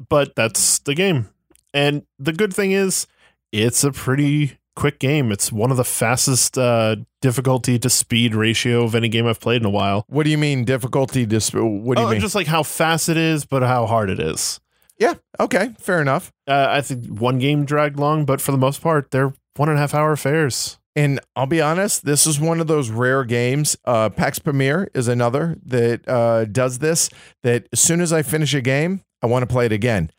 But 0.09 0.35
that's 0.35 0.77
the 0.77 0.93
game. 0.93 1.29
And 1.73 2.03
the 2.19 2.33
good 2.33 2.53
thing 2.53 2.71
is 2.71 3.07
it's 3.51 3.83
a 3.83 3.91
pretty 3.91 4.59
quick 4.75 4.99
game. 4.99 5.31
It's 5.31 5.51
one 5.51 5.71
of 5.71 5.77
the 5.77 5.83
fastest 5.83 6.55
uh, 6.55 6.97
difficulty 7.19 7.79
to 7.79 7.89
speed 7.89 8.35
ratio 8.35 8.83
of 8.83 8.93
any 8.93 9.09
game 9.09 9.25
I've 9.25 9.39
played 9.39 9.63
in 9.63 9.65
a 9.65 9.71
while. 9.71 10.05
What 10.07 10.25
do 10.25 10.29
you 10.29 10.37
mean 10.37 10.65
difficulty 10.65 11.25
to 11.25 11.41
sp- 11.41 11.65
what 11.65 11.95
do 11.95 12.03
you 12.03 12.07
oh, 12.09 12.11
mean? 12.11 12.21
just 12.21 12.35
like 12.35 12.45
how 12.45 12.61
fast 12.61 13.09
it 13.09 13.17
is, 13.17 13.43
but 13.43 13.63
how 13.63 13.87
hard 13.87 14.11
it 14.11 14.19
is. 14.19 14.59
Yeah, 14.99 15.15
okay, 15.39 15.73
fair 15.79 16.01
enough. 16.01 16.31
Uh, 16.47 16.67
I 16.69 16.81
think 16.81 17.05
one 17.07 17.39
game 17.39 17.65
dragged 17.65 17.99
long, 17.99 18.25
but 18.25 18.41
for 18.41 18.51
the 18.51 18.57
most 18.57 18.81
part, 18.81 19.11
they're 19.11 19.33
one 19.55 19.69
and 19.69 19.77
a 19.77 19.81
half 19.81 19.93
hour 19.93 20.11
affairs. 20.11 20.79
And 20.95 21.19
I'll 21.35 21.45
be 21.45 21.61
honest, 21.61 22.05
this 22.05 22.25
is 22.25 22.39
one 22.39 22.59
of 22.59 22.65
those 22.65 22.89
rare 22.89 23.23
games. 23.23 23.77
Uh, 23.85 24.09
Pax 24.09 24.39
Pamir 24.39 24.89
is 24.95 25.07
another 25.07 25.57
that 25.63 26.07
uh, 26.09 26.45
does 26.45 26.79
this. 26.79 27.11
That 27.43 27.67
as 27.71 27.79
soon 27.79 28.01
as 28.01 28.11
I 28.11 28.23
finish 28.23 28.55
a 28.55 28.61
game, 28.61 29.01
I 29.21 29.27
want 29.27 29.43
to 29.43 29.47
play 29.47 29.67
it 29.67 29.71
again. 29.71 30.09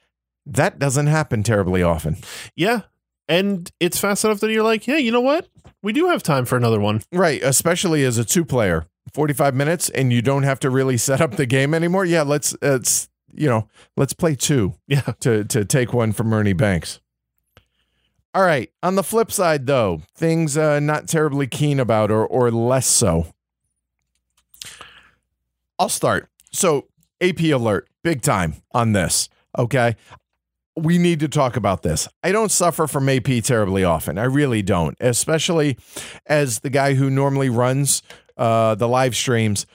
That 0.46 0.78
doesn't 0.78 1.08
happen 1.08 1.42
terribly 1.42 1.82
often. 1.82 2.18
Yeah. 2.54 2.82
And 3.28 3.70
it's 3.80 3.98
fast 3.98 4.24
enough 4.24 4.38
that 4.40 4.52
you're 4.52 4.62
like, 4.62 4.86
yeah, 4.86 4.96
you 4.98 5.10
know 5.10 5.20
what? 5.20 5.48
We 5.82 5.92
do 5.92 6.08
have 6.08 6.22
time 6.22 6.44
for 6.44 6.56
another 6.56 6.80
one. 6.80 7.02
Right, 7.12 7.42
especially 7.42 8.04
as 8.04 8.16
a 8.16 8.24
two 8.24 8.44
player. 8.44 8.86
45 9.14 9.54
minutes 9.54 9.88
and 9.90 10.12
you 10.12 10.22
don't 10.22 10.42
have 10.44 10.60
to 10.60 10.70
really 10.70 10.96
set 10.96 11.20
up 11.20 11.32
the 11.32 11.46
game 11.46 11.74
anymore. 11.74 12.04
Yeah, 12.04 12.22
let's 12.22 12.54
let's 12.62 13.08
you 13.34 13.48
know, 13.48 13.68
let's 13.96 14.12
play 14.12 14.34
two 14.34 14.74
Yeah. 14.86 15.00
to 15.20 15.44
to 15.44 15.64
take 15.64 15.92
one 15.92 16.12
from 16.12 16.32
Ernie 16.32 16.52
Banks. 16.52 17.00
All 18.34 18.42
right, 18.44 18.70
on 18.82 18.94
the 18.94 19.02
flip 19.02 19.32
side 19.32 19.66
though, 19.66 20.02
things 20.14 20.56
uh 20.56 20.80
not 20.80 21.08
terribly 21.08 21.46
keen 21.46 21.80
about 21.80 22.10
or 22.10 22.26
or 22.26 22.50
less 22.50 22.86
so. 22.86 23.26
I'll 25.78 25.88
start. 25.88 26.28
So, 26.52 26.86
AP 27.20 27.40
alert, 27.40 27.88
big 28.02 28.22
time 28.22 28.54
on 28.72 28.92
this, 28.92 29.28
okay? 29.56 29.96
We 30.76 30.98
need 30.98 31.20
to 31.20 31.28
talk 31.28 31.56
about 31.56 31.82
this. 31.82 32.08
I 32.22 32.32
don't 32.32 32.50
suffer 32.50 32.86
from 32.86 33.08
AP 33.08 33.42
terribly 33.44 33.84
often. 33.84 34.18
I 34.18 34.24
really 34.24 34.62
don't, 34.62 34.96
especially 35.00 35.76
as 36.26 36.60
the 36.60 36.70
guy 36.70 36.94
who 36.94 37.10
normally 37.10 37.48
runs 37.48 38.02
uh, 38.36 38.74
the 38.76 38.88
live 38.88 39.14
streams. 39.16 39.66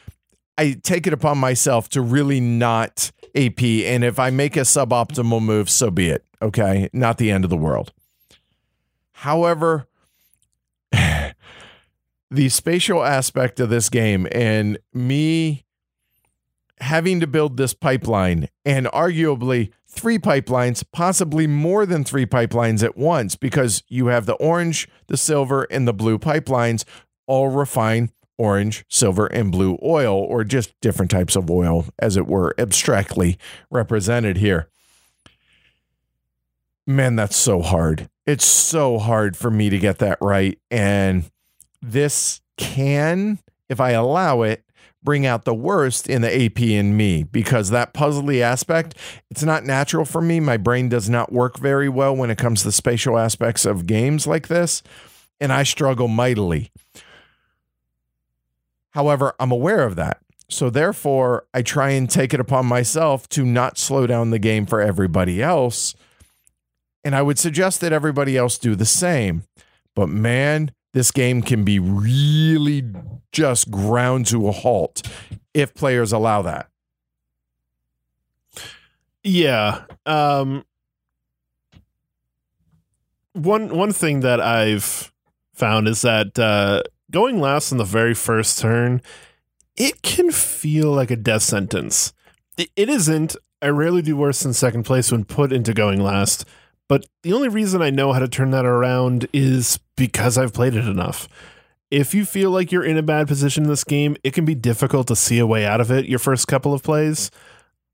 I 0.58 0.74
take 0.82 1.08
it 1.08 1.14
upon 1.14 1.38
myself 1.38 1.90
to 1.90 2.02
really 2.02 2.40
not 2.40 3.12
AP. 3.36 3.62
And 3.64 4.04
if 4.04 4.20
I 4.20 4.30
make 4.30 4.56
a 4.56 4.62
suboptimal 4.62 5.42
move, 5.42 5.70
so 5.70 5.92
be 5.92 6.10
it. 6.10 6.26
Okay. 6.42 6.90
Not 6.94 7.18
the 7.18 7.32
end 7.32 7.44
of 7.44 7.50
the 7.50 7.58
world. 7.58 7.92
However, 9.12 9.88
the 10.92 12.50
spatial 12.50 13.04
aspect 13.04 13.60
of 13.60 13.70
this 13.70 13.90
game 13.90 14.28
and 14.32 14.78
me 14.94 15.66
having 16.80 17.20
to 17.22 17.28
build 17.28 17.56
this 17.56 17.74
pipeline 17.74 18.50
and 18.66 18.88
arguably 18.88 19.72
three 19.88 20.18
pipelines, 20.18 20.84
possibly 20.92 21.48
more 21.48 21.86
than 21.86 22.04
three 22.04 22.26
pipelines 22.26 22.84
at 22.84 22.98
once, 22.98 23.36
because 23.36 23.84
you 23.88 24.08
have 24.08 24.26
the 24.26 24.34
orange, 24.34 24.90
the 25.08 25.16
silver, 25.16 25.64
and 25.72 25.88
the 25.88 25.94
blue 25.94 26.18
pipelines 26.18 26.84
all 27.26 27.50
refine 27.50 28.12
orange, 28.44 28.84
silver, 28.90 29.28
and 29.28 29.52
blue 29.52 29.80
oil, 29.82 30.16
or 30.16 30.44
just 30.44 30.74
different 30.82 31.10
types 31.10 31.38
of 31.38 31.50
oil, 31.50 31.86
as 31.98 32.18
it 32.18 32.28
were, 32.28 32.54
abstractly 32.58 33.38
represented 33.72 34.38
here. 34.38 34.68
Man, 36.86 37.16
that's 37.16 37.38
so 37.38 37.62
hard. 37.62 38.10
It's 38.26 38.46
so 38.46 39.00
hard 39.00 39.38
for 39.38 39.50
me 39.50 39.70
to 39.70 39.80
get 39.80 40.00
that 40.00 40.18
right. 40.20 40.60
And 40.70 41.32
this 41.82 42.42
can, 42.58 43.40
if 43.70 43.80
I 43.80 43.92
allow 43.92 44.42
it, 44.42 44.66
bring 45.02 45.26
out 45.26 45.46
the 45.46 45.54
worst 45.54 46.10
in 46.10 46.22
the 46.22 46.46
AP 46.46 46.60
in 46.62 46.96
me 46.98 47.24
because 47.24 47.70
that 47.70 47.94
puzzly 47.94 48.42
aspect, 48.42 48.98
it's 49.30 49.44
not 49.44 49.66
natural 49.66 50.04
for 50.04 50.22
me. 50.22 50.42
My 50.42 50.58
brain 50.58 50.90
does 50.90 51.10
not 51.10 51.32
work 51.32 51.58
very 51.58 51.90
well 51.90 52.16
when 52.16 52.30
it 52.30 52.38
comes 52.38 52.62
to 52.62 52.68
the 52.68 52.72
spatial 52.74 53.18
aspects 53.18 53.66
of 53.66 53.86
games 53.86 54.28
like 54.28 54.50
this, 54.50 54.84
and 55.40 55.52
I 55.54 55.64
struggle 55.64 56.08
mightily. 56.08 56.72
However, 58.94 59.34
I'm 59.40 59.52
aware 59.52 59.84
of 59.84 59.96
that. 59.96 60.20
So 60.50 60.70
therefore, 60.70 61.46
I 61.54 61.62
try 61.62 61.92
and 61.92 62.10
take 62.10 62.34
it 62.34 62.40
upon 62.40 62.66
myself 62.68 63.28
to 63.30 63.44
not 63.44 63.78
slow 63.78 64.06
down 64.06 64.30
the 64.30 64.40
game 64.40 64.66
for 64.66 64.82
everybody 64.82 65.42
else. 65.42 65.96
And 67.04 67.16
I 67.16 67.22
would 67.22 67.40
suggest 67.40 67.82
that 67.82 67.92
everybody 67.92 68.38
else 68.38 68.58
do 68.58 68.76
the 68.76 68.86
same. 68.86 69.44
But 69.96 70.10
man, 70.10 70.72
this 70.94 71.12
game 71.12 71.42
can 71.42 71.64
be 71.64 71.80
really 71.80 72.84
just 73.32 73.72
ground 73.72 74.28
to 74.28 74.48
a 74.48 74.52
halt 74.52 75.02
if 75.54 75.74
players 75.74 76.12
allow 76.12 76.44
that. 76.44 76.70
Yeah. 79.24 79.86
Um 80.06 80.66
one 83.34 83.76
one 83.76 83.92
thing 83.92 84.20
that 84.20 84.40
I've 84.40 85.12
found 85.54 85.88
is 85.88 86.02
that 86.04 86.38
uh 86.38 86.84
going 87.14 87.40
last 87.40 87.72
in 87.72 87.78
the 87.78 87.86
very 87.86 88.14
first 88.14 88.60
turn, 88.60 89.02
it 89.78 90.02
can 90.02 90.32
feel 90.32 90.92
like 90.92 91.12
a 91.12 91.16
death 91.16 91.44
sentence. 91.44 92.12
It, 92.58 92.90
isn't. 92.90 93.36
I 93.62 93.68
rarely 93.68 94.02
do 94.02 94.18
worse 94.18 94.44
than 94.44 94.54
second 94.54 94.84
place 94.84 95.12
when 95.12 95.24
put 95.24 95.54
into 95.54 95.74
going 95.74 96.02
last, 96.02 96.46
but 96.90 97.06
the 97.22 97.32
only 97.32 97.48
reason 97.48 97.82
I 97.82 97.90
know 97.90 98.12
how 98.12 98.20
to 98.20 98.28
turn 98.28 98.52
that 98.52 98.66
around 98.66 99.28
is 99.32 99.80
because 99.96 100.38
I've 100.38 100.54
played 100.54 100.76
it 100.76 100.88
enough. 100.88 101.30
If 101.90 102.14
you 102.14 102.26
feel 102.26 102.52
like 102.52 102.72
you're 102.72 102.84
in 102.84 102.98
a 102.98 103.04
bad 103.04 103.28
position 103.28 103.64
in 103.64 103.70
this 103.70 103.84
game, 103.84 104.18
it 104.24 104.34
can 104.34 104.46
be 104.46 104.56
difficult 104.56 105.08
to 105.08 105.16
see 105.16 105.40
a 105.40 105.48
way 105.48 105.66
out 105.66 105.80
of 105.80 105.92
it 105.92 106.06
your 106.06 106.20
first 106.20 106.48
couple 106.48 106.74
of 106.74 106.84
plays. 106.84 107.32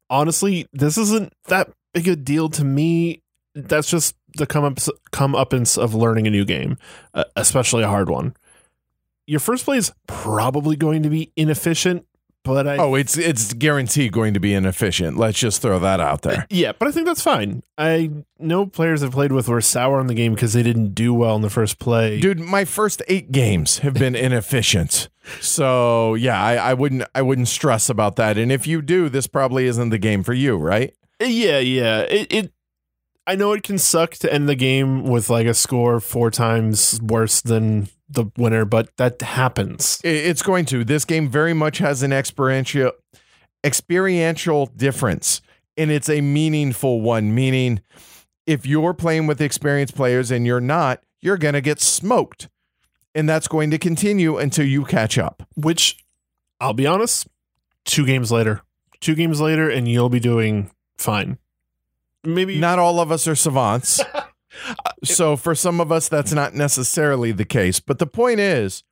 Honestly, 0.10 0.66
this 0.74 0.98
isn't 0.98 1.34
that 1.48 1.70
big 1.94 2.08
a 2.08 2.16
deal 2.16 2.50
to 2.50 2.64
me. 2.64 3.22
That's 3.54 3.90
just 3.90 4.16
the 4.36 4.46
come 4.46 4.64
up 4.64 4.80
come 5.12 5.34
uppance 5.34 5.78
of 5.78 5.94
learning 5.94 6.28
a 6.28 6.32
new 6.32 6.46
game, 6.46 6.78
uh, 7.14 7.26
especially 7.36 7.84
a 7.84 7.90
hard 7.90 8.10
one. 8.10 8.36
Your 9.30 9.40
first 9.40 9.64
play 9.64 9.78
is 9.78 9.94
probably 10.08 10.76
going 10.76 11.04
to 11.04 11.10
be 11.10 11.32
inefficient, 11.36 12.04
but 12.44 12.68
I 12.68 12.78
Oh, 12.78 12.96
it's 12.96 13.16
it's 13.16 13.54
guaranteed 13.54 14.12
going 14.12 14.34
to 14.34 14.40
be 14.40 14.56
inefficient. 14.56 15.18
Let's 15.18 15.38
just 15.38 15.62
throw 15.62 15.78
that 15.78 16.00
out 16.00 16.24
there. 16.24 16.40
Uh, 16.40 16.46
yeah, 16.50 16.72
but 16.72 16.88
I 16.88 16.92
think 16.92 17.06
that's 17.06 17.22
fine. 17.22 17.62
I 17.78 18.10
know 18.40 18.66
players 18.66 19.04
I've 19.04 19.12
played 19.12 19.32
with 19.32 19.48
were 19.48 19.62
sour 19.62 20.00
on 20.00 20.08
the 20.08 20.16
game 20.16 20.34
because 20.34 20.54
they 20.54 20.64
didn't 20.64 20.96
do 20.96 21.14
well 21.14 21.36
in 21.36 21.44
the 21.44 21.50
first 21.52 21.78
play. 21.78 22.20
Dude, 22.20 22.40
my 22.40 22.66
first 22.66 23.04
eight 23.08 23.32
games 23.32 23.80
have 23.80 23.94
been 23.94 24.16
inefficient. 24.28 25.10
So 25.42 26.16
yeah, 26.16 26.42
I, 26.42 26.56
I 26.56 26.74
wouldn't 26.74 27.04
I 27.14 27.22
wouldn't 27.22 27.50
stress 27.50 27.88
about 27.88 28.16
that. 28.16 28.36
And 28.40 28.52
if 28.52 28.66
you 28.66 28.82
do, 28.82 29.10
this 29.10 29.28
probably 29.28 29.68
isn't 29.68 29.90
the 29.90 30.00
game 30.00 30.24
for 30.24 30.34
you, 30.34 30.58
right? 30.58 30.92
Uh, 31.22 31.26
yeah, 31.26 31.60
yeah. 31.60 32.00
It, 32.00 32.34
it 32.34 32.54
I 33.30 33.36
know 33.36 33.52
it 33.52 33.62
can 33.62 33.78
suck 33.78 34.16
to 34.16 34.34
end 34.34 34.50
the 34.50 34.56
game 34.56 35.04
with 35.04 35.30
like 35.30 35.46
a 35.46 35.54
score 35.54 36.00
four 36.00 36.32
times 36.32 37.00
worse 37.00 37.42
than 37.42 37.88
the 38.10 38.26
winner, 38.36 38.66
but 38.66 38.98
that 38.98 39.22
happens. 39.22 40.02
It's 40.04 40.42
going 40.42 40.66
to. 40.66 40.84
This 40.84 41.06
game 41.06 41.30
very 41.30 41.54
much 41.54 41.78
has 41.78 42.02
an 42.02 42.12
experiential 42.12 42.94
experiential 43.64 44.66
difference, 44.66 45.44
and 45.78 45.92
it's 45.92 46.10
a 46.10 46.22
meaningful 46.22 47.02
one. 47.02 47.36
Meaning, 47.36 47.82
if 48.48 48.66
you're 48.66 48.96
playing 48.96 49.28
with 49.28 49.42
experienced 49.42 49.94
players 49.94 50.32
and 50.32 50.48
you're 50.48 50.60
not, 50.60 51.04
you're 51.22 51.38
gonna 51.38 51.62
get 51.62 51.80
smoked, 51.80 52.50
and 53.14 53.30
that's 53.30 53.48
going 53.48 53.70
to 53.70 53.78
continue 53.78 54.40
until 54.40 54.66
you 54.66 54.86
catch 54.86 55.20
up. 55.20 55.44
Which 55.56 56.04
I'll 56.60 56.74
be 56.74 56.88
honest, 56.88 57.28
two 57.86 58.08
games 58.08 58.32
later, 58.32 58.64
two 59.00 59.14
games 59.14 59.40
later, 59.40 59.70
and 59.70 59.88
you'll 59.88 60.10
be 60.10 60.20
doing 60.20 60.72
fine. 60.98 61.38
Maybe 62.24 62.60
Not 62.60 62.80
all 62.80 63.00
of 63.00 63.12
us 63.12 63.28
are 63.28 63.36
savants. 63.36 64.02
so 65.04 65.36
for 65.36 65.56
some 65.56 65.80
of 65.80 65.92
us, 65.92 66.10
that's 66.10 66.34
not 66.34 66.54
necessarily 66.54 67.32
the 67.32 67.46
case. 67.46 67.80
But 67.80 68.00
the 68.00 68.08
point 68.08 68.40
is, 68.40 68.84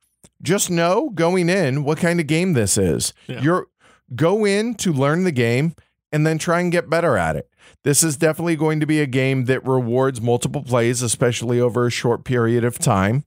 just 0.42 0.70
know 0.70 1.10
going 1.10 1.48
in 1.48 1.84
what 1.84 1.98
kind 1.98 2.20
of 2.20 2.26
game 2.26 2.52
this 2.52 2.78
is. 2.78 3.12
Yeah. 3.26 3.42
You're 3.42 3.66
go 4.14 4.46
in 4.46 4.74
to 4.74 4.92
learn 4.92 5.24
the 5.24 5.32
game 5.32 5.74
and 6.10 6.26
then 6.26 6.38
try 6.38 6.60
and 6.60 6.72
get 6.72 6.88
better 6.88 7.16
at 7.18 7.36
it. 7.36 7.48
This 7.84 8.02
is 8.02 8.16
definitely 8.16 8.56
going 8.56 8.80
to 8.80 8.86
be 8.86 9.00
a 9.00 9.06
game 9.06 9.44
that 9.44 9.66
rewards 9.66 10.20
multiple 10.20 10.62
plays, 10.62 11.02
especially 11.02 11.60
over 11.60 11.86
a 11.86 11.90
short 11.90 12.24
period 12.24 12.64
of 12.64 12.78
time. 12.78 13.24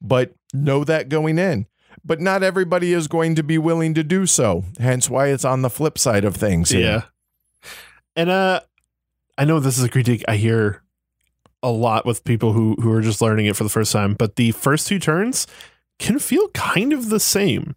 But 0.00 0.34
know 0.54 0.84
that 0.84 1.08
going 1.10 1.38
in. 1.38 1.66
But 2.04 2.20
not 2.20 2.42
everybody 2.42 2.94
is 2.94 3.06
going 3.06 3.34
to 3.36 3.42
be 3.42 3.58
willing 3.58 3.94
to 3.94 4.02
do 4.02 4.26
so. 4.26 4.64
Hence 4.80 5.10
why 5.10 5.28
it's 5.28 5.44
on 5.44 5.62
the 5.62 5.70
flip 5.70 5.98
side 5.98 6.24
of 6.24 6.34
things. 6.34 6.70
here. 6.70 6.80
Yeah. 6.80 7.02
And 8.16 8.30
uh 8.30 8.60
I 9.38 9.44
know 9.44 9.60
this 9.60 9.78
is 9.78 9.84
a 9.84 9.88
critique 9.88 10.24
I 10.28 10.36
hear 10.36 10.82
a 11.62 11.70
lot 11.70 12.04
with 12.04 12.24
people 12.24 12.52
who 12.52 12.76
who 12.80 12.92
are 12.92 13.02
just 13.02 13.20
learning 13.20 13.46
it 13.46 13.56
for 13.56 13.64
the 13.64 13.70
first 13.70 13.92
time, 13.92 14.14
but 14.14 14.36
the 14.36 14.52
first 14.52 14.86
two 14.86 14.98
turns 14.98 15.46
can 15.98 16.18
feel 16.18 16.48
kind 16.48 16.92
of 16.92 17.08
the 17.08 17.20
same. 17.20 17.76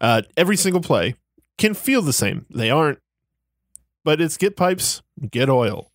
Uh 0.00 0.22
every 0.36 0.56
single 0.56 0.82
play 0.82 1.14
can 1.58 1.74
feel 1.74 2.02
the 2.02 2.12
same. 2.12 2.46
They 2.50 2.70
aren't 2.70 2.98
but 4.04 4.20
it's 4.20 4.36
get 4.36 4.56
pipes, 4.56 5.02
get 5.30 5.50
oil. 5.50 5.90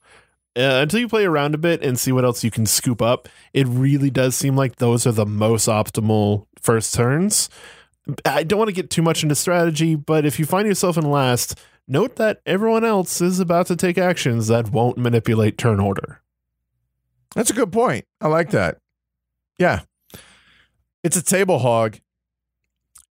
Uh, 0.54 0.84
until 0.84 1.00
you 1.00 1.08
play 1.08 1.24
around 1.24 1.56
a 1.56 1.58
bit 1.58 1.82
and 1.82 1.98
see 1.98 2.12
what 2.12 2.26
else 2.26 2.44
you 2.44 2.52
can 2.52 2.66
scoop 2.66 3.02
up, 3.02 3.30
it 3.54 3.66
really 3.68 4.10
does 4.10 4.36
seem 4.36 4.54
like 4.58 4.76
those 4.76 5.08
are 5.08 5.14
the 5.14 5.26
most 5.26 5.70
optimal 5.70 6.46
first 6.62 6.94
turns. 6.94 7.50
I 8.26 8.44
don't 8.44 8.60
want 8.60 8.68
to 8.68 8.76
get 8.76 8.90
too 8.90 9.02
much 9.02 9.24
into 9.24 9.34
strategy, 9.34 9.96
but 9.96 10.26
if 10.26 10.40
you 10.40 10.46
find 10.46 10.68
yourself 10.68 10.98
in 10.98 11.10
last, 11.10 11.58
note 11.92 12.16
that 12.16 12.42
everyone 12.46 12.86
else 12.86 13.22
is 13.22 13.40
about 13.40 13.68
to 13.68 13.76
take 13.76 13.98
actions 13.98 14.48
that 14.48 14.72
won't 14.72 14.98
manipulate 14.98 15.58
turn 15.58 15.80
order. 15.80 16.22
That's 17.36 17.52
a 17.52 17.54
good 17.54 17.72
point. 17.72 18.06
I 18.20 18.28
like 18.28 18.52
that. 18.52 18.78
Yeah. 19.60 19.82
It's 21.04 21.18
a 21.18 21.22
table 21.22 21.60
hog. 21.60 21.98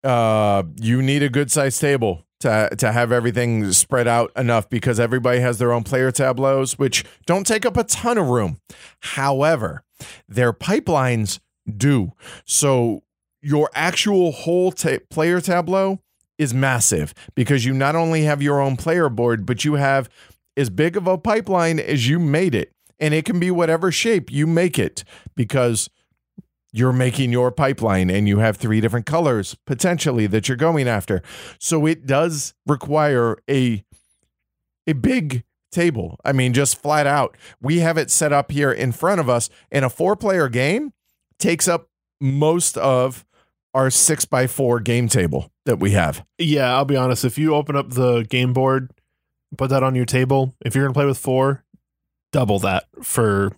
Uh, 0.02 0.62
you 0.81 1.02
need 1.02 1.23
a 1.23 1.28
good 1.28 1.51
sized 1.51 1.81
table 1.81 2.24
to 2.40 2.70
to 2.78 2.90
have 2.90 3.12
everything 3.12 3.70
spread 3.73 4.09
out 4.09 4.32
enough 4.35 4.69
because 4.70 4.98
everybody 4.98 5.40
has 5.40 5.59
their 5.59 5.73
own 5.73 5.85
player 5.85 6.11
tableaus, 6.11 6.78
which 6.78 7.05
don't 7.27 7.47
take 7.47 7.66
up 7.66 7.77
a 7.77 7.85
ton 7.85 8.16
of 8.16 8.28
room. 8.28 8.61
However, 9.01 9.85
their 10.27 10.52
pipelines 10.52 11.39
do. 11.77 12.12
So 12.47 13.02
your 13.43 13.70
actual 13.74 14.32
whole 14.32 14.73
ta- 14.73 14.98
player 15.11 15.40
tableau 15.40 16.01
is 16.41 16.55
massive 16.55 17.12
because 17.35 17.67
you 17.67 17.75
not 17.75 17.95
only 17.95 18.23
have 18.23 18.41
your 18.41 18.61
own 18.61 18.77
player 18.77 19.11
board, 19.11 19.45
but 19.45 19.62
you 19.62 19.75
have 19.75 20.09
as 20.57 20.71
big 20.71 20.97
of 20.97 21.07
a 21.07 21.19
pipeline 21.19 21.79
as 21.79 22.09
you 22.09 22.19
made 22.19 22.55
it. 22.55 22.73
And 22.99 23.12
it 23.12 23.27
can 23.27 23.39
be 23.39 23.51
whatever 23.51 23.93
shape 23.93 24.33
you 24.33 24.47
make 24.47 24.79
it 24.79 25.05
because 25.37 25.91
you're 26.73 26.95
making 26.95 27.31
your 27.31 27.51
pipeline 27.51 28.09
and 28.09 28.27
you 28.27 28.39
have 28.39 28.57
three 28.57 28.81
different 28.81 29.05
colors 29.05 29.55
potentially 29.67 30.27
that 30.29 30.49
you're 30.49 30.57
going 30.57 30.89
after. 30.89 31.23
So 31.59 31.85
it 31.87 32.07
does 32.07 32.55
require 32.67 33.37
a 33.49 33.85
a 34.87 34.95
big 34.95 35.45
table. 35.71 36.19
I 36.25 36.33
mean, 36.33 36.55
just 36.55 36.81
flat 36.81 37.07
out. 37.07 37.37
We 37.61 37.81
have 37.81 37.99
it 37.99 38.11
set 38.11 38.33
up 38.33 38.51
here 38.51 38.73
in 38.73 38.93
front 38.93 39.21
of 39.21 39.29
us, 39.29 39.51
and 39.71 39.85
a 39.85 39.91
four-player 39.91 40.49
game 40.49 40.93
takes 41.39 41.69
up 41.69 41.89
most 42.21 42.77
of 42.79 43.25
our 43.75 43.91
six 43.91 44.25
by 44.25 44.47
four 44.47 44.81
game 44.81 45.09
table 45.09 45.51
that 45.65 45.79
we 45.79 45.93
have. 45.93 46.25
Yeah, 46.39 46.75
I'll 46.75 46.85
be 46.85 46.97
honest. 46.97 47.25
If 47.25 47.39
you 47.39 47.55
open 47.55 47.77
up 47.77 47.91
the 47.91 48.23
game 48.23 48.53
board, 48.53 48.91
put 49.57 49.71
that 49.71 49.83
on 49.83 49.95
your 49.95 50.05
table, 50.05 50.55
if 50.65 50.75
you're 50.75 50.85
going 50.85 50.95
to 50.95 50.99
play 50.99 51.07
with 51.07 51.19
four, 51.19 51.65
double 52.33 52.59
that 52.61 52.87
for. 53.03 53.53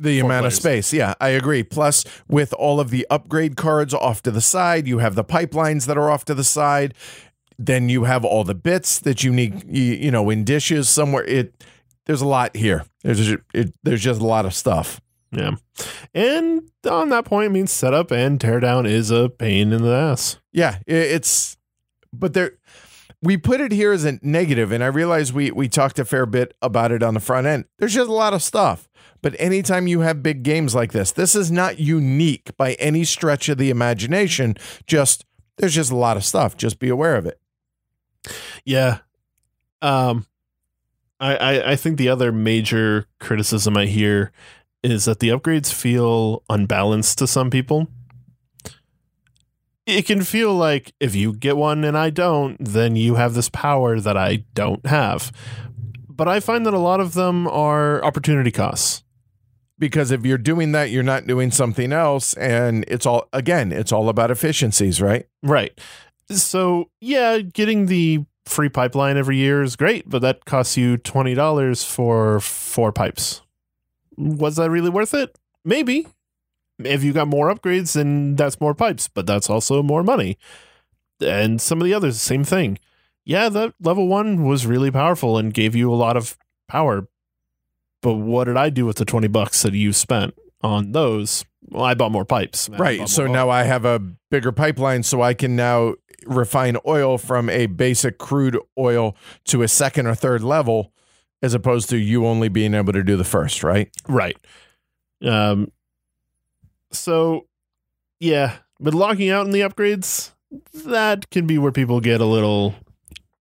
The 0.00 0.20
amount 0.20 0.46
of 0.46 0.54
space. 0.54 0.92
Yeah, 0.92 1.14
I 1.20 1.30
agree. 1.30 1.64
Plus, 1.64 2.04
with 2.28 2.52
all 2.52 2.78
of 2.78 2.90
the 2.90 3.04
upgrade 3.10 3.56
cards 3.56 3.92
off 3.92 4.22
to 4.22 4.30
the 4.30 4.40
side, 4.40 4.86
you 4.86 4.98
have 4.98 5.16
the 5.16 5.24
pipelines 5.24 5.86
that 5.86 5.98
are 5.98 6.08
off 6.08 6.24
to 6.26 6.34
the 6.34 6.44
side. 6.44 6.94
Then 7.58 7.88
you 7.88 8.04
have 8.04 8.24
all 8.24 8.44
the 8.44 8.54
bits 8.54 9.00
that 9.00 9.24
you 9.24 9.32
need, 9.32 9.64
you, 9.66 9.82
you 9.82 10.10
know, 10.12 10.30
in 10.30 10.44
dishes 10.44 10.88
somewhere. 10.88 11.24
It 11.24 11.64
there's 12.06 12.20
a 12.20 12.28
lot 12.28 12.54
here. 12.54 12.84
There's 13.02 13.26
ju- 13.26 13.42
it, 13.52 13.74
there's 13.82 14.00
just 14.00 14.20
a 14.20 14.24
lot 14.24 14.46
of 14.46 14.54
stuff. 14.54 15.00
Yeah. 15.30 15.56
And 16.14 16.62
on 16.88 17.10
that 17.10 17.24
point, 17.24 17.52
means 17.52 17.72
setup 17.72 18.10
and 18.10 18.40
teardown 18.40 18.88
is 18.88 19.10
a 19.10 19.28
pain 19.28 19.72
in 19.72 19.82
the 19.82 19.92
ass. 19.92 20.38
Yeah, 20.52 20.78
it's 20.86 21.56
but 22.12 22.32
there 22.34 22.52
we 23.20 23.36
put 23.36 23.60
it 23.60 23.72
here 23.72 23.92
as 23.92 24.04
a 24.04 24.18
negative, 24.22 24.72
and 24.72 24.82
I 24.82 24.86
realize 24.86 25.32
we 25.32 25.50
we 25.50 25.68
talked 25.68 25.98
a 25.98 26.04
fair 26.04 26.26
bit 26.26 26.54
about 26.62 26.92
it 26.92 27.02
on 27.02 27.14
the 27.14 27.20
front 27.20 27.46
end. 27.46 27.64
There's 27.78 27.94
just 27.94 28.08
a 28.08 28.12
lot 28.12 28.34
of 28.34 28.42
stuff. 28.42 28.88
But 29.20 29.34
anytime 29.38 29.88
you 29.88 30.00
have 30.00 30.22
big 30.22 30.44
games 30.44 30.74
like 30.76 30.92
this, 30.92 31.10
this 31.10 31.34
is 31.34 31.50
not 31.50 31.80
unique 31.80 32.56
by 32.56 32.74
any 32.74 33.02
stretch 33.02 33.48
of 33.48 33.58
the 33.58 33.70
imagination. 33.70 34.56
Just 34.86 35.24
there's 35.56 35.74
just 35.74 35.90
a 35.90 35.96
lot 35.96 36.16
of 36.16 36.24
stuff. 36.24 36.56
Just 36.56 36.78
be 36.78 36.88
aware 36.88 37.16
of 37.16 37.26
it. 37.26 37.40
Yeah. 38.64 38.98
Um, 39.82 40.26
I, 41.18 41.36
I 41.36 41.70
I 41.72 41.76
think 41.76 41.98
the 41.98 42.08
other 42.08 42.30
major 42.30 43.06
criticism 43.18 43.76
I 43.76 43.86
hear 43.86 44.30
is 44.82 45.04
that 45.06 45.20
the 45.20 45.28
upgrades 45.28 45.72
feel 45.72 46.42
unbalanced 46.48 47.18
to 47.18 47.26
some 47.26 47.50
people. 47.50 47.88
It 49.86 50.06
can 50.06 50.22
feel 50.22 50.54
like 50.54 50.92
if 51.00 51.14
you 51.14 51.32
get 51.32 51.56
one 51.56 51.82
and 51.84 51.96
I 51.96 52.10
don't, 52.10 52.56
then 52.60 52.94
you 52.94 53.14
have 53.14 53.34
this 53.34 53.48
power 53.48 53.98
that 54.00 54.16
I 54.16 54.44
don't 54.54 54.84
have. 54.86 55.32
But 56.08 56.28
I 56.28 56.40
find 56.40 56.66
that 56.66 56.74
a 56.74 56.78
lot 56.78 57.00
of 57.00 57.14
them 57.14 57.46
are 57.46 58.04
opportunity 58.04 58.50
costs. 58.50 59.02
Because 59.78 60.10
if 60.10 60.26
you're 60.26 60.38
doing 60.38 60.72
that, 60.72 60.90
you're 60.90 61.04
not 61.04 61.28
doing 61.28 61.52
something 61.52 61.92
else, 61.92 62.34
and 62.34 62.84
it's 62.88 63.06
all 63.06 63.28
again, 63.32 63.70
it's 63.70 63.92
all 63.92 64.08
about 64.08 64.28
efficiencies, 64.28 65.00
right? 65.00 65.26
Right. 65.40 65.78
So, 66.30 66.90
yeah, 67.00 67.38
getting 67.38 67.86
the 67.86 68.24
free 68.44 68.68
pipeline 68.68 69.16
every 69.16 69.36
year 69.36 69.62
is 69.62 69.76
great, 69.76 70.08
but 70.08 70.20
that 70.22 70.44
costs 70.44 70.76
you 70.76 70.98
$20 70.98 71.84
for 71.86 72.40
four 72.40 72.92
pipes. 72.92 73.42
Was 74.18 74.56
that 74.56 74.70
really 74.70 74.90
worth 74.90 75.14
it? 75.14 75.38
Maybe. 75.64 76.06
If 76.78 77.02
you 77.02 77.12
got 77.12 77.28
more 77.28 77.54
upgrades, 77.54 77.94
then 77.94 78.36
that's 78.36 78.60
more 78.60 78.74
pipes, 78.74 79.08
but 79.08 79.26
that's 79.26 79.48
also 79.48 79.82
more 79.82 80.02
money. 80.02 80.36
And 81.20 81.60
some 81.60 81.80
of 81.80 81.84
the 81.84 81.94
others, 81.94 82.20
same 82.20 82.44
thing. 82.44 82.78
Yeah, 83.24 83.48
that 83.48 83.74
level 83.80 84.08
one 84.08 84.44
was 84.44 84.66
really 84.66 84.90
powerful 84.90 85.38
and 85.38 85.54
gave 85.54 85.74
you 85.74 85.92
a 85.92 85.96
lot 85.96 86.16
of 86.16 86.36
power. 86.68 87.08
But 88.00 88.14
what 88.14 88.44
did 88.44 88.56
I 88.56 88.70
do 88.70 88.86
with 88.86 88.96
the 88.96 89.04
20 89.04 89.28
bucks 89.28 89.62
that 89.62 89.74
you 89.74 89.92
spent 89.92 90.34
on 90.62 90.92
those? 90.92 91.44
Well, 91.68 91.84
I 91.84 91.94
bought 91.94 92.12
more 92.12 92.24
pipes. 92.24 92.68
Right. 92.68 93.08
So 93.08 93.26
now 93.26 93.50
I 93.50 93.64
have 93.64 93.84
a 93.84 93.98
bigger 94.30 94.52
pipeline, 94.52 95.02
so 95.02 95.20
I 95.20 95.34
can 95.34 95.56
now 95.56 95.94
refine 96.26 96.76
oil 96.86 97.18
from 97.18 97.50
a 97.50 97.66
basic 97.66 98.18
crude 98.18 98.58
oil 98.78 99.16
to 99.46 99.62
a 99.62 99.68
second 99.68 100.06
or 100.06 100.14
third 100.14 100.42
level, 100.42 100.92
as 101.42 101.54
opposed 101.54 101.88
to 101.90 101.96
you 101.96 102.26
only 102.26 102.48
being 102.48 102.74
able 102.74 102.92
to 102.92 103.02
do 103.02 103.16
the 103.16 103.24
first, 103.24 103.62
right? 103.62 103.90
Right. 104.08 104.36
Um 105.22 105.70
so 106.90 107.46
yeah, 108.20 108.56
but 108.80 108.94
locking 108.94 109.30
out 109.30 109.46
in 109.46 109.52
the 109.52 109.60
upgrades, 109.60 110.32
that 110.84 111.30
can 111.30 111.46
be 111.46 111.58
where 111.58 111.72
people 111.72 112.00
get 112.00 112.20
a 112.20 112.24
little 112.24 112.74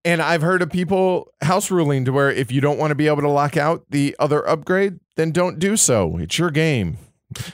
And 0.06 0.22
I've 0.22 0.42
heard 0.42 0.62
of 0.62 0.70
people 0.70 1.32
house 1.42 1.72
ruling 1.72 2.06
to 2.06 2.12
where 2.12 2.32
if 2.32 2.52
you 2.52 2.62
don't 2.62 2.78
want 2.78 2.92
to 2.92 2.96
be 2.96 3.08
able 3.08 3.22
to 3.22 3.30
lock 3.30 3.58
out 3.58 3.86
the 3.90 4.16
other 4.20 4.48
upgrade, 4.48 5.00
then 5.16 5.32
don't 5.32 5.60
do 5.60 5.76
so. 5.78 6.18
It's 6.18 6.38
your 6.38 6.52
game. 6.52 6.98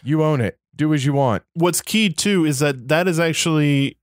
You 0.03 0.23
own 0.23 0.41
it. 0.41 0.59
Do 0.75 0.93
as 0.93 1.05
you 1.05 1.13
want. 1.13 1.43
what's 1.53 1.81
key 1.81 2.09
too 2.09 2.45
is 2.45 2.59
that 2.59 2.87
that 2.87 3.07
is 3.07 3.19
actually 3.19 3.97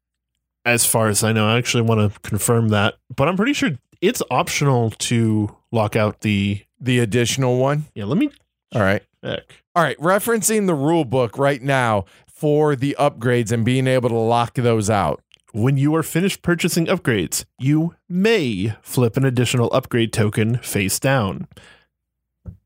as 0.65 0.85
far 0.85 1.09
as 1.09 1.25
I 1.25 1.33
know, 1.33 1.49
I 1.49 1.59
actually 1.59 1.83
want 1.83 2.12
to 2.12 2.21
confirm 2.21 2.69
that, 2.69 2.95
but 3.17 3.29
I'm 3.29 3.37
pretty 3.37 3.55
sure 3.55 3.71
it's 4.01 4.22
optional 4.31 4.90
to 4.90 5.56
lock 5.72 5.97
out 5.97 6.20
the 6.20 6.62
The 6.81 6.98
additional 6.98 7.59
one. 7.59 7.85
yeah, 7.94 8.05
let 8.05 8.18
me 8.18 8.31
All 8.74 8.81
right. 8.82 9.02
check. 9.24 9.62
All 9.74 9.82
right. 9.82 9.98
Referencing 9.98 10.66
the 10.66 10.74
rule 10.74 11.05
book 11.05 11.36
right 11.39 11.62
now 11.62 12.05
for 12.27 12.74
the 12.74 12.97
upgrades 12.98 13.52
and 13.52 13.64
being 13.64 13.86
able 13.86 14.09
to 14.09 14.16
lock 14.16 14.55
those 14.55 14.89
out. 14.90 15.22
When 15.52 15.77
you 15.77 15.94
are 15.97 16.02
finished 16.02 16.43
purchasing 16.43 16.86
upgrades, 16.86 17.44
you 17.59 17.94
may 18.09 18.74
flip 18.82 19.16
an 19.16 19.24
additional 19.24 19.68
upgrade 19.72 20.12
token 20.12 20.59
face 20.59 20.98
down. 21.01 21.48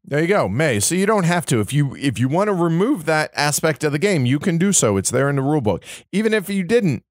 There 0.04 0.20
you 0.20 0.26
go, 0.28 0.48
May. 0.50 0.80
So 0.80 0.94
you 0.94 1.06
don't 1.06 1.24
have 1.24 1.46
to. 1.46 1.60
If 1.60 1.72
you 1.72 1.96
if 1.96 2.18
you 2.18 2.28
want 2.28 2.48
to 2.48 2.54
remove 2.54 3.06
that 3.06 3.30
aspect 3.34 3.84
of 3.84 3.92
the 3.92 3.98
game, 3.98 4.26
you 4.26 4.38
can 4.38 4.58
do 4.58 4.70
so. 4.72 4.98
It's 4.98 5.10
there 5.10 5.30
in 5.30 5.36
the 5.36 5.42
rule 5.42 5.62
book. 5.62 5.82
Even 6.12 6.34
if 6.34 6.50
you 6.50 6.62
didn't, 6.62 7.04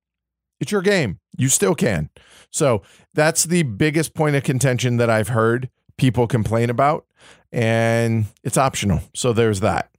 it's 0.59 0.71
your 0.71 0.83
game. 0.83 1.19
You 1.35 1.49
still 1.49 1.73
can. 1.73 2.11
So 2.53 2.83
that's 3.13 3.43
the 3.43 3.63
biggest 3.63 4.13
point 4.13 4.35
of 4.35 4.43
contention 4.43 4.97
that 4.97 5.09
I've 5.09 5.29
heard 5.29 5.69
people 5.97 6.27
complain 6.27 6.69
about, 6.69 7.05
and 7.51 8.27
it's 8.43 8.57
optional. 8.57 9.01
So 9.13 9.33
there's 9.33 9.59
that. 9.59 9.89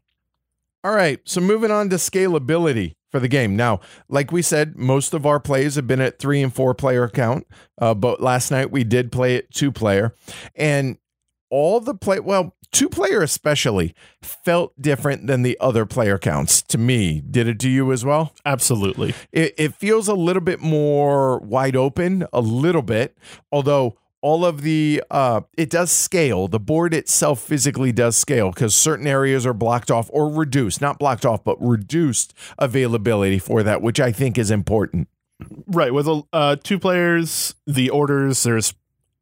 All 0.85 0.95
right. 0.95 1.21
So 1.25 1.41
moving 1.41 1.71
on 1.71 1.91
to 1.91 1.97
scalability 1.97 2.95
for 3.11 3.19
the 3.19 3.29
game. 3.29 3.57
Now, 3.57 3.81
like 4.09 4.31
we 4.33 4.43
said, 4.43 4.77
most 4.77 5.15
of 5.15 5.27
our 5.27 5.41
plays 5.41 5.75
have 5.77 5.87
been 5.87 6.01
at 6.01 6.19
three 6.19 6.43
and 6.43 6.55
four 6.55 6.75
player 6.75 7.09
count, 7.09 7.47
uh, 7.79 7.95
but 7.95 8.21
last 8.21 8.51
night 8.51 8.71
we 8.71 8.85
did 8.85 9.11
play 9.11 9.35
it 9.35 9.51
two 9.51 9.73
player, 9.73 10.15
and 10.55 10.99
all 11.51 11.81
the 11.81 11.95
play 11.95 12.21
well 12.21 12.55
two 12.75 12.89
player 12.89 13.23
especially 13.23 13.95
felt 14.23 14.81
different 14.81 15.27
than 15.27 15.43
the 15.43 15.57
other 15.61 15.87
player 15.87 16.19
counts 16.19 16.61
to 16.61 16.77
me 16.77 17.21
did 17.21 17.49
it 17.49 17.59
to 17.61 17.69
you 17.69 17.93
as 17.93 18.05
well 18.05 18.35
Absolutely. 18.45 19.15
it, 19.33 19.55
it 19.57 19.75
feels 19.75 20.09
a 20.09 20.15
little 20.15 20.43
bit 20.43 20.61
more 20.61 21.39
wide 21.39 21.77
open 21.77 22.27
a 22.33 22.41
little 22.41 22.83
bit 22.83 23.17
although 23.51 23.97
all 24.21 24.45
of 24.45 24.63
the 24.63 25.03
uh 25.11 25.41
it 25.57 25.71
does 25.71 25.91
scale 25.91 26.49
the 26.49 26.61
board 26.61 26.93
itself 26.93 27.41
physically 27.41 27.93
does 27.93 28.17
scale 28.17 28.51
because 28.51 28.75
certain 28.75 29.07
areas 29.07 29.47
are 29.47 29.55
blocked 29.55 29.91
off 29.91 30.11
or 30.13 30.29
reduced 30.29 30.81
not 30.81 30.99
blocked 30.99 31.25
off 31.25 31.43
but 31.45 31.57
reduced 31.61 32.35
availability 32.59 33.39
for 33.39 33.63
that 33.63 33.81
which 33.81 34.01
i 34.01 34.11
think 34.13 34.37
is 34.37 34.51
important 34.51 35.09
Right. 35.67 35.93
With 35.93 36.09
uh, 36.33 36.57
two 36.63 36.79
players, 36.79 37.55
the 37.67 37.91
orders, 37.91 38.43
there's 38.43 38.75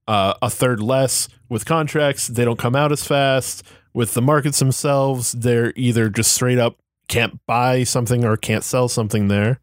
uh, 0.06 0.34
a 0.42 0.50
third 0.50 0.80
less. 0.80 1.28
With 1.52 1.66
contracts, 1.66 2.28
they 2.28 2.46
don't 2.46 2.58
come 2.58 2.74
out 2.74 2.92
as 2.92 3.04
fast. 3.04 3.62
With 3.92 4.14
the 4.14 4.22
markets 4.22 4.58
themselves, 4.58 5.32
they're 5.32 5.74
either 5.76 6.08
just 6.08 6.32
straight 6.32 6.58
up 6.58 6.78
can't 7.08 7.44
buy 7.44 7.84
something 7.84 8.24
or 8.24 8.38
can't 8.38 8.64
sell 8.64 8.88
something 8.88 9.28
there. 9.28 9.60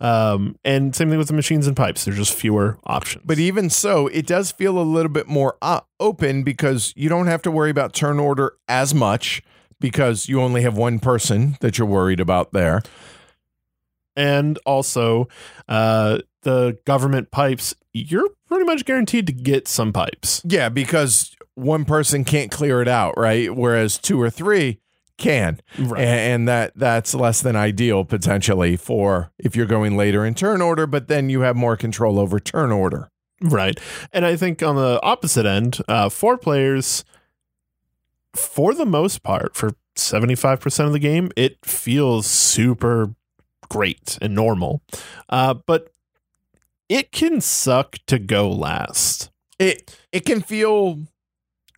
Um, 0.00 0.56
and 0.66 0.94
same 0.94 1.08
thing 1.08 1.16
with 1.16 1.28
the 1.28 1.34
machines 1.34 1.66
and 1.66 1.74
pipes. 1.74 2.04
There's 2.04 2.18
just 2.18 2.34
fewer 2.34 2.78
options. 2.84 3.24
But 3.24 3.38
even 3.38 3.70
so, 3.70 4.06
it 4.08 4.26
does 4.26 4.52
feel 4.52 4.78
a 4.78 4.84
little 4.84 5.10
bit 5.10 5.28
more 5.28 5.56
uh, 5.62 5.80
open 5.98 6.42
because 6.42 6.92
you 6.94 7.08
don't 7.08 7.26
have 7.26 7.40
to 7.42 7.50
worry 7.50 7.70
about 7.70 7.94
turn 7.94 8.18
order 8.18 8.52
as 8.68 8.94
much 8.94 9.42
because 9.80 10.28
you 10.28 10.42
only 10.42 10.60
have 10.60 10.76
one 10.76 10.98
person 10.98 11.56
that 11.60 11.78
you're 11.78 11.86
worried 11.88 12.20
about 12.20 12.52
there. 12.52 12.82
and 14.16 14.58
also 14.66 15.26
uh, 15.68 16.18
the 16.42 16.78
government 16.84 17.30
pipes, 17.30 17.74
you're 17.94 18.28
pretty 18.50 18.64
much 18.64 18.84
guaranteed 18.84 19.26
to 19.28 19.32
get 19.32 19.68
some 19.68 19.92
pipes. 19.92 20.42
Yeah, 20.44 20.68
because 20.68 21.34
one 21.54 21.84
person 21.84 22.24
can't 22.24 22.50
clear 22.50 22.82
it 22.82 22.88
out, 22.88 23.16
right? 23.16 23.54
Whereas 23.54 23.96
two 23.96 24.20
or 24.20 24.28
three 24.28 24.80
can. 25.16 25.60
Right. 25.78 26.02
And 26.02 26.48
that 26.48 26.72
that's 26.74 27.14
less 27.14 27.40
than 27.42 27.54
ideal 27.54 28.04
potentially 28.04 28.76
for 28.76 29.30
if 29.38 29.54
you're 29.54 29.66
going 29.66 29.96
later 29.96 30.24
in 30.24 30.34
turn 30.34 30.60
order, 30.60 30.86
but 30.86 31.08
then 31.08 31.30
you 31.30 31.42
have 31.42 31.56
more 31.56 31.76
control 31.76 32.18
over 32.18 32.40
turn 32.40 32.72
order. 32.72 33.10
Right. 33.42 33.78
And 34.12 34.26
I 34.26 34.36
think 34.36 34.62
on 34.62 34.76
the 34.76 35.00
opposite 35.02 35.46
end, 35.46 35.78
uh, 35.88 36.08
four 36.08 36.36
players, 36.36 37.04
for 38.34 38.74
the 38.74 38.84
most 38.84 39.22
part, 39.22 39.54
for 39.56 39.72
75% 39.96 40.86
of 40.86 40.92
the 40.92 40.98
game, 40.98 41.30
it 41.36 41.58
feels 41.64 42.26
super 42.26 43.14
great 43.68 44.18
and 44.20 44.34
normal. 44.34 44.82
Uh, 45.28 45.54
but 45.54 45.90
it 46.90 47.12
can 47.12 47.40
suck 47.40 47.98
to 48.08 48.18
go 48.18 48.50
last. 48.50 49.30
It 49.58 49.96
it 50.12 50.26
can 50.26 50.42
feel 50.42 51.04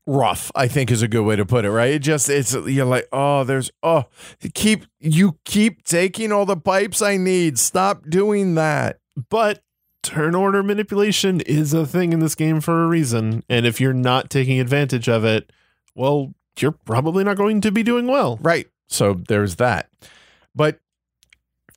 rough, 0.06 0.50
I 0.56 0.66
think 0.66 0.90
is 0.90 1.02
a 1.02 1.08
good 1.08 1.22
way 1.22 1.36
to 1.36 1.44
put 1.44 1.64
it, 1.64 1.70
right? 1.70 1.90
It 1.90 2.00
just 2.00 2.28
it's 2.28 2.54
you're 2.54 2.86
like, 2.86 3.06
oh, 3.12 3.44
there's 3.44 3.70
oh 3.82 4.06
keep 4.54 4.86
you 4.98 5.38
keep 5.44 5.84
taking 5.84 6.32
all 6.32 6.46
the 6.46 6.56
pipes 6.56 7.02
I 7.02 7.18
need. 7.18 7.58
Stop 7.58 8.08
doing 8.08 8.54
that. 8.54 8.98
But 9.28 9.62
turn 10.02 10.34
order 10.34 10.62
manipulation 10.62 11.40
is 11.42 11.74
a 11.74 11.86
thing 11.86 12.12
in 12.12 12.20
this 12.20 12.34
game 12.34 12.60
for 12.60 12.82
a 12.82 12.88
reason. 12.88 13.44
And 13.48 13.66
if 13.66 13.80
you're 13.80 13.92
not 13.92 14.30
taking 14.30 14.58
advantage 14.58 15.08
of 15.08 15.24
it, 15.24 15.52
well, 15.94 16.32
you're 16.58 16.72
probably 16.72 17.22
not 17.22 17.36
going 17.36 17.60
to 17.60 17.70
be 17.70 17.82
doing 17.82 18.06
well. 18.06 18.38
Right. 18.40 18.66
So 18.88 19.20
there's 19.28 19.56
that. 19.56 19.90
But 20.54 20.80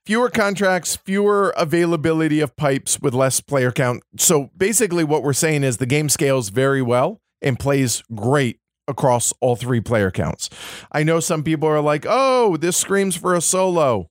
fewer 0.06 0.30
contracts, 0.30 0.96
fewer 0.96 1.54
availability 1.58 2.40
of 2.40 2.56
pipes 2.56 3.00
with 3.00 3.14
less 3.14 3.42
player 3.42 3.72
count. 3.72 4.04
So 4.18 4.52
basically, 4.56 5.04
what 5.04 5.24
we're 5.24 5.34
saying 5.34 5.64
is 5.64 5.78
the 5.78 5.86
game 5.86 6.10
scales 6.10 6.50
very 6.50 6.82
well 6.82 7.22
and 7.42 7.60
plays 7.60 8.04
great 8.14 8.60
across 8.88 9.34
all 9.42 9.56
three 9.56 9.82
player 9.82 10.12
counts. 10.12 10.50
I 10.92 11.04
know 11.04 11.20
some 11.20 11.44
people 11.44 11.68
are 11.68 11.82
like, 11.82 12.06
oh, 12.08 12.58
this 12.58 12.78
screams 12.78 13.16
for 13.16 13.34
a 13.34 13.42
solo. 13.42 14.10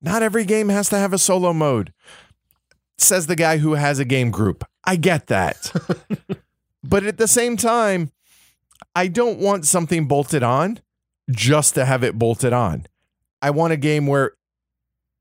Not 0.00 0.22
every 0.22 0.44
game 0.44 0.68
has 0.68 0.88
to 0.90 0.98
have 0.98 1.12
a 1.12 1.18
solo 1.18 1.52
mode, 1.52 1.92
says 2.98 3.26
the 3.26 3.36
guy 3.36 3.58
who 3.58 3.74
has 3.74 3.98
a 3.98 4.04
game 4.04 4.30
group. 4.30 4.64
I 4.84 4.96
get 4.96 5.26
that. 5.28 5.72
but 6.84 7.04
at 7.04 7.16
the 7.16 7.26
same 7.26 7.56
time, 7.56 8.12
I 8.94 9.08
don't 9.08 9.38
want 9.38 9.66
something 9.66 10.06
bolted 10.06 10.42
on 10.42 10.80
just 11.30 11.74
to 11.74 11.84
have 11.84 12.04
it 12.04 12.18
bolted 12.18 12.52
on. 12.52 12.86
I 13.40 13.50
want 13.50 13.72
a 13.72 13.78
game 13.78 14.06
where 14.06 14.32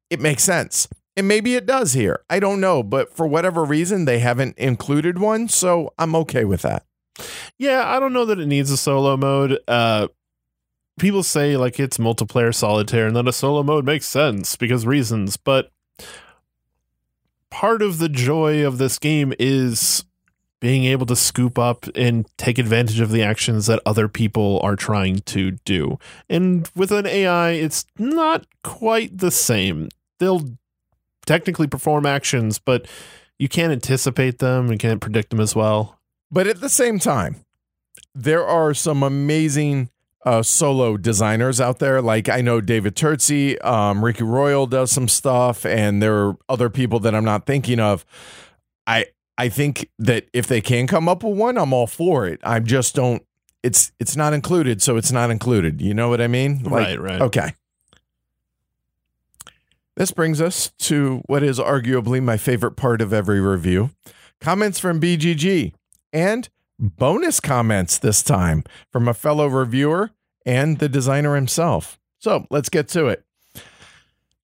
it 0.09 0.19
makes 0.19 0.43
sense. 0.43 0.88
And 1.15 1.27
maybe 1.27 1.55
it 1.55 1.65
does 1.65 1.93
here. 1.93 2.23
I 2.30 2.39
don't 2.39 2.59
know. 2.59 2.81
But 2.81 3.15
for 3.15 3.27
whatever 3.27 3.63
reason, 3.63 4.05
they 4.05 4.19
haven't 4.19 4.57
included 4.57 5.19
one. 5.19 5.47
So 5.47 5.93
I'm 5.97 6.15
okay 6.15 6.43
with 6.43 6.63
that. 6.63 6.85
Yeah, 7.57 7.84
I 7.85 7.99
don't 7.99 8.13
know 8.13 8.25
that 8.25 8.39
it 8.39 8.47
needs 8.47 8.71
a 8.71 8.77
solo 8.77 9.15
mode. 9.15 9.59
Uh, 9.67 10.07
people 10.97 11.23
say 11.23 11.57
like 11.57 11.80
it's 11.80 11.97
multiplayer 11.97 12.53
solitaire 12.53 13.07
and 13.07 13.15
that 13.15 13.27
a 13.27 13.34
solo 13.34 13.63
mode 13.63 13.85
makes 13.85 14.07
sense 14.07 14.55
because 14.55 14.85
reasons, 14.85 15.38
but 15.38 15.71
part 17.49 17.81
of 17.81 17.99
the 17.99 18.09
joy 18.09 18.65
of 18.65 18.80
this 18.80 18.97
game 18.97 19.34
is 19.38 20.05
being 20.64 20.85
able 20.85 21.06
to 21.06 21.14
scoop 21.14 21.60
up 21.60 21.88
and 21.94 22.26
take 22.38 22.57
advantage 22.57 23.02
of 23.02 23.11
the 23.11 23.22
actions 23.22 23.65
that 23.65 23.81
other 23.85 24.07
people 24.07 24.61
are 24.64 24.77
trying 24.77 25.18
to 25.19 25.52
do. 25.65 25.99
And 26.30 26.72
with 26.73 26.90
an 26.94 27.06
AI, 27.06 27.49
it's 27.49 27.85
not 27.99 28.45
quite 28.64 29.18
the 29.18 29.30
same. 29.30 29.90
They'll 30.19 30.52
technically 31.26 31.68
perform 31.68 32.06
actions, 32.06 32.60
but 32.60 32.88
you 33.38 33.49
can't 33.49 33.73
anticipate 33.73 34.40
them 34.40 34.69
and 34.69 34.80
can't 34.80 35.02
predict 35.02 35.31
them 35.31 35.41
as 35.41 35.53
well. 35.53 35.99
But 36.31 36.48
at 36.48 36.61
the 36.61 36.69
same 36.69 36.98
time, 36.98 37.44
there 38.15 38.48
are 38.48 38.73
some 38.73 39.03
amazing 39.03 39.90
uh, 40.26 40.44
solo 40.44 40.95
designers 40.95 41.60
out 41.60 41.80
there. 41.80 42.02
Like 42.02 42.30
I 42.30 42.40
know 42.40 42.61
David 42.61 42.95
Turczi, 42.95 43.61
um, 43.65 44.02
Ricky 44.02 44.23
Royal 44.23 44.65
does 44.65 44.91
some 44.91 45.10
stuff, 45.10 45.65
and 45.65 46.02
there 46.02 46.15
are 46.15 46.38
other 46.48 46.69
people 46.69 47.02
that 47.02 47.14
I'm 47.14 47.26
not 47.26 47.45
thinking 47.45 47.81
of. 47.81 48.06
I 48.88 49.07
I 49.38 49.49
think 49.49 49.89
that 49.99 50.27
if 50.34 50.47
they 50.47 50.61
can 50.61 50.88
come 50.88 51.10
up 51.10 51.23
with 51.23 51.38
one, 51.38 51.57
I'm 51.57 51.73
all 51.73 51.88
for 51.88 52.27
it. 52.27 52.39
I 52.43 52.60
just 52.60 52.95
don't. 52.95 53.23
It's 53.64 53.91
it's 53.99 54.15
not 54.15 54.34
included, 54.34 54.81
so 54.81 54.97
it's 54.97 55.11
not 55.11 55.31
included. 55.31 55.81
You 55.81 55.93
know 55.93 56.10
what 56.10 56.22
I 56.22 56.27
mean? 56.27 56.64
Like, 56.64 56.72
right, 56.72 57.01
right. 57.01 57.22
Okay. 57.22 57.53
This 59.95 60.11
brings 60.11 60.41
us 60.41 60.72
to 60.80 61.22
what 61.27 61.43
is 61.43 61.60
arguably 61.60 62.22
my 62.22 62.38
favorite 62.38 62.76
part 62.76 63.01
of 63.01 63.14
every 63.14 63.39
review 63.39 63.91
comments 64.41 64.80
from 64.80 64.99
BGG 64.99 65.73
and 66.11 66.49
bonus 66.80 67.39
comments 67.39 67.97
this 67.97 68.23
time 68.23 68.64
from 68.91 69.07
a 69.07 69.14
fellow 69.14 69.47
reviewer 69.47 70.11
and 70.45 70.80
the 70.80 70.89
designer 70.89 71.35
himself. 71.35 71.99
So 72.19 72.47
let's 72.49 72.69
get 72.69 72.88
to 72.89 73.07
it. 73.07 73.23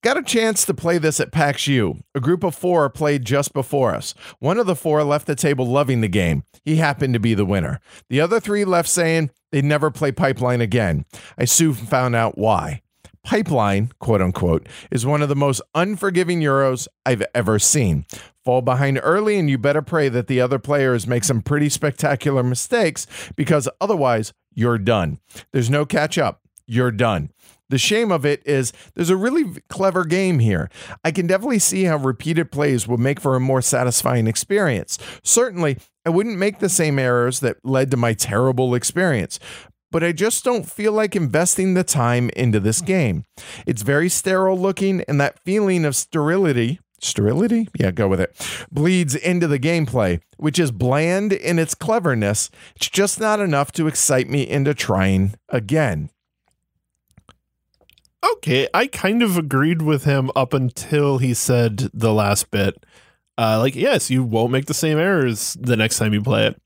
Got 0.02 0.16
a 0.16 0.24
chance 0.24 0.66
to 0.66 0.74
play 0.74 0.98
this 0.98 1.20
at 1.20 1.34
PAX 1.34 1.68
U. 1.68 1.98
A 2.16 2.22
group 2.22 2.46
of 2.46 2.56
four 2.56 2.90
played 2.90 3.26
just 3.26 3.52
before 3.52 3.94
us. 3.94 4.14
One 4.40 4.58
of 4.58 4.66
the 4.66 4.76
four 4.76 5.04
left 5.04 5.28
the 5.28 5.36
table 5.36 5.66
loving 5.68 6.00
the 6.00 6.08
game. 6.08 6.46
He 6.64 6.78
happened 6.78 7.14
to 7.16 7.20
be 7.20 7.34
the 7.34 7.44
winner. 7.44 7.82
The 8.08 8.22
other 8.22 8.40
three 8.40 8.64
left 8.64 8.88
saying 8.88 9.32
they'd 9.52 9.66
never 9.66 9.92
play 9.92 10.14
Pipeline 10.14 10.62
again. 10.62 11.04
I 11.38 11.44
soon 11.44 11.74
found 11.74 12.16
out 12.16 12.38
why. 12.38 12.82
Pipeline, 13.26 13.92
quote 14.00 14.22
unquote, 14.22 14.70
is 14.90 15.06
one 15.06 15.22
of 15.22 15.28
the 15.28 15.36
most 15.36 15.62
unforgiving 15.76 16.40
Euros 16.40 16.88
I've 17.06 17.24
ever 17.36 17.60
seen. 17.60 18.06
Fall 18.46 18.62
behind 18.62 19.02
early, 19.04 19.38
and 19.38 19.50
you 19.50 19.58
better 19.58 19.82
pray 19.82 20.08
that 20.08 20.28
the 20.28 20.40
other 20.40 20.60
players 20.60 21.08
make 21.08 21.26
some 21.26 21.42
pretty 21.42 21.68
spectacular 21.68 22.42
mistakes 22.42 23.06
because 23.36 23.68
otherwise, 23.82 24.32
you're 24.54 24.78
done. 24.78 25.20
There's 25.52 25.70
no 25.70 25.86
catch 25.86 26.18
up. 26.18 26.40
You're 26.66 26.92
done. 26.92 27.32
The 27.70 27.78
shame 27.78 28.12
of 28.12 28.26
it 28.26 28.42
is 28.46 28.74
there's 28.96 29.10
a 29.10 29.18
really 29.18 29.62
clever 29.70 30.04
game 30.06 30.40
here. 30.40 30.70
I 31.04 31.12
can 31.12 31.28
definitely 31.28 31.60
see 31.60 31.84
how 31.84 31.98
repeated 31.98 32.52
plays 32.52 32.88
would 32.88 33.00
make 33.00 33.20
for 33.20 33.36
a 33.36 33.40
more 33.40 33.62
satisfying 33.62 34.28
experience. 34.28 34.98
Certainly, 35.24 35.78
I 36.06 36.10
wouldn't 36.10 36.38
make 36.38 36.60
the 36.60 36.70
same 36.70 36.98
errors 36.98 37.40
that 37.42 37.58
led 37.64 37.92
to 37.92 37.98
my 37.98 38.14
terrible 38.14 38.74
experience, 38.74 39.40
but 39.92 40.04
I 40.04 40.12
just 40.12 40.44
don't 40.44 40.70
feel 40.70 40.94
like 40.94 41.16
investing 41.16 41.74
the 41.74 41.84
time 41.84 42.30
into 42.36 42.60
this 42.60 42.82
game. 42.82 43.26
It's 43.66 43.82
very 43.82 44.10
sterile 44.10 44.58
looking, 44.58 45.02
and 45.08 45.20
that 45.22 45.40
feeling 45.40 45.86
of 45.86 45.96
sterility. 45.96 46.80
Sterility? 47.02 47.70
Yeah, 47.80 47.92
go 47.92 48.08
with 48.08 48.20
it. 48.20 48.36
Bleeds 48.72 49.16
into 49.16 49.48
the 49.48 49.60
gameplay, 49.60 50.20
which 50.38 50.60
is 50.60 50.72
bland 50.72 51.32
in 51.32 51.58
its 51.58 51.74
cleverness. 51.74 52.50
It's 52.76 52.90
just 52.90 53.20
not 53.20 53.40
enough 53.40 53.72
to 53.74 53.88
excite 53.88 54.30
me 54.30 54.48
into 54.48 54.74
trying 54.74 55.36
again. 55.48 56.10
Okay, 58.24 58.68
I 58.74 58.88
kind 58.88 59.24
of 59.24 59.38
agreed 59.38 59.82
with 59.82 60.04
him 60.04 60.30
up 60.36 60.54
until 60.54 61.20
he 61.20 61.34
said 61.34 61.90
the 61.94 62.14
last 62.14 62.52
bit. 62.52 62.86
Uh, 63.38 63.60
like, 63.60 63.76
yes, 63.76 64.10
you 64.10 64.24
won't 64.24 64.52
make 64.52 64.66
the 64.66 64.74
same 64.74 64.98
errors 64.98 65.56
the 65.60 65.78
next 65.78 65.98
time 65.98 66.14
you 66.14 66.22
play 66.22 66.48
it. 66.48 66.62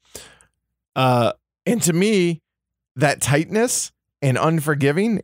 Uh, 0.96 1.34
And 1.66 1.82
to 1.84 1.94
me, 1.94 2.42
that 2.96 3.22
tightness 3.22 3.92
and 4.22 4.38
unforgiving 4.38 5.22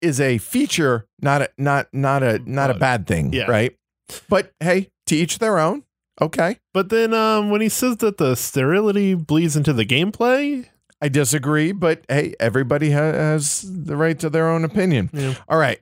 is 0.00 0.20
a 0.20 0.38
feature, 0.38 1.06
not 1.20 1.42
a 1.42 1.50
not 1.58 1.88
not 1.92 2.22
a 2.22 2.38
not 2.44 2.70
a 2.70 2.74
bad 2.74 3.06
thing, 3.06 3.32
yeah. 3.32 3.50
right? 3.50 3.76
But 4.28 4.52
hey, 4.60 4.90
to 5.06 5.16
each 5.16 5.38
their 5.38 5.58
own. 5.58 5.84
Okay. 6.20 6.58
But 6.72 6.88
then 6.88 7.14
um, 7.14 7.50
when 7.50 7.60
he 7.60 7.68
says 7.68 7.98
that 7.98 8.18
the 8.18 8.34
sterility 8.34 9.14
bleeds 9.14 9.56
into 9.56 9.72
the 9.72 9.86
gameplay, 9.86 10.66
I 11.00 11.08
disagree, 11.08 11.72
but 11.72 12.04
hey, 12.08 12.34
everybody 12.40 12.90
has 12.90 13.64
the 13.66 13.96
right 13.96 14.18
to 14.18 14.28
their 14.28 14.48
own 14.48 14.64
opinion. 14.64 15.10
Yeah. 15.12 15.34
All 15.48 15.58
right. 15.58 15.80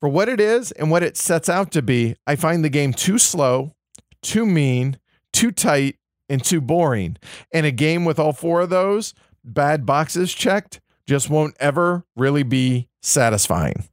For 0.00 0.08
what 0.08 0.28
it 0.28 0.40
is 0.40 0.70
and 0.72 0.90
what 0.90 1.02
it 1.02 1.16
sets 1.16 1.48
out 1.48 1.72
to 1.72 1.82
be, 1.82 2.16
I 2.26 2.36
find 2.36 2.64
the 2.64 2.68
game 2.68 2.92
too 2.92 3.18
slow, 3.18 3.74
too 4.22 4.46
mean, 4.46 4.98
too 5.32 5.50
tight, 5.50 5.96
and 6.28 6.44
too 6.44 6.60
boring. 6.60 7.16
And 7.52 7.66
a 7.66 7.70
game 7.70 8.04
with 8.04 8.18
all 8.18 8.32
four 8.32 8.60
of 8.60 8.70
those 8.70 9.14
bad 9.44 9.86
boxes 9.86 10.32
checked 10.32 10.80
just 11.06 11.30
won't 11.30 11.56
ever 11.58 12.04
really 12.16 12.42
be 12.42 12.88
satisfying. 13.02 13.88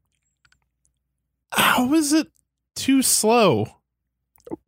how 1.51 1.93
is 1.93 2.11
it 2.13 2.27
too 2.75 3.01
slow? 3.01 3.67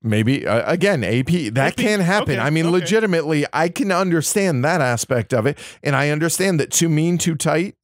Maybe 0.01 0.45
uh, 0.47 0.71
again, 0.71 1.03
AP 1.03 1.25
that 1.53 1.75
Maybe. 1.77 1.83
can 1.83 1.99
happen. 1.99 2.31
Okay, 2.33 2.39
I 2.39 2.49
mean, 2.49 2.65
okay. 2.65 2.71
legitimately, 2.73 3.45
I 3.53 3.69
can 3.69 3.91
understand 3.91 4.63
that 4.65 4.81
aspect 4.81 5.33
of 5.33 5.45
it, 5.45 5.57
and 5.83 5.95
I 5.95 6.09
understand 6.09 6.59
that 6.59 6.71
too 6.71 6.89
mean, 6.89 7.17
too 7.17 7.35
tight 7.35 7.75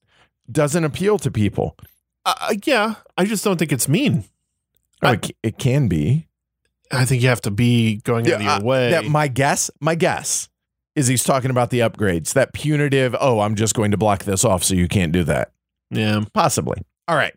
doesn't 0.52 0.84
appeal 0.84 1.18
to 1.20 1.30
people. 1.32 1.78
Uh, 2.26 2.56
yeah, 2.66 2.96
I 3.18 3.26
just 3.26 3.44
don't 3.44 3.58
think 3.58 3.72
it's 3.72 3.88
mean. 3.88 4.24
Oh, 5.02 5.10
I- 5.10 5.14
it, 5.14 5.32
it 5.44 5.58
can 5.58 5.88
be. 5.88 6.28
I 6.92 7.06
think 7.06 7.22
you 7.24 7.30
have 7.30 7.42
to 7.42 7.52
be 7.52 7.98
going 8.04 8.28
out 8.28 8.34
of 8.36 8.42
Yeah, 8.42 8.58
your 8.58 8.66
way. 8.66 8.92
That 8.92 9.06
my 9.06 9.28
guess, 9.28 9.72
my 9.80 9.96
guess 9.96 10.48
is 10.96 11.08
he's 11.08 11.24
talking 11.24 11.50
about 11.50 11.70
the 11.72 11.80
upgrades. 11.80 12.34
That 12.34 12.54
punitive. 12.54 13.16
Oh, 13.20 13.40
I'm 13.40 13.56
just 13.56 13.74
going 13.74 13.92
to 13.92 13.98
block 13.98 14.26
this 14.26 14.46
off, 14.46 14.64
so 14.64 14.76
you 14.76 14.88
can't 14.88 15.12
do 15.12 15.24
that. 15.24 15.52
yeah. 15.90 16.24
Possibly. 16.34 16.78
All 17.08 17.16
right. 17.16 17.34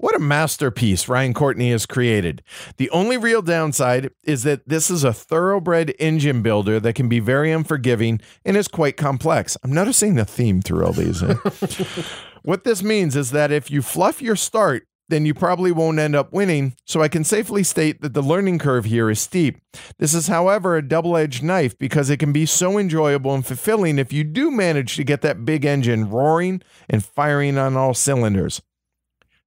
What 0.00 0.16
a 0.16 0.18
masterpiece 0.18 1.10
Ryan 1.10 1.34
Courtney 1.34 1.72
has 1.72 1.84
created. 1.84 2.42
The 2.78 2.88
only 2.88 3.18
real 3.18 3.42
downside 3.42 4.10
is 4.24 4.44
that 4.44 4.66
this 4.66 4.90
is 4.90 5.04
a 5.04 5.12
thoroughbred 5.12 5.94
engine 5.98 6.40
builder 6.40 6.80
that 6.80 6.94
can 6.94 7.06
be 7.06 7.20
very 7.20 7.52
unforgiving 7.52 8.22
and 8.42 8.56
is 8.56 8.66
quite 8.66 8.96
complex. 8.96 9.58
I'm 9.62 9.74
noticing 9.74 10.14
the 10.14 10.24
theme 10.24 10.62
through 10.62 10.86
all 10.86 10.94
these. 10.94 11.22
eh? 11.22 11.34
what 12.44 12.64
this 12.64 12.82
means 12.82 13.14
is 13.14 13.30
that 13.32 13.52
if 13.52 13.70
you 13.70 13.82
fluff 13.82 14.22
your 14.22 14.36
start, 14.36 14.86
then 15.10 15.26
you 15.26 15.34
probably 15.34 15.70
won't 15.70 15.98
end 15.98 16.16
up 16.16 16.32
winning. 16.32 16.76
So 16.86 17.02
I 17.02 17.08
can 17.08 17.22
safely 17.22 17.62
state 17.62 18.00
that 18.00 18.14
the 18.14 18.22
learning 18.22 18.58
curve 18.58 18.86
here 18.86 19.10
is 19.10 19.20
steep. 19.20 19.60
This 19.98 20.14
is, 20.14 20.28
however, 20.28 20.76
a 20.78 20.88
double 20.88 21.14
edged 21.14 21.42
knife 21.42 21.78
because 21.78 22.08
it 22.08 22.16
can 22.16 22.32
be 22.32 22.46
so 22.46 22.78
enjoyable 22.78 23.34
and 23.34 23.44
fulfilling 23.44 23.98
if 23.98 24.14
you 24.14 24.24
do 24.24 24.50
manage 24.50 24.96
to 24.96 25.04
get 25.04 25.20
that 25.20 25.44
big 25.44 25.66
engine 25.66 26.08
roaring 26.08 26.62
and 26.88 27.04
firing 27.04 27.58
on 27.58 27.76
all 27.76 27.92
cylinders. 27.92 28.62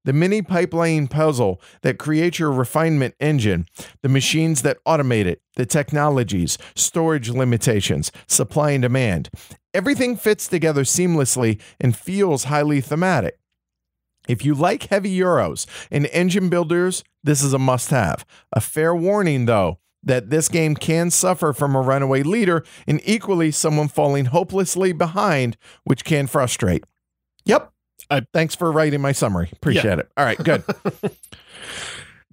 The 0.05 0.13
mini 0.13 0.41
pipeline 0.41 1.07
puzzle 1.07 1.61
that 1.81 1.97
creates 1.97 2.38
your 2.38 2.51
refinement 2.51 3.15
engine, 3.19 3.67
the 4.01 4.09
machines 4.09 4.61
that 4.63 4.84
automate 4.85 5.25
it, 5.25 5.41
the 5.55 5.65
technologies, 5.65 6.57
storage 6.75 7.30
limitations, 7.30 8.11
supply 8.27 8.71
and 8.71 8.81
demand. 8.81 9.30
Everything 9.73 10.15
fits 10.17 10.47
together 10.47 10.84
seamlessly 10.84 11.59
and 11.80 11.95
feels 11.95 12.45
highly 12.45 12.81
thematic. 12.81 13.39
If 14.27 14.45
you 14.45 14.53
like 14.53 14.84
heavy 14.84 15.17
Euros 15.17 15.65
and 15.91 16.07
engine 16.07 16.49
builders, 16.49 17.03
this 17.23 17.43
is 17.43 17.53
a 17.53 17.59
must 17.59 17.89
have. 17.89 18.25
A 18.53 18.61
fair 18.61 18.95
warning, 18.95 19.45
though, 19.45 19.80
that 20.03 20.30
this 20.30 20.49
game 20.49 20.75
can 20.75 21.09
suffer 21.09 21.53
from 21.53 21.75
a 21.75 21.81
runaway 21.81 22.23
leader 22.23 22.63
and 22.88 23.01
equally 23.05 23.51
someone 23.51 23.88
falling 23.88 24.25
hopelessly 24.25 24.91
behind, 24.91 25.57
which 25.84 26.05
can 26.05 26.27
frustrate. 26.27 26.84
Yep. 27.45 27.72
I- 28.14 28.27
Thanks 28.34 28.56
for 28.56 28.72
writing 28.72 29.02
my 29.02 29.11
summary. 29.11 29.49
Appreciate 29.53 29.99
it. 29.99 30.10
All 30.18 30.26
right, 30.26 30.38
good. 30.38 30.64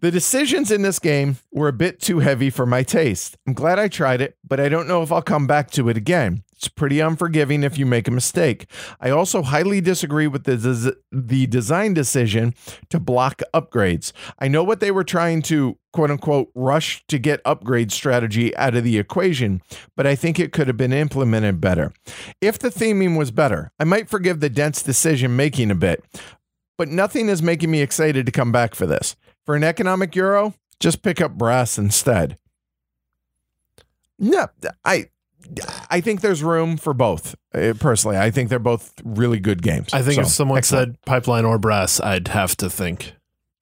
the 0.01 0.11
decisions 0.11 0.71
in 0.71 0.83
this 0.83 0.99
game 0.99 1.37
were 1.53 1.69
a 1.69 1.73
bit 1.73 2.01
too 2.01 2.21
heavy 2.21 2.51
for 2.51 2.67
my 2.67 2.83
taste. 2.83 3.37
I'm 3.47 3.53
glad 3.53 3.79
I 3.79 3.89
tried 3.89 4.21
it, 4.21 4.37
but 4.47 4.59
I 4.59 4.69
don't 4.69 4.89
know 4.89 5.03
if 5.03 5.13
I'll 5.13 5.23
come 5.23 5.47
back 5.47 5.71
to 5.73 5.89
it 5.89 5.97
again. 5.97 6.43
It's 6.55 6.69
pretty 6.69 7.01
unforgiving 7.01 7.63
if 7.63 7.79
you 7.79 7.87
make 7.87 8.07
a 8.07 8.11
mistake. 8.11 8.67
I 9.01 9.09
also 9.09 9.41
highly 9.41 9.81
disagree 9.81 10.27
with 10.27 10.45
the 10.45 10.59
des- 10.59 11.01
the 11.11 11.47
design 11.47 11.95
decision 11.95 12.55
to 12.91 13.01
block 13.01 13.41
upgrades. 13.55 14.13
I 14.39 14.49
know 14.49 14.63
what 14.63 14.81
they 14.81 14.91
were 14.91 15.05
trying 15.05 15.41
to 15.43 15.79
quote 15.93 16.11
unquote 16.11 16.51
rush 16.55 17.03
to 17.09 17.19
get 17.19 17.41
upgrade 17.47 17.93
strategy 17.93 18.55
out 18.57 18.75
of 18.75 18.85
the 18.85 18.99
equation, 18.99 19.63
but 19.97 20.07
I 20.07 20.15
think 20.15 20.39
it 20.39 20.53
could 20.53 20.67
have 20.67 20.77
been 20.77 20.93
implemented 20.93 21.63
better. 21.63 21.95
If 22.43 22.59
the 22.59 22.69
theming 22.69 23.17
was 23.17 23.31
better, 23.31 23.73
I 23.81 23.85
might 23.85 24.11
forgive 24.11 24.41
the 24.41 24.51
dense 24.51 24.83
decision 24.83 25.37
making 25.37 25.71
a 25.71 25.75
bit, 25.75 26.05
but 26.77 26.89
nothing 26.89 27.31
is 27.31 27.43
making 27.43 27.71
me 27.71 27.81
excited 27.81 28.27
to 28.27 28.33
come 28.33 28.53
back 28.53 28.75
for 28.75 28.87
this. 28.87 29.17
For 29.51 29.57
an 29.57 29.65
economic 29.65 30.15
euro, 30.15 30.55
just 30.79 31.03
pick 31.03 31.21
up 31.21 31.33
brass 31.37 31.77
instead. 31.77 32.39
No, 34.17 34.47
I 34.85 35.07
I 35.91 36.01
think 36.01 36.21
there's 36.21 36.45
room 36.45 36.77
for 36.77 36.95
both. 36.95 37.35
uh, 37.53 37.73
Personally, 37.81 38.17
I 38.17 38.31
think 38.31 38.49
they're 38.49 38.61
both 38.61 38.95
really 39.05 39.41
good 39.41 39.61
games. 39.61 39.93
I 39.93 40.03
think 40.03 40.15
So, 40.15 40.21
if 40.21 40.29
someone 40.29 40.59
excellent. 40.59 40.93
said 40.99 41.03
pipeline 41.05 41.45
or 41.45 41.59
brass, 41.59 41.99
I'd 42.01 42.29
have 42.29 42.57
to 42.59 42.71
think. 42.71 43.15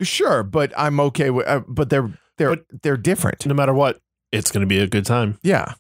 sure, 0.03 0.43
but 0.43 0.75
I'm 0.77 1.01
okay 1.01 1.31
with. 1.31 1.47
Uh, 1.49 1.63
but 1.67 1.89
they're 1.89 2.13
they're 2.37 2.57
But- 2.57 2.67
they're 2.83 2.99
different. 2.99 3.47
No 3.47 3.55
matter 3.55 3.73
what, 3.73 3.99
it's 4.31 4.51
going 4.51 4.61
to 4.61 4.67
be 4.67 4.81
a 4.81 4.87
good 4.87 5.07
time. 5.07 5.39
Yeah. 5.43 5.73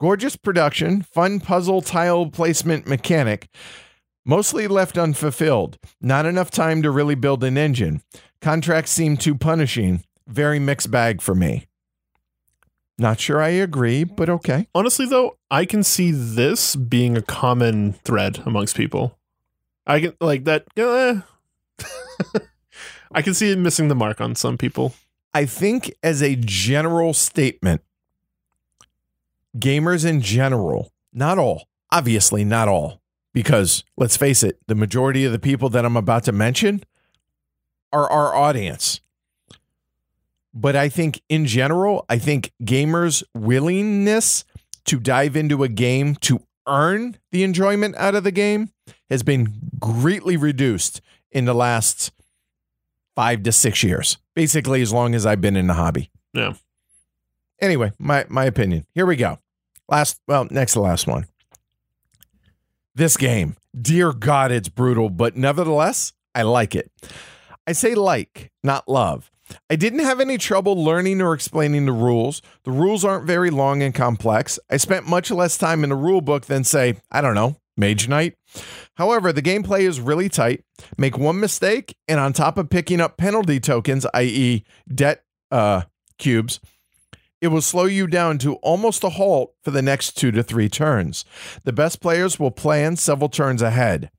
Gorgeous 0.00 0.34
production, 0.34 1.02
fun 1.02 1.38
puzzle 1.38 1.80
tile 1.80 2.26
placement 2.28 2.88
mechanic, 2.88 3.48
mostly 4.24 4.66
left 4.66 4.98
unfulfilled. 4.98 5.78
Not 6.00 6.26
enough 6.26 6.50
time 6.50 6.82
to 6.82 6.90
really 6.90 7.14
build 7.14 7.44
an 7.44 7.56
engine. 7.56 8.02
Contracts 8.40 8.90
seem 8.90 9.16
too 9.16 9.34
punishing. 9.34 10.04
Very 10.26 10.58
mixed 10.58 10.90
bag 10.90 11.20
for 11.22 11.34
me. 11.34 11.66
Not 12.98 13.20
sure 13.20 13.42
I 13.42 13.48
agree, 13.48 14.04
but 14.04 14.28
okay. 14.30 14.68
Honestly, 14.74 15.06
though, 15.06 15.36
I 15.50 15.66
can 15.66 15.82
see 15.82 16.10
this 16.12 16.76
being 16.76 17.16
a 17.16 17.22
common 17.22 17.92
thread 18.04 18.42
amongst 18.46 18.76
people. 18.76 19.18
I 19.86 20.00
can 20.00 20.14
like 20.20 20.44
that. 20.44 20.66
eh. 20.76 21.20
I 23.12 23.22
can 23.22 23.34
see 23.34 23.50
it 23.50 23.58
missing 23.58 23.88
the 23.88 23.94
mark 23.94 24.20
on 24.20 24.34
some 24.34 24.56
people. 24.58 24.94
I 25.34 25.44
think 25.44 25.92
as 26.02 26.22
a 26.22 26.36
general 26.36 27.12
statement, 27.12 27.82
gamers 29.58 30.04
in 30.04 30.22
general, 30.22 30.92
not 31.12 31.38
all, 31.38 31.68
obviously 31.92 32.44
not 32.44 32.68
all, 32.68 33.00
because 33.34 33.84
let's 33.96 34.16
face 34.16 34.42
it, 34.42 34.58
the 34.66 34.74
majority 34.74 35.24
of 35.24 35.32
the 35.32 35.38
people 35.38 35.68
that 35.70 35.84
I'm 35.84 35.96
about 35.96 36.24
to 36.24 36.32
mention 36.32 36.82
are 37.92 38.10
our 38.10 38.34
audience. 38.34 39.00
But 40.52 40.74
I 40.74 40.88
think 40.88 41.20
in 41.28 41.44
general, 41.46 42.06
I 42.08 42.18
think 42.18 42.52
gamers' 42.62 43.22
willingness 43.34 44.44
to 44.86 44.98
dive 44.98 45.36
into 45.36 45.62
a 45.62 45.68
game 45.68 46.14
to 46.16 46.40
earn 46.66 47.18
the 47.30 47.42
enjoyment 47.42 47.94
out 47.96 48.14
of 48.14 48.24
the 48.24 48.32
game 48.32 48.70
has 49.10 49.22
been 49.22 49.54
greatly 49.78 50.36
reduced 50.36 51.00
in 51.30 51.44
the 51.44 51.54
last 51.54 52.10
five 53.14 53.42
to 53.42 53.52
six 53.52 53.82
years, 53.82 54.18
basically 54.34 54.82
as 54.82 54.92
long 54.92 55.14
as 55.14 55.26
I've 55.26 55.40
been 55.40 55.56
in 55.56 55.66
the 55.66 55.74
hobby. 55.74 56.10
Yeah. 56.32 56.54
Anyway, 57.60 57.92
my 57.98 58.24
my 58.28 58.44
opinion. 58.44 58.86
Here 58.94 59.06
we 59.06 59.16
go. 59.16 59.38
Last, 59.88 60.20
well, 60.26 60.46
next 60.50 60.72
to 60.72 60.80
last 60.80 61.06
one. 61.06 61.26
This 62.94 63.16
game, 63.16 63.56
dear 63.78 64.12
God, 64.12 64.50
it's 64.50 64.68
brutal, 64.68 65.10
but 65.10 65.36
nevertheless, 65.36 66.12
I 66.34 66.42
like 66.42 66.74
it. 66.74 66.90
I 67.66 67.72
say 67.72 67.94
like, 67.94 68.50
not 68.62 68.88
love. 68.88 69.30
I 69.70 69.76
didn't 69.76 70.00
have 70.00 70.20
any 70.20 70.38
trouble 70.38 70.82
learning 70.82 71.20
or 71.20 71.32
explaining 71.32 71.86
the 71.86 71.92
rules. 71.92 72.42
The 72.64 72.72
rules 72.72 73.04
aren't 73.04 73.26
very 73.26 73.50
long 73.50 73.82
and 73.82 73.94
complex. 73.94 74.58
I 74.70 74.76
spent 74.76 75.08
much 75.08 75.30
less 75.30 75.56
time 75.56 75.84
in 75.84 75.90
the 75.90 75.96
rule 75.96 76.20
book 76.20 76.46
than, 76.46 76.64
say, 76.64 76.96
I 77.10 77.20
don't 77.20 77.34
know, 77.34 77.56
Mage 77.76 78.08
Knight. 78.08 78.34
However, 78.94 79.32
the 79.32 79.42
gameplay 79.42 79.82
is 79.82 80.00
really 80.00 80.28
tight. 80.28 80.64
Make 80.96 81.18
one 81.18 81.38
mistake, 81.38 81.96
and 82.08 82.18
on 82.18 82.32
top 82.32 82.58
of 82.58 82.70
picking 82.70 83.00
up 83.00 83.16
penalty 83.16 83.60
tokens, 83.60 84.06
i.e., 84.14 84.64
debt 84.92 85.24
uh, 85.50 85.82
cubes, 86.18 86.60
it 87.40 87.48
will 87.48 87.62
slow 87.62 87.84
you 87.84 88.06
down 88.06 88.38
to 88.38 88.54
almost 88.56 89.04
a 89.04 89.10
halt 89.10 89.54
for 89.62 89.70
the 89.70 89.82
next 89.82 90.16
two 90.16 90.30
to 90.32 90.42
three 90.42 90.68
turns. 90.68 91.24
The 91.64 91.72
best 91.72 92.00
players 92.00 92.40
will 92.40 92.50
plan 92.50 92.96
several 92.96 93.28
turns 93.28 93.62
ahead. 93.62 94.10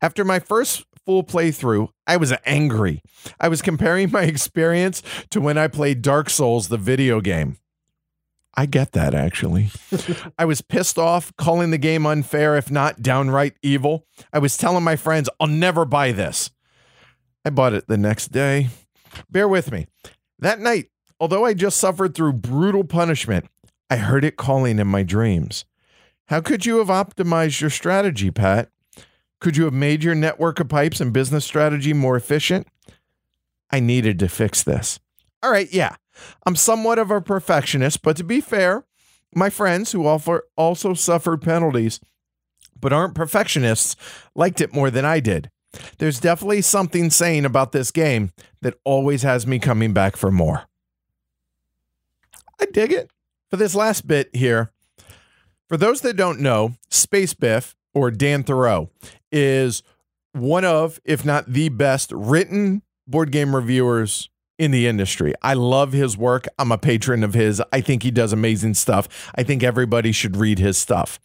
After 0.00 0.24
my 0.24 0.38
first 0.38 0.84
full 1.04 1.24
playthrough, 1.24 1.88
I 2.06 2.16
was 2.16 2.32
angry. 2.44 3.02
I 3.40 3.48
was 3.48 3.62
comparing 3.62 4.10
my 4.10 4.22
experience 4.22 5.02
to 5.30 5.40
when 5.40 5.58
I 5.58 5.68
played 5.68 6.02
Dark 6.02 6.30
Souls, 6.30 6.68
the 6.68 6.78
video 6.78 7.20
game. 7.20 7.56
I 8.54 8.66
get 8.66 8.92
that 8.92 9.14
actually. 9.14 9.70
I 10.38 10.44
was 10.44 10.60
pissed 10.60 10.98
off, 10.98 11.34
calling 11.36 11.70
the 11.70 11.78
game 11.78 12.06
unfair, 12.06 12.56
if 12.56 12.70
not 12.70 13.00
downright 13.00 13.54
evil. 13.62 14.06
I 14.32 14.38
was 14.40 14.56
telling 14.56 14.84
my 14.84 14.96
friends, 14.96 15.28
I'll 15.40 15.46
never 15.46 15.84
buy 15.84 16.12
this. 16.12 16.50
I 17.44 17.50
bought 17.50 17.72
it 17.72 17.88
the 17.88 17.96
next 17.96 18.28
day. 18.28 18.68
Bear 19.30 19.48
with 19.48 19.72
me. 19.72 19.86
That 20.38 20.60
night, 20.60 20.90
although 21.18 21.44
I 21.44 21.54
just 21.54 21.78
suffered 21.78 22.14
through 22.14 22.34
brutal 22.34 22.84
punishment, 22.84 23.46
I 23.88 23.96
heard 23.96 24.24
it 24.24 24.36
calling 24.36 24.78
in 24.78 24.86
my 24.86 25.02
dreams. 25.02 25.64
How 26.26 26.40
could 26.40 26.64
you 26.64 26.78
have 26.78 26.88
optimized 26.88 27.60
your 27.60 27.70
strategy, 27.70 28.30
Pat? 28.30 28.70
Could 29.42 29.56
you 29.56 29.64
have 29.64 29.74
made 29.74 30.04
your 30.04 30.14
network 30.14 30.60
of 30.60 30.68
pipes 30.68 31.00
and 31.00 31.12
business 31.12 31.44
strategy 31.44 31.92
more 31.92 32.14
efficient? 32.14 32.68
I 33.72 33.80
needed 33.80 34.20
to 34.20 34.28
fix 34.28 34.62
this. 34.62 35.00
All 35.42 35.50
right, 35.50 35.66
yeah. 35.72 35.96
I'm 36.46 36.54
somewhat 36.54 37.00
of 37.00 37.10
a 37.10 37.20
perfectionist, 37.20 38.02
but 38.02 38.16
to 38.18 38.22
be 38.22 38.40
fair, 38.40 38.84
my 39.34 39.50
friends 39.50 39.90
who 39.90 40.06
also 40.06 40.94
suffered 40.94 41.42
penalties 41.42 41.98
but 42.80 42.92
aren't 42.92 43.16
perfectionists 43.16 43.96
liked 44.36 44.60
it 44.60 44.72
more 44.72 44.92
than 44.92 45.04
I 45.04 45.18
did. 45.18 45.50
There's 45.98 46.20
definitely 46.20 46.62
something 46.62 47.10
saying 47.10 47.44
about 47.44 47.72
this 47.72 47.90
game 47.90 48.30
that 48.60 48.78
always 48.84 49.24
has 49.24 49.44
me 49.44 49.58
coming 49.58 49.92
back 49.92 50.14
for 50.16 50.30
more. 50.30 50.68
I 52.60 52.66
dig 52.66 52.92
it. 52.92 53.10
For 53.50 53.56
this 53.56 53.74
last 53.74 54.06
bit 54.06 54.30
here, 54.36 54.70
for 55.68 55.76
those 55.76 56.02
that 56.02 56.16
don't 56.16 56.38
know, 56.38 56.74
Space 56.90 57.34
Biff 57.34 57.74
or 57.92 58.12
Dan 58.12 58.44
Thurot 58.44 58.88
is 59.32 59.82
one 60.32 60.64
of, 60.64 61.00
if 61.04 61.24
not 61.24 61.52
the 61.52 61.68
best, 61.70 62.12
written 62.12 62.82
board 63.06 63.32
game 63.32 63.54
reviewers 63.54 64.28
in 64.58 64.70
the 64.70 64.86
industry. 64.86 65.34
I 65.42 65.54
love 65.54 65.92
his 65.92 66.16
work. 66.16 66.46
I'm 66.58 66.70
a 66.70 66.78
patron 66.78 67.24
of 67.24 67.34
his. 67.34 67.60
I 67.72 67.80
think 67.80 68.02
he 68.02 68.10
does 68.10 68.32
amazing 68.32 68.74
stuff. 68.74 69.30
I 69.34 69.42
think 69.42 69.62
everybody 69.62 70.12
should 70.12 70.36
read 70.36 70.58
his 70.58 70.78
stuff. 70.78 71.18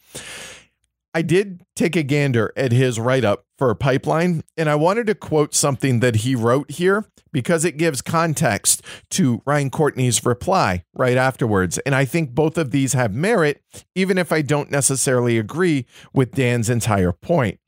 I 1.14 1.22
did 1.22 1.62
take 1.74 1.96
a 1.96 2.02
gander 2.02 2.52
at 2.56 2.70
his 2.70 3.00
write 3.00 3.24
up 3.24 3.44
for 3.56 3.74
Pipeline, 3.74 4.42
and 4.56 4.68
I 4.68 4.74
wanted 4.74 5.06
to 5.06 5.14
quote 5.14 5.54
something 5.54 6.00
that 6.00 6.16
he 6.16 6.34
wrote 6.34 6.70
here 6.70 7.06
because 7.32 7.64
it 7.64 7.76
gives 7.76 8.02
context 8.02 8.82
to 9.10 9.42
Ryan 9.46 9.70
Courtney's 9.70 10.24
reply 10.24 10.84
right 10.94 11.16
afterwards. 11.16 11.78
And 11.78 11.94
I 11.94 12.04
think 12.04 12.34
both 12.34 12.58
of 12.58 12.70
these 12.70 12.92
have 12.92 13.12
merit, 13.12 13.62
even 13.94 14.18
if 14.18 14.32
I 14.32 14.42
don't 14.42 14.70
necessarily 14.70 15.38
agree 15.38 15.86
with 16.12 16.32
Dan's 16.32 16.70
entire 16.70 17.12
point. 17.12 17.58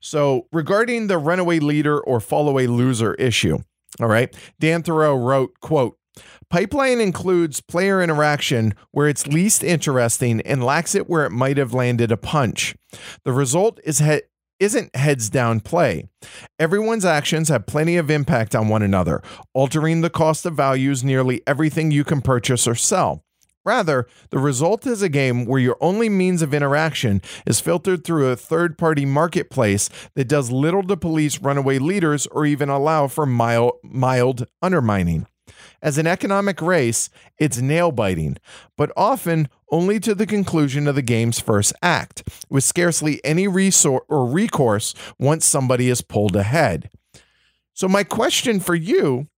So, 0.00 0.46
regarding 0.52 1.06
the 1.06 1.18
runaway 1.18 1.58
leader 1.58 2.00
or 2.00 2.18
fallaway 2.18 2.68
loser 2.68 3.14
issue, 3.14 3.58
all 4.00 4.08
right, 4.08 4.34
Dan 4.58 4.82
Thurot 4.82 5.22
wrote, 5.22 5.60
quote, 5.60 5.96
Pipeline 6.48 7.00
includes 7.00 7.60
player 7.60 8.02
interaction 8.02 8.74
where 8.90 9.08
it's 9.08 9.26
least 9.26 9.62
interesting 9.62 10.40
and 10.42 10.64
lacks 10.64 10.94
it 10.94 11.08
where 11.08 11.24
it 11.24 11.30
might 11.30 11.56
have 11.56 11.72
landed 11.72 12.10
a 12.10 12.16
punch. 12.16 12.74
The 13.24 13.32
result 13.32 13.78
is 13.84 14.00
he- 14.00 14.22
isn't 14.58 14.94
heads 14.94 15.30
down 15.30 15.60
play. 15.60 16.08
Everyone's 16.58 17.04
actions 17.04 17.48
have 17.48 17.66
plenty 17.66 17.96
of 17.96 18.10
impact 18.10 18.54
on 18.54 18.68
one 18.68 18.82
another, 18.82 19.22
altering 19.54 20.02
the 20.02 20.10
cost 20.10 20.44
of 20.44 20.54
values 20.54 21.02
nearly 21.02 21.42
everything 21.46 21.90
you 21.90 22.04
can 22.04 22.20
purchase 22.20 22.68
or 22.68 22.74
sell. 22.74 23.24
Rather, 23.64 24.06
the 24.30 24.38
result 24.38 24.86
is 24.86 25.02
a 25.02 25.08
game 25.08 25.44
where 25.44 25.60
your 25.60 25.76
only 25.80 26.08
means 26.08 26.40
of 26.40 26.54
interaction 26.54 27.20
is 27.46 27.60
filtered 27.60 28.04
through 28.04 28.28
a 28.28 28.36
third 28.36 28.78
party 28.78 29.04
marketplace 29.04 29.90
that 30.14 30.28
does 30.28 30.50
little 30.50 30.82
to 30.82 30.96
police 30.96 31.38
runaway 31.40 31.78
leaders 31.78 32.26
or 32.28 32.46
even 32.46 32.70
allow 32.70 33.06
for 33.06 33.26
mild, 33.26 33.74
mild 33.82 34.46
undermining. 34.62 35.26
As 35.82 35.98
an 35.98 36.06
economic 36.06 36.62
race, 36.62 37.10
it's 37.38 37.58
nail 37.58 37.92
biting, 37.92 38.36
but 38.76 38.92
often 38.96 39.48
only 39.70 40.00
to 40.00 40.14
the 40.14 40.26
conclusion 40.26 40.86
of 40.86 40.94
the 40.94 41.02
game's 41.02 41.40
first 41.40 41.72
act, 41.82 42.22
with 42.48 42.64
scarcely 42.64 43.20
any 43.24 43.46
resor- 43.46 44.00
or 44.08 44.26
recourse 44.26 44.94
once 45.18 45.44
somebody 45.44 45.88
is 45.88 46.02
pulled 46.02 46.36
ahead. 46.36 46.90
So, 47.72 47.88
my 47.88 48.04
question 48.04 48.60
for 48.60 48.74
you, 48.74 49.28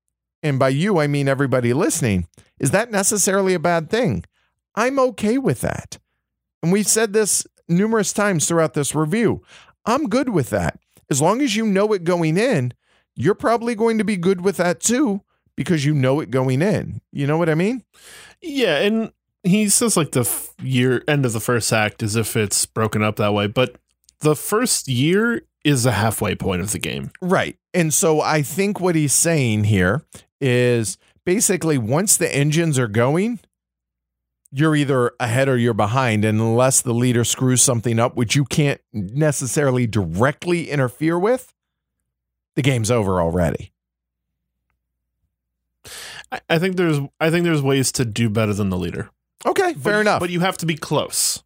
and 0.43 0.59
by 0.59 0.71
you 0.71 0.99
I 0.99 1.07
mean 1.07 1.29
everybody 1.29 1.73
listening, 1.73 2.27
is 2.59 2.71
that 2.71 2.91
necessarily 2.91 3.55
a 3.55 3.59
bad 3.59 3.91
thing? 3.91 4.25
I'm 4.75 4.99
okay 4.99 5.39
with 5.39 5.61
that. 5.61 5.99
And 6.63 6.73
we've 6.73 6.89
said 6.89 7.13
this 7.13 7.47
numerous 7.69 8.13
times 8.13 8.47
throughout 8.47 8.75
this 8.75 8.95
review. 8.95 9.43
I'm 9.85 10.09
good 10.09 10.29
with 10.29 10.51
that. 10.51 10.79
As 11.11 11.21
long 11.21 11.41
as 11.43 11.57
you 11.57 11.67
know 11.67 11.93
it 11.93 12.05
going 12.05 12.39
in, 12.39 12.73
you're 13.15 13.35
probably 13.35 13.75
going 13.75 13.99
to 13.99 14.05
be 14.05 14.17
good 14.17 14.41
with 14.41 14.57
that 14.57 14.81
too 14.81 15.23
because 15.57 15.85
you 15.85 15.93
know 15.95 16.21
it 16.21 16.31
going 16.31 16.63
in. 16.63 17.01
You 17.11 17.27
know 17.27 17.37
what 17.37 17.49
I 17.51 17.55
mean? 17.55 17.85
Yeah, 18.41 18.79
and 18.79 19.13
he 19.43 19.69
says 19.69 19.97
like 19.97 20.13
the 20.13 20.21
f- 20.21 20.55
year 20.63 21.03
end 21.07 21.27
of 21.27 21.33
the 21.33 21.41
first 21.41 21.73
act 21.73 22.03
as 22.03 22.17
if 22.17 22.37
it's 22.37 22.65
broken 22.65 23.03
up 23.03 23.17
that 23.17 23.35
way, 23.35 23.47
but 23.47 23.77
the 24.21 24.37
first 24.37 24.89
year 24.89 25.43
is 25.65 25.85
a 25.85 25.93
halfway 25.93 26.35
point 26.35 26.63
of 26.63 26.73
the 26.73 26.79
game. 26.79 27.11
Right. 27.21 27.57
And 27.75 27.93
so 27.93 28.21
I 28.21 28.43
think 28.43 28.81
what 28.81 28.95
he's 28.95 29.13
saying 29.13 29.65
here 29.65 30.05
is 30.41 30.97
basically 31.25 31.79
once 31.79 32.17
the 32.17 32.35
engines 32.35 32.79
are 32.79 32.89
going, 32.89 33.41
you're 34.51 34.77
either 34.77 35.13
ahead 35.19 35.49
or 35.49 35.57
you're 35.57 35.75
behind. 35.75 36.25
And 36.25 36.41
unless 36.41 36.83
the 36.83 36.93
leader 36.93 37.25
screws 37.25 37.63
something 37.63 37.99
up, 37.99 38.17
which 38.17 38.37
you 38.37 38.45
can't 38.45 38.81
necessarily 38.93 39.87
directly 39.87 40.71
interfere 40.71 41.19
with, 41.19 41.55
the 42.55 42.63
game's 42.63 42.91
over 42.91 43.21
already. 43.21 43.73
I 46.49 46.59
think 46.59 46.77
there's 46.77 46.99
I 47.21 47.31
think 47.31 47.45
there's 47.45 47.63
ways 47.63 47.93
to 47.93 48.05
do 48.05 48.31
better 48.31 48.55
than 48.55 48.71
the 48.71 48.79
leader. 48.79 49.11
Okay, 49.45 49.75
fair 49.75 49.95
but, 49.95 50.01
enough. 50.01 50.21
But 50.21 50.31
you 50.31 50.41
have 50.41 50.57
to 50.59 50.67
be 50.67 50.77
close. 50.77 51.43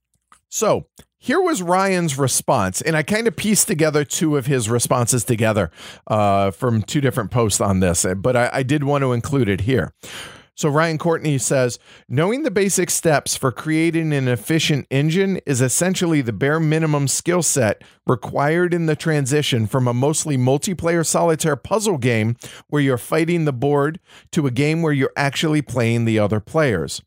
So 0.48 0.86
here 1.26 1.40
was 1.40 1.60
Ryan's 1.60 2.16
response, 2.16 2.80
and 2.80 2.96
I 2.96 3.02
kind 3.02 3.26
of 3.26 3.34
pieced 3.34 3.66
together 3.66 4.04
two 4.04 4.36
of 4.36 4.46
his 4.46 4.70
responses 4.70 5.24
together 5.24 5.72
uh, 6.06 6.52
from 6.52 6.82
two 6.82 7.00
different 7.00 7.32
posts 7.32 7.60
on 7.60 7.80
this, 7.80 8.06
but 8.18 8.36
I, 8.36 8.48
I 8.52 8.62
did 8.62 8.84
want 8.84 9.02
to 9.02 9.12
include 9.12 9.48
it 9.48 9.62
here. 9.62 9.92
So 10.54 10.68
Ryan 10.68 10.98
Courtney 10.98 11.36
says, 11.38 11.80
knowing 12.08 12.44
the 12.44 12.50
basic 12.52 12.90
steps 12.90 13.36
for 13.36 13.50
creating 13.50 14.12
an 14.12 14.28
efficient 14.28 14.86
engine 14.88 15.40
is 15.46 15.60
essentially 15.60 16.22
the 16.22 16.32
bare 16.32 16.60
minimum 16.60 17.08
skill 17.08 17.42
set 17.42 17.82
required 18.06 18.72
in 18.72 18.86
the 18.86 18.94
transition 18.94 19.66
from 19.66 19.88
a 19.88 19.92
mostly 19.92 20.38
multiplayer 20.38 21.04
solitaire 21.04 21.56
puzzle 21.56 21.98
game 21.98 22.36
where 22.68 22.80
you're 22.80 22.98
fighting 22.98 23.46
the 23.46 23.52
board 23.52 23.98
to 24.30 24.46
a 24.46 24.52
game 24.52 24.80
where 24.80 24.92
you're 24.92 25.12
actually 25.16 25.60
playing 25.60 26.04
the 26.04 26.20
other 26.20 26.38
players. 26.38 27.02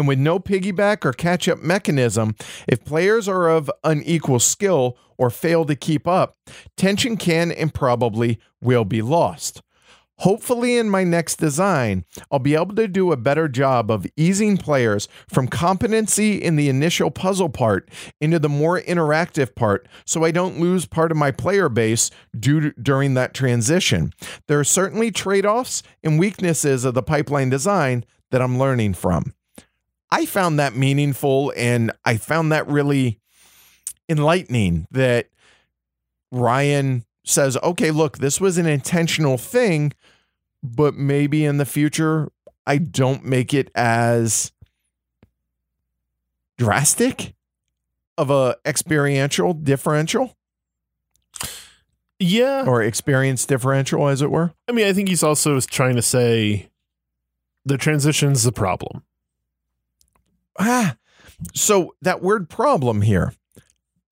And 0.00 0.08
with 0.08 0.18
no 0.18 0.38
piggyback 0.38 1.04
or 1.04 1.12
catch 1.12 1.46
up 1.46 1.58
mechanism, 1.58 2.34
if 2.66 2.86
players 2.86 3.28
are 3.28 3.50
of 3.50 3.70
unequal 3.84 4.40
skill 4.40 4.96
or 5.18 5.28
fail 5.28 5.66
to 5.66 5.76
keep 5.76 6.08
up, 6.08 6.38
tension 6.74 7.18
can 7.18 7.52
and 7.52 7.74
probably 7.74 8.38
will 8.62 8.86
be 8.86 9.02
lost. 9.02 9.60
Hopefully, 10.20 10.78
in 10.78 10.88
my 10.88 11.04
next 11.04 11.36
design, 11.36 12.06
I'll 12.30 12.38
be 12.38 12.54
able 12.54 12.74
to 12.76 12.88
do 12.88 13.12
a 13.12 13.18
better 13.18 13.46
job 13.46 13.90
of 13.90 14.06
easing 14.16 14.56
players 14.56 15.06
from 15.28 15.48
competency 15.48 16.42
in 16.42 16.56
the 16.56 16.70
initial 16.70 17.10
puzzle 17.10 17.50
part 17.50 17.90
into 18.22 18.38
the 18.38 18.48
more 18.48 18.80
interactive 18.80 19.54
part 19.54 19.86
so 20.06 20.24
I 20.24 20.30
don't 20.30 20.58
lose 20.58 20.86
part 20.86 21.10
of 21.10 21.18
my 21.18 21.30
player 21.30 21.68
base 21.68 22.10
due 22.38 22.72
during 22.72 23.12
that 23.14 23.34
transition. 23.34 24.14
There 24.48 24.58
are 24.58 24.64
certainly 24.64 25.10
trade 25.10 25.44
offs 25.44 25.82
and 26.02 26.18
weaknesses 26.18 26.86
of 26.86 26.94
the 26.94 27.02
pipeline 27.02 27.50
design 27.50 28.06
that 28.30 28.40
I'm 28.40 28.58
learning 28.58 28.94
from. 28.94 29.34
I 30.12 30.26
found 30.26 30.58
that 30.58 30.74
meaningful 30.74 31.52
and 31.56 31.92
I 32.04 32.16
found 32.16 32.52
that 32.52 32.66
really 32.66 33.20
enlightening 34.08 34.86
that 34.90 35.28
Ryan 36.32 37.04
says, 37.24 37.56
okay, 37.62 37.90
look, 37.90 38.18
this 38.18 38.40
was 38.40 38.58
an 38.58 38.66
intentional 38.66 39.38
thing, 39.38 39.92
but 40.62 40.94
maybe 40.94 41.44
in 41.44 41.58
the 41.58 41.64
future, 41.64 42.30
I 42.66 42.78
don't 42.78 43.24
make 43.24 43.54
it 43.54 43.70
as 43.74 44.52
drastic 46.58 47.34
of 48.18 48.30
a 48.30 48.56
experiential 48.66 49.54
differential. 49.54 50.36
Yeah. 52.18 52.64
Or 52.66 52.82
experience 52.82 53.46
differential, 53.46 54.06
as 54.08 54.20
it 54.20 54.30
were. 54.30 54.52
I 54.68 54.72
mean, 54.72 54.86
I 54.86 54.92
think 54.92 55.08
he's 55.08 55.22
also 55.22 55.58
trying 55.60 55.96
to 55.96 56.02
say 56.02 56.68
the 57.64 57.78
transition's 57.78 58.42
the 58.42 58.52
problem. 58.52 59.04
Ah, 60.60 60.96
so 61.54 61.94
that 62.02 62.22
word 62.22 62.48
problem 62.48 63.02
here, 63.02 63.32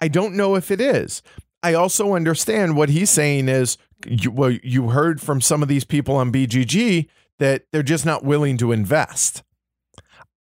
I 0.00 0.08
don't 0.08 0.34
know 0.34 0.54
if 0.54 0.70
it 0.70 0.80
is. 0.80 1.22
I 1.62 1.74
also 1.74 2.14
understand 2.14 2.76
what 2.76 2.88
he's 2.88 3.10
saying 3.10 3.48
is 3.48 3.76
you, 4.06 4.30
well, 4.30 4.50
you 4.50 4.90
heard 4.90 5.20
from 5.20 5.40
some 5.40 5.62
of 5.62 5.68
these 5.68 5.84
people 5.84 6.16
on 6.16 6.32
BGG 6.32 7.08
that 7.38 7.64
they're 7.70 7.82
just 7.82 8.06
not 8.06 8.24
willing 8.24 8.56
to 8.58 8.72
invest. 8.72 9.42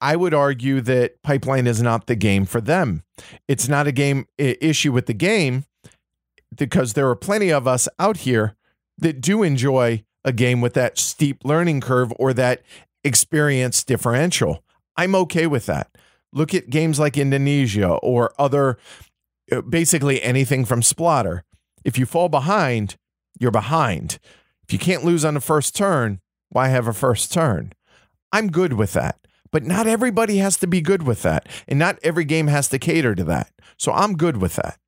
I 0.00 0.14
would 0.14 0.34
argue 0.34 0.80
that 0.82 1.22
Pipeline 1.22 1.66
is 1.66 1.82
not 1.82 2.06
the 2.06 2.16
game 2.16 2.44
for 2.44 2.60
them. 2.60 3.02
It's 3.48 3.68
not 3.68 3.86
a 3.86 3.92
game 3.92 4.26
issue 4.38 4.92
with 4.92 5.06
the 5.06 5.14
game 5.14 5.64
because 6.54 6.92
there 6.92 7.08
are 7.08 7.16
plenty 7.16 7.50
of 7.50 7.66
us 7.66 7.88
out 7.98 8.18
here 8.18 8.56
that 8.98 9.20
do 9.20 9.42
enjoy 9.42 10.04
a 10.24 10.32
game 10.32 10.60
with 10.60 10.74
that 10.74 10.98
steep 10.98 11.44
learning 11.44 11.80
curve 11.80 12.12
or 12.18 12.32
that 12.34 12.62
experience 13.04 13.84
differential. 13.84 14.62
I'm 14.96 15.14
okay 15.14 15.46
with 15.46 15.66
that. 15.66 15.95
Look 16.32 16.54
at 16.54 16.70
games 16.70 16.98
like 16.98 17.16
Indonesia 17.16 17.88
or 17.88 18.32
other, 18.38 18.78
uh, 19.50 19.62
basically 19.62 20.22
anything 20.22 20.64
from 20.64 20.80
Splotter. 20.82 21.42
If 21.84 21.98
you 21.98 22.06
fall 22.06 22.28
behind, 22.28 22.96
you're 23.38 23.50
behind. 23.50 24.18
If 24.64 24.72
you 24.72 24.78
can't 24.78 25.04
lose 25.04 25.24
on 25.24 25.34
the 25.34 25.40
first 25.40 25.76
turn, 25.76 26.20
why 26.48 26.68
have 26.68 26.88
a 26.88 26.92
first 26.92 27.32
turn? 27.32 27.72
I'm 28.32 28.50
good 28.50 28.72
with 28.72 28.92
that. 28.94 29.18
But 29.52 29.64
not 29.64 29.86
everybody 29.86 30.38
has 30.38 30.56
to 30.58 30.66
be 30.66 30.80
good 30.80 31.04
with 31.04 31.22
that. 31.22 31.48
And 31.68 31.78
not 31.78 31.98
every 32.02 32.24
game 32.24 32.48
has 32.48 32.68
to 32.70 32.78
cater 32.78 33.14
to 33.14 33.24
that. 33.24 33.50
So 33.78 33.92
I'm 33.92 34.16
good 34.16 34.38
with 34.38 34.56
that. 34.56 34.78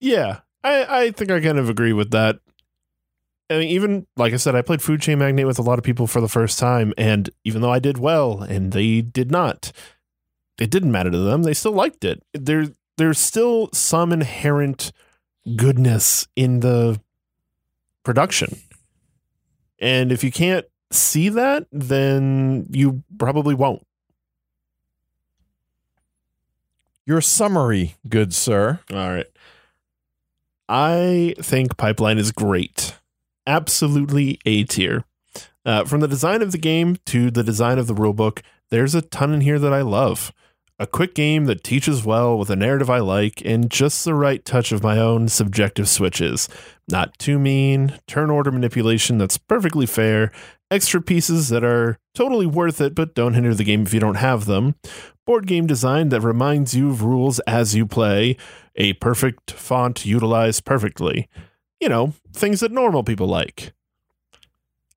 Yeah, 0.00 0.40
I, 0.64 1.02
I 1.02 1.10
think 1.10 1.30
I 1.30 1.40
kind 1.40 1.58
of 1.58 1.68
agree 1.68 1.92
with 1.92 2.10
that. 2.10 2.38
I 3.48 3.58
mean, 3.58 3.68
even 3.68 4.06
like 4.16 4.32
I 4.32 4.36
said, 4.36 4.56
I 4.56 4.62
played 4.62 4.82
Food 4.82 5.00
Chain 5.00 5.18
Magnate 5.18 5.46
with 5.46 5.58
a 5.58 5.62
lot 5.62 5.78
of 5.78 5.84
people 5.84 6.06
for 6.06 6.20
the 6.20 6.28
first 6.28 6.58
time, 6.58 6.92
and 6.98 7.30
even 7.44 7.62
though 7.62 7.70
I 7.70 7.78
did 7.78 7.98
well 7.98 8.42
and 8.42 8.72
they 8.72 9.00
did 9.00 9.30
not, 9.30 9.70
it 10.58 10.70
didn't 10.70 10.90
matter 10.90 11.10
to 11.10 11.18
them. 11.18 11.44
They 11.44 11.54
still 11.54 11.72
liked 11.72 12.04
it. 12.04 12.22
There, 12.32 12.66
there's 12.96 13.18
still 13.18 13.70
some 13.72 14.12
inherent 14.12 14.90
goodness 15.54 16.26
in 16.34 16.60
the 16.60 17.00
production, 18.02 18.58
and 19.78 20.10
if 20.10 20.24
you 20.24 20.32
can't 20.32 20.66
see 20.90 21.28
that, 21.28 21.66
then 21.70 22.66
you 22.70 23.04
probably 23.18 23.54
won't. 23.54 23.86
Your 27.06 27.20
summary, 27.20 27.94
good 28.08 28.34
sir. 28.34 28.80
All 28.92 29.10
right. 29.10 29.26
I 30.68 31.36
think 31.38 31.76
Pipeline 31.76 32.18
is 32.18 32.32
great. 32.32 32.98
Absolutely 33.46 34.38
A 34.44 34.64
tier. 34.64 35.04
Uh, 35.64 35.84
from 35.84 36.00
the 36.00 36.08
design 36.08 36.42
of 36.42 36.52
the 36.52 36.58
game 36.58 36.96
to 37.06 37.30
the 37.30 37.42
design 37.42 37.78
of 37.78 37.86
the 37.86 37.94
rulebook, 37.94 38.42
there's 38.70 38.94
a 38.94 39.02
ton 39.02 39.32
in 39.32 39.40
here 39.40 39.58
that 39.58 39.72
I 39.72 39.82
love. 39.82 40.32
A 40.78 40.86
quick 40.86 41.14
game 41.14 41.46
that 41.46 41.64
teaches 41.64 42.04
well 42.04 42.36
with 42.36 42.50
a 42.50 42.56
narrative 42.56 42.90
I 42.90 42.98
like 42.98 43.40
and 43.44 43.70
just 43.70 44.04
the 44.04 44.14
right 44.14 44.44
touch 44.44 44.72
of 44.72 44.82
my 44.82 44.98
own 44.98 45.28
subjective 45.28 45.88
switches. 45.88 46.48
Not 46.88 47.18
too 47.18 47.38
mean, 47.38 47.98
turn 48.06 48.30
order 48.30 48.52
manipulation 48.52 49.16
that's 49.16 49.38
perfectly 49.38 49.86
fair, 49.86 50.32
extra 50.70 51.00
pieces 51.00 51.48
that 51.48 51.64
are 51.64 51.98
totally 52.14 52.46
worth 52.46 52.80
it 52.80 52.94
but 52.94 53.14
don't 53.14 53.34
hinder 53.34 53.54
the 53.54 53.64
game 53.64 53.82
if 53.82 53.94
you 53.94 54.00
don't 54.00 54.16
have 54.16 54.44
them, 54.44 54.74
board 55.26 55.46
game 55.46 55.66
design 55.66 56.10
that 56.10 56.20
reminds 56.20 56.74
you 56.74 56.90
of 56.90 57.02
rules 57.02 57.38
as 57.40 57.74
you 57.74 57.86
play, 57.86 58.36
a 58.76 58.92
perfect 58.94 59.52
font 59.52 60.04
utilized 60.04 60.64
perfectly. 60.64 61.28
You 61.80 61.88
know, 61.88 62.14
things 62.32 62.60
that 62.60 62.72
normal 62.72 63.04
people 63.04 63.26
like. 63.26 63.72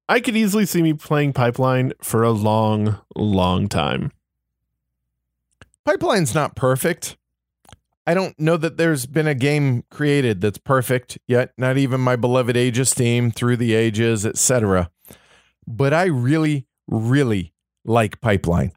I 0.07 0.19
could 0.19 0.35
easily 0.35 0.65
see 0.65 0.81
me 0.81 0.93
playing 0.93 1.33
Pipeline 1.33 1.93
for 2.01 2.23
a 2.23 2.31
long, 2.31 2.99
long 3.15 3.67
time. 3.67 4.11
Pipeline's 5.85 6.33
not 6.33 6.55
perfect. 6.55 7.15
I 8.07 8.15
don't 8.15 8.39
know 8.39 8.57
that 8.57 8.77
there's 8.77 9.05
been 9.05 9.27
a 9.27 9.35
game 9.35 9.83
created 9.91 10.41
that's 10.41 10.57
perfect 10.57 11.19
yet, 11.27 11.51
not 11.59 11.77
even 11.77 12.01
my 12.01 12.15
beloved 12.15 12.57
Age 12.57 12.79
of 12.79 12.87
Steam, 12.87 13.29
Through 13.29 13.57
the 13.57 13.75
Ages, 13.75 14.25
etc. 14.25 14.89
But 15.67 15.93
I 15.93 16.05
really, 16.05 16.65
really 16.87 17.53
like 17.85 18.19
Pipeline. 18.19 18.71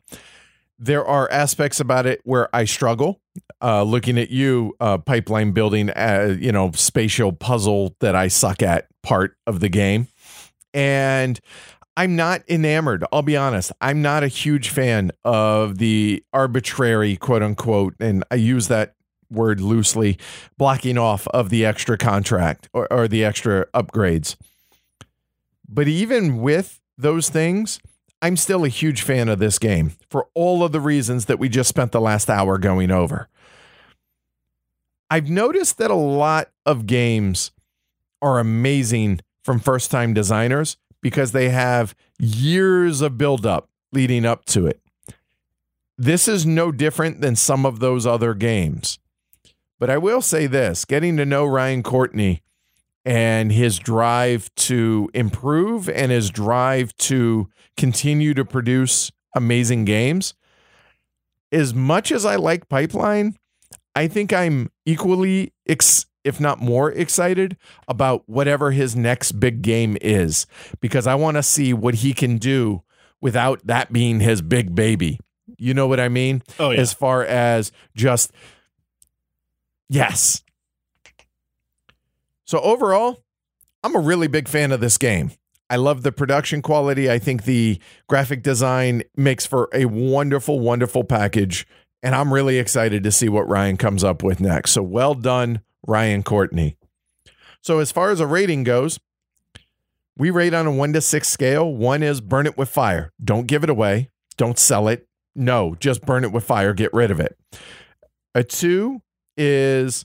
There 0.83 1.07
are 1.07 1.31
aspects 1.31 1.79
about 1.79 2.07
it 2.07 2.21
where 2.25 2.49
I 2.53 2.65
struggle. 2.65 3.21
Uh, 3.63 3.85
looking 3.85 4.19
at 4.19 4.31
you, 4.31 4.75
uh, 4.81 4.99
pipeline 4.99 5.53
building, 5.53 5.91
uh, 5.91 6.37
you 6.41 6.51
know, 6.51 6.73
spatial 6.73 7.33
puzzle 7.33 7.95
that 8.01 8.17
I 8.17 8.27
suck 8.27 8.65
at 8.65 8.89
part 9.05 9.37
of 9.47 9.61
the 9.61 9.69
game. 9.69 10.09
And 10.75 11.39
I'm 11.97 12.17
not 12.17 12.43
enamored. 12.49 13.05
I'll 13.13 13.23
be 13.23 13.37
honest. 13.37 13.71
I'm 13.81 14.03
not 14.03 14.25
a 14.25 14.29
huge 14.29 14.71
fan 14.71 15.13
of 15.25 15.79
the 15.79 16.25
arbitrary, 16.33 17.17
quote 17.17 17.45
unquote, 17.45 17.95
and 18.01 18.25
I 18.33 18.35
use 18.35 18.67
that 18.67 18.97
word 19.31 19.61
loosely, 19.61 20.19
blocking 20.59 20.99
off 20.99 21.29
of 21.29 21.51
the 21.51 21.65
extra 21.65 21.97
contract 21.97 22.69
or, 22.73 22.93
or 22.93 23.07
the 23.07 23.25
extra 23.25 23.67
upgrades. 23.67 24.35
But 25.69 25.87
even 25.87 26.39
with 26.39 26.81
those 26.99 27.29
things, 27.29 27.79
I'm 28.23 28.37
still 28.37 28.65
a 28.65 28.69
huge 28.69 29.03
fan 29.03 29.29
of 29.29 29.41
this 29.41 29.59
game 29.59 29.95
for 30.09 30.29
all 30.35 30.63
of 30.63 30.71
the 30.71 30.81
reasons 30.81 31.27
that 31.27 31.41
we 31.41 31.49
just 31.49 31.69
spent 31.69 31.91
the 31.91 32.01
last 32.01 32.31
hour 32.31 32.57
going 32.57 32.93
over. 32.93 33.29
I've 35.11 35.29
noticed 35.29 35.77
that 35.79 35.91
a 35.91 35.95
lot 35.95 36.51
of 36.65 36.87
games 36.87 37.51
are 38.23 38.39
amazing 38.39 39.21
from 39.43 39.59
first 39.59 39.91
time 39.91 40.15
designers 40.15 40.77
because 41.03 41.33
they 41.33 41.49
have 41.49 41.97
years 42.21 43.01
of 43.01 43.19
buildup 43.19 43.69
leading 43.91 44.25
up 44.25 44.45
to 44.47 44.69
it. 44.69 44.81
This 45.99 46.29
is 46.29 46.47
no 46.47 46.71
different 46.71 47.21
than 47.21 47.35
some 47.35 47.67
of 47.67 47.81
those 47.81 48.07
other 48.07 48.35
games. 48.35 49.01
But 49.81 49.91
I 49.91 49.99
will 49.99 50.23
say 50.23 50.47
this 50.47 50.85
getting 50.85 51.17
to 51.17 51.27
know 51.27 51.45
Ryan 51.45 51.83
Courtney 51.83 52.43
and 53.05 53.51
his 53.51 53.79
drive 53.79 54.55
to 54.55 55.11
improve 55.15 55.89
and 55.89 56.13
his 56.13 56.31
drive 56.31 56.97
to 56.97 57.49
continue 57.77 58.35
to 58.35 58.45
produce 58.45 59.11
amazing 59.35 59.85
games. 59.85 60.35
As 61.51 61.75
much 61.75 62.13
as 62.13 62.25
I 62.25 62.37
like 62.37 62.69
Pipeline, 62.69 63.37
I 63.95 64.09
think 64.09 64.33
I'm 64.33 64.71
equally, 64.87 65.53
ex- 65.69 66.07
if 66.25 66.41
not 66.41 66.61
more, 66.61 66.91
excited 66.93 67.57
about 67.89 68.23
whatever 68.27 68.71
his 68.71 68.97
next 68.97 69.33
big 69.33 69.63
game 69.63 69.99
is 70.01 70.47
because 70.81 71.07
I 71.07 71.15
want 71.15 71.37
to 71.37 71.43
see 71.43 71.75
what 71.75 71.97
he 71.97 72.15
can 72.15 72.39
do 72.39 72.83
without 73.21 73.61
that 73.67 73.93
being 73.93 74.21
his 74.21 74.41
big 74.41 74.75
baby. 74.75 75.19
You 75.59 75.75
know 75.75 75.87
what 75.87 76.01
I 76.01 76.09
mean? 76.09 76.43
Oh, 76.59 76.71
yeah. 76.71 76.81
As 76.81 76.93
far 76.93 77.25
as 77.25 77.73
just, 77.95 78.33
yes, 79.89 80.43
so 82.53 82.61
overall, 82.61 83.25
I'm 83.83 83.97
a 83.97 83.99
really 83.99 84.27
big 84.27 84.47
fan 84.47 84.73
of 84.73 84.81
this 84.81 84.99
game. 84.99 85.31
I 85.71 85.77
love 85.77 86.03
the 86.03 86.13
production 86.13 86.61
quality. 86.61 87.11
I 87.11 87.19
think 87.19 87.45
the 87.45 87.81
graphic 88.11 88.43
design 88.43 89.05
makes 89.17 89.47
for 89.47 89.71
a 89.73 89.87
wonderful, 89.87 90.61
wonderful 90.61 91.03
package. 91.03 91.67
And 92.03 92.15
I'm 92.15 92.31
really 92.31 92.59
excited 92.59 93.05
to 93.05 93.11
see 93.11 93.31
what 93.31 93.49
Ryan 93.49 93.79
comes 93.79 94.05
up 94.05 94.23
with 94.23 94.39
next. 94.39 94.73
So 94.73 94.83
well 94.83 95.15
done, 95.15 95.63
Ryan 95.87 96.23
Courtney. 96.23 96.77
So, 97.63 97.79
as 97.79 97.91
far 97.91 98.11
as 98.11 98.21
a 98.21 98.27
rating 98.27 98.65
goes, 98.65 99.01
we 100.19 100.29
rate 100.29 100.53
on 100.53 100.67
a 100.67 100.73
one 100.73 100.93
to 100.93 101.01
six 101.01 101.29
scale. 101.29 101.75
One 101.75 102.03
is 102.03 102.21
burn 102.21 102.45
it 102.45 102.59
with 102.59 102.69
fire. 102.69 103.15
Don't 103.25 103.47
give 103.47 103.65
it 103.65 103.71
away. 103.71 104.11
Don't 104.37 104.59
sell 104.59 104.89
it. 104.89 105.09
No, 105.35 105.75
just 105.81 106.03
burn 106.03 106.23
it 106.23 106.33
with 106.33 106.45
fire. 106.45 106.75
Get 106.75 106.93
rid 106.93 107.11
of 107.11 107.19
it. 107.19 107.35
A 108.35 108.45
two 108.45 109.01
is 109.39 110.05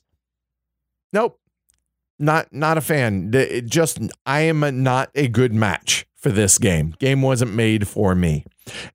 nope 1.11 1.36
not 2.19 2.51
not 2.51 2.77
a 2.77 2.81
fan. 2.81 3.31
It 3.33 3.65
just 3.65 3.99
I 4.25 4.41
am 4.41 4.63
a, 4.63 4.71
not 4.71 5.09
a 5.15 5.27
good 5.27 5.53
match 5.53 6.05
for 6.15 6.29
this 6.29 6.57
game. 6.57 6.95
Game 6.99 7.21
wasn't 7.21 7.53
made 7.53 7.87
for 7.87 8.15
me. 8.15 8.45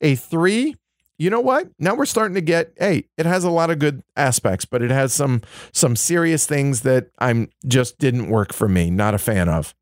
A 0.01 0.15
three. 0.15 0.74
You 1.19 1.31
know 1.31 1.40
what? 1.40 1.69
Now 1.78 1.94
we're 1.94 2.07
starting 2.07 2.35
to 2.35 2.40
get. 2.40 2.73
Hey, 2.77 3.05
it 3.16 3.27
has 3.27 3.44
a 3.44 3.51
lot 3.51 3.70
of 3.70 3.78
good 3.78 4.03
aspects, 4.16 4.65
but 4.65 4.82
it 4.82 4.90
has 4.90 5.12
some 5.12 5.43
some 5.73 5.94
serious 5.94 6.47
things 6.47 6.81
that 6.81 7.11
I'm 7.19 7.51
just 7.66 7.99
didn't 7.99 8.28
work 8.28 8.53
for 8.53 8.69
me. 8.69 8.90
Not 8.90 9.15
a 9.15 9.19
fan 9.19 9.49
of. 9.49 9.74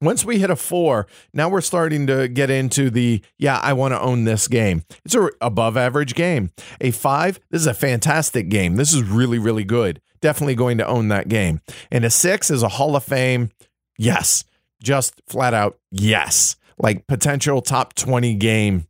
Once 0.00 0.24
we 0.24 0.38
hit 0.38 0.50
a 0.50 0.56
four, 0.56 1.06
now 1.32 1.48
we're 1.48 1.60
starting 1.60 2.06
to 2.06 2.26
get 2.28 2.50
into 2.50 2.90
the 2.90 3.22
yeah, 3.38 3.58
I 3.62 3.72
want 3.74 3.92
to 3.92 4.00
own 4.00 4.24
this 4.24 4.48
game. 4.48 4.84
It's 5.04 5.14
a 5.14 5.30
above 5.40 5.76
average 5.76 6.14
game. 6.14 6.50
A 6.80 6.90
five, 6.90 7.38
this 7.50 7.60
is 7.60 7.66
a 7.66 7.74
fantastic 7.74 8.48
game. 8.48 8.76
This 8.76 8.94
is 8.94 9.02
really, 9.02 9.38
really 9.38 9.64
good 9.64 10.00
definitely 10.20 10.54
going 10.54 10.78
to 10.78 10.86
own 10.86 11.08
that 11.08 11.28
game. 11.28 11.60
And 11.90 12.04
a 12.04 12.10
six 12.10 12.50
is 12.50 12.62
a 12.62 12.68
Hall 12.68 12.96
of 12.96 13.04
Fame. 13.04 13.50
Yes. 13.98 14.44
Just 14.82 15.20
flat 15.28 15.54
out, 15.54 15.78
yes. 15.90 16.56
Like 16.78 17.06
potential 17.06 17.60
top 17.60 17.94
20 17.94 18.34
game 18.34 18.86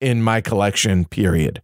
in 0.00 0.22
my 0.22 0.40
collection, 0.40 1.04
period. 1.04 1.62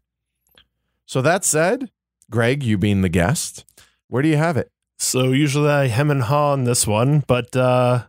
So 1.06 1.20
that 1.22 1.44
said, 1.44 1.90
Greg, 2.30 2.62
you 2.62 2.78
being 2.78 3.02
the 3.02 3.08
guest, 3.08 3.64
where 4.08 4.22
do 4.22 4.28
you 4.28 4.36
have 4.36 4.56
it? 4.56 4.70
So 4.98 5.32
usually 5.32 5.70
I 5.70 5.88
hem 5.88 6.10
and 6.10 6.22
haw 6.22 6.52
on 6.52 6.64
this 6.64 6.86
one, 6.86 7.24
but 7.26 7.54
uh 7.56 8.04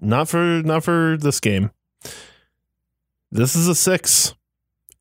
not 0.00 0.28
for 0.28 0.62
not 0.64 0.84
for 0.84 1.16
this 1.18 1.40
game. 1.40 1.70
This 3.30 3.54
is 3.54 3.68
a 3.68 3.74
six. 3.74 4.34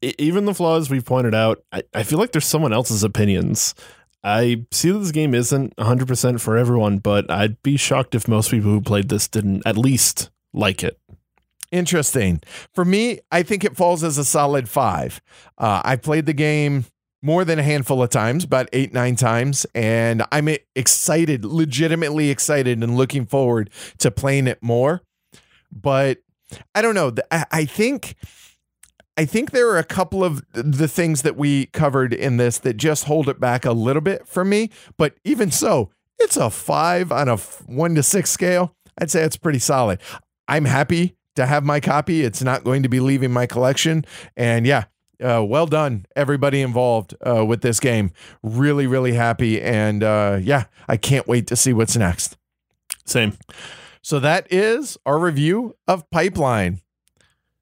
even 0.01 0.45
the 0.45 0.53
flaws 0.53 0.89
we've 0.89 1.05
pointed 1.05 1.33
out, 1.33 1.63
I, 1.71 1.83
I 1.93 2.03
feel 2.03 2.19
like 2.19 2.31
there's 2.31 2.45
someone 2.45 2.73
else's 2.73 3.03
opinions. 3.03 3.73
I 4.23 4.65
see 4.71 4.91
that 4.91 4.99
this 4.99 5.11
game 5.11 5.33
isn't 5.33 5.75
100% 5.77 6.41
for 6.41 6.57
everyone, 6.57 6.97
but 6.97 7.31
I'd 7.31 7.61
be 7.63 7.77
shocked 7.77 8.13
if 8.15 8.27
most 8.27 8.51
people 8.51 8.71
who 8.71 8.81
played 8.81 9.09
this 9.09 9.27
didn't 9.27 9.63
at 9.65 9.77
least 9.77 10.29
like 10.53 10.83
it. 10.83 10.99
Interesting. 11.71 12.41
For 12.73 12.83
me, 12.83 13.19
I 13.31 13.43
think 13.43 13.63
it 13.63 13.77
falls 13.77 14.03
as 14.03 14.17
a 14.17 14.25
solid 14.25 14.67
five. 14.67 15.21
Uh, 15.57 15.81
I've 15.83 16.01
played 16.01 16.25
the 16.25 16.33
game 16.33 16.85
more 17.21 17.43
than 17.43 17.59
a 17.59 17.63
handful 17.63 18.03
of 18.03 18.09
times, 18.09 18.43
about 18.43 18.69
eight, 18.73 18.93
nine 18.93 19.15
times, 19.15 19.65
and 19.73 20.23
I'm 20.31 20.49
excited, 20.75 21.43
legitimately 21.43 22.29
excited, 22.29 22.81
and 22.83 22.95
looking 22.95 23.25
forward 23.25 23.69
to 23.99 24.11
playing 24.11 24.47
it 24.47 24.61
more. 24.61 25.01
But 25.71 26.19
I 26.75 26.81
don't 26.81 26.95
know. 26.95 27.13
I 27.31 27.65
think 27.65 28.15
I 29.17 29.25
think 29.25 29.49
there 29.49 29.67
are 29.69 29.79
a 29.79 29.83
couple 29.83 30.23
of 30.23 30.45
the 30.53 30.87
things 30.87 31.23
that 31.23 31.35
we 31.35 31.65
covered 31.67 32.13
in 32.13 32.37
this 32.37 32.59
that 32.59 32.77
just 32.77 33.05
hold 33.05 33.27
it 33.27 33.39
back 33.39 33.65
a 33.65 33.71
little 33.71 34.01
bit 34.01 34.27
for 34.27 34.45
me. 34.45 34.69
But 34.95 35.15
even 35.23 35.49
so, 35.49 35.89
it's 36.19 36.37
a 36.37 36.51
five 36.51 37.11
on 37.11 37.27
a 37.27 37.37
one 37.37 37.95
to 37.95 38.03
six 38.03 38.29
scale. 38.29 38.75
I'd 38.99 39.11
say 39.11 39.23
it's 39.23 39.37
pretty 39.37 39.59
solid. 39.59 39.99
I'm 40.47 40.65
happy 40.65 41.15
to 41.35 41.47
have 41.47 41.63
my 41.63 41.79
copy. 41.79 42.23
It's 42.23 42.43
not 42.43 42.63
going 42.63 42.83
to 42.83 42.89
be 42.89 42.99
leaving 42.99 43.31
my 43.31 43.47
collection. 43.47 44.05
And 44.35 44.65
yeah, 44.67 44.85
uh, 45.23 45.43
well 45.43 45.65
done, 45.65 46.05
everybody 46.15 46.61
involved 46.61 47.15
uh, 47.25 47.45
with 47.45 47.61
this 47.61 47.79
game. 47.79 48.11
Really, 48.43 48.87
really 48.87 49.13
happy. 49.13 49.61
And 49.61 50.03
uh, 50.03 50.39
yeah, 50.41 50.65
I 50.87 50.97
can't 50.97 51.27
wait 51.27 51.47
to 51.47 51.55
see 51.55 51.73
what's 51.73 51.95
next. 51.95 52.37
Same. 53.05 53.37
So 54.01 54.19
that 54.19 54.47
is 54.51 54.97
our 55.05 55.19
review 55.19 55.75
of 55.87 56.09
Pipeline. 56.11 56.81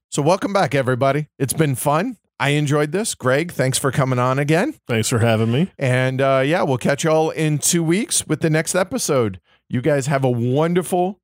So 0.10 0.22
welcome 0.22 0.54
back, 0.54 0.76
everybody. 0.76 1.28
It's 1.40 1.54
been 1.54 1.76
fun. 1.76 2.18
I 2.40 2.50
enjoyed 2.50 2.92
this. 2.92 3.16
Greg, 3.16 3.52
thanks 3.52 3.78
for 3.78 3.92
coming 3.92 4.20
on 4.20 4.40
again. 4.40 4.76
Thanks 4.88 5.10
for 5.10 5.20
having 5.20 5.52
me. 5.52 5.72
And 5.80 6.20
uh, 6.20 6.44
yeah, 6.46 6.64
we'll 6.64 6.78
catch 6.78 7.04
y'all 7.04 7.30
in 7.30 7.60
two 7.60 7.84
weeks 7.84 8.28
with 8.28 8.42
the 8.42 8.50
next 8.50 8.76
episode. 8.76 9.40
You 9.70 9.82
guys 9.82 10.08
have 10.08 10.24
a 10.24 10.30
wonderful 10.30 11.22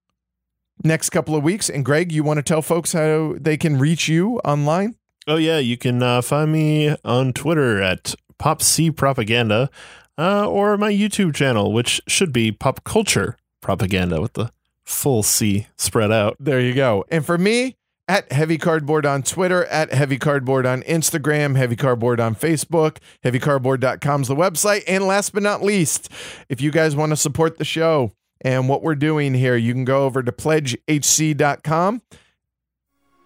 next 0.84 1.10
couple 1.10 1.36
of 1.36 1.44
weeks. 1.44 1.70
And 1.70 1.86
Greg, 1.86 2.12
you 2.12 2.24
want 2.24 2.38
to 2.38 2.44
tell 2.44 2.62
folks 2.62 2.94
how 2.94 3.36
they 3.40 3.58
can 3.58 3.78
reach 3.78 4.08
you 4.08 4.40
online? 4.40 4.95
Oh 5.27 5.35
yeah, 5.35 5.60
you 5.60 5.77
can 5.77 6.02
uh, 6.02 6.22
find 6.22 6.52
me 6.52 6.95
on 7.06 7.34
Twitter 7.34 7.81
at 7.81 8.15
Pop 8.39 8.61
C 8.61 8.89
Propaganda, 8.89 9.69
uh, 10.18 10.48
or 10.48 10.77
my 10.77 10.91
YouTube 10.91 11.35
channel, 11.35 11.72
which 11.72 12.02
should 12.07 12.34
be 12.34 12.52
Pop 12.52 12.84
Culture 12.84 13.38
Propaganda 13.61 14.19
with 14.19 14.34
the 14.34 14.52
full 14.84 15.22
C 15.22 15.68
spread 15.77 16.11
out. 16.11 16.35
There 16.39 16.60
you 16.60 16.73
go. 16.73 17.06
And 17.10 17.23
for 17.23 17.38
me, 17.38 17.76
at 18.07 18.31
Heavy 18.31 18.57
Cardboard 18.57 19.06
on 19.06 19.23
Twitter, 19.23 19.65
at 19.68 19.93
Heavy 19.93 20.18
Cardboard 20.18 20.65
on 20.65 20.81
Instagram, 20.84 21.56
Heavy 21.56 21.76
Cardboard 21.76 22.19
on 22.19 22.35
Facebook, 22.35 22.98
HeavyCardboard.com 23.23 24.23
is 24.23 24.27
the 24.27 24.35
website. 24.35 24.84
And 24.88 25.06
last 25.06 25.34
but 25.34 25.43
not 25.43 25.64
least, 25.64 26.11
if 26.49 26.60
you 26.60 26.72
guys 26.72 26.95
want 26.95 27.11
to 27.11 27.15
support 27.15 27.57
the 27.57 27.64
show 27.64 28.11
and 28.41 28.68
what 28.68 28.81
we're 28.81 28.95
doing 28.95 29.34
here, 29.34 29.56
you 29.56 29.73
can 29.73 29.85
go 29.85 30.03
over 30.03 30.23
to 30.23 30.31
pledgehc.com 30.31 32.02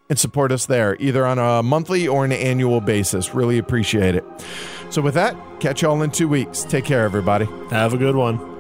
and 0.10 0.20
support 0.20 0.52
us 0.52 0.66
there, 0.66 0.96
either 1.00 1.26
on 1.26 1.40
a 1.40 1.64
monthly 1.64 2.08
or 2.08 2.26
an 2.26 2.32
annual 2.32 2.82
basis. 2.82 3.34
Really 3.34 3.58
appreciate 3.58 4.16
it. 4.16 4.24
So, 4.90 5.02
with 5.02 5.16
that, 5.16 5.36
catch 5.60 5.82
y'all 5.82 6.02
in 6.02 6.12
two 6.12 6.28
weeks. 6.28 6.64
Take 6.64 6.86
care, 6.86 7.04
everybody. 7.04 7.46
Have 7.70 7.94
a 7.94 7.98
good 7.98 8.16
one. 8.16 8.55